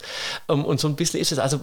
Ähm, 0.50 0.66
und 0.66 0.80
so 0.80 0.88
ein 0.88 0.96
bisschen 0.96 1.20
ist 1.20 1.32
es. 1.32 1.38
Also 1.38 1.60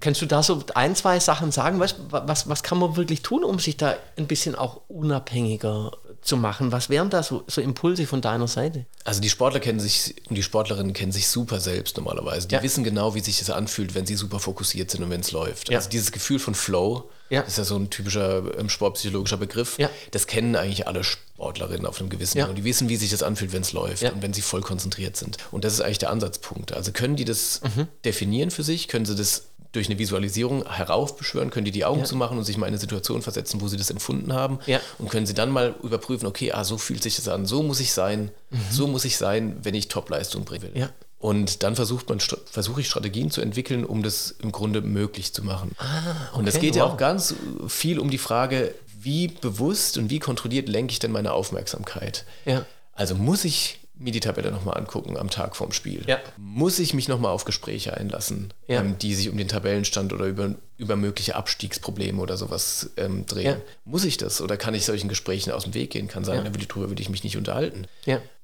kannst 0.00 0.22
du 0.22 0.26
da 0.26 0.42
so 0.42 0.64
ein, 0.74 0.96
zwei 0.96 1.20
Sachen 1.20 1.52
sagen? 1.52 1.78
Was, 1.78 1.96
was, 2.08 2.48
was 2.48 2.62
kann 2.62 2.78
man 2.78 2.96
wirklich 2.96 3.20
tun, 3.20 3.44
um 3.44 3.58
sich 3.58 3.76
da 3.76 3.94
ein 4.16 4.26
bisschen 4.26 4.54
auch 4.54 4.80
unabhängiger 4.88 5.92
zu 6.22 6.36
machen? 6.36 6.72
Was 6.72 6.90
wären 6.90 7.10
da 7.10 7.22
so, 7.22 7.44
so 7.46 7.60
Impulse 7.60 8.06
von 8.06 8.20
deiner 8.20 8.48
Seite? 8.48 8.86
Also 9.04 9.20
die 9.20 9.30
Sportler 9.30 9.60
kennen 9.60 9.80
sich 9.80 10.14
und 10.28 10.36
die 10.36 10.42
Sportlerinnen 10.42 10.92
kennen 10.92 11.12
sich 11.12 11.28
super 11.28 11.60
selbst 11.60 11.96
normalerweise. 11.96 12.48
Die 12.48 12.54
ja. 12.54 12.62
wissen 12.62 12.84
genau, 12.84 13.14
wie 13.14 13.20
sich 13.20 13.38
das 13.38 13.50
anfühlt, 13.50 13.94
wenn 13.94 14.06
sie 14.06 14.14
super 14.14 14.38
fokussiert 14.38 14.90
sind 14.90 15.02
und 15.02 15.10
wenn 15.10 15.20
es 15.20 15.32
läuft. 15.32 15.70
Ja. 15.70 15.78
Also 15.78 15.88
dieses 15.88 16.12
Gefühl 16.12 16.38
von 16.38 16.54
Flow, 16.54 17.10
ja. 17.30 17.42
ist 17.42 17.58
ja 17.58 17.64
so 17.64 17.76
ein 17.76 17.90
typischer 17.90 18.42
ähm, 18.58 18.68
sportpsychologischer 18.68 19.38
Begriff. 19.38 19.78
Ja. 19.78 19.88
Das 20.10 20.26
kennen 20.26 20.56
eigentlich 20.56 20.86
alle 20.86 21.04
Sportlerinnen 21.04 21.86
auf 21.86 22.00
einem 22.00 22.10
gewissen 22.10 22.38
ja. 22.38 22.44
Niveau. 22.44 22.54
Die 22.54 22.64
wissen, 22.64 22.88
wie 22.88 22.96
sich 22.96 23.10
das 23.10 23.22
anfühlt, 23.22 23.52
wenn 23.52 23.62
es 23.62 23.72
läuft 23.72 24.02
und 24.02 24.22
wenn 24.22 24.32
sie 24.32 24.42
voll 24.42 24.60
konzentriert 24.60 25.16
sind. 25.16 25.38
Und 25.50 25.64
das 25.64 25.72
ist 25.72 25.80
eigentlich 25.80 25.98
der 25.98 26.10
Ansatzpunkt. 26.10 26.72
Also 26.72 26.92
können 26.92 27.16
die 27.16 27.24
das 27.24 27.60
mhm. 27.76 27.88
definieren 28.04 28.50
für 28.50 28.62
sich? 28.62 28.88
Können 28.88 29.06
sie 29.06 29.14
das 29.14 29.44
durch 29.72 29.88
eine 29.88 29.98
Visualisierung 29.98 30.68
heraufbeschwören, 30.68 31.50
können 31.50 31.64
die 31.64 31.70
die 31.70 31.84
Augen 31.84 32.00
ja. 32.00 32.04
zumachen 32.04 32.38
und 32.38 32.44
sich 32.44 32.56
mal 32.56 32.66
in 32.66 32.72
eine 32.72 32.80
Situation 32.80 33.22
versetzen, 33.22 33.60
wo 33.60 33.68
sie 33.68 33.76
das 33.76 33.90
empfunden 33.90 34.32
haben 34.32 34.58
ja. 34.66 34.80
und 34.98 35.10
können 35.10 35.26
sie 35.26 35.34
dann 35.34 35.50
mal 35.50 35.74
überprüfen, 35.82 36.26
okay, 36.26 36.52
ah, 36.52 36.64
so 36.64 36.78
fühlt 36.78 37.02
sich 37.02 37.16
das 37.16 37.28
an, 37.28 37.46
so 37.46 37.62
muss 37.62 37.80
ich 37.80 37.92
sein, 37.92 38.30
mhm. 38.50 38.58
so 38.70 38.86
muss 38.86 39.04
ich 39.04 39.16
sein, 39.16 39.58
wenn 39.62 39.74
ich 39.74 39.88
Topleistung 39.88 40.44
bringen 40.44 40.62
will. 40.62 40.72
Ja. 40.74 40.90
Und 41.18 41.62
dann 41.62 41.76
versucht 41.76 42.08
man, 42.08 42.18
versuche 42.18 42.80
ich 42.80 42.88
Strategien 42.88 43.30
zu 43.30 43.42
entwickeln, 43.42 43.84
um 43.84 44.02
das 44.02 44.34
im 44.42 44.52
Grunde 44.52 44.80
möglich 44.80 45.34
zu 45.34 45.44
machen. 45.44 45.72
Ah, 45.76 45.84
okay, 46.30 46.38
und 46.38 46.48
es 46.48 46.58
geht 46.58 46.70
wow. 46.70 46.76
ja 46.76 46.84
auch 46.86 46.96
ganz 46.96 47.34
viel 47.68 47.98
um 47.98 48.10
die 48.10 48.18
Frage, 48.18 48.74
wie 48.98 49.28
bewusst 49.28 49.98
und 49.98 50.10
wie 50.10 50.18
kontrolliert 50.18 50.68
lenke 50.68 50.92
ich 50.92 50.98
denn 50.98 51.12
meine 51.12 51.32
Aufmerksamkeit? 51.32 52.24
Ja. 52.46 52.64
Also 52.94 53.14
muss 53.14 53.44
ich 53.44 53.79
mir 54.00 54.12
die 54.12 54.20
Tabelle 54.20 54.50
nochmal 54.50 54.76
angucken 54.78 55.16
am 55.16 55.30
Tag 55.30 55.54
vorm 55.56 55.72
Spiel? 55.72 56.02
Ja. 56.06 56.18
Muss 56.36 56.78
ich 56.78 56.94
mich 56.94 57.06
nochmal 57.06 57.32
auf 57.32 57.44
Gespräche 57.44 57.96
einlassen, 57.96 58.52
Ja. 58.66 58.80
ähm, 58.80 58.96
die 58.98 59.14
sich 59.14 59.28
um 59.28 59.36
den 59.36 59.48
Tabellenstand 59.48 60.12
oder 60.12 60.24
über, 60.24 60.54
über 60.78 60.96
mögliche 60.96 61.36
Abstiegsprobleme 61.36 62.20
oder 62.20 62.36
sowas 62.36 62.90
ähm, 62.96 63.26
drehen? 63.26 63.44
Ja. 63.44 63.56
Muss 63.84 64.04
ich 64.04 64.16
das 64.16 64.40
oder 64.40 64.56
kann 64.56 64.74
ich 64.74 64.84
solchen 64.84 65.08
Gesprächen 65.08 65.52
aus 65.52 65.64
dem 65.64 65.74
Weg 65.74 65.90
gehen? 65.90 66.08
Kann 66.08 66.26
will 66.26 66.60
ich, 66.60 66.68
darüber 66.68 66.88
würde 66.88 67.02
ich 67.02 67.10
mich 67.10 67.24
nicht 67.24 67.36
unterhalten. 67.36 67.86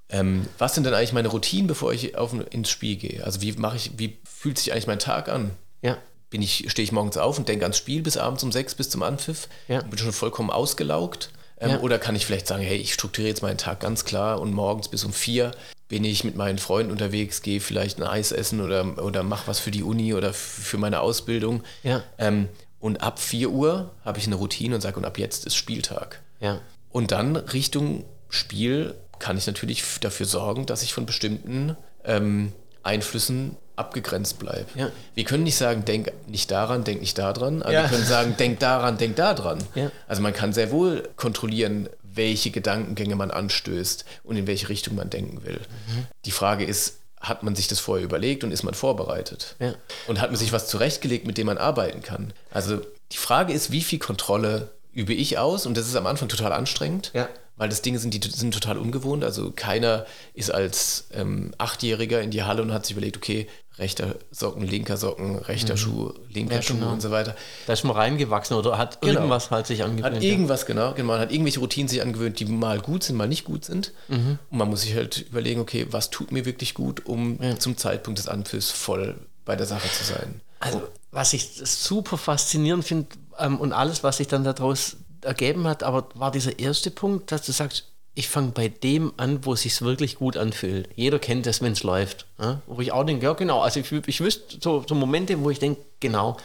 Ähm, 0.08 0.46
was 0.58 0.74
sind 0.74 0.84
denn 0.84 0.94
eigentlich 0.94 1.12
meine 1.12 1.28
Routinen, 1.28 1.66
bevor 1.66 1.92
ich 1.92 2.16
auf, 2.16 2.32
ins 2.50 2.70
Spiel 2.70 2.96
gehe? 2.96 3.24
Also 3.24 3.40
wie 3.42 3.52
mache 3.52 3.76
ich, 3.76 3.92
wie 3.96 4.18
fühlt 4.24 4.58
sich 4.58 4.72
eigentlich 4.72 4.86
mein 4.86 4.98
Tag 5.00 5.28
an? 5.28 5.50
Ja. 5.82 5.98
Bin 6.30 6.42
ich, 6.42 6.66
stehe 6.70 6.84
ich 6.84 6.92
morgens 6.92 7.16
auf 7.16 7.38
und 7.38 7.48
denke 7.48 7.64
ans 7.64 7.76
Spiel 7.78 8.02
bis 8.02 8.16
abends 8.16 8.42
um 8.42 8.52
sechs, 8.52 8.74
bis 8.74 8.90
zum 8.90 9.02
Anpfiff 9.02 9.48
bin 9.68 9.98
schon 9.98 10.12
vollkommen 10.12 10.50
ausgelaugt? 10.50 11.30
Ähm, 11.58 11.70
Ja. 11.70 11.80
Oder 11.80 11.98
kann 11.98 12.16
ich 12.16 12.26
vielleicht 12.26 12.46
sagen, 12.46 12.62
hey, 12.62 12.76
ich 12.76 12.92
strukturiere 12.94 13.30
jetzt 13.30 13.42
meinen 13.42 13.58
Tag 13.58 13.80
ganz 13.80 14.04
klar 14.04 14.40
und 14.40 14.52
morgens 14.52 14.88
bis 14.88 15.04
um 15.04 15.12
vier 15.12 15.52
bin 15.88 16.04
ich 16.04 16.24
mit 16.24 16.36
meinen 16.36 16.58
Freunden 16.58 16.90
unterwegs, 16.90 17.42
gehe 17.42 17.60
vielleicht 17.60 17.98
ein 17.98 18.02
Eis 18.02 18.32
essen 18.32 18.60
oder, 18.60 19.02
oder 19.02 19.22
mache 19.22 19.46
was 19.46 19.60
für 19.60 19.70
die 19.70 19.84
Uni 19.84 20.14
oder 20.14 20.32
für 20.32 20.78
meine 20.78 21.00
Ausbildung. 21.00 21.62
Ja. 21.84 22.02
Ähm, 22.18 22.48
und 22.80 23.02
ab 23.02 23.18
4 23.18 23.50
Uhr 23.50 23.92
habe 24.04 24.18
ich 24.18 24.26
eine 24.26 24.34
Routine 24.36 24.74
und 24.74 24.80
sage, 24.80 24.96
und 24.96 25.04
ab 25.04 25.18
jetzt 25.18 25.46
ist 25.46 25.54
Spieltag. 25.54 26.20
Ja. 26.40 26.60
Und 26.90 27.12
dann 27.12 27.36
Richtung 27.36 28.04
Spiel 28.28 28.94
kann 29.18 29.38
ich 29.38 29.46
natürlich 29.46 29.82
dafür 30.00 30.26
sorgen, 30.26 30.66
dass 30.66 30.82
ich 30.82 30.92
von 30.92 31.06
bestimmten 31.06 31.76
ähm, 32.04 32.52
Einflüssen 32.82 33.56
abgegrenzt 33.76 34.38
bleibe. 34.38 34.66
Ja. 34.74 34.90
Wir 35.14 35.24
können 35.24 35.44
nicht 35.44 35.56
sagen, 35.56 35.84
denk 35.84 36.10
nicht 36.28 36.50
daran, 36.50 36.84
denk 36.84 37.00
nicht 37.00 37.18
daran, 37.18 37.62
aber 37.62 37.72
Ja. 37.72 37.82
wir 37.82 37.88
können 37.90 38.04
sagen, 38.06 38.34
denk 38.38 38.58
daran, 38.58 38.96
denk 38.98 39.16
daran. 39.16 39.58
Ja. 39.74 39.90
Also 40.08 40.22
man 40.22 40.32
kann 40.32 40.52
sehr 40.52 40.70
wohl 40.70 41.08
kontrollieren, 41.16 41.88
welche 42.02 42.50
Gedankengänge 42.50 43.14
man 43.16 43.30
anstößt 43.30 44.04
und 44.24 44.36
in 44.36 44.46
welche 44.46 44.68
Richtung 44.70 44.94
man 44.94 45.10
denken 45.10 45.44
will. 45.44 45.60
Mhm. 45.60 46.06
Die 46.24 46.30
Frage 46.30 46.64
ist, 46.64 46.98
hat 47.20 47.42
man 47.42 47.54
sich 47.54 47.68
das 47.68 47.78
vorher 47.80 48.04
überlegt 48.04 48.44
und 48.44 48.52
ist 48.52 48.62
man 48.62 48.74
vorbereitet? 48.74 49.56
Ja. 49.58 49.74
Und 50.06 50.20
hat 50.20 50.30
man 50.30 50.36
sich 50.38 50.52
was 50.52 50.68
zurechtgelegt, 50.68 51.26
mit 51.26 51.36
dem 51.38 51.46
man 51.46 51.58
arbeiten 51.58 52.02
kann? 52.02 52.32
Also 52.50 52.80
die 53.12 53.16
Frage 53.18 53.52
ist, 53.52 53.70
wie 53.72 53.82
viel 53.82 53.98
Kontrolle 53.98 54.70
übe 54.92 55.12
ich 55.12 55.36
aus? 55.38 55.66
Und 55.66 55.76
das 55.76 55.86
ist 55.86 55.96
am 55.96 56.06
Anfang 56.06 56.28
total 56.28 56.52
anstrengend, 56.52 57.10
Ja. 57.14 57.28
Weil 57.56 57.68
das 57.68 57.82
Dinge 57.82 57.98
sind, 57.98 58.12
die 58.12 58.30
sind 58.30 58.52
total 58.54 58.78
ungewohnt. 58.78 59.24
Also 59.24 59.50
keiner 59.54 60.06
ist 60.34 60.50
als 60.50 61.08
ähm, 61.12 61.52
Achtjähriger 61.58 62.20
in 62.20 62.30
die 62.30 62.42
Halle 62.42 62.62
und 62.62 62.72
hat 62.72 62.84
sich 62.86 62.96
überlegt, 62.96 63.16
okay, 63.16 63.46
rechter 63.78 64.16
Socken, 64.30 64.62
linker 64.66 64.96
Socken, 64.96 65.36
rechter 65.36 65.76
Schuh, 65.76 66.12
linker 66.30 66.54
Mhm. 66.54 66.60
Ja, 66.60 66.62
Schuh 66.62 66.74
genau. 66.74 66.92
und 66.92 67.02
so 67.02 67.10
weiter. 67.10 67.36
Da 67.66 67.74
ist 67.74 67.84
man 67.84 67.94
reingewachsen 67.96 68.56
oder 68.56 68.78
hat 68.78 69.00
Genau. 69.02 69.14
irgendwas 69.14 69.50
halt 69.50 69.66
sich 69.66 69.82
angewöhnt. 69.82 70.16
Hat 70.16 70.22
ja. 70.22 70.30
irgendwas, 70.30 70.64
genau, 70.66 70.94
genau. 70.94 71.08
Man 71.08 71.20
hat 71.20 71.30
irgendwelche 71.30 71.60
Routinen 71.60 71.88
sich 71.88 72.00
angewöhnt, 72.00 72.40
die 72.40 72.46
mal 72.46 72.80
gut 72.80 73.02
sind, 73.04 73.16
mal 73.16 73.28
nicht 73.28 73.44
gut 73.44 73.64
sind. 73.66 73.92
Mhm. 74.08 74.38
Und 74.50 74.58
man 74.58 74.68
muss 74.68 74.82
sich 74.82 74.94
halt 74.94 75.26
überlegen, 75.28 75.60
okay, 75.60 75.86
was 75.90 76.08
tut 76.10 76.32
mir 76.32 76.44
wirklich 76.46 76.72
gut, 76.74 77.04
um 77.06 77.38
zum 77.58 77.76
Zeitpunkt 77.76 78.18
des 78.18 78.28
Anpfiffs 78.28 78.70
voll 78.70 79.16
bei 79.44 79.56
der 79.56 79.66
Sache 79.66 79.88
zu 79.90 80.04
sein. 80.04 80.40
Also, 80.58 80.82
was 81.10 81.32
ich 81.34 81.60
super 81.64 82.16
faszinierend 82.16 82.84
finde 82.84 83.08
ähm, 83.38 83.58
und 83.60 83.72
alles, 83.74 84.02
was 84.02 84.16
sich 84.16 84.26
dann 84.28 84.42
daraus 84.42 84.96
ergeben 85.26 85.66
hat, 85.66 85.82
aber 85.82 86.08
war 86.14 86.30
dieser 86.30 86.58
erste 86.58 86.90
Punkt, 86.90 87.32
dass 87.32 87.42
du 87.42 87.52
sagst, 87.52 87.84
ich 88.14 88.28
fange 88.28 88.52
bei 88.52 88.68
dem 88.68 89.12
an, 89.18 89.44
wo 89.44 89.52
es 89.52 89.60
sich 89.60 89.82
wirklich 89.82 90.16
gut 90.16 90.38
anfühlt. 90.38 90.88
Jeder 90.96 91.18
kennt 91.18 91.44
das, 91.44 91.60
wenn 91.60 91.72
es 91.72 91.82
läuft. 91.82 92.24
Ja? 92.40 92.62
Wo 92.66 92.80
ich 92.80 92.90
auch 92.90 93.04
denke, 93.04 93.26
ja 93.26 93.34
genau, 93.34 93.60
also 93.60 93.80
ich, 93.80 93.92
ich 93.92 94.20
wüsste 94.20 94.56
so, 94.60 94.82
so 94.88 94.94
Momente, 94.94 95.38
wo 95.44 95.50
ich 95.50 95.58
denke, 95.58 95.82
genau. 96.00 96.38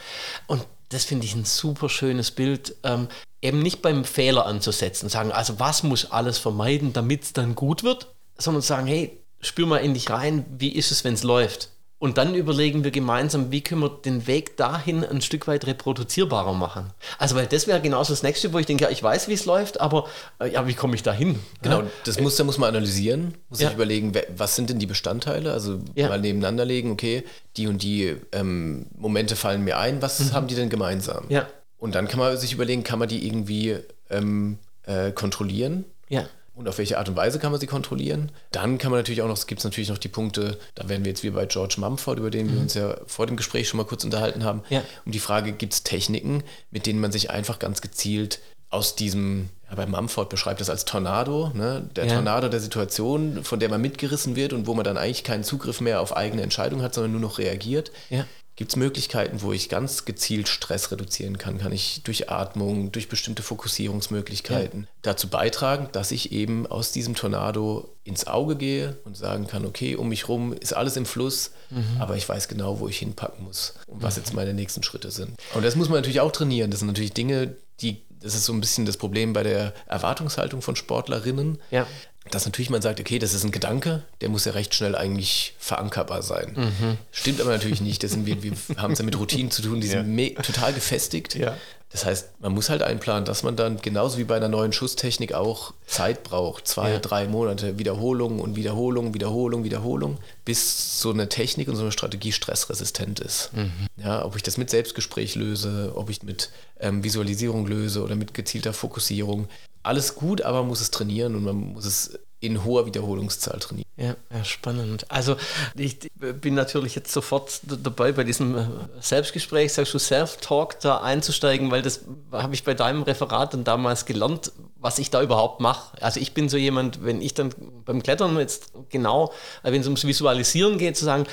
Und 0.48 0.66
das 0.90 1.06
finde 1.06 1.26
ich 1.26 1.34
ein 1.34 1.46
super 1.46 1.88
schönes 1.88 2.32
Bild, 2.32 2.76
ähm, 2.84 3.08
eben 3.42 3.60
nicht 3.60 3.82
beim 3.82 4.04
Fehler 4.04 4.46
anzusetzen, 4.46 5.08
sagen, 5.08 5.32
also 5.32 5.60
was 5.60 5.84
muss 5.84 6.12
alles 6.12 6.38
vermeiden, 6.38 6.92
damit 6.92 7.24
es 7.24 7.34
dann 7.34 7.56
gut 7.56 7.84
wird, 7.84 8.08
sondern 8.38 8.62
sagen, 8.62 8.88
hey, 8.88 9.18
spür 9.40 9.66
mal 9.66 9.78
in 9.78 9.94
dich 9.94 10.10
rein, 10.10 10.46
wie 10.58 10.74
ist 10.74 10.92
es, 10.92 11.06
wenn 11.06 11.14
es 11.14 11.24
läuft? 11.24 11.70
Und 12.02 12.18
dann 12.18 12.34
überlegen 12.34 12.84
wir 12.84 12.90
gemeinsam, 12.90 13.52
wie 13.52 13.62
können 13.62 13.82
wir 13.82 13.90
den 13.90 14.26
Weg 14.26 14.58
dahin 14.58 15.06
ein 15.06 15.22
Stück 15.22 15.46
weit 15.46 15.68
reproduzierbarer 15.68 16.52
machen. 16.54 16.90
Also, 17.20 17.36
weil 17.36 17.46
das 17.46 17.68
wäre 17.68 17.80
genauso 17.80 18.12
das 18.12 18.24
Nächste, 18.24 18.52
wo 18.54 18.58
ich 18.58 18.66
denke, 18.66 18.86
ja, 18.86 18.90
ich 18.90 19.04
weiß, 19.04 19.28
wie 19.28 19.34
es 19.34 19.46
läuft, 19.46 19.80
aber 19.80 20.08
äh, 20.40 20.52
ja, 20.52 20.66
wie 20.66 20.74
komme 20.74 20.96
ich 20.96 21.04
da 21.04 21.14
hin? 21.14 21.38
Genau, 21.62 21.84
das 22.04 22.20
Muster 22.20 22.44
muss 22.44 22.58
man 22.58 22.70
analysieren, 22.70 23.36
muss 23.50 23.60
Ja. 23.60 23.68
sich 23.68 23.76
überlegen, 23.76 24.14
was 24.36 24.56
sind 24.56 24.72
denn 24.72 24.80
die 24.80 24.88
Bestandteile, 24.88 25.54
also 25.54 25.78
Ja. 25.94 26.10
mal 26.10 26.20
nebeneinander 26.20 26.66
legen, 26.66 26.90
okay, 26.90 27.24
die 27.56 27.68
und 27.68 27.84
die 27.84 28.16
ähm, 28.32 28.88
Momente 28.98 29.36
fallen 29.36 29.64
mir 29.64 29.78
ein, 29.78 30.02
was 30.02 30.34
haben 30.34 30.48
die 30.48 30.56
denn 30.56 30.72
gemeinsam? 30.72 31.26
Ja. 31.30 31.46
Und 31.78 31.94
dann 31.94 32.08
kann 32.08 32.18
man 32.20 32.36
sich 32.36 32.52
überlegen, 32.52 32.84
kann 32.84 32.98
man 32.98 33.10
die 33.10 33.28
irgendwie 33.28 33.78
ähm, 34.10 34.58
äh, 34.88 35.12
kontrollieren? 35.12 35.86
Ja. 36.10 36.26
Und 36.62 36.68
auf 36.70 36.78
welche 36.78 36.98
Art 37.00 37.10
und 37.10 37.16
Weise 37.16 37.40
kann 37.40 37.52
man 37.52 37.60
sie 37.60 37.66
kontrollieren? 37.68 38.32
Dann 38.52 38.78
kann 38.78 38.92
man 38.92 39.00
natürlich 39.00 39.22
auch 39.24 39.28
noch, 39.28 39.36
es 39.38 39.48
gibt 39.48 39.64
natürlich 39.64 39.90
noch 39.90 39.98
die 39.98 40.10
Punkte, 40.10 40.60
da 40.76 40.88
werden 40.88 41.04
wir 41.04 41.10
jetzt 41.12 41.24
wie 41.24 41.32
bei 41.32 41.48
George 41.48 41.76
Mumford, 41.80 42.20
über 42.20 42.30
den 42.30 42.54
wir 42.54 42.60
uns 42.62 42.76
ja 42.76 42.98
vor 43.08 43.26
dem 43.26 43.36
Gespräch 43.36 43.68
schon 43.68 43.78
mal 43.80 43.84
kurz 43.86 44.04
unterhalten 44.04 44.44
haben, 44.44 44.60
Mhm. 44.70 44.76
Ja. 44.76 44.84
um 45.06 45.12
die 45.12 45.20
Frage, 45.20 45.52
gibt 45.54 45.74
es 45.74 45.82
Techniken, 45.84 46.44
mit 46.70 46.86
denen 46.86 47.00
man 47.00 47.12
sich 47.12 47.32
einfach 47.32 47.58
ganz 47.58 47.82
gezielt 47.82 48.40
aus 48.70 48.96
diesem, 48.96 49.50
ja, 49.70 49.76
bei 49.76 49.86
Mumford 49.88 50.30
beschreibt 50.30 50.62
das 50.62 50.70
als 50.70 50.86
Tornado, 50.86 51.52
ne? 51.56 51.90
der 51.96 52.06
Ja. 52.06 52.14
Tornado 52.14 52.48
der 52.48 52.60
Situation, 52.62 53.44
von 53.44 53.60
der 53.60 53.68
man 53.70 53.82
mitgerissen 53.82 54.36
wird 54.36 54.54
und 54.54 54.68
wo 54.68 54.74
man 54.76 54.86
dann 54.86 54.98
eigentlich 54.98 55.24
keinen 55.26 55.44
Zugriff 55.44 55.82
mehr 55.82 56.00
auf 56.00 56.16
eigene 56.16 56.42
Entscheidungen 56.44 56.82
hat, 56.84 56.94
sondern 56.94 57.12
nur 57.12 57.22
noch 57.22 57.38
reagiert. 57.40 57.92
Ja. 58.10 58.26
Gibt 58.58 58.72
es 58.72 58.76
Möglichkeiten, 58.76 59.42
wo 59.42 59.54
ich 59.54 59.70
ganz 59.70 60.06
gezielt 60.06 60.48
Stress 60.48 60.92
reduzieren 60.92 61.38
kann? 61.38 61.58
Kann 61.58 61.72
ich 61.72 62.02
durch 62.04 62.30
Atmung, 62.30 62.92
durch 62.92 63.08
bestimmte 63.10 63.44
Fokussierungsmöglichkeiten 63.44 64.88
dazu 65.02 65.30
beitragen, 65.30 65.90
dass 65.94 66.12
ich 66.12 66.32
eben 66.32 66.68
aus 66.68 66.92
diesem 66.92 67.16
Tornado 67.16 67.96
ins 68.04 68.28
Auge 68.28 68.56
gehe 68.56 68.98
und 69.06 69.16
sagen 69.16 69.48
kann, 69.48 69.66
okay, 69.66 69.96
um 69.96 70.10
mich 70.10 70.28
rum 70.28 70.54
ist 70.54 70.74
alles 70.74 70.98
im 70.98 71.06
Fluss, 71.06 71.52
aber 72.00 72.18
ich 72.18 72.28
weiß 72.28 72.48
genau, 72.50 72.80
wo 72.80 72.88
ich 72.88 73.00
hinpacken 73.00 73.44
muss 73.44 73.76
und 73.88 74.04
was 74.04 74.18
jetzt 74.18 74.34
meine 74.34 74.54
nächsten 74.54 74.84
Schritte 74.84 75.12
sind. 75.12 75.32
Und 75.54 75.64
das 75.64 75.76
muss 75.76 75.90
man 75.90 75.98
natürlich 76.00 76.20
auch 76.20 76.32
trainieren. 76.32 76.72
Das 76.72 76.82
sind 76.82 76.88
natürlich 76.88 77.14
Dinge, 77.14 77.56
die, 77.80 78.04
das 78.10 78.36
ist 78.36 78.46
so 78.46 78.54
ein 78.54 78.62
bisschen 78.62 78.86
das 78.86 78.98
Problem 78.98 79.34
bei 79.34 79.44
der 79.44 79.74
Erwartungshaltung 79.88 80.62
von 80.62 80.76
Sportlerinnen. 80.76 81.58
Ja. 81.72 81.88
Dass 82.30 82.46
natürlich 82.46 82.70
man 82.70 82.82
sagt, 82.82 83.00
okay, 83.00 83.18
das 83.20 83.34
ist 83.34 83.44
ein 83.44 83.52
Gedanke, 83.52 84.04
der 84.22 84.30
muss 84.30 84.46
ja 84.46 84.52
recht 84.52 84.76
schnell 84.76 84.96
eigentlich 84.96 85.56
verankerbar 85.60 86.22
sein. 86.22 86.54
Mhm. 86.56 86.98
Stimmt 87.12 87.42
aber 87.42 87.50
natürlich 87.52 87.82
nicht. 87.82 88.04
Das 88.04 88.12
sind 88.12 88.26
wir, 88.26 88.44
wir 88.44 88.54
haben 88.78 88.94
es 88.94 89.00
ja 89.00 89.06
mit 89.06 89.18
Routinen 89.18 89.50
zu 89.52 89.62
tun, 89.64 89.82
die 89.82 89.88
sind 89.88 90.08
me- 90.16 90.36
total 90.36 90.72
gefestigt. 90.74 91.36
Ja. 91.36 91.58
Das 91.92 92.06
heißt, 92.06 92.30
man 92.40 92.54
muss 92.54 92.70
halt 92.70 92.84
einplanen, 92.84 93.26
dass 93.26 93.44
man 93.44 93.58
dann 93.58 93.82
genauso 93.82 94.18
wie 94.18 94.24
bei 94.24 94.38
einer 94.38 94.48
neuen 94.48 94.72
Schusstechnik 94.72 95.34
auch 95.34 95.74
Zeit 95.88 96.24
braucht. 96.24 96.66
Zwei, 96.68 96.92
Ja. 96.94 97.00
drei 97.00 97.28
Monate 97.28 97.78
Wiederholung 97.80 98.40
und 98.40 98.56
Wiederholung, 98.56 99.14
Wiederholung, 99.14 99.64
Wiederholung, 99.66 100.18
bis 100.46 101.02
so 101.02 101.10
eine 101.12 101.28
Technik 101.28 101.68
und 101.68 101.76
so 101.76 101.82
eine 101.82 101.92
Strategie 101.92 102.32
stressresistent 102.32 103.20
ist. 103.20 103.52
Mhm. 103.54 103.72
Ja, 103.98 104.24
ob 104.24 104.38
ich 104.38 104.44
das 104.44 104.58
mit 104.58 104.70
Selbstgespräch 104.70 105.36
löse, 105.36 105.92
ob 105.96 106.10
ich 106.10 106.24
mit 106.24 106.50
ähm, 106.80 107.04
Visualisierung 107.04 107.68
löse 107.68 108.02
oder 108.04 108.16
mit 108.16 108.34
gezielter 108.34 108.72
Fokussierung. 108.72 109.50
Alles 109.84 110.16
gut, 110.16 110.42
aber 110.44 110.60
man 110.60 110.68
muss 110.68 110.80
es 110.82 110.92
trainieren 110.92 111.36
und 111.36 111.44
man 111.44 111.56
muss 111.74 111.86
es 111.86 112.18
in 112.42 112.66
hoher 112.66 112.86
Wiederholungszahl 112.86 113.60
trainieren. 113.60 113.88
Ja, 113.98 114.16
spannend. 114.44 115.06
Also 115.10 115.36
ich 115.76 116.00
bin 116.16 116.56
natürlich 116.56 116.96
jetzt 116.96 117.12
sofort 117.12 117.62
dabei, 117.64 118.12
bei 118.12 118.24
diesem 118.24 118.58
äh, 118.58 118.66
Selbstgespräch, 119.00 119.74
sagst 119.74 119.94
du, 119.94 120.00
Self-Talk 120.00 120.80
da 120.80 121.02
einzusteigen, 121.02 121.70
weil 121.70 121.84
das 121.84 122.02
habe 122.32 122.56
ich 122.56 122.64
bei 122.64 122.74
deinem 122.74 123.04
Referat 123.04 123.54
dann 123.54 123.64
damals 123.64 124.06
gelernt, 124.06 124.52
was 124.80 124.98
ich 124.98 125.12
da 125.12 125.22
überhaupt 125.22 125.62
mache. 125.62 126.02
Also 126.02 126.20
ich 126.20 126.34
bin 126.34 126.50
so 126.50 126.58
jemand, 126.58 127.06
wenn 127.06 127.22
ich 127.22 127.36
dann 127.36 127.54
beim 127.86 128.02
Klettern 128.02 128.36
jetzt 128.40 128.74
genau, 128.90 129.32
äh, 129.62 129.72
wenn 129.72 129.82
es 129.82 129.88
ums 129.88 130.04
Visualisieren 130.04 130.80
geht, 130.80 130.98
zu 130.98 131.06
sagen, 131.06 131.26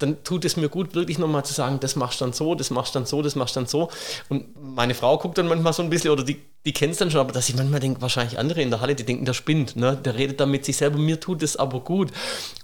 dann 0.00 0.24
tut 0.24 0.44
es 0.44 0.56
mir 0.56 0.68
gut, 0.68 0.96
wirklich 0.96 1.18
nochmal 1.18 1.44
zu 1.44 1.54
sagen, 1.54 1.78
das 1.78 1.94
machst 1.94 2.20
du 2.20 2.24
dann 2.24 2.32
so, 2.32 2.56
das 2.56 2.70
machst 2.70 2.94
du 2.94 2.98
dann 2.98 3.06
so, 3.06 3.22
das 3.22 3.36
machst 3.36 3.54
du 3.54 3.60
dann 3.60 3.68
so. 3.68 3.88
Und 4.28 4.48
meine 4.60 4.94
Frau 4.94 5.16
guckt 5.18 5.38
dann 5.38 5.46
manchmal 5.46 5.72
so 5.72 5.84
ein 5.84 5.90
bisschen, 5.90 6.10
oder 6.10 6.24
die, 6.24 6.42
die 6.66 6.72
kennt 6.72 6.92
es 6.92 6.98
dann 6.98 7.12
schon, 7.12 7.20
aber 7.20 7.32
dass 7.32 7.48
ich 7.48 7.54
manchmal 7.54 7.78
denke, 7.78 8.02
wahrscheinlich 8.02 8.40
andere 8.40 8.60
in 8.60 8.70
der 8.70 8.80
Halle, 8.80 8.96
die 8.96 9.04
denken, 9.04 9.24
der 9.24 9.34
spinnt, 9.34 9.76
ne? 9.76 9.96
der 9.96 10.16
redet 10.16 10.40
da 10.40 10.46
mit 10.46 10.64
sich 10.64 10.76
selber, 10.76 10.98
mir 10.98 11.20
tut 11.20 11.44
es 11.44 11.56
aber 11.56 11.78
gut. 11.78 12.10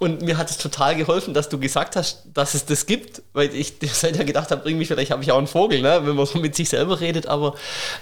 Und 0.01 0.23
mir 0.23 0.37
hat 0.37 0.51
es 0.51 0.59
total 0.59 0.97
geholfen, 0.97 1.35
dass 1.35 1.49
du 1.49 1.59
gesagt 1.59 1.95
hast, 1.95 2.25
dass 2.35 2.55
es 2.55 2.67
das 2.67 2.87
gibt, 2.87 3.23
weil 3.33 3.55
ich 3.55 3.75
seither 3.93 4.25
gedacht 4.25 4.51
habe, 4.51 4.69
irgendwie 4.69 4.87
vielleicht 4.87 5.13
habe 5.13 5.23
ich 5.23 5.31
auch 5.31 5.39
einen 5.39 5.47
Vogel, 5.47 5.81
ne? 5.81 6.01
wenn 6.05 6.17
man 6.17 6.27
so 6.27 6.41
mit 6.41 6.57
sich 6.57 6.69
selber 6.69 7.01
redet, 7.01 7.27
aber 7.27 7.55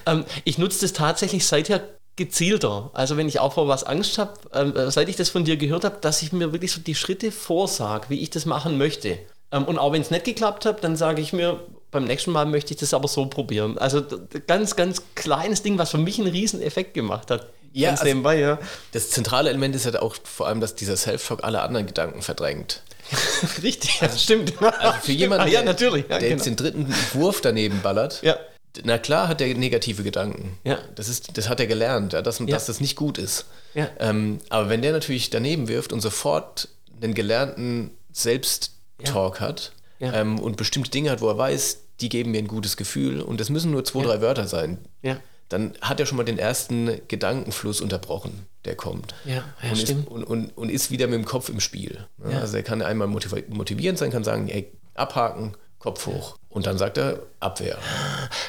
ähm, 0.06 0.24
ich 0.44 0.56
nutze 0.56 0.80
das 0.80 0.94
tatsächlich 0.94 1.46
seither 1.46 1.82
gezielter. 2.16 2.90
Also 2.94 3.18
wenn 3.18 3.28
ich 3.28 3.38
auch 3.38 3.52
vor 3.52 3.68
was 3.68 3.84
Angst 3.84 4.16
habe, 4.16 4.32
ähm, 4.54 4.72
seit 4.90 5.10
ich 5.10 5.16
das 5.16 5.28
von 5.28 5.44
dir 5.44 5.58
gehört 5.58 5.84
habe, 5.84 5.98
dass 6.00 6.22
ich 6.22 6.32
mir 6.32 6.52
wirklich 6.52 6.72
so 6.72 6.80
die 6.80 6.94
Schritte 6.94 7.30
vorsage, 7.30 8.06
wie 8.08 8.20
ich 8.20 8.30
das 8.30 8.46
machen 8.46 8.78
möchte. 8.78 9.18
Ähm, 9.52 9.64
und 9.64 9.78
auch 9.78 9.92
wenn 9.92 10.00
es 10.00 10.10
nicht 10.10 10.24
geklappt 10.24 10.64
hat, 10.64 10.82
dann 10.82 10.96
sage 10.96 11.20
ich 11.20 11.34
mir, 11.34 11.60
beim 11.90 12.04
nächsten 12.04 12.30
Mal 12.30 12.46
möchte 12.46 12.72
ich 12.74 12.80
das 12.80 12.94
aber 12.94 13.08
so 13.08 13.26
probieren. 13.26 13.78
Also 13.78 14.02
ganz, 14.46 14.76
ganz 14.76 15.02
kleines 15.14 15.62
Ding, 15.62 15.78
was 15.78 15.90
für 15.90 15.98
mich 15.98 16.18
einen 16.18 16.28
riesen 16.28 16.62
Effekt 16.62 16.94
gemacht 16.94 17.30
hat. 17.30 17.46
Ja, 17.72 17.90
Ganz 17.90 18.00
also- 18.00 18.08
nebenbei, 18.08 18.38
ja. 18.38 18.58
Das 18.92 19.10
zentrale 19.10 19.48
Element 19.48 19.74
ist 19.76 19.84
halt 19.84 19.96
auch 19.96 20.16
vor 20.24 20.48
allem, 20.48 20.60
dass 20.60 20.74
dieser 20.74 20.96
Self-Talk 20.96 21.44
alle 21.44 21.62
anderen 21.62 21.86
Gedanken 21.86 22.22
verdrängt. 22.22 22.82
Richtig, 23.62 24.00
ja, 24.00 24.08
stimmt. 24.10 24.60
Also 24.60 24.98
für 25.02 25.12
jemanden, 25.12 25.46
ah, 25.46 25.48
ja, 25.48 25.62
natürlich. 25.62 26.02
Ja, 26.08 26.18
der 26.18 26.20
genau. 26.20 26.32
jetzt 26.32 26.46
den 26.46 26.56
dritten 26.56 26.94
Wurf 27.12 27.40
daneben 27.40 27.80
ballert, 27.82 28.22
Ja. 28.22 28.36
Na 28.84 28.98
klar 28.98 29.26
hat 29.26 29.40
er 29.40 29.52
negative 29.54 30.04
Gedanken. 30.04 30.56
Ja. 30.62 30.78
Das, 30.94 31.08
ist, 31.08 31.36
das 31.36 31.48
hat 31.48 31.58
er 31.58 31.66
gelernt, 31.66 32.12
dass, 32.12 32.38
dass 32.38 32.66
das 32.66 32.80
nicht 32.80 32.94
gut 32.94 33.18
ist. 33.18 33.46
Ja. 33.74 33.88
Ähm, 33.98 34.38
aber 34.48 34.68
wenn 34.68 34.80
der 34.80 34.92
natürlich 34.92 35.28
daneben 35.28 35.66
wirft 35.66 35.92
und 35.92 36.00
sofort 36.00 36.68
einen 37.02 37.14
gelernten 37.14 37.90
Selbsttalk 38.12 39.40
hat 39.40 39.72
Ja. 40.00 40.12
ähm, 40.14 40.38
und 40.40 40.56
bestimmte 40.56 40.90
Dinge 40.90 41.10
hat, 41.10 41.20
wo 41.20 41.28
er 41.28 41.38
weiß, 41.38 41.78
die 42.00 42.08
geben 42.08 42.30
mir 42.32 42.38
ein 42.38 42.48
gutes 42.48 42.76
Gefühl 42.76 43.20
und 43.20 43.38
das 43.40 43.50
müssen 43.50 43.70
nur 43.70 43.84
zwei, 43.84 44.02
drei 44.02 44.20
Wörter 44.22 44.46
sein, 44.48 44.78
Ja. 45.02 45.18
dann 45.50 45.74
hat 45.82 46.00
er 46.00 46.06
schon 46.06 46.16
mal 46.16 46.24
den 46.24 46.38
ersten 46.38 47.00
Gedankenfluss 47.08 47.80
unterbrochen, 47.82 48.46
der 48.64 48.74
kommt. 48.76 49.14
Ja, 49.26 49.34
ja, 49.34 49.44
und, 49.64 49.72
ist, 49.72 49.82
stimmt. 49.82 50.08
und, 50.08 50.24
und, 50.24 50.56
und 50.56 50.68
ist 50.70 50.90
wieder 50.90 51.06
mit 51.06 51.14
dem 51.18 51.26
Kopf 51.26 51.48
im 51.50 51.60
Spiel. 51.60 52.06
Ja. 52.30 52.38
Also 52.40 52.56
er 52.56 52.62
kann 52.62 52.80
einmal 52.82 53.08
motiv- 53.08 53.34
motivierend 53.48 53.98
sein, 53.98 54.10
kann 54.10 54.24
sagen, 54.24 54.48
ey, 54.48 54.72
abhaken, 54.94 55.54
Kopf 55.78 56.06
hoch. 56.06 56.36
Und 56.50 56.66
dann 56.66 56.76
sagt 56.78 56.98
er 56.98 57.22
Abwehr. 57.38 57.78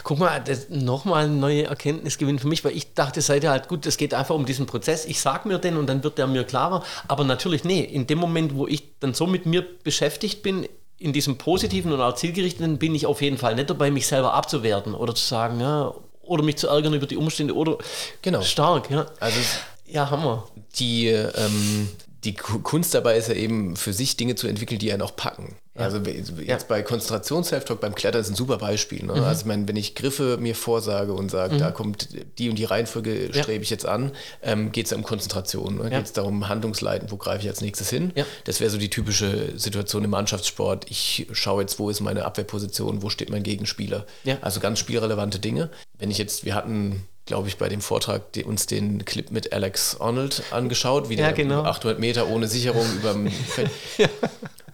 Guck 0.04 0.18
mal, 0.20 0.44
nochmal 0.70 1.26
eine 1.26 1.34
neue 1.36 1.64
Erkenntnisgewinn 1.66 2.40
für 2.40 2.48
mich, 2.48 2.66
weil 2.66 2.76
ich 2.76 2.94
dachte 2.94 3.22
seither 3.22 3.52
halt, 3.52 3.68
gut, 3.68 3.86
es 3.86 3.96
geht 3.98 4.14
einfach 4.14 4.36
um 4.36 4.46
diesen 4.46 4.66
Prozess. 4.66 5.06
Ich 5.06 5.22
sag 5.22 5.46
mir 5.46 5.60
den 5.60 5.78
und 5.78 5.88
dann 5.88 6.04
wird 6.04 6.18
der 6.18 6.28
mir 6.28 6.44
klarer. 6.44 6.84
Aber 7.08 7.24
natürlich, 7.24 7.64
nee, 7.64 7.82
in 7.82 8.08
dem 8.08 8.18
Moment, 8.18 8.56
wo 8.56 8.68
ich 8.68 8.98
dann 9.00 9.14
so 9.14 9.28
mit 9.28 9.46
mir 9.46 9.64
beschäftigt 9.84 10.42
bin, 10.44 10.68
in 11.02 11.14
diesem 11.14 11.38
positiven 11.38 11.92
und 11.92 12.00
auch 12.02 12.16
zielgerichteten, 12.16 12.78
bin 12.78 12.94
ich 12.96 13.06
auf 13.08 13.22
jeden 13.22 13.38
Fall 13.38 13.56
nicht 13.56 13.70
dabei, 13.70 13.90
mich 13.92 14.06
selber 14.08 14.34
abzuwerten 14.34 14.94
oder 14.94 15.16
zu 15.16 15.26
sagen, 15.26 15.60
ja, 15.60 15.94
oder 16.22 16.44
mich 16.44 16.58
zu 16.58 16.68
ärgern 16.68 16.94
über 16.94 17.08
die 17.08 17.18
Umstände 17.18 17.56
oder 17.56 17.78
Genau. 18.22 18.42
stark, 18.42 18.90
ja. 18.92 19.06
Also 19.20 19.40
Ja, 19.88 20.10
Hammer. 20.10 20.48
die, 20.80 21.08
ähm, 21.08 21.90
die 22.24 22.36
Ku- 22.36 22.60
Kunst 22.60 22.94
dabei 22.94 23.18
ist 23.18 23.30
ja 23.30 23.34
eben 23.34 23.76
für 23.76 23.94
sich 23.94 24.16
Dinge 24.18 24.36
zu 24.36 24.48
entwickeln, 24.48 24.78
die 24.80 24.92
einen 24.94 25.02
auch 25.02 25.16
packen. 25.16 25.56
Also 25.74 26.06
we- 26.06 26.12
jetzt 26.12 26.32
Ja. 26.46 26.58
bei 26.68 26.84
Konzentrations-Self-Talk 26.84 27.80
beim 27.80 27.96
Klettern 27.96 28.22
ist 28.22 28.30
ein 28.30 28.36
super 28.36 28.58
Beispiel. 28.58 29.02
Mhm. 29.04 29.08
Ne? 29.08 29.26
Also 29.26 29.42
ich 29.42 29.46
meine, 29.48 29.68
wenn 29.68 29.76
ich 29.78 29.96
Griffe 29.96 30.38
mir 30.38 30.54
vorsage 30.54 31.14
und 31.14 31.32
sage, 31.32 31.58
da 31.58 31.72
kommt 31.72 32.10
die 32.38 32.50
und 32.50 32.58
die 32.58 32.66
Reihenfolge 32.66 33.28
Ja. 33.34 33.42
strebe 33.44 33.64
ich 33.64 33.70
jetzt 33.70 33.86
an, 33.86 34.12
ähm, 34.44 34.72
geht 34.72 34.86
es 34.86 34.92
ja 34.92 34.98
um 34.98 35.04
Konzentration. 35.04 35.78
Ne? 35.78 35.84
Ja. 35.86 35.98
Geht 35.98 36.06
es 36.08 36.14
darum, 36.14 36.48
Handlungsleiten, 36.50 37.10
wo 37.10 37.18
greife 37.18 37.44
ich 37.44 37.50
als 37.50 37.62
nächstes 37.62 37.90
hin? 37.90 38.12
Ja. 38.16 38.26
Das 38.44 38.60
wäre 38.60 38.70
so 38.70 38.78
die 38.78 38.90
typische 38.90 39.58
Situation 39.58 40.04
im 40.04 40.10
Mannschaftssport. 40.12 40.86
Ich 40.92 41.28
schaue 41.32 41.62
jetzt, 41.62 41.80
wo 41.80 41.90
ist 41.90 42.02
meine 42.02 42.26
Abwehrposition, 42.26 43.02
wo 43.02 43.10
steht 43.10 43.30
mein 43.30 43.44
Gegenspieler. 43.44 44.06
Ja. 44.26 44.38
Also 44.42 44.60
ganz 44.60 44.78
spielrelevante 44.80 45.40
Dinge. 45.40 45.70
Wenn 45.98 46.12
ich 46.12 46.18
jetzt, 46.18 46.46
wir 46.46 46.54
hatten, 46.56 47.08
glaube 47.32 47.48
ich, 47.48 47.58
bei 47.58 47.70
dem 47.70 47.80
Vortrag 47.80 48.34
die, 48.34 48.44
uns 48.44 48.66
den 48.66 49.06
Clip 49.06 49.32
mit 49.32 49.54
Alex 49.54 49.96
Arnold 50.02 50.44
angeschaut, 50.52 51.08
wie 51.08 51.16
Ja, 51.16 51.28
der 51.28 51.34
genau. 51.34 51.64
800 51.64 51.98
Meter 51.98 52.28
ohne 52.28 52.50
Sicherung 52.50 52.86
über 52.94 53.14
dem 53.14 53.32
Feld. 53.32 53.72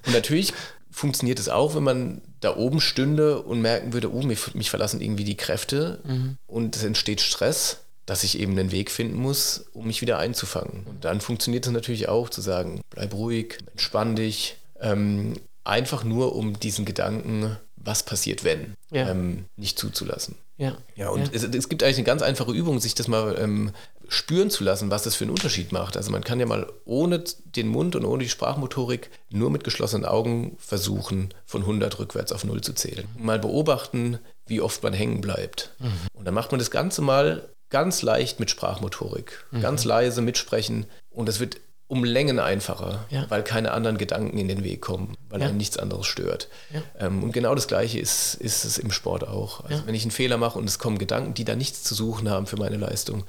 Und 0.05 0.13
natürlich 0.13 0.53
funktioniert 0.89 1.37
es 1.37 1.49
auch, 1.49 1.75
wenn 1.75 1.83
man 1.83 2.21
da 2.39 2.55
oben 2.57 2.81
stünde 2.81 3.43
und 3.43 3.61
merken 3.61 3.93
würde, 3.93 4.11
oh, 4.11 4.23
mich, 4.23 4.55
mich 4.55 4.71
verlassen 4.71 5.01
irgendwie 5.01 5.23
die 5.23 5.37
Kräfte 5.37 6.01
und 6.47 6.75
es 6.75 6.83
entsteht 6.83 7.21
Stress, 7.21 7.77
dass 8.07 8.23
ich 8.23 8.39
eben 8.39 8.53
einen 8.57 8.71
Weg 8.71 8.89
finden 8.89 9.17
muss, 9.17 9.65
um 9.73 9.85
mich 9.85 10.01
wieder 10.01 10.17
einzufangen. 10.17 10.83
Und 10.87 11.05
dann 11.05 11.21
funktioniert 11.21 11.67
es 11.67 11.71
natürlich 11.71 12.09
auch 12.09 12.29
zu 12.29 12.41
sagen, 12.41 12.81
bleib 12.89 13.13
ruhig, 13.13 13.59
entspann 13.73 14.15
dich, 14.15 14.55
ähm, 14.81 15.33
einfach 15.63 16.03
nur 16.03 16.35
um 16.35 16.59
diesen 16.59 16.85
Gedanken, 16.85 17.57
was 17.75 18.01
passiert, 18.03 18.43
wenn, 18.43 18.73
Ja. 18.89 19.09
ähm, 19.11 19.45
nicht 19.57 19.77
zuzulassen. 19.77 20.35
Ja. 20.57 20.77
Ja, 20.95 21.09
und 21.09 21.33
Es, 21.33 21.43
es 21.43 21.69
gibt 21.69 21.83
eigentlich 21.83 21.97
eine 21.97 22.05
ganz 22.05 22.21
einfache 22.21 22.51
Übung, 22.51 22.79
sich 22.79 22.95
das 22.95 23.07
mal 23.07 23.37
ähm, 23.39 23.71
spüren 24.07 24.49
zu 24.49 24.63
lassen, 24.63 24.89
was 24.89 25.03
das 25.03 25.15
für 25.15 25.23
einen 25.23 25.31
Unterschied 25.31 25.71
macht. 25.71 25.97
Also 25.97 26.11
man 26.11 26.23
kann 26.23 26.39
ja 26.39 26.45
mal 26.45 26.67
ohne 26.85 27.23
den 27.45 27.67
Mund 27.67 27.95
und 27.95 28.05
ohne 28.05 28.23
die 28.23 28.29
Sprachmotorik 28.29 29.11
nur 29.29 29.49
mit 29.51 29.63
geschlossenen 29.63 30.05
Augen 30.05 30.57
versuchen, 30.59 31.33
von 31.45 31.61
100 31.61 31.99
rückwärts 31.99 32.31
auf 32.31 32.43
0 32.43 32.61
zu 32.61 32.73
zählen. 32.73 33.07
Mal 33.17 33.39
beobachten, 33.39 34.19
wie 34.47 34.61
oft 34.61 34.81
man 34.81 34.93
hängen 34.93 35.21
bleibt. 35.21 35.71
Und 36.13 36.25
dann 36.25 36.33
macht 36.33 36.51
man 36.51 36.59
das 36.59 36.71
Ganze 36.71 37.01
mal 37.01 37.49
ganz 37.69 38.01
leicht 38.01 38.39
mit 38.39 38.49
Sprachmotorik. 38.49 39.45
Ganz 39.61 39.83
leise 39.83 40.21
mitsprechen 40.21 40.85
und 41.11 41.27
es 41.29 41.39
wird 41.39 41.57
um 41.89 42.03
Längen 42.03 42.39
einfacher, 42.39 43.05
Ja. 43.09 43.25
weil 43.29 43.43
keine 43.43 43.71
anderen 43.71 43.97
Gedanken 43.97 44.37
in 44.37 44.47
den 44.49 44.63
Weg 44.65 44.81
kommen, 44.81 45.15
weil 45.29 45.39
Ja. 45.41 45.47
einem 45.47 45.57
nichts 45.57 45.77
anderes 45.77 46.05
stört. 46.05 46.49
Ja. 46.73 46.81
Ähm, 46.99 47.23
und 47.23 47.31
genau 47.31 47.55
das 47.55 47.67
Gleiche 47.67 47.97
ist, 47.99 48.33
ist 48.35 48.65
es 48.65 48.77
im 48.77 48.91
Sport 48.91 49.25
auch. 49.27 49.63
Also 49.63 49.85
wenn 49.87 49.95
ich 49.95 50.01
einen 50.03 50.11
Fehler 50.11 50.37
mache 50.37 50.59
und 50.59 50.65
es 50.65 50.79
kommen 50.79 50.97
Gedanken, 50.97 51.33
die 51.33 51.45
da 51.45 51.55
nichts 51.55 51.83
zu 51.83 51.95
suchen 51.95 52.29
haben 52.29 52.45
für 52.45 52.57
meine 52.57 52.75
Leistung, 52.77 53.23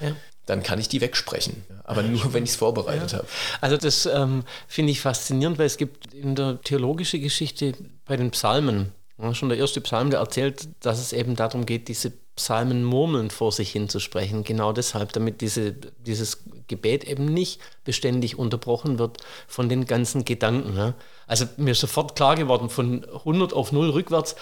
dann 0.47 0.63
kann 0.65 0.81
ich 0.81 0.89
die 0.89 1.01
wegsprechen. 1.01 1.63
Aber 1.85 2.03
nur, 2.03 2.33
wenn 2.33 2.43
ich 2.43 2.51
es 2.51 2.57
vorbereitet 2.57 3.13
habe. 3.15 3.27
Also 3.61 3.77
das 3.77 4.07
ähm, 4.07 4.43
finde 4.67 4.91
ich 4.93 5.01
faszinierend, 5.01 5.59
weil 5.59 5.67
es 5.67 5.77
gibt 5.77 6.13
in 6.13 6.35
der 6.35 6.61
theologischen 6.63 7.21
Geschichte 7.23 7.75
bei 8.07 8.17
den 8.17 8.31
Psalmen, 8.33 8.93
schon 9.33 9.49
der 9.51 9.59
erste 9.59 9.81
Psalm, 9.81 10.11
der 10.11 10.21
erzählt, 10.21 10.69
dass 10.81 10.99
es 10.99 11.13
eben 11.13 11.37
darum 11.37 11.65
geht, 11.67 11.89
diese 11.89 12.13
Psalmen 12.39 12.84
murmelnd 12.84 13.32
vor 13.32 13.51
sich 13.51 13.72
hinzusprechen. 13.72 14.45
Genau 14.45 14.72
deshalb, 14.72 15.12
damit 15.12 15.41
diese, 15.41 15.72
dieses 15.72 16.45
Gebet 16.68 17.03
eben 17.03 17.24
nicht 17.24 17.61
beständig 17.82 18.39
unterbrochen 18.39 19.01
wird 19.01 19.18
von 19.49 19.68
den 19.68 19.86
ganzen 19.86 20.24
Gedanken. 20.24 20.76
Ja. 20.76 20.95
Also 21.26 21.47
mir 21.57 21.72
ist 21.72 21.80
sofort 21.80 22.14
klar 22.14 22.36
geworden, 22.36 22.70
von 22.70 23.05
100 23.05 23.53
auf 23.53 23.72
0 23.72 23.91
rückwärts, 23.91 24.36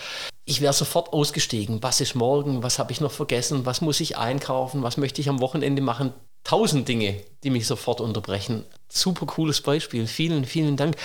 ich 0.45 0.61
wäre 0.61 0.75
sofort 0.75 1.15
ausgestiegen. 1.15 1.83
Was 1.83 2.03
ist 2.03 2.15
morgen? 2.15 2.63
Was 2.63 2.79
habe 2.79 2.93
ich 2.93 3.01
noch 3.01 3.13
vergessen? 3.13 3.65
Was 3.65 3.81
muss 3.81 3.99
ich 4.01 4.19
einkaufen? 4.19 4.83
Was 4.83 4.99
möchte 4.99 5.23
ich 5.23 5.31
am 5.31 5.41
Wochenende 5.41 5.81
machen? 5.81 6.13
Tausend 6.45 6.87
Dinge, 6.87 7.17
die 7.43 7.51
mich 7.51 7.67
sofort 7.67 8.03
unterbrechen. 8.03 8.65
Super 8.89 9.25
cooles 9.25 9.63
Beispiel. 9.63 10.07
Vielen, 10.07 10.45
vielen 10.45 10.77
Dank. 10.77 10.97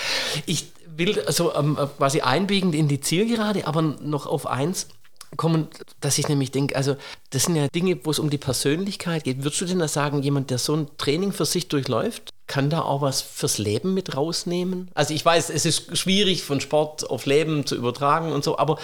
Ich 0.45 0.67
will 0.85 1.21
also 1.21 1.55
ähm, 1.55 1.77
quasi 1.97 2.19
einbiegend 2.19 2.75
in 2.75 2.89
die 2.89 2.99
Zielgerade, 2.99 3.65
aber 3.65 3.81
noch 3.81 4.27
auf 4.27 4.45
eins 4.45 4.89
kommen, 5.37 5.67
dass 6.01 6.17
ich 6.17 6.27
nämlich 6.27 6.51
denke, 6.51 6.75
also 6.75 6.95
das 7.29 7.43
sind 7.43 7.55
ja 7.55 7.67
Dinge, 7.67 7.99
wo 8.03 8.11
es 8.11 8.19
um 8.19 8.29
die 8.29 8.37
Persönlichkeit 8.37 9.23
geht. 9.23 9.43
Würdest 9.43 9.61
du 9.61 9.65
denn 9.65 9.79
da 9.79 9.87
sagen, 9.87 10.23
jemand, 10.23 10.49
der 10.49 10.57
so 10.57 10.75
ein 10.75 10.87
Training 10.97 11.31
für 11.31 11.45
sich 11.45 11.67
durchläuft, 11.67 12.31
kann 12.47 12.69
da 12.69 12.81
auch 12.81 13.01
was 13.01 13.21
fürs 13.21 13.57
Leben 13.59 13.93
mit 13.93 14.17
rausnehmen? 14.17 14.91
Also 14.93 15.13
ich 15.13 15.23
weiß, 15.23 15.49
es 15.49 15.65
ist 15.65 15.97
schwierig 15.97 16.43
von 16.43 16.59
Sport 16.59 17.09
auf 17.09 17.25
Leben 17.25 17.65
zu 17.65 17.77
übertragen 17.77 18.33
und 18.33 18.43
so, 18.43 18.57
aber, 18.57 18.77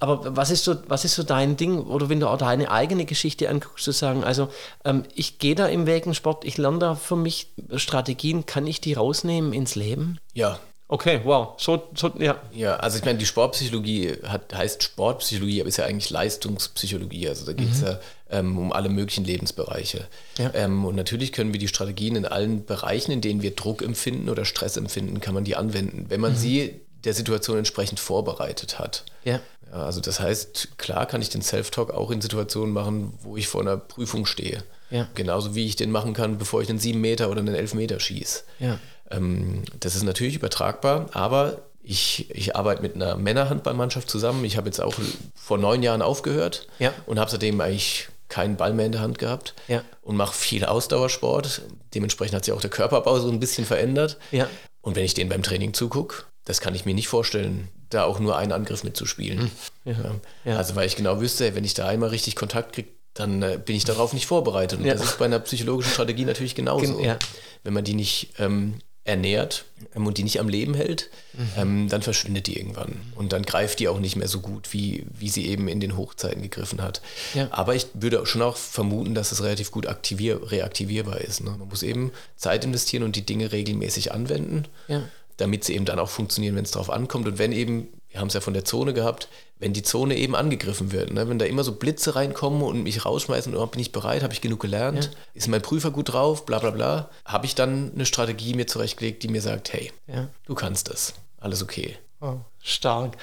aber 0.00 0.36
was, 0.36 0.50
ist 0.50 0.64
so, 0.64 0.76
was 0.86 1.06
ist 1.06 1.14
so 1.14 1.22
dein 1.22 1.56
Ding? 1.56 1.78
Oder 1.80 2.10
wenn 2.10 2.20
du 2.20 2.28
auch 2.28 2.36
deine 2.36 2.70
eigene 2.70 3.06
Geschichte 3.06 3.48
anguckst, 3.48 3.84
zu 3.84 3.92
sagen, 3.92 4.22
also 4.22 4.48
ähm, 4.84 5.04
ich 5.14 5.38
gehe 5.38 5.54
da 5.54 5.66
im 5.66 5.86
Weg 5.86 6.04
in 6.04 6.12
Sport, 6.12 6.44
ich 6.44 6.58
lerne 6.58 6.78
da 6.78 6.94
für 6.94 7.16
mich 7.16 7.48
Strategien, 7.76 8.44
kann 8.44 8.66
ich 8.66 8.82
die 8.82 8.92
rausnehmen 8.92 9.54
ins 9.54 9.76
Leben? 9.76 10.18
Ja. 10.34 10.58
Okay, 10.88 11.20
wow. 11.24 11.54
So, 11.58 11.88
so 11.94 12.12
ja. 12.18 12.40
Ja, 12.52 12.76
also 12.76 12.98
ich 12.98 13.04
meine, 13.04 13.18
die 13.18 13.26
Sportpsychologie 13.26 14.18
hat, 14.24 14.54
heißt 14.54 14.84
Sportpsychologie, 14.84 15.60
aber 15.60 15.68
ist 15.68 15.78
ja 15.78 15.84
eigentlich 15.84 16.10
Leistungspsychologie. 16.10 17.28
Also 17.28 17.44
da 17.44 17.52
geht 17.54 17.72
es 17.72 17.80
ja 17.80 17.98
ähm, 18.30 18.56
um 18.56 18.72
alle 18.72 18.88
möglichen 18.88 19.24
Lebensbereiche. 19.24 20.06
Ja. 20.38 20.52
Ähm, 20.54 20.84
und 20.84 20.94
natürlich 20.94 21.32
können 21.32 21.52
wir 21.52 21.58
die 21.58 21.66
Strategien 21.68 22.14
in 22.14 22.24
allen 22.24 22.64
Bereichen, 22.64 23.10
in 23.10 23.20
denen 23.20 23.42
wir 23.42 23.56
Druck 23.56 23.82
empfinden 23.82 24.28
oder 24.28 24.44
Stress 24.44 24.76
empfinden, 24.76 25.20
kann 25.20 25.34
man 25.34 25.42
die 25.42 25.56
anwenden, 25.56 26.06
wenn 26.08 26.20
man 26.20 26.36
sie 26.36 26.80
der 27.04 27.14
Situation 27.14 27.58
entsprechend 27.58 27.98
vorbereitet 27.98 28.78
hat. 28.78 29.04
Ja. 29.24 29.40
Ja, 29.70 29.78
also 29.84 30.00
das 30.00 30.20
heißt, 30.20 30.78
klar 30.78 31.06
kann 31.06 31.22
ich 31.22 31.28
den 31.28 31.42
Self-Talk 31.42 31.90
auch 31.90 32.12
in 32.12 32.20
Situationen 32.20 32.72
machen, 32.72 33.14
wo 33.22 33.36
ich 33.36 33.48
vor 33.48 33.60
einer 33.60 33.76
Prüfung 33.76 34.26
stehe. 34.26 34.62
Ja. 34.90 35.08
Genauso 35.14 35.56
wie 35.56 35.66
ich 35.66 35.74
den 35.74 35.90
machen 35.90 36.14
kann, 36.14 36.38
bevor 36.38 36.62
ich 36.62 36.68
einen 36.68 36.78
7 36.78 37.00
Meter 37.00 37.30
oder 37.30 37.40
einen 37.40 37.54
11 37.56 37.74
Meter 37.74 37.98
schieße. 37.98 38.44
Ja. 38.60 38.78
Ähm, 39.10 39.62
das 39.80 39.94
ist 39.96 40.02
natürlich 40.02 40.36
übertragbar, 40.36 41.06
aber 41.12 41.58
ich, 41.82 42.28
ich 42.34 42.56
arbeite 42.56 42.82
mit 42.82 42.96
einer 42.96 43.16
Männerhandballmannschaft 43.16 44.10
zusammen. 44.10 44.44
Ich 44.44 44.56
habe 44.56 44.66
jetzt 44.66 44.80
auch 44.80 44.94
vor 45.34 45.58
neun 45.58 45.82
Jahren 45.82 46.02
aufgehört 46.02 46.66
Ja. 46.80 46.92
und 47.06 47.18
habe 47.20 47.30
seitdem 47.30 47.60
eigentlich 47.60 48.08
keinen 48.28 48.56
Ball 48.56 48.72
mehr 48.74 48.86
in 48.86 48.92
der 48.92 49.00
Hand 49.02 49.18
gehabt 49.18 49.54
Ja. 49.68 49.82
und 50.02 50.16
mache 50.16 50.34
viel 50.34 50.64
Ausdauersport. 50.64 51.62
Dementsprechend 51.94 52.34
hat 52.34 52.44
sich 52.44 52.52
auch 52.52 52.60
der 52.60 52.70
Körperbau 52.70 53.20
so 53.20 53.30
ein 53.30 53.38
bisschen 53.38 53.64
verändert. 53.64 54.18
Ja. 54.32 54.48
Und 54.80 54.96
wenn 54.96 55.04
ich 55.04 55.14
denen 55.14 55.30
beim 55.30 55.44
Training 55.44 55.74
zugucke, 55.74 56.24
das 56.44 56.60
kann 56.60 56.74
ich 56.74 56.84
mir 56.84 56.94
nicht 56.94 57.06
vorstellen, 57.08 57.68
da 57.90 58.02
auch 58.02 58.18
nur 58.18 58.36
einen 58.36 58.50
Angriff 58.50 58.82
mitzuspielen. 58.82 59.50
Ja. 59.84 60.56
Also 60.56 60.74
weil 60.74 60.86
ich 60.88 60.96
genau 60.96 61.20
wüsste, 61.20 61.54
wenn 61.54 61.62
ich 61.64 61.74
da 61.74 61.86
einmal 61.86 62.08
richtig 62.08 62.34
Kontakt 62.34 62.72
kriege, 62.74 62.88
dann 63.14 63.42
äh, 63.42 63.58
bin 63.64 63.76
ich 63.76 63.84
darauf 63.84 64.12
nicht 64.12 64.26
vorbereitet. 64.26 64.80
Und 64.80 64.86
Ja. 64.86 64.94
das 64.94 65.04
ist 65.04 65.18
bei 65.18 65.24
einer 65.26 65.38
psychologischen 65.38 65.92
Strategie 65.92 66.24
natürlich 66.24 66.54
genauso. 66.56 66.96
Gen- 66.96 67.04
ja. 67.04 67.18
Wenn 67.62 67.72
man 67.74 67.84
die 67.84 67.94
nicht 67.94 68.34
ähm, 68.38 68.80
ernährt 69.06 69.64
ähm, 69.94 70.06
und 70.06 70.18
die 70.18 70.22
nicht 70.24 70.40
am 70.40 70.48
Leben 70.48 70.74
hält, 70.74 71.10
Mhm. 71.32 71.48
ähm, 71.56 71.88
dann 71.88 72.02
verschwindet 72.02 72.46
die 72.46 72.58
irgendwann. 72.58 73.00
Und 73.14 73.32
dann 73.32 73.42
greift 73.42 73.78
die 73.78 73.88
auch 73.88 74.00
nicht 74.00 74.16
mehr 74.16 74.28
so 74.28 74.40
gut, 74.40 74.72
wie, 74.72 75.04
wie 75.18 75.28
sie 75.28 75.46
eben 75.46 75.68
in 75.68 75.80
den 75.80 75.96
Hochzeiten 75.96 76.42
gegriffen 76.42 76.82
hat. 76.82 77.02
Ja. 77.34 77.48
Aber 77.50 77.74
ich 77.74 77.86
würde 77.94 78.24
schon 78.26 78.40
auch 78.42 78.56
vermuten, 78.56 79.14
dass 79.14 79.32
es 79.32 79.42
relativ 79.42 79.70
gut 79.70 79.86
aktivier 79.86 80.50
reaktivierbar 80.50 81.20
ist. 81.20 81.42
Ne? 81.44 81.50
Man 81.58 81.68
muss 81.68 81.82
eben 81.82 82.10
Zeit 82.36 82.64
investieren 82.64 83.02
und 83.02 83.16
die 83.16 83.26
Dinge 83.26 83.52
regelmäßig 83.52 84.12
anwenden 84.12 84.64
Ja. 84.88 85.02
damit 85.36 85.64
sie 85.64 85.74
eben 85.74 85.84
dann 85.84 85.98
auch 85.98 86.08
funktionieren, 86.08 86.56
wenn 86.56 86.64
es 86.64 86.70
drauf 86.70 86.88
ankommt. 86.88 87.26
Und 87.28 87.38
wenn 87.38 87.52
eben, 87.52 87.88
wir 88.16 88.20
haben 88.22 88.28
es 88.28 88.34
ja 88.34 88.40
von 88.40 88.54
der 88.54 88.64
Zone 88.64 88.94
gehabt, 88.94 89.28
wenn 89.58 89.74
die 89.74 89.82
Zone 89.82 90.16
eben 90.16 90.34
angegriffen 90.34 90.90
wird, 90.90 91.12
ne? 91.12 91.28
wenn 91.28 91.38
da 91.38 91.44
immer 91.44 91.62
so 91.64 91.72
Blitze 91.72 92.16
reinkommen 92.16 92.62
und 92.62 92.82
mich 92.82 93.04
rausschmeißen, 93.04 93.54
oh, 93.54 93.66
bin 93.66 93.78
ich 93.78 93.92
bereit, 93.92 94.22
habe 94.22 94.32
ich 94.32 94.40
genug 94.40 94.60
gelernt, 94.60 95.10
ist 95.34 95.48
mein 95.48 95.60
Prüfer 95.60 95.90
gut 95.90 96.14
drauf, 96.14 96.46
bla 96.46 96.58
bla 96.58 96.70
bla, 96.70 97.10
habe 97.26 97.44
ich 97.44 97.54
dann 97.54 97.92
eine 97.94 98.06
Strategie 98.06 98.54
mir 98.54 98.66
zurechtgelegt, 98.66 99.22
die 99.22 99.28
mir 99.28 99.42
sagt, 99.42 99.74
hey, 99.74 99.92
Ja. 100.06 100.28
du 100.46 100.54
kannst 100.54 100.88
das, 100.88 101.12
alles 101.40 101.62
okay. 101.62 101.98
Oh, 102.22 102.36
stark. 102.62 103.18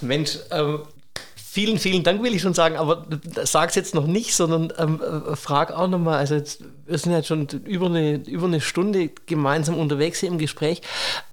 Mensch, 0.00 0.40
ähm, 0.50 0.80
vielen, 1.36 1.78
vielen 1.78 2.02
Dank 2.02 2.20
will 2.24 2.34
ich 2.34 2.42
schon 2.42 2.54
sagen, 2.54 2.76
aber 2.76 3.06
sag 3.44 3.68
es 3.68 3.76
jetzt 3.76 3.94
noch 3.94 4.08
nicht, 4.08 4.34
sondern 4.34 4.72
ähm, 4.76 5.00
äh, 5.00 5.36
frag 5.36 5.70
auch 5.70 5.86
nochmal, 5.86 6.18
also 6.18 6.34
jetzt, 6.34 6.64
wir 6.86 6.98
sind 6.98 7.12
jetzt 7.12 7.28
schon 7.28 7.46
über 7.46 7.86
eine, 7.86 8.14
über 8.14 8.46
eine 8.46 8.60
Stunde 8.60 9.10
gemeinsam 9.26 9.78
unterwegs 9.78 10.18
hier 10.18 10.30
im 10.30 10.38
Gespräch, 10.38 10.82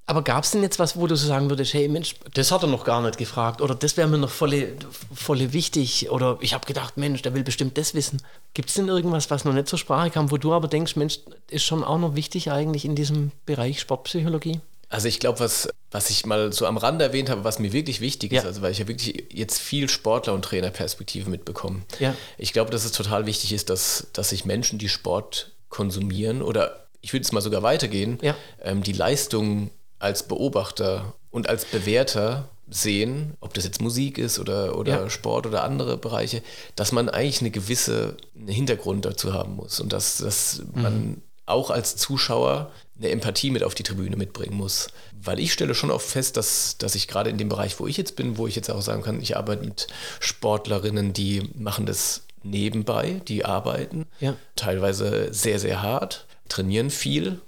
aber 0.10 0.24
gab 0.24 0.44
es 0.44 0.50
denn 0.50 0.64
jetzt 0.64 0.80
was, 0.80 0.98
wo 0.98 1.06
du 1.06 1.16
so 1.16 1.28
sagen 1.28 1.52
würdest, 1.52 1.76
hey 1.76 1.88
Mensch, 1.88 2.16
das 2.34 2.52
hat 2.52 2.64
er 2.64 2.68
noch 2.68 2.84
gar 2.84 3.00
nicht 3.04 3.20
gefragt 3.20 3.62
oder 3.62 3.76
das 3.76 3.96
wäre 3.96 4.08
mir 4.08 4.18
noch 4.18 4.32
volle, 4.32 4.74
volle 5.14 5.54
wichtig 5.54 6.10
oder 6.10 6.40
ich 6.42 6.56
habe 6.56 6.66
gedacht, 6.66 6.98
Mensch, 6.98 7.22
der 7.22 7.36
will 7.36 7.44
bestimmt 7.44 7.78
das 7.78 7.94
wissen. 7.94 8.20
Gibt 8.56 8.70
es 8.70 8.76
denn 8.76 8.88
irgendwas, 8.88 9.30
was 9.30 9.46
noch 9.46 9.54
nicht 9.54 9.68
zur 9.68 9.78
Sprache 9.78 10.10
kam, 10.10 10.32
wo 10.32 10.38
du 10.38 10.52
aber 10.52 10.68
denkst, 10.68 10.96
Mensch, 10.96 11.20
ist 11.52 11.64
schon 11.64 11.84
auch 11.84 12.00
noch 12.00 12.16
wichtig 12.16 12.52
eigentlich 12.52 12.86
in 12.86 12.96
diesem 12.96 13.32
Bereich 13.46 13.80
Sportpsychologie? 13.82 14.62
Also 14.90 15.08
ich 15.08 15.20
glaube, 15.20 15.42
was, 15.42 15.70
was 15.92 16.10
ich 16.10 16.26
mal 16.26 16.52
so 16.52 16.66
am 16.66 16.78
Rande 16.78 17.06
erwähnt 17.06 17.30
habe, 17.30 17.44
was 17.44 17.60
mir 17.60 17.72
wirklich 17.72 18.02
wichtig 18.02 18.32
ist, 18.32 18.42
ja. 18.42 18.50
also 18.50 18.64
weil 18.64 18.72
ich 18.72 18.80
ja 18.80 18.88
wirklich 18.88 19.26
jetzt 19.32 19.60
viel 19.60 19.90
Sportler- 19.90 20.34
und 20.34 20.44
Trainerperspektive 20.44 21.30
mitbekomme. 21.30 21.84
Ja. 22.00 22.16
Ich 22.40 22.52
glaube, 22.52 22.72
dass 22.72 22.84
es 22.84 22.94
total 22.94 23.28
wichtig 23.28 23.54
ist, 23.54 23.70
dass, 23.70 24.08
dass 24.14 24.30
sich 24.30 24.44
Menschen, 24.44 24.80
die 24.80 24.90
Sport 24.90 25.52
konsumieren 25.70 26.42
oder 26.42 26.88
ich 27.02 27.14
würde 27.14 27.22
es 27.22 27.32
mal 27.32 27.42
sogar 27.42 27.62
weitergehen, 27.62 28.18
ja. 28.24 28.36
ähm, 28.64 28.82
die 28.82 28.94
Leistung 28.94 29.70
als 30.00 30.24
Beobachter 30.24 31.14
und 31.32 31.48
als 31.50 31.66
Bewerter 31.66 32.50
sehen, 32.70 33.36
ob 33.42 33.54
das 33.54 33.64
jetzt 33.64 33.82
Musik 33.82 34.18
ist 34.18 34.40
oder, 34.40 34.78
oder 34.78 35.04
ja. 35.04 35.10
Sport 35.10 35.48
oder 35.48 35.64
andere 35.64 35.98
Bereiche, 35.98 36.42
dass 36.76 36.92
man 36.92 37.10
eigentlich 37.10 37.42
eine 37.42 37.52
gewisse 37.52 38.16
einen 38.36 38.48
Hintergrund 38.48 39.06
dazu 39.06 39.34
haben 39.34 39.56
muss 39.56 39.80
und 39.80 39.92
dass, 39.92 40.18
dass 40.18 40.62
mhm. 40.74 40.82
man 40.82 41.22
auch 41.46 41.72
als 41.72 41.96
Zuschauer 41.96 42.72
eine 42.98 43.10
Empathie 43.10 43.50
mit 43.50 43.64
auf 43.64 43.76
die 43.76 43.84
Tribüne 43.84 44.16
mitbringen 44.16 44.56
muss. 44.56 44.90
Weil 45.22 45.40
ich 45.40 45.52
stelle 45.52 45.74
schon 45.74 45.90
oft 45.90 46.08
fest, 46.08 46.38
dass, 46.38 46.78
dass 46.78 46.96
ich 46.96 47.08
gerade 47.08 47.30
in 47.30 47.38
dem 47.38 47.50
Bereich, 47.50 47.80
wo 47.80 47.88
ich 47.88 47.98
jetzt 47.98 48.16
bin, 48.16 48.38
wo 48.38 48.46
ich 48.46 48.56
jetzt 48.56 48.70
auch 48.70 48.82
sagen 48.82 49.02
kann, 49.02 49.22
ich 49.22 49.36
arbeite 49.36 49.66
mit 49.66 49.88
Sportlerinnen, 50.20 51.14
die 51.14 51.50
machen 51.56 51.86
das 51.86 52.24
nebenbei, 52.44 53.22
die 53.28 53.46
arbeiten, 53.46 54.06
ja. 54.20 54.36
teilweise 54.56 55.34
sehr, 55.34 55.60
sehr 55.60 55.82
hart, 55.82 56.26
trainieren 56.48 56.90
viel, 56.90 57.42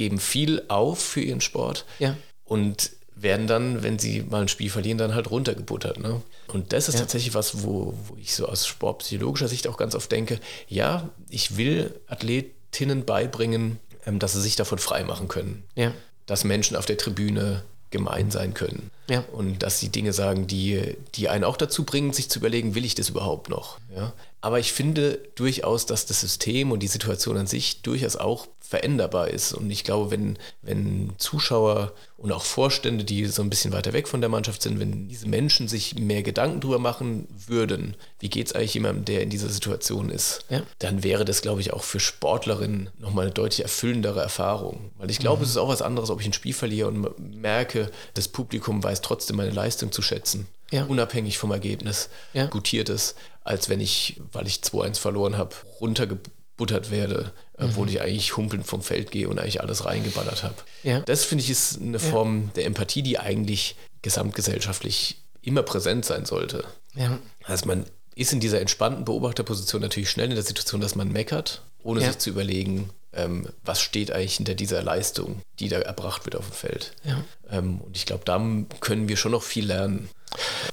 geben 0.00 0.18
viel 0.18 0.62
auf 0.68 0.98
für 0.98 1.20
ihren 1.20 1.42
Sport 1.42 1.84
ja. 1.98 2.16
und 2.44 2.92
werden 3.14 3.46
dann, 3.46 3.82
wenn 3.82 3.98
sie 3.98 4.22
mal 4.22 4.40
ein 4.40 4.48
Spiel 4.48 4.70
verlieren, 4.70 4.96
dann 4.96 5.14
halt 5.14 5.30
runtergebuttert. 5.30 5.98
Ne? 5.98 6.22
Und 6.48 6.72
das 6.72 6.88
ist 6.88 6.94
ja. 6.94 7.00
tatsächlich 7.00 7.34
was, 7.34 7.64
wo, 7.64 7.92
wo 8.06 8.16
ich 8.16 8.34
so 8.34 8.46
aus 8.46 8.66
sportpsychologischer 8.66 9.46
Sicht 9.46 9.68
auch 9.68 9.76
ganz 9.76 9.94
oft 9.94 10.10
denke, 10.10 10.40
ja, 10.68 11.10
ich 11.28 11.58
will 11.58 11.94
Athletinnen 12.06 13.04
beibringen, 13.04 13.78
ähm, 14.06 14.18
dass 14.18 14.32
sie 14.32 14.40
sich 14.40 14.56
davon 14.56 14.78
freimachen 14.78 15.28
können. 15.28 15.64
Ja. 15.74 15.92
Dass 16.24 16.44
Menschen 16.44 16.78
auf 16.78 16.86
der 16.86 16.96
Tribüne 16.96 17.62
gemein 17.90 18.30
sein 18.30 18.54
können. 18.54 18.90
Ja. 19.10 19.22
Und 19.32 19.58
dass 19.58 19.80
sie 19.80 19.90
Dinge 19.90 20.14
sagen, 20.14 20.46
die, 20.46 20.96
die 21.14 21.28
einen 21.28 21.44
auch 21.44 21.58
dazu 21.58 21.84
bringen, 21.84 22.14
sich 22.14 22.30
zu 22.30 22.38
überlegen, 22.38 22.74
will 22.74 22.86
ich 22.86 22.94
das 22.94 23.10
überhaupt 23.10 23.50
noch? 23.50 23.78
Ja? 23.94 24.14
Aber 24.40 24.58
ich 24.58 24.72
finde 24.72 25.20
durchaus, 25.34 25.86
dass 25.86 26.06
das 26.06 26.20
System 26.20 26.72
und 26.72 26.80
die 26.80 26.88
Situation 26.88 27.36
an 27.36 27.46
sich 27.46 27.82
durchaus 27.82 28.16
auch 28.16 28.48
veränderbar 28.70 29.28
ist. 29.28 29.52
Und 29.52 29.68
ich 29.68 29.82
glaube, 29.82 30.12
wenn, 30.12 30.38
wenn 30.62 31.12
Zuschauer 31.18 31.92
und 32.16 32.30
auch 32.30 32.44
Vorstände, 32.44 33.02
die 33.02 33.26
so 33.26 33.42
ein 33.42 33.50
bisschen 33.50 33.72
weiter 33.72 33.92
weg 33.92 34.06
von 34.06 34.20
der 34.20 34.30
Mannschaft 34.30 34.62
sind, 34.62 34.78
wenn 34.78 35.08
diese 35.08 35.26
Menschen 35.26 35.66
sich 35.66 35.98
mehr 35.98 36.22
Gedanken 36.22 36.60
darüber 36.60 36.78
machen 36.78 37.26
würden, 37.48 37.96
wie 38.20 38.28
geht 38.28 38.46
es 38.46 38.52
eigentlich 38.52 38.74
jemandem, 38.74 39.06
der 39.06 39.22
in 39.22 39.30
dieser 39.30 39.48
Situation 39.48 40.08
ist, 40.08 40.44
ja. 40.50 40.62
dann 40.78 41.02
wäre 41.02 41.24
das, 41.24 41.42
glaube 41.42 41.60
ich, 41.62 41.72
auch 41.72 41.82
für 41.82 41.98
Sportlerinnen 41.98 42.90
nochmal 42.96 43.24
eine 43.24 43.34
deutlich 43.34 43.62
erfüllendere 43.62 44.20
Erfahrung. 44.20 44.92
Weil 44.98 45.10
ich 45.10 45.18
glaube, 45.18 45.38
mhm. 45.38 45.44
es 45.44 45.50
ist 45.50 45.56
auch 45.56 45.68
was 45.68 45.82
anderes, 45.82 46.08
ob 46.08 46.20
ich 46.20 46.26
ein 46.26 46.32
Spiel 46.32 46.54
verliere 46.54 46.86
und 46.86 47.18
merke, 47.18 47.90
das 48.14 48.28
Publikum 48.28 48.84
weiß 48.84 49.00
trotzdem 49.00 49.36
meine 49.36 49.50
Leistung 49.50 49.90
zu 49.90 50.00
schätzen. 50.00 50.46
Ja. 50.72 50.84
unabhängig 50.84 51.36
vom 51.36 51.50
Ergebnis 51.50 52.10
ja. 52.32 52.46
gutiert 52.46 52.90
ist, 52.90 53.16
als 53.42 53.68
wenn 53.68 53.80
ich, 53.80 54.20
weil 54.32 54.46
ich 54.46 54.56
2-1 54.56 54.98
verloren 54.98 55.36
habe, 55.36 55.54
runtergebuttert 55.80 56.90
werde 56.90 57.32
obwohl 57.60 57.86
mhm. 57.86 57.92
ich 57.92 58.00
eigentlich 58.00 58.36
humpelnd 58.36 58.66
vom 58.66 58.82
Feld 58.82 59.10
gehe 59.10 59.28
und 59.28 59.38
eigentlich 59.38 59.60
alles 59.60 59.84
reingeballert 59.84 60.42
habe. 60.42 60.56
Ja. 60.82 61.00
Das 61.00 61.24
finde 61.24 61.44
ich 61.44 61.50
ist 61.50 61.80
eine 61.80 61.98
Form 61.98 62.44
ja. 62.44 62.50
der 62.56 62.66
Empathie, 62.66 63.02
die 63.02 63.18
eigentlich 63.18 63.76
gesamtgesellschaftlich 64.02 65.18
immer 65.42 65.62
präsent 65.62 66.04
sein 66.04 66.24
sollte. 66.24 66.64
Ja. 66.94 67.18
Also 67.44 67.66
man 67.66 67.84
ist 68.14 68.32
in 68.32 68.40
dieser 68.40 68.60
entspannten 68.60 69.04
Beobachterposition 69.04 69.80
natürlich 69.80 70.10
schnell 70.10 70.28
in 70.28 70.34
der 70.34 70.44
Situation, 70.44 70.80
dass 70.80 70.94
man 70.94 71.12
meckert, 71.12 71.62
ohne 71.82 72.00
ja. 72.00 72.08
sich 72.08 72.18
zu 72.18 72.30
überlegen, 72.30 72.90
ähm, 73.12 73.48
was 73.64 73.80
steht 73.80 74.10
eigentlich 74.10 74.36
hinter 74.36 74.54
dieser 74.54 74.82
Leistung, 74.82 75.42
die 75.58 75.68
da 75.68 75.78
erbracht 75.78 76.26
wird 76.26 76.36
auf 76.36 76.46
dem 76.46 76.54
Feld. 76.54 76.92
Ja. 77.04 77.24
Ähm, 77.50 77.80
und 77.80 77.96
ich 77.96 78.06
glaube, 78.06 78.24
da 78.24 78.38
können 78.80 79.08
wir 79.08 79.16
schon 79.16 79.32
noch 79.32 79.42
viel 79.42 79.66
lernen. 79.66 80.08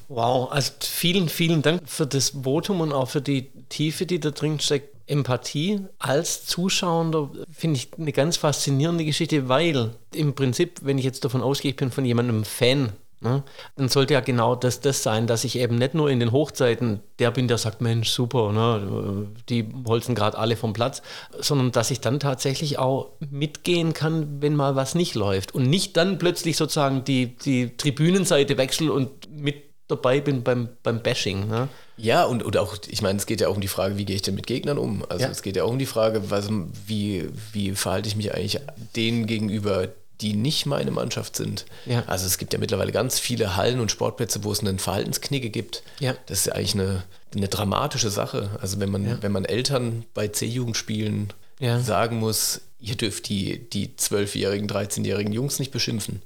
Wow, 0.07 0.51
also 0.51 0.71
vielen, 0.79 1.29
vielen 1.29 1.61
Dank 1.61 1.81
für 1.85 2.07
das 2.07 2.29
Votum 2.43 2.81
und 2.81 2.93
auch 2.93 3.09
für 3.09 3.21
die 3.21 3.49
Tiefe, 3.69 4.05
die 4.05 4.19
da 4.19 4.31
drin 4.31 4.59
steckt. 4.59 4.95
Empathie 5.07 5.79
als 5.99 6.45
Zuschauer 6.45 7.31
finde 7.49 7.77
ich 7.77 7.89
eine 7.97 8.11
ganz 8.11 8.35
faszinierende 8.35 9.05
Geschichte, 9.05 9.47
weil 9.47 9.91
im 10.13 10.35
Prinzip, 10.35 10.81
wenn 10.83 10.97
ich 10.97 11.05
jetzt 11.05 11.23
davon 11.23 11.41
ausgehe, 11.41 11.71
ich 11.71 11.77
bin 11.77 11.91
von 11.91 12.03
jemandem 12.03 12.43
Fan, 12.43 12.91
ne, 13.21 13.43
dann 13.75 13.89
sollte 13.89 14.13
ja 14.13 14.19
genau 14.19 14.55
das 14.55 14.79
das 14.81 15.03
sein, 15.03 15.27
dass 15.27 15.43
ich 15.43 15.57
eben 15.57 15.77
nicht 15.77 15.93
nur 15.93 16.09
in 16.09 16.19
den 16.19 16.31
Hochzeiten 16.31 17.01
der 17.19 17.31
bin, 17.31 17.47
der 17.47 17.57
sagt, 17.57 17.81
Mensch, 17.81 18.09
super, 18.09 18.51
ne, 18.51 19.27
die 19.49 19.67
holzen 19.87 20.15
gerade 20.15 20.37
alle 20.37 20.55
vom 20.55 20.73
Platz, 20.73 21.01
sondern 21.39 21.71
dass 21.71 21.91
ich 21.91 22.01
dann 22.01 22.19
tatsächlich 22.19 22.79
auch 22.79 23.11
mitgehen 23.29 23.93
kann, 23.93 24.41
wenn 24.41 24.55
mal 24.55 24.75
was 24.75 24.95
nicht 24.95 25.15
läuft 25.15 25.53
und 25.53 25.69
nicht 25.69 25.97
dann 25.97 26.17
plötzlich 26.17 26.57
sozusagen 26.57 27.03
die, 27.03 27.35
die 27.37 27.75
Tribünenseite 27.77 28.57
wechsle 28.57 28.91
und 28.91 29.29
mit 29.29 29.67
dabei 29.87 30.19
bin 30.19 30.43
beim, 30.43 30.69
beim 30.83 31.01
Bashing. 31.01 31.47
Ne? 31.47 31.69
Ja, 31.95 32.25
und, 32.25 32.43
und 32.43 32.57
auch, 32.57 32.77
ich 32.87 33.01
meine, 33.01 33.17
es 33.17 33.25
geht 33.25 33.41
ja 33.41 33.47
auch 33.47 33.55
um 33.55 33.61
die 33.61 33.67
Frage, 33.67 33.97
wie 33.97 34.05
gehe 34.05 34.15
ich 34.15 34.21
denn 34.21 34.35
mit 34.35 34.47
Gegnern 34.47 34.77
um? 34.77 35.03
Also 35.09 35.23
ja. 35.23 35.31
es 35.31 35.41
geht 35.41 35.55
ja 35.55 35.63
auch 35.63 35.71
um 35.71 35.79
die 35.79 35.85
Frage, 35.85 36.29
was, 36.29 36.49
wie, 36.85 37.29
wie 37.53 37.71
verhalte 37.71 38.09
ich 38.09 38.15
mich 38.15 38.33
eigentlich 38.33 38.59
denen 38.95 39.25
gegenüber, 39.25 39.87
die 40.21 40.33
nicht 40.33 40.65
meine 40.65 40.91
Mannschaft 40.91 41.35
sind. 41.35 41.65
Ja. 41.85 42.03
Also 42.07 42.25
es 42.25 42.37
gibt 42.37 42.53
ja 42.53 42.59
mittlerweile 42.59 42.91
ganz 42.91 43.19
viele 43.19 43.55
Hallen 43.55 43.79
und 43.79 43.91
Sportplätze, 43.91 44.43
wo 44.43 44.51
es 44.51 44.61
einen 44.61 44.79
Verhaltensknigge 44.79 45.49
gibt. 45.49 45.83
Ja. 45.99 46.15
Das 46.25 46.39
ist 46.39 46.45
ja 46.47 46.53
eigentlich 46.53 46.73
eine, 46.73 47.03
eine 47.35 47.47
dramatische 47.47 48.09
Sache. 48.09 48.49
Also 48.61 48.79
wenn 48.79 48.89
man, 48.89 49.05
ja. 49.05 49.17
wenn 49.21 49.31
man 49.31 49.45
Eltern 49.45 50.05
bei 50.13 50.27
C-Jugendspielen 50.27 51.33
sagen 51.81 52.19
muss, 52.19 52.61
ihr 52.79 52.95
dürft 52.95 53.29
die, 53.29 53.67
die 53.69 53.87
12-jährigen, 53.97 54.69
13-jährigen 54.69 55.33
Jungs 55.33 55.57
nicht 55.57 55.71
beschimpfen. 55.71 56.21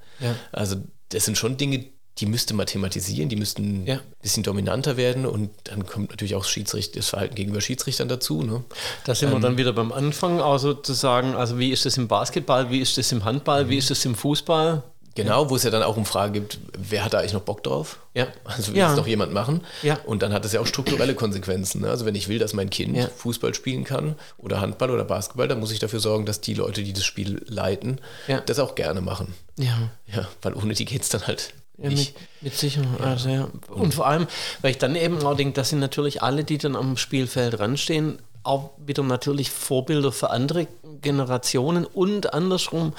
Also 0.51 0.75
das 1.09 1.25
sind 1.25 1.37
schon 1.37 1.57
Dinge, 1.57 1.85
die 2.17 2.25
müsste 2.25 2.53
man 2.53 2.65
thematisieren, 2.65 3.29
die 3.29 3.35
müssten 3.35 3.85
ja. 3.85 3.95
ein 3.95 4.01
bisschen 4.21 4.43
dominanter 4.43 4.97
werden 4.97 5.25
und 5.25 5.49
dann 5.63 5.85
kommt 5.85 6.11
natürlich 6.11 6.35
auch 6.35 6.45
das 6.45 7.09
Verhalten 7.09 7.35
gegenüber 7.35 7.61
Schiedsrichtern 7.61 8.09
dazu. 8.09 8.43
Ne? 8.43 8.63
Da 9.05 9.15
sind 9.15 9.29
ähm, 9.29 9.35
wir 9.35 9.39
dann 9.39 9.57
wieder 9.57 9.73
beim 9.73 9.91
Anfang, 9.91 10.41
also 10.41 10.73
zu 10.73 10.93
sagen, 10.93 11.35
also 11.35 11.57
wie 11.57 11.71
ist 11.71 11.85
das 11.85 11.97
im 11.97 12.07
Basketball, 12.07 12.69
wie 12.69 12.79
ist 12.79 12.97
das 12.97 13.11
im 13.11 13.23
Handball, 13.23 13.69
wie 13.69 13.73
mhm. 13.73 13.79
ist 13.79 13.89
das 13.89 14.05
im 14.05 14.15
Fußball? 14.15 14.83
Genau, 15.13 15.49
wo 15.49 15.57
es 15.57 15.63
ja 15.63 15.69
dann 15.71 15.83
auch 15.83 15.97
um 15.97 16.05
Fragen 16.05 16.31
gibt, 16.31 16.59
wer 16.77 17.03
hat 17.03 17.13
da 17.13 17.19
eigentlich 17.19 17.33
noch 17.33 17.41
Bock 17.41 17.63
drauf? 17.63 17.99
Ja. 18.13 18.27
Also 18.45 18.71
will 18.71 18.79
ja. 18.79 18.91
es 18.91 18.95
doch 18.95 19.07
jemand 19.07 19.33
machen? 19.33 19.61
Ja. 19.81 19.99
Und 20.05 20.21
dann 20.21 20.31
hat 20.31 20.45
es 20.45 20.53
ja 20.53 20.61
auch 20.61 20.67
strukturelle 20.67 21.15
Konsequenzen. 21.15 21.81
Ne? 21.81 21.89
Also 21.89 22.05
wenn 22.05 22.15
ich 22.15 22.29
will, 22.29 22.39
dass 22.39 22.53
mein 22.53 22.69
Kind 22.69 22.95
ja. 22.95 23.07
Fußball 23.07 23.53
spielen 23.53 23.83
kann 23.83 24.15
oder 24.37 24.61
Handball 24.61 24.89
oder 24.89 25.03
Basketball, 25.03 25.49
dann 25.49 25.59
muss 25.59 25.71
ich 25.71 25.79
dafür 25.79 25.99
sorgen, 25.99 26.25
dass 26.25 26.39
die 26.39 26.53
Leute, 26.53 26.83
die 26.83 26.93
das 26.93 27.03
Spiel 27.03 27.43
leiten, 27.47 27.99
das 28.45 28.59
auch 28.59 28.75
gerne 28.75 29.01
machen. 29.01 29.33
Ja. 29.57 29.89
Ja, 30.07 30.29
weil 30.41 30.53
ohne 30.53 30.75
die 30.75 30.85
geht 30.85 31.01
es 31.01 31.09
dann 31.09 31.27
halt 31.27 31.53
ja, 31.81 31.89
mit, 31.89 32.13
mit, 32.41 32.53
Sicherheit. 32.53 32.99
Ja. 32.99 33.05
Also, 33.05 33.29
ja. 33.29 33.47
Und 33.69 33.93
vor 33.93 34.07
allem, 34.07 34.27
weil 34.61 34.71
ich 34.71 34.77
dann 34.77 34.95
eben 34.95 35.23
auch 35.23 35.35
denke, 35.35 35.53
das 35.53 35.69
sind 35.69 35.79
natürlich 35.79 36.21
alle, 36.21 36.43
die 36.43 36.57
dann 36.57 36.75
am 36.75 36.97
Spielfeld 36.97 37.59
ranstehen, 37.59 38.19
auch 38.43 38.71
wieder 38.77 39.03
natürlich 39.03 39.51
Vorbilder 39.51 40.11
für 40.11 40.31
andere 40.31 40.67
Generationen 41.01 41.85
und 41.85 42.33
andersrum 42.33 42.93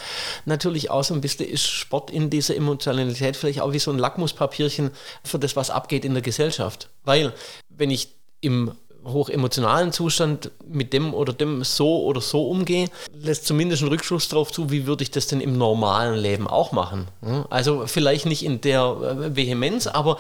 natürlich 0.45 0.91
auch 0.91 1.05
so 1.05 1.15
ein 1.15 1.21
bisschen 1.21 1.49
ist 1.49 1.67
Sport 1.67 2.11
in 2.11 2.31
dieser 2.31 2.57
Emotionalität 2.57 3.37
vielleicht 3.37 3.61
auch 3.61 3.73
wie 3.73 3.79
so 3.79 3.91
ein 3.91 3.99
Lackmuspapierchen 3.99 4.91
für 5.25 5.39
das, 5.39 5.57
was 5.57 5.71
abgeht 5.71 6.05
in 6.05 6.15
der 6.15 6.23
Gesellschaft. 6.23 6.91
Weil 7.05 7.33
wenn 7.69 7.91
ich 7.91 8.15
im 8.41 8.73
hochemotionalen 9.05 9.93
Zustand 9.93 10.51
mit 10.67 10.93
dem 10.93 11.15
oder 11.15 11.33
dem 11.33 11.65
so 11.65 12.05
oder 12.05 12.21
so 12.21 12.49
umgehe, 12.49 12.89
lässt 13.13 13.47
zumindest 13.47 13.83
einen 13.83 13.91
Rückschluss 13.91 14.29
darauf 14.29 14.53
zu, 14.53 14.71
wie 14.71 14.87
würde 14.87 15.03
ich 15.03 15.11
das 15.11 15.27
denn 15.27 15.41
im 15.41 15.59
normalen 15.59 16.19
Leben 16.19 16.47
auch 16.47 16.73
machen. 16.73 17.09
Also 17.51 17.87
vielleicht 17.87 18.27
nicht 18.27 18.45
in 18.45 18.61
der 18.61 18.83
äh, 18.83 19.37
Vehemenz, 19.37 19.87
aber 19.87 20.19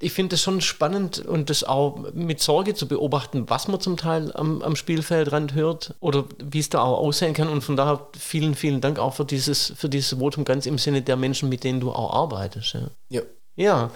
ich 0.00 0.12
finde 0.12 0.34
es 0.34 0.42
schon 0.42 0.60
spannend 0.60 1.24
und 1.24 1.50
das 1.50 1.64
auch 1.64 1.98
mit 2.12 2.40
Sorge 2.40 2.74
zu 2.74 2.88
beobachten, 2.88 3.48
was 3.48 3.68
man 3.68 3.80
zum 3.80 3.96
Teil 3.96 4.32
am, 4.34 4.62
am 4.62 4.76
Spielfeldrand 4.76 5.54
hört 5.54 5.94
oder 6.00 6.24
wie 6.42 6.58
es 6.58 6.70
da 6.70 6.82
auch 6.82 6.98
aussehen 6.98 7.34
kann. 7.34 7.48
Und 7.48 7.62
von 7.62 7.76
daher 7.76 8.06
vielen, 8.18 8.54
vielen 8.54 8.80
Dank 8.80 8.98
auch 8.98 9.14
für 9.14 9.24
dieses, 9.24 9.72
für 9.76 9.88
dieses 9.88 10.18
Votum 10.18 10.44
ganz 10.44 10.66
im 10.66 10.78
Sinne 10.78 11.02
der 11.02 11.16
Menschen, 11.16 11.48
mit 11.48 11.64
denen 11.64 11.80
du 11.80 11.92
auch 11.92 12.12
arbeitest. 12.12 12.74
Ja. 12.74 12.80
ja. 13.08 13.22
Ja, 13.56 13.90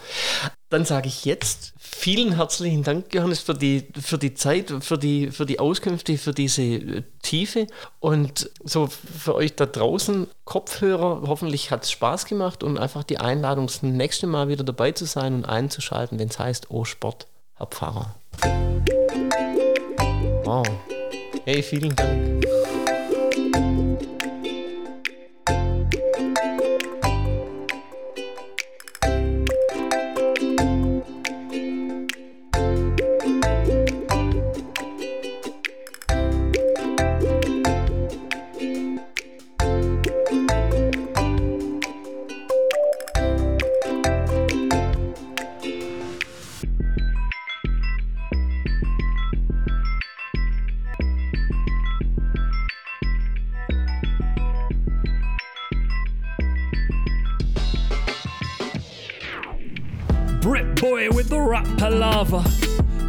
dann 0.70 0.84
sage 0.84 1.08
ich 1.08 1.24
jetzt 1.24 1.72
vielen 1.78 2.36
herzlichen 2.36 2.82
Dank, 2.82 3.14
Johannes, 3.14 3.40
für 3.40 3.54
die, 3.54 3.88
für 4.00 4.18
die 4.18 4.34
Zeit, 4.34 4.72
für 4.80 4.98
die, 4.98 5.30
für 5.30 5.46
die 5.46 5.58
Auskünfte, 5.58 6.18
für 6.18 6.32
diese 6.32 6.62
äh, 6.62 7.02
Tiefe. 7.22 7.66
Und 8.00 8.50
so 8.64 8.86
für 8.86 9.34
euch 9.34 9.56
da 9.56 9.66
draußen, 9.66 10.28
Kopfhörer, 10.44 11.22
hoffentlich 11.26 11.70
hat 11.70 11.84
es 11.84 11.90
Spaß 11.90 12.26
gemacht 12.26 12.62
und 12.62 12.78
einfach 12.78 13.04
die 13.04 13.18
Einladung, 13.18 13.66
das 13.66 13.82
nächste 13.82 14.26
Mal 14.26 14.48
wieder 14.48 14.64
dabei 14.64 14.92
zu 14.92 15.06
sein 15.06 15.34
und 15.34 15.44
einzuschalten, 15.46 16.18
wenn 16.18 16.28
es 16.28 16.38
heißt, 16.38 16.70
oh 16.70 16.84
Sport, 16.84 17.26
Herr 17.54 17.66
Pfarrer. 17.66 18.14
Wow. 20.44 20.66
Hey, 21.44 21.62
vielen 21.62 21.96
Dank. 21.96 22.46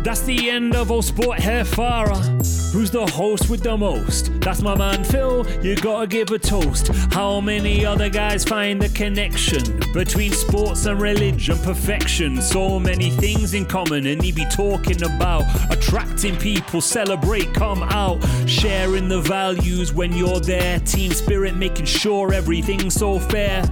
That's 0.03 0.21
the 0.21 0.49
end 0.49 0.75
of 0.75 0.91
all 0.91 1.01
sport 1.01 1.39
hair 1.39 1.63
Farah. 1.63 2.23
Who's 2.71 2.89
the 2.91 3.05
host 3.05 3.49
with 3.49 3.63
the 3.63 3.75
most? 3.75 4.31
That's 4.41 4.61
my 4.61 4.75
man 4.75 5.03
Phil, 5.03 5.45
you 5.61 5.75
gotta 5.75 6.07
give 6.07 6.31
a 6.31 6.39
toast. 6.39 6.87
How 7.11 7.41
many 7.41 7.85
other 7.85 8.09
guys 8.09 8.43
find 8.43 8.81
the 8.81 8.89
connection 8.89 9.63
between 9.93 10.31
sports 10.31 10.85
and 10.85 11.01
religion? 11.01 11.57
Perfection, 11.59 12.41
so 12.41 12.79
many 12.79 13.09
things 13.09 13.53
in 13.53 13.65
common, 13.65 14.05
and 14.07 14.21
he 14.21 14.31
be 14.31 14.45
talking 14.45 15.01
about 15.03 15.43
attracting 15.71 16.35
people, 16.37 16.81
celebrate, 16.81 17.53
come 17.53 17.83
out, 17.83 18.23
sharing 18.47 19.07
the 19.07 19.21
values 19.21 19.93
when 19.93 20.13
you're 20.13 20.39
there. 20.39 20.79
Team 20.79 21.11
spirit, 21.11 21.55
making 21.55 21.85
sure 21.85 22.33
everything's 22.33 22.93
so 22.93 23.19
fair. 23.19 23.67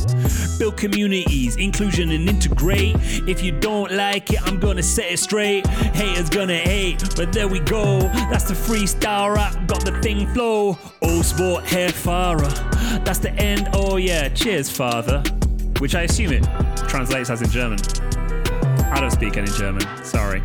Build 0.59 0.77
communities, 0.77 1.55
inclusion, 1.57 2.11
and 2.11 2.27
integrate. 2.27 2.95
If 3.27 3.43
you 3.43 3.51
don't 3.59 3.91
like 3.91 4.31
it, 4.31 4.41
I'm 4.43 4.59
gonna 4.59 4.83
set 4.83 5.11
it 5.11 5.19
straight. 5.19 5.67
Haters 5.67 6.29
gonna 6.29 6.57
hate, 6.57 7.03
but 7.15 7.31
there 7.31 7.47
we 7.47 7.59
go. 7.59 7.99
That's 8.31 8.45
the 8.45 8.53
freestyle 8.53 9.35
rap, 9.35 9.67
got 9.67 9.85
the 9.85 9.99
thing 10.01 10.27
flow. 10.33 10.77
Oh, 11.01 11.21
sport 11.21 11.65
hair 11.65 11.89
Farah. 11.89 13.03
That's 13.03 13.19
the 13.19 13.31
end. 13.33 13.69
Oh, 13.73 13.97
yeah. 13.97 14.29
Cheers, 14.29 14.69
father. 14.69 15.23
Which 15.79 15.95
I 15.95 16.03
assume 16.03 16.33
it 16.33 16.43
translates 16.87 17.29
as 17.29 17.41
in 17.41 17.49
German. 17.49 17.79
I 18.91 18.99
don't 18.99 19.11
speak 19.11 19.37
any 19.37 19.51
German. 19.51 19.83
Sorry. 20.03 20.41